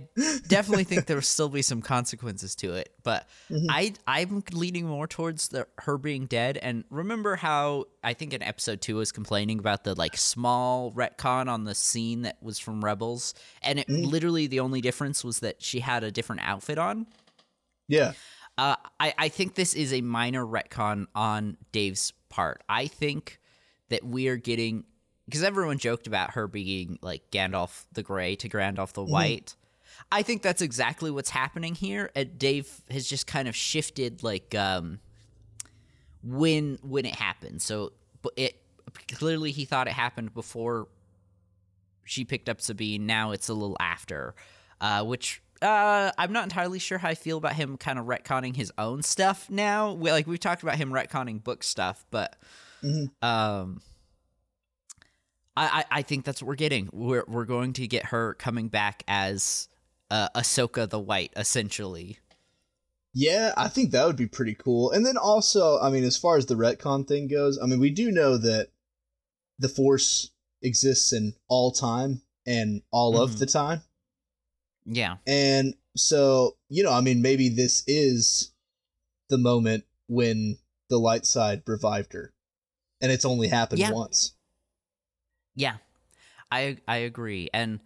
definitely 0.50 0.84
think 0.84 1.06
there 1.08 1.16
will 1.16 1.22
still 1.24 1.48
be 1.48 1.62
some 1.62 1.82
consequences 1.82 2.54
to 2.58 2.74
it, 2.74 2.92
but 3.04 3.26
Mhm. 3.50 3.66
I 3.70 3.94
I'm 4.06 4.44
leaning 4.52 4.86
more 4.86 5.08
towards 5.08 5.48
the 5.48 5.68
her 5.80 5.98
being 5.98 6.26
dead. 6.26 6.58
And 6.58 6.84
remember 6.90 7.38
how 7.38 7.86
I 8.04 8.14
think 8.14 8.34
in 8.34 8.44
episode 8.44 8.82
two 8.82 8.98
I 8.98 9.00
was 9.00 9.14
complaining 9.14 9.58
about 9.60 9.86
the 9.86 9.96
like 9.96 10.18
small 10.18 10.92
retcon 10.92 11.48
on 11.48 11.64
the 11.64 11.76
scene 11.76 12.24
that 12.24 12.38
was 12.44 12.60
from 12.60 12.84
Rebels, 12.84 13.34
and 13.62 13.80
it 13.80 13.88
Mhm. 13.88 14.06
literally 14.12 14.48
the 14.48 14.60
only 14.60 14.82
difference 14.82 15.24
was 15.24 15.40
that 15.40 15.64
she 15.64 15.80
had 15.80 16.04
a 16.04 16.12
different 16.12 16.42
outfit 16.44 16.78
on. 16.78 17.08
Yeah, 17.88 18.14
Uh, 18.58 18.76
I, 19.00 19.14
I 19.18 19.30
think 19.30 19.56
this 19.56 19.74
is 19.74 19.94
a 19.94 20.02
minor 20.02 20.46
retcon 20.46 21.06
on 21.14 21.58
Dave's 21.72 22.14
part. 22.30 22.64
I 22.68 22.88
think 22.88 23.40
that 23.90 24.04
we 24.04 24.28
are 24.28 24.38
getting 24.38 24.86
because 25.26 25.44
everyone 25.44 25.78
joked 25.78 26.08
about 26.08 26.32
her 26.32 26.48
being 26.48 26.98
like 27.02 27.30
Gandalf 27.32 27.86
the 27.94 28.04
Grey 28.04 28.36
to 28.38 28.50
Gandalf 28.50 28.94
the 28.94 29.04
White. 29.04 29.56
I 30.12 30.22
think 30.22 30.42
that's 30.42 30.62
exactly 30.62 31.12
what's 31.12 31.30
happening 31.30 31.76
here. 31.76 32.12
And 32.16 32.38
Dave 32.38 32.82
has 32.90 33.08
just 33.08 33.28
kind 33.28 33.48
of 33.48 33.56
shifted 33.56 34.24
like 34.24 34.56
um 34.56 35.00
when 36.24 36.80
when 36.82 37.06
it 37.06 37.16
happened. 37.16 37.62
So 37.62 37.94
it 38.36 38.62
clearly 39.14 39.52
he 39.52 39.66
thought 39.66 39.88
it 39.88 39.94
happened 39.94 40.34
before 40.34 40.88
she 42.04 42.26
picked 42.26 42.50
up 42.50 42.62
Sabine. 42.62 43.06
Now 43.06 43.32
it's 43.32 43.50
a 43.50 43.54
little 43.54 43.78
after, 43.80 44.34
uh, 44.82 45.04
which 45.04 45.42
uh, 45.62 46.12
I'm 46.18 46.32
not 46.32 46.44
entirely 46.44 46.80
sure 46.80 46.98
how 46.98 47.10
I 47.10 47.16
feel 47.16 47.38
about 47.38 47.54
him 47.54 47.78
kind 47.78 47.98
of 48.00 48.06
retconning 48.06 48.56
his 48.56 48.72
own 48.78 49.02
stuff 49.04 49.50
now. 49.50 49.94
We, 49.94 50.12
like 50.12 50.28
we've 50.28 50.40
talked 50.40 50.64
about 50.64 50.76
him 50.76 50.92
retconning 50.92 51.44
book 51.44 51.64
stuff, 51.64 52.06
but 52.12 52.36
Mhm. 52.84 53.12
um, 53.24 53.82
I, 55.56 55.84
I 55.92 56.00
I 56.00 56.02
think 56.04 56.26
that's 56.26 56.42
what 56.42 56.48
we're 56.48 56.56
getting. 56.56 56.90
We're 56.94 57.24
we're 57.28 57.46
going 57.46 57.74
to 57.74 57.88
get 57.88 58.06
her 58.08 58.36
coming 58.36 58.68
back 58.68 59.04
as 59.08 59.68
uh, 60.12 60.30
Ahsoka 60.36 60.90
the 60.90 61.00
White, 61.00 61.34
essentially. 61.36 62.18
yeah. 63.14 63.54
I 63.58 63.68
think 63.68 63.92
that 63.92 64.06
would 64.06 64.16
be 64.16 64.28
pretty 64.28 64.54
cool. 64.56 64.92
And 64.92 65.06
then 65.06 65.18
also, 65.18 65.80
I 65.80 65.90
mean, 65.90 66.04
as 66.04 66.16
far 66.18 66.38
as 66.38 66.46
the 66.46 66.56
retcon 66.56 67.08
thing 67.08 67.28
goes, 67.28 67.58
I 67.62 67.66
mean, 67.66 67.80
we 67.80 67.90
do 67.90 68.12
know 68.12 68.38
that 68.38 68.70
the 69.60 69.68
Force 69.70 70.30
exists 70.62 71.12
in 71.12 71.34
all 71.50 71.72
time 71.72 72.22
and 72.46 72.84
all 72.92 73.16
Mhm. 73.16 73.24
of 73.24 73.40
the 73.40 73.46
time. 73.48 73.82
Yeah, 74.90 75.18
And 75.28 75.76
so, 75.98 76.56
you 76.70 76.82
know, 76.84 76.94
I 76.94 77.02
mean, 77.02 77.22
maybe 77.22 77.50
this 77.50 77.84
is 77.88 78.54
the 79.30 79.38
moment 79.38 79.84
when 80.08 80.58
the 80.90 80.98
light 80.98 81.26
side 81.26 81.64
revived 81.68 82.14
her. 82.14 82.34
And 83.02 83.12
it's 83.12 83.26
only 83.26 83.50
happened 83.50 83.80
Yeah. 83.82 83.92
once. 83.92 84.34
yeah, 85.56 85.78
I 86.52 86.78
I 86.88 86.98
agree, 86.98 87.50
and 87.54 87.80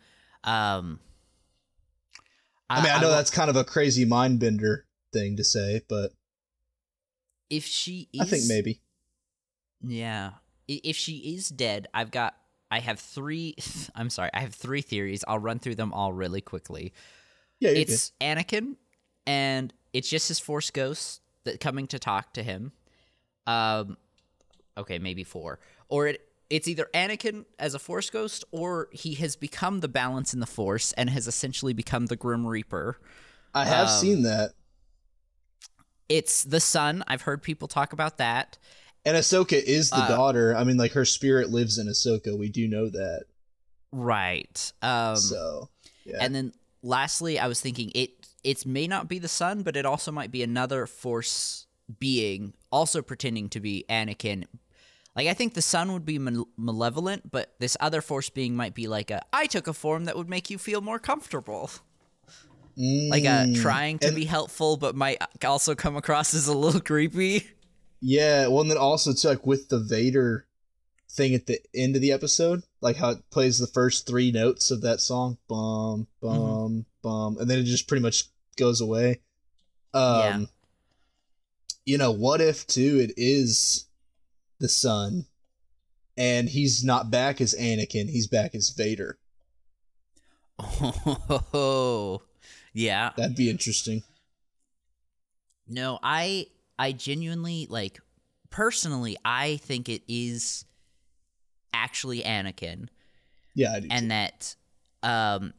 um, 0.44 1.00
I 2.70 2.82
mean, 2.84 2.92
I 2.92 3.02
know 3.02 3.10
wa- 3.10 3.16
that's 3.16 3.32
kind 3.32 3.50
of 3.50 3.56
a 3.56 3.64
crazy 3.64 4.06
mind 4.06 4.40
bender 4.40 4.86
thing 5.12 5.36
to 5.38 5.44
say, 5.44 5.82
but 5.90 6.14
if 7.50 7.66
she 7.66 8.08
is 8.14 8.22
I 8.22 8.26
think 8.26 8.44
maybe. 8.48 8.82
Yeah. 9.82 10.32
If 10.68 10.96
she 10.96 11.34
is 11.36 11.50
dead, 11.50 11.88
I've 11.94 12.12
got 12.12 12.38
I 12.72 12.80
have 12.80 13.00
3 13.00 13.56
I'm 13.96 14.10
sorry. 14.10 14.30
I 14.34 14.40
have 14.40 14.56
3 14.56 14.82
theories. 14.82 15.24
I'll 15.28 15.40
run 15.40 15.60
through 15.60 15.76
them 15.76 15.94
all 15.94 16.14
really 16.14 16.42
quickly. 16.42 16.94
Yeah, 17.60 17.72
it's 17.72 18.12
Anakin 18.20 18.76
and 19.28 19.72
it's 19.94 20.10
just 20.10 20.28
his 20.30 20.40
force 20.40 20.72
ghost 20.72 21.22
that 21.44 21.60
coming 21.60 21.86
to 21.88 22.00
talk 22.00 22.34
to 22.34 22.44
him. 22.44 22.72
Um, 23.46 23.98
okay, 24.78 24.98
maybe 25.00 25.24
four, 25.24 25.60
or 25.90 26.08
it 26.08 26.22
it's 26.50 26.68
either 26.68 26.88
Anakin 26.94 27.46
as 27.60 27.76
a 27.76 27.80
Force 27.80 28.10
ghost, 28.10 28.44
or 28.52 28.90
he 28.92 29.14
has 29.16 29.38
become 29.38 29.80
the 29.80 29.88
balance 29.88 30.34
in 30.34 30.42
the 30.42 30.46
Force 30.46 30.92
and 30.94 31.10
has 31.10 31.26
essentially 31.26 31.72
become 31.74 32.08
the 32.08 32.18
Grim 32.18 32.46
Reaper. 32.46 32.98
I 33.54 33.64
have 33.66 33.88
Um, 33.88 34.00
seen 34.00 34.24
that. 34.24 34.52
It's 36.10 36.44
the 36.44 36.60
sun. 36.60 37.06
I've 37.08 37.22
heard 37.22 37.42
people 37.42 37.70
talk 37.70 37.94
about 37.94 38.18
that. 38.18 38.58
And 39.06 39.18
Ahsoka 39.18 39.54
is 39.62 39.90
the 39.90 39.98
uh, 39.98 40.08
daughter. 40.08 40.56
I 40.56 40.64
mean, 40.64 40.78
like 40.78 40.92
her 40.92 41.06
spirit 41.06 41.50
lives 41.50 41.78
in 41.80 41.88
Ahsoka. 41.88 42.38
We 42.38 42.50
do 42.50 42.68
know 42.68 42.88
that. 42.90 43.24
Right. 43.92 44.72
Um, 44.82 45.16
so 45.18 45.70
yeah. 46.06 46.18
And 46.22 46.34
then 46.36 46.54
lastly, 46.84 47.40
I 47.40 47.48
was 47.48 47.60
thinking 47.62 47.92
it 47.96 48.12
it 48.44 48.66
may 48.66 48.88
not 48.88 49.08
be 49.08 49.20
the 49.20 49.28
son, 49.28 49.64
but 49.64 49.76
it 49.76 49.86
also 49.86 50.12
might 50.12 50.32
be 50.32 50.44
another 50.44 50.86
force 50.86 51.66
being 52.00 52.54
also 52.72 53.02
pretending 53.02 53.50
to 53.50 53.60
be 53.60 53.86
Anakin. 53.90 54.46
Like 55.16 55.28
I 55.28 55.34
think 55.34 55.56
the 55.56 55.62
son 55.62 55.92
would 55.94 56.06
be 56.06 56.18
mal- 56.20 56.48
malevolent, 56.56 57.30
but 57.32 57.54
this 57.60 57.76
other 57.80 58.02
force 58.02 58.30
being 58.30 58.56
might 58.56 58.74
be 58.76 58.88
like 58.88 59.12
a 59.12 59.22
I 59.34 59.46
took 59.48 59.68
a 59.68 59.74
form 59.74 60.06
that 60.06 60.16
would 60.16 60.30
make 60.30 60.50
you 60.50 60.58
feel 60.58 60.80
more 60.82 61.00
comfortable. 61.00 61.70
Like 62.78 63.26
a 63.26 63.46
Mm. 63.48 63.62
trying 63.62 64.00
to 64.00 64.08
And- 64.08 64.16
be 64.16 64.26
helpful 64.26 64.78
but 64.78 64.96
might 64.96 65.22
also 65.44 65.76
come 65.76 65.98
across 65.98 66.34
as 66.34 66.48
a 66.48 66.56
little 66.58 66.80
creepy. 66.82 67.48
Yeah, 68.02 68.48
well, 68.48 68.62
and 68.62 68.72
then 68.72 68.78
also 68.78 69.14
too, 69.14 69.28
like 69.28 69.46
with 69.46 69.70
the 69.70 69.80
Vader 69.80 70.48
thing 71.10 71.36
at 71.36 71.46
the 71.46 71.60
end 71.76 71.96
of 71.96 72.02
the 72.02 72.12
episode, 72.12 72.64
like 72.82 72.96
how 72.98 73.10
it 73.12 73.30
plays 73.30 73.60
the 73.60 73.68
first 73.68 74.08
three 74.08 74.32
notes 74.32 74.72
of 74.72 74.82
that 74.82 75.02
song, 75.02 75.38
bum 75.48 76.08
bum 76.22 76.32
Mm-hmm. 76.32 76.80
bum, 77.04 77.38
and 77.40 77.50
then 77.50 77.60
it 77.60 77.64
just 77.64 77.88
pretty 77.88 78.02
much 78.02 78.26
goes 78.58 78.82
away. 78.82 79.22
Um, 79.94 80.02
Yeah. 80.20 80.46
you 81.86 81.98
know, 81.98 82.12
what 82.12 82.42
if 82.42 82.66
too 82.66 82.98
it 83.00 83.14
is 83.18 83.86
the 84.60 84.70
son, 84.70 85.26
and 86.18 86.50
he's 86.50 86.84
not 86.84 87.12
back 87.12 87.40
as 87.42 87.54
Anakin, 87.54 88.10
he's 88.10 88.28
back 88.28 88.56
as 88.56 88.70
Vader. 88.72 89.18
Oh. 91.54 92.22
Yeah. 92.74 93.12
That'd 93.18 93.36
be 93.36 93.50
interesting. 93.50 94.04
No, 95.68 96.00
I 96.02 96.48
I 96.80 96.92
genuinely 96.92 97.68
like 97.70 98.00
personally 98.50 99.18
I 99.24 99.58
think 99.58 99.88
it 99.90 100.04
is 100.08 100.66
actually 101.74 102.22
Anakin 102.22 102.88
Yeah, 103.56 103.74
I 103.74 103.80
do. 103.80 103.88
and 103.90 104.12
that 104.12 104.56
um 105.04 105.54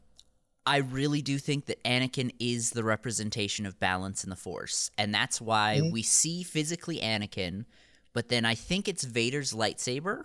I 0.65 0.77
really 0.77 1.21
do 1.21 1.39
think 1.39 1.65
that 1.65 1.83
Anakin 1.83 2.33
is 2.39 2.69
the 2.71 2.85
representation 2.85 3.65
of 3.65 3.79
balance 3.81 4.23
in 4.23 4.29
the 4.29 4.35
Force, 4.37 4.91
and 4.97 5.13
that's 5.13 5.41
why 5.41 5.81
Mhm. 5.81 5.91
we 5.91 6.01
see 6.03 6.41
physically 6.41 6.99
Anakin, 7.01 7.65
but 8.13 8.29
then 8.29 8.45
I 8.45 8.55
think 8.55 8.87
it's 8.87 9.03
Vader's 9.03 9.51
lightsaber, 9.51 10.23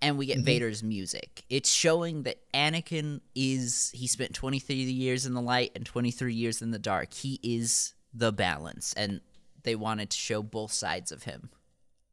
and 0.00 0.16
we 0.16 0.24
get 0.24 0.38
Mhm. 0.38 0.44
Vader's 0.44 0.82
music. 0.82 1.44
It's 1.50 1.70
showing 1.70 2.22
that 2.22 2.38
Anakin 2.54 3.20
is 3.34 3.90
he 3.90 4.06
spent 4.06 4.34
23 4.34 4.74
years 4.90 5.26
in 5.26 5.34
the 5.34 5.42
light 5.42 5.72
and 5.74 5.84
23 5.84 6.32
years 6.34 6.62
in 6.62 6.70
the 6.70 6.78
dark. 6.78 7.12
He 7.12 7.38
is 7.42 7.92
the 8.14 8.32
balance, 8.32 8.94
and 8.94 9.20
they 9.62 9.74
wanted 9.74 10.10
to 10.10 10.16
show 10.16 10.42
both 10.42 10.72
sides 10.72 11.12
of 11.12 11.24
him. 11.24 11.50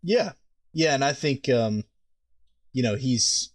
Yeah. 0.03 0.33
Yeah, 0.73 0.93
and 0.93 1.03
I 1.03 1.13
think 1.13 1.49
um 1.49 1.83
you 2.71 2.83
know, 2.83 2.95
he's 2.95 3.51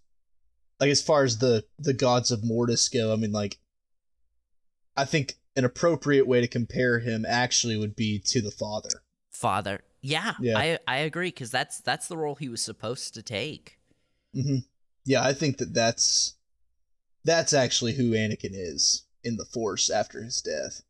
like 0.79 0.89
as 0.89 1.01
far 1.01 1.23
as 1.23 1.37
the 1.37 1.65
the 1.79 1.93
gods 1.93 2.31
of 2.31 2.43
Mortis 2.43 2.89
go, 2.89 3.13
I 3.13 3.15
mean 3.15 3.31
like 3.31 3.57
I 4.97 5.05
think 5.05 5.35
an 5.55 5.65
appropriate 5.65 6.27
way 6.27 6.41
to 6.41 6.47
compare 6.47 6.99
him 6.99 7.25
actually 7.27 7.77
would 7.77 7.95
be 7.95 8.19
to 8.19 8.41
the 8.41 8.51
father. 8.51 9.01
Father, 9.31 9.81
yeah, 10.01 10.33
Yeah. 10.39 10.57
I 10.57 10.79
I 10.87 10.97
agree 10.97 11.29
because 11.29 11.51
that's 11.51 11.79
that's 11.79 12.07
the 12.07 12.17
role 12.17 12.35
he 12.35 12.49
was 12.49 12.61
supposed 12.61 13.13
to 13.13 13.21
take. 13.21 13.79
hmm 14.33 14.59
Yeah, 15.05 15.23
I 15.23 15.33
think 15.33 15.57
that 15.57 15.73
that's 15.73 16.35
that's 17.23 17.53
actually 17.53 17.93
who 17.93 18.11
Anakin 18.11 18.51
is 18.53 19.05
in 19.23 19.37
the 19.37 19.45
Force 19.45 19.89
after 19.89 20.21
his 20.21 20.41
death. 20.41 20.83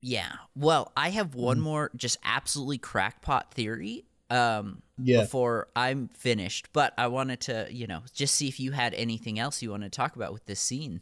Yeah. 0.00 0.32
Well, 0.54 0.92
I 0.96 1.10
have 1.10 1.34
one 1.34 1.58
Mhm. 1.58 1.62
more 1.62 1.90
just 1.96 2.18
absolutely 2.24 2.78
crackpot 2.78 3.52
theory 3.54 4.04
um 4.30 4.82
Yeah. 4.98 5.22
before 5.22 5.68
I'm 5.74 6.08
finished, 6.08 6.68
but 6.72 6.92
I 6.98 7.06
wanted 7.06 7.40
to, 7.42 7.66
you 7.70 7.86
know, 7.86 8.02
just 8.12 8.34
see 8.34 8.46
if 8.48 8.60
you 8.60 8.72
had 8.72 8.92
anything 8.94 9.38
else 9.38 9.62
you 9.62 9.70
want 9.70 9.84
to 9.84 9.88
talk 9.88 10.16
about 10.16 10.32
with 10.32 10.44
this 10.46 10.60
scene. 10.60 11.00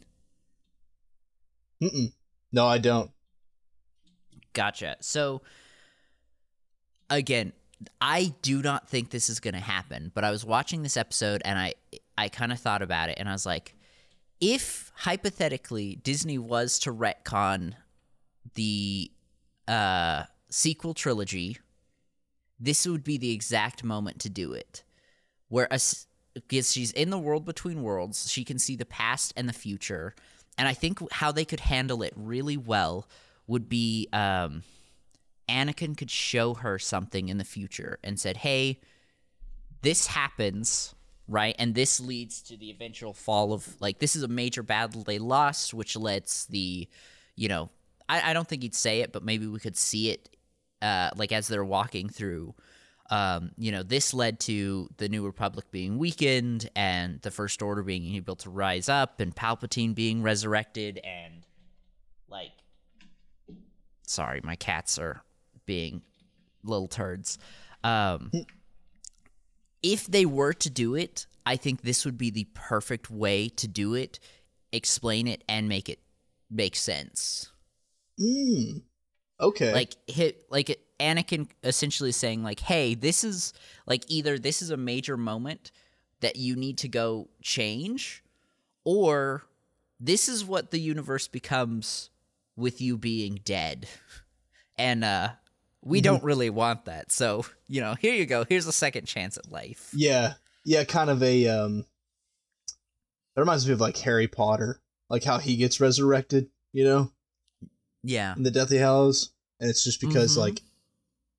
Mm-mm. 1.81 2.13
No, 2.51 2.65
I 2.65 2.77
don't. 2.77 3.11
Gotcha. 4.53 4.95
So 5.01 5.41
again, 7.09 7.53
I 8.01 8.33
do 8.41 8.61
not 8.61 8.89
think 8.89 9.11
this 9.11 9.29
is 9.29 9.39
going 9.39 9.53
to 9.53 9.59
happen, 9.59 10.11
but 10.15 10.23
I 10.23 10.31
was 10.31 10.43
watching 10.43 10.81
this 10.81 10.97
episode 10.97 11.41
and 11.45 11.59
I 11.59 11.73
I 12.17 12.29
kind 12.29 12.51
of 12.51 12.59
thought 12.59 12.81
about 12.81 13.09
it 13.09 13.17
and 13.19 13.29
I 13.29 13.31
was 13.33 13.45
like 13.45 13.75
if 14.41 14.91
hypothetically 14.95 15.95
Disney 15.97 16.37
was 16.39 16.79
to 16.79 16.91
retcon 16.93 17.73
the 18.55 19.11
uh 19.67 20.23
sequel 20.49 20.93
trilogy, 20.93 21.57
this 22.59 22.87
would 22.87 23.03
be 23.03 23.17
the 23.17 23.31
exact 23.31 23.83
moment 23.83 24.19
to 24.19 24.29
do 24.29 24.53
it. 24.53 24.83
Where 25.49 25.67
because 26.33 26.71
she's 26.71 26.91
in 26.91 27.09
the 27.09 27.17
world 27.17 27.45
between 27.45 27.83
worlds, 27.83 28.31
she 28.31 28.43
can 28.43 28.59
see 28.59 28.75
the 28.75 28.85
past 28.85 29.33
and 29.35 29.47
the 29.47 29.53
future. 29.53 30.13
And 30.57 30.67
I 30.67 30.73
think 30.73 30.99
how 31.11 31.31
they 31.31 31.45
could 31.45 31.61
handle 31.61 32.01
it 32.03 32.13
really 32.15 32.57
well 32.57 33.07
would 33.47 33.69
be 33.69 34.07
um, 34.11 34.63
Anakin 35.49 35.97
could 35.97 36.11
show 36.11 36.55
her 36.55 36.77
something 36.77 37.29
in 37.29 37.37
the 37.37 37.43
future 37.43 37.99
and 38.03 38.19
said, 38.19 38.37
"Hey, 38.37 38.79
this 39.81 40.07
happens." 40.07 40.93
Right, 41.29 41.57
and 41.59 41.75
this 41.75 41.99
leads 41.99 42.41
to 42.43 42.55
the 42.55 42.69
eventual 42.69 43.11
fall 43.11 43.51
of 43.51 43.75
like 43.81 43.99
this 43.99 44.15
is 44.15 44.23
a 44.23 44.29
major 44.29 44.63
battle 44.63 45.03
they 45.03 45.19
lost, 45.19 45.73
which 45.73 45.97
lets 45.97 46.45
the, 46.45 46.87
you 47.35 47.49
know, 47.49 47.69
I, 48.09 48.31
I 48.31 48.33
don't 48.33 48.47
think 48.47 48.63
he'd 48.63 48.75
say 48.75 49.01
it, 49.01 49.11
but 49.11 49.23
maybe 49.23 49.47
we 49.47 49.59
could 49.59 49.77
see 49.77 50.09
it, 50.09 50.29
uh, 50.81 51.09
like 51.15 51.31
as 51.31 51.47
they're 51.47 51.65
walking 51.65 52.09
through. 52.09 52.55
Um, 53.09 53.51
you 53.57 53.71
know, 53.71 53.83
this 53.83 54.13
led 54.13 54.39
to 54.41 54.89
the 54.97 55.07
New 55.07 55.25
Republic 55.25 55.65
being 55.71 55.97
weakened 55.97 56.69
and 56.75 57.21
the 57.21 57.31
First 57.31 57.61
Order 57.61 57.81
being 57.83 58.15
able 58.15 58.35
to 58.37 58.49
rise 58.49 58.89
up 58.89 59.19
and 59.19 59.33
Palpatine 59.33 59.95
being 59.95 60.21
resurrected 60.21 60.99
and 61.03 61.45
like 62.27 62.51
sorry, 64.07 64.41
my 64.43 64.55
cats 64.55 64.97
are 64.97 65.21
being 65.65 66.01
little 66.63 66.87
turds. 66.87 67.37
Um, 67.83 68.31
if 69.83 70.07
they 70.07 70.25
were 70.25 70.53
to 70.53 70.69
do 70.69 70.95
it, 70.95 71.27
I 71.45 71.55
think 71.55 71.81
this 71.81 72.03
would 72.05 72.17
be 72.17 72.29
the 72.29 72.47
perfect 72.53 73.09
way 73.09 73.49
to 73.49 73.67
do 73.67 73.93
it, 73.93 74.19
explain 74.71 75.27
it, 75.27 75.43
and 75.47 75.69
make 75.69 75.87
it 75.87 75.99
make 76.49 76.75
sense. 76.75 77.51
Mm. 78.19 78.81
Okay. 79.39 79.73
Like 79.73 79.95
hit 80.07 80.45
like 80.49 80.79
Anakin 80.99 81.47
essentially 81.63 82.11
saying 82.11 82.43
like, 82.43 82.59
"Hey, 82.59 82.95
this 82.95 83.23
is 83.23 83.53
like 83.85 84.03
either 84.07 84.39
this 84.39 84.61
is 84.61 84.69
a 84.69 84.77
major 84.77 85.17
moment 85.17 85.71
that 86.21 86.35
you 86.35 86.55
need 86.55 86.79
to 86.79 86.87
go 86.87 87.29
change, 87.41 88.23
or 88.83 89.43
this 89.99 90.27
is 90.27 90.43
what 90.43 90.71
the 90.71 90.79
universe 90.79 91.27
becomes 91.27 92.09
with 92.55 92.81
you 92.81 92.97
being 92.97 93.39
dead." 93.43 93.87
And 94.79 95.03
uh 95.03 95.29
we 95.83 96.01
don't 96.01 96.23
really 96.23 96.49
want 96.49 96.85
that. 96.85 97.11
So, 97.11 97.45
you 97.67 97.81
know, 97.81 97.95
here 97.95 98.13
you 98.13 98.25
go. 98.25 98.45
Here's 98.47 98.67
a 98.67 98.71
second 98.71 99.05
chance 99.05 99.37
at 99.37 99.51
life. 99.51 99.89
Yeah, 99.93 100.33
yeah, 100.63 100.83
kind 100.83 101.09
of 101.09 101.23
a 101.23 101.47
um. 101.47 101.85
That 103.35 103.41
reminds 103.41 103.67
me 103.67 103.73
of 103.73 103.79
like 103.79 103.97
Harry 103.99 104.27
Potter, 104.27 104.81
like 105.09 105.23
how 105.23 105.37
he 105.37 105.57
gets 105.57 105.79
resurrected, 105.79 106.49
you 106.73 106.83
know, 106.83 107.11
Yeah. 108.07 108.33
in 108.35 108.43
the 108.43 108.51
Deathly 108.51 108.77
Hallows, 108.77 109.31
and 109.59 109.69
it's 109.69 109.83
just 109.83 109.99
because 110.01 110.33
Mhm. 110.35 110.37
like 110.39 110.61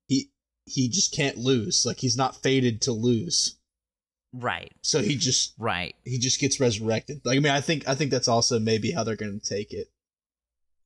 he 0.07 0.29
he 0.65 0.87
just 0.87 1.13
can't 1.13 1.37
lose, 1.37 1.85
like 1.85 1.99
he's 1.99 2.15
not 2.15 2.41
fated 2.43 2.81
to 2.83 2.91
lose, 2.91 3.55
Right. 4.33 4.71
so 4.83 5.01
he 5.01 5.15
just 5.15 5.53
Right. 5.57 5.95
he 6.05 6.19
just 6.19 6.39
gets 6.39 6.59
resurrected. 6.59 7.21
Like 7.25 7.37
I 7.37 7.39
mean, 7.39 7.51
I 7.51 7.61
think 7.61 7.87
I 7.87 7.95
think 7.95 8.11
that's 8.11 8.27
also 8.27 8.59
maybe 8.59 8.91
how 8.91 9.03
they're 9.03 9.15
going 9.15 9.39
to 9.39 9.45
take 9.45 9.73
it. 9.73 9.91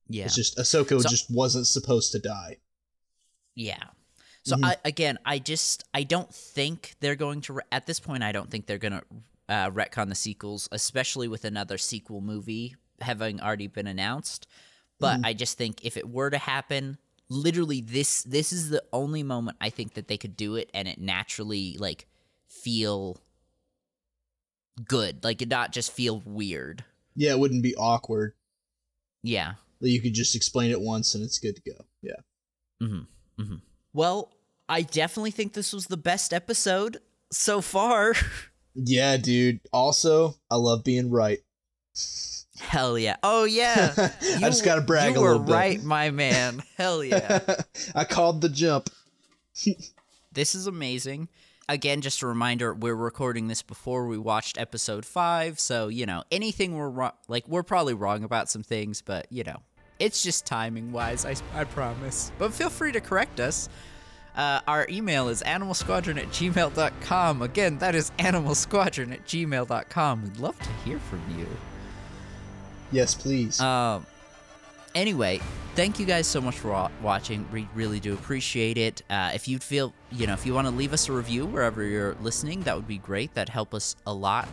Yeah. 0.08 0.24
It's 0.26 0.34
just 0.34 0.56
Ahsoka 0.56 1.02
So- 1.02 1.08
just 1.08 1.30
wasn't 1.30 1.66
supposed 1.66 2.12
to 2.12 2.18
die. 2.18 2.58
Yeah. 3.54 3.82
So 4.44 4.56
Mhm. 4.56 4.64
I, 4.64 4.76
again, 4.84 5.18
I 5.24 5.38
just 5.38 5.84
I 5.94 6.02
don't 6.02 6.34
think 6.34 6.96
they're 7.00 7.14
going 7.16 7.40
to 7.42 7.60
at 7.72 7.86
this 7.86 8.00
point. 8.00 8.22
I 8.22 8.32
don't 8.32 8.50
think 8.50 8.66
they're 8.66 8.78
going 8.78 8.92
to 9.00 9.04
uh, 9.46 9.70
retcon 9.70 10.08
the 10.08 10.14
sequels, 10.14 10.68
especially 10.72 11.28
with 11.28 11.44
another 11.44 11.76
sequel 11.76 12.22
movie 12.22 12.76
having 13.02 13.40
already 13.42 13.66
been 13.66 13.86
announced. 13.86 14.46
But 15.00 15.20
Mhm. 15.20 15.26
I 15.26 15.32
just 15.34 15.58
think 15.58 15.84
if 15.84 15.96
it 15.96 16.08
were 16.08 16.30
to 16.30 16.38
happen, 16.38 16.98
literally 17.28 17.80
this 17.80 18.22
this 18.22 18.52
is 18.52 18.68
the 18.70 18.82
only 18.92 19.22
moment 19.22 19.56
I 19.60 19.70
think 19.70 19.94
that 19.94 20.08
they 20.08 20.16
could 20.16 20.36
do 20.36 20.56
it, 20.56 20.70
and 20.74 20.86
it 20.88 20.98
naturally 20.98 21.76
like 21.78 22.06
feel 22.46 23.20
good, 24.84 25.22
like 25.24 25.42
it 25.42 25.48
not 25.48 25.72
just 25.72 25.92
feel 25.92 26.20
weird. 26.20 26.84
Yeah, 27.14 27.32
it 27.32 27.38
wouldn't 27.38 27.62
be 27.62 27.74
awkward. 27.76 28.34
Yeah. 29.22 29.54
You 29.80 30.00
could 30.00 30.14
just 30.14 30.34
explain 30.34 30.70
it 30.70 30.80
once 30.80 31.14
and 31.14 31.22
it's 31.24 31.38
good 31.38 31.56
to 31.56 31.62
go. 31.62 31.84
Yeah. 32.02 32.16
Mm-hmm. 32.82 33.42
Mm-hmm. 33.42 33.56
Well, 33.92 34.32
I 34.68 34.82
definitely 34.82 35.30
think 35.30 35.52
this 35.52 35.72
was 35.72 35.86
the 35.86 35.96
best 35.96 36.32
episode 36.32 36.98
so 37.32 37.60
far. 37.60 38.14
Yeah, 38.76 39.16
dude. 39.18 39.60
Also, 39.72 40.34
I 40.50 40.56
love 40.56 40.82
being 40.82 41.08
right. 41.08 41.38
Hell 42.58 42.98
yeah. 42.98 43.16
Oh 43.22 43.44
yeah. 43.44 43.92
I 43.98 44.40
just 44.40 44.64
gotta 44.64 44.80
brag 44.80 45.16
a 45.16 45.20
little 45.20 45.38
bit. 45.38 45.48
You 45.48 45.54
were 45.54 45.56
right, 45.56 45.82
my 45.82 46.10
man. 46.10 46.62
Hell 46.76 47.02
yeah. 47.02 47.40
I 47.94 48.04
called 48.04 48.40
the 48.40 48.48
jump. 48.48 48.90
this 50.32 50.54
is 50.54 50.66
amazing. 50.66 51.28
Again, 51.68 52.02
just 52.02 52.20
a 52.20 52.26
reminder, 52.26 52.74
we're 52.74 52.94
recording 52.94 53.48
this 53.48 53.62
before 53.62 54.06
we 54.06 54.18
watched 54.18 54.58
episode 54.58 55.06
5, 55.06 55.58
so, 55.58 55.88
you 55.88 56.04
know, 56.04 56.22
anything 56.30 56.76
we're 56.76 56.90
wrong 56.90 57.12
like 57.26 57.48
we're 57.48 57.62
probably 57.62 57.94
wrong 57.94 58.22
about 58.22 58.50
some 58.50 58.62
things, 58.62 59.00
but, 59.00 59.26
you 59.30 59.44
know, 59.44 59.62
it's 59.98 60.22
just 60.22 60.44
timing 60.44 60.92
wise, 60.92 61.24
I, 61.24 61.36
I 61.58 61.64
promise. 61.64 62.32
But 62.38 62.52
feel 62.52 62.68
free 62.68 62.92
to 62.92 63.00
correct 63.00 63.40
us. 63.40 63.70
Uh, 64.36 64.60
our 64.68 64.86
email 64.90 65.28
is 65.28 65.42
animalsquadron 65.42 66.18
at 66.18 66.28
gmail.com. 66.28 67.42
Again, 67.42 67.78
that 67.78 67.94
is 67.94 68.10
animalsquadron 68.18 69.12
at 69.12 69.24
gmail.com. 69.24 70.22
We'd 70.22 70.36
love 70.36 70.58
to 70.58 70.70
hear 70.84 70.98
from 70.98 71.22
you. 71.38 71.46
Yes, 72.94 73.14
please. 73.14 73.60
Um. 73.60 74.06
Anyway, 74.94 75.40
thank 75.74 75.98
you 75.98 76.06
guys 76.06 76.24
so 76.28 76.40
much 76.40 76.56
for 76.56 76.88
watching. 77.02 77.48
We 77.52 77.66
really 77.74 77.98
do 77.98 78.14
appreciate 78.14 78.78
it. 78.78 79.02
Uh, 79.10 79.32
if 79.34 79.48
you 79.48 79.58
feel, 79.58 79.92
you 80.12 80.28
know, 80.28 80.34
if 80.34 80.46
you 80.46 80.54
want 80.54 80.68
to 80.68 80.72
leave 80.72 80.92
us 80.92 81.08
a 81.08 81.12
review 81.12 81.46
wherever 81.46 81.82
you're 81.82 82.14
listening, 82.20 82.60
that 82.62 82.76
would 82.76 82.86
be 82.86 82.98
great. 82.98 83.34
That'd 83.34 83.48
help 83.52 83.74
us 83.74 83.96
a 84.06 84.14
lot. 84.14 84.48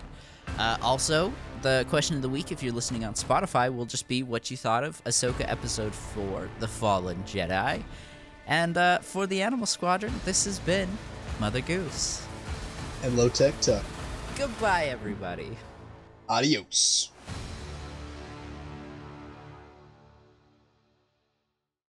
Uh, 0.57 0.77
also, 0.81 1.31
the 1.61 1.85
question 1.89 2.15
of 2.15 2.23
the 2.23 2.29
week, 2.29 2.51
if 2.51 2.63
you're 2.63 2.73
listening 2.73 3.05
on 3.05 3.13
Spotify, 3.13 3.71
will 3.73 3.85
just 3.85 4.07
be 4.07 4.23
what 4.23 4.49
you 4.49 4.57
thought 4.57 4.83
of 4.83 5.01
Ahsoka 5.03 5.47
Episode 5.47 5.93
4, 5.93 6.49
The 6.59 6.67
Fallen 6.67 7.23
Jedi. 7.27 7.83
And 8.47 8.75
uh, 8.75 8.97
for 8.99 9.27
the 9.27 9.43
Animal 9.43 9.67
Squadron, 9.67 10.11
this 10.25 10.45
has 10.45 10.57
been 10.57 10.89
Mother 11.39 11.61
Goose. 11.61 12.25
and 13.03 13.13
Lowtech 13.15 13.53
Tuck. 13.61 13.85
Goodbye, 14.35 14.85
everybody. 14.85 15.55
Adios. 16.27 17.11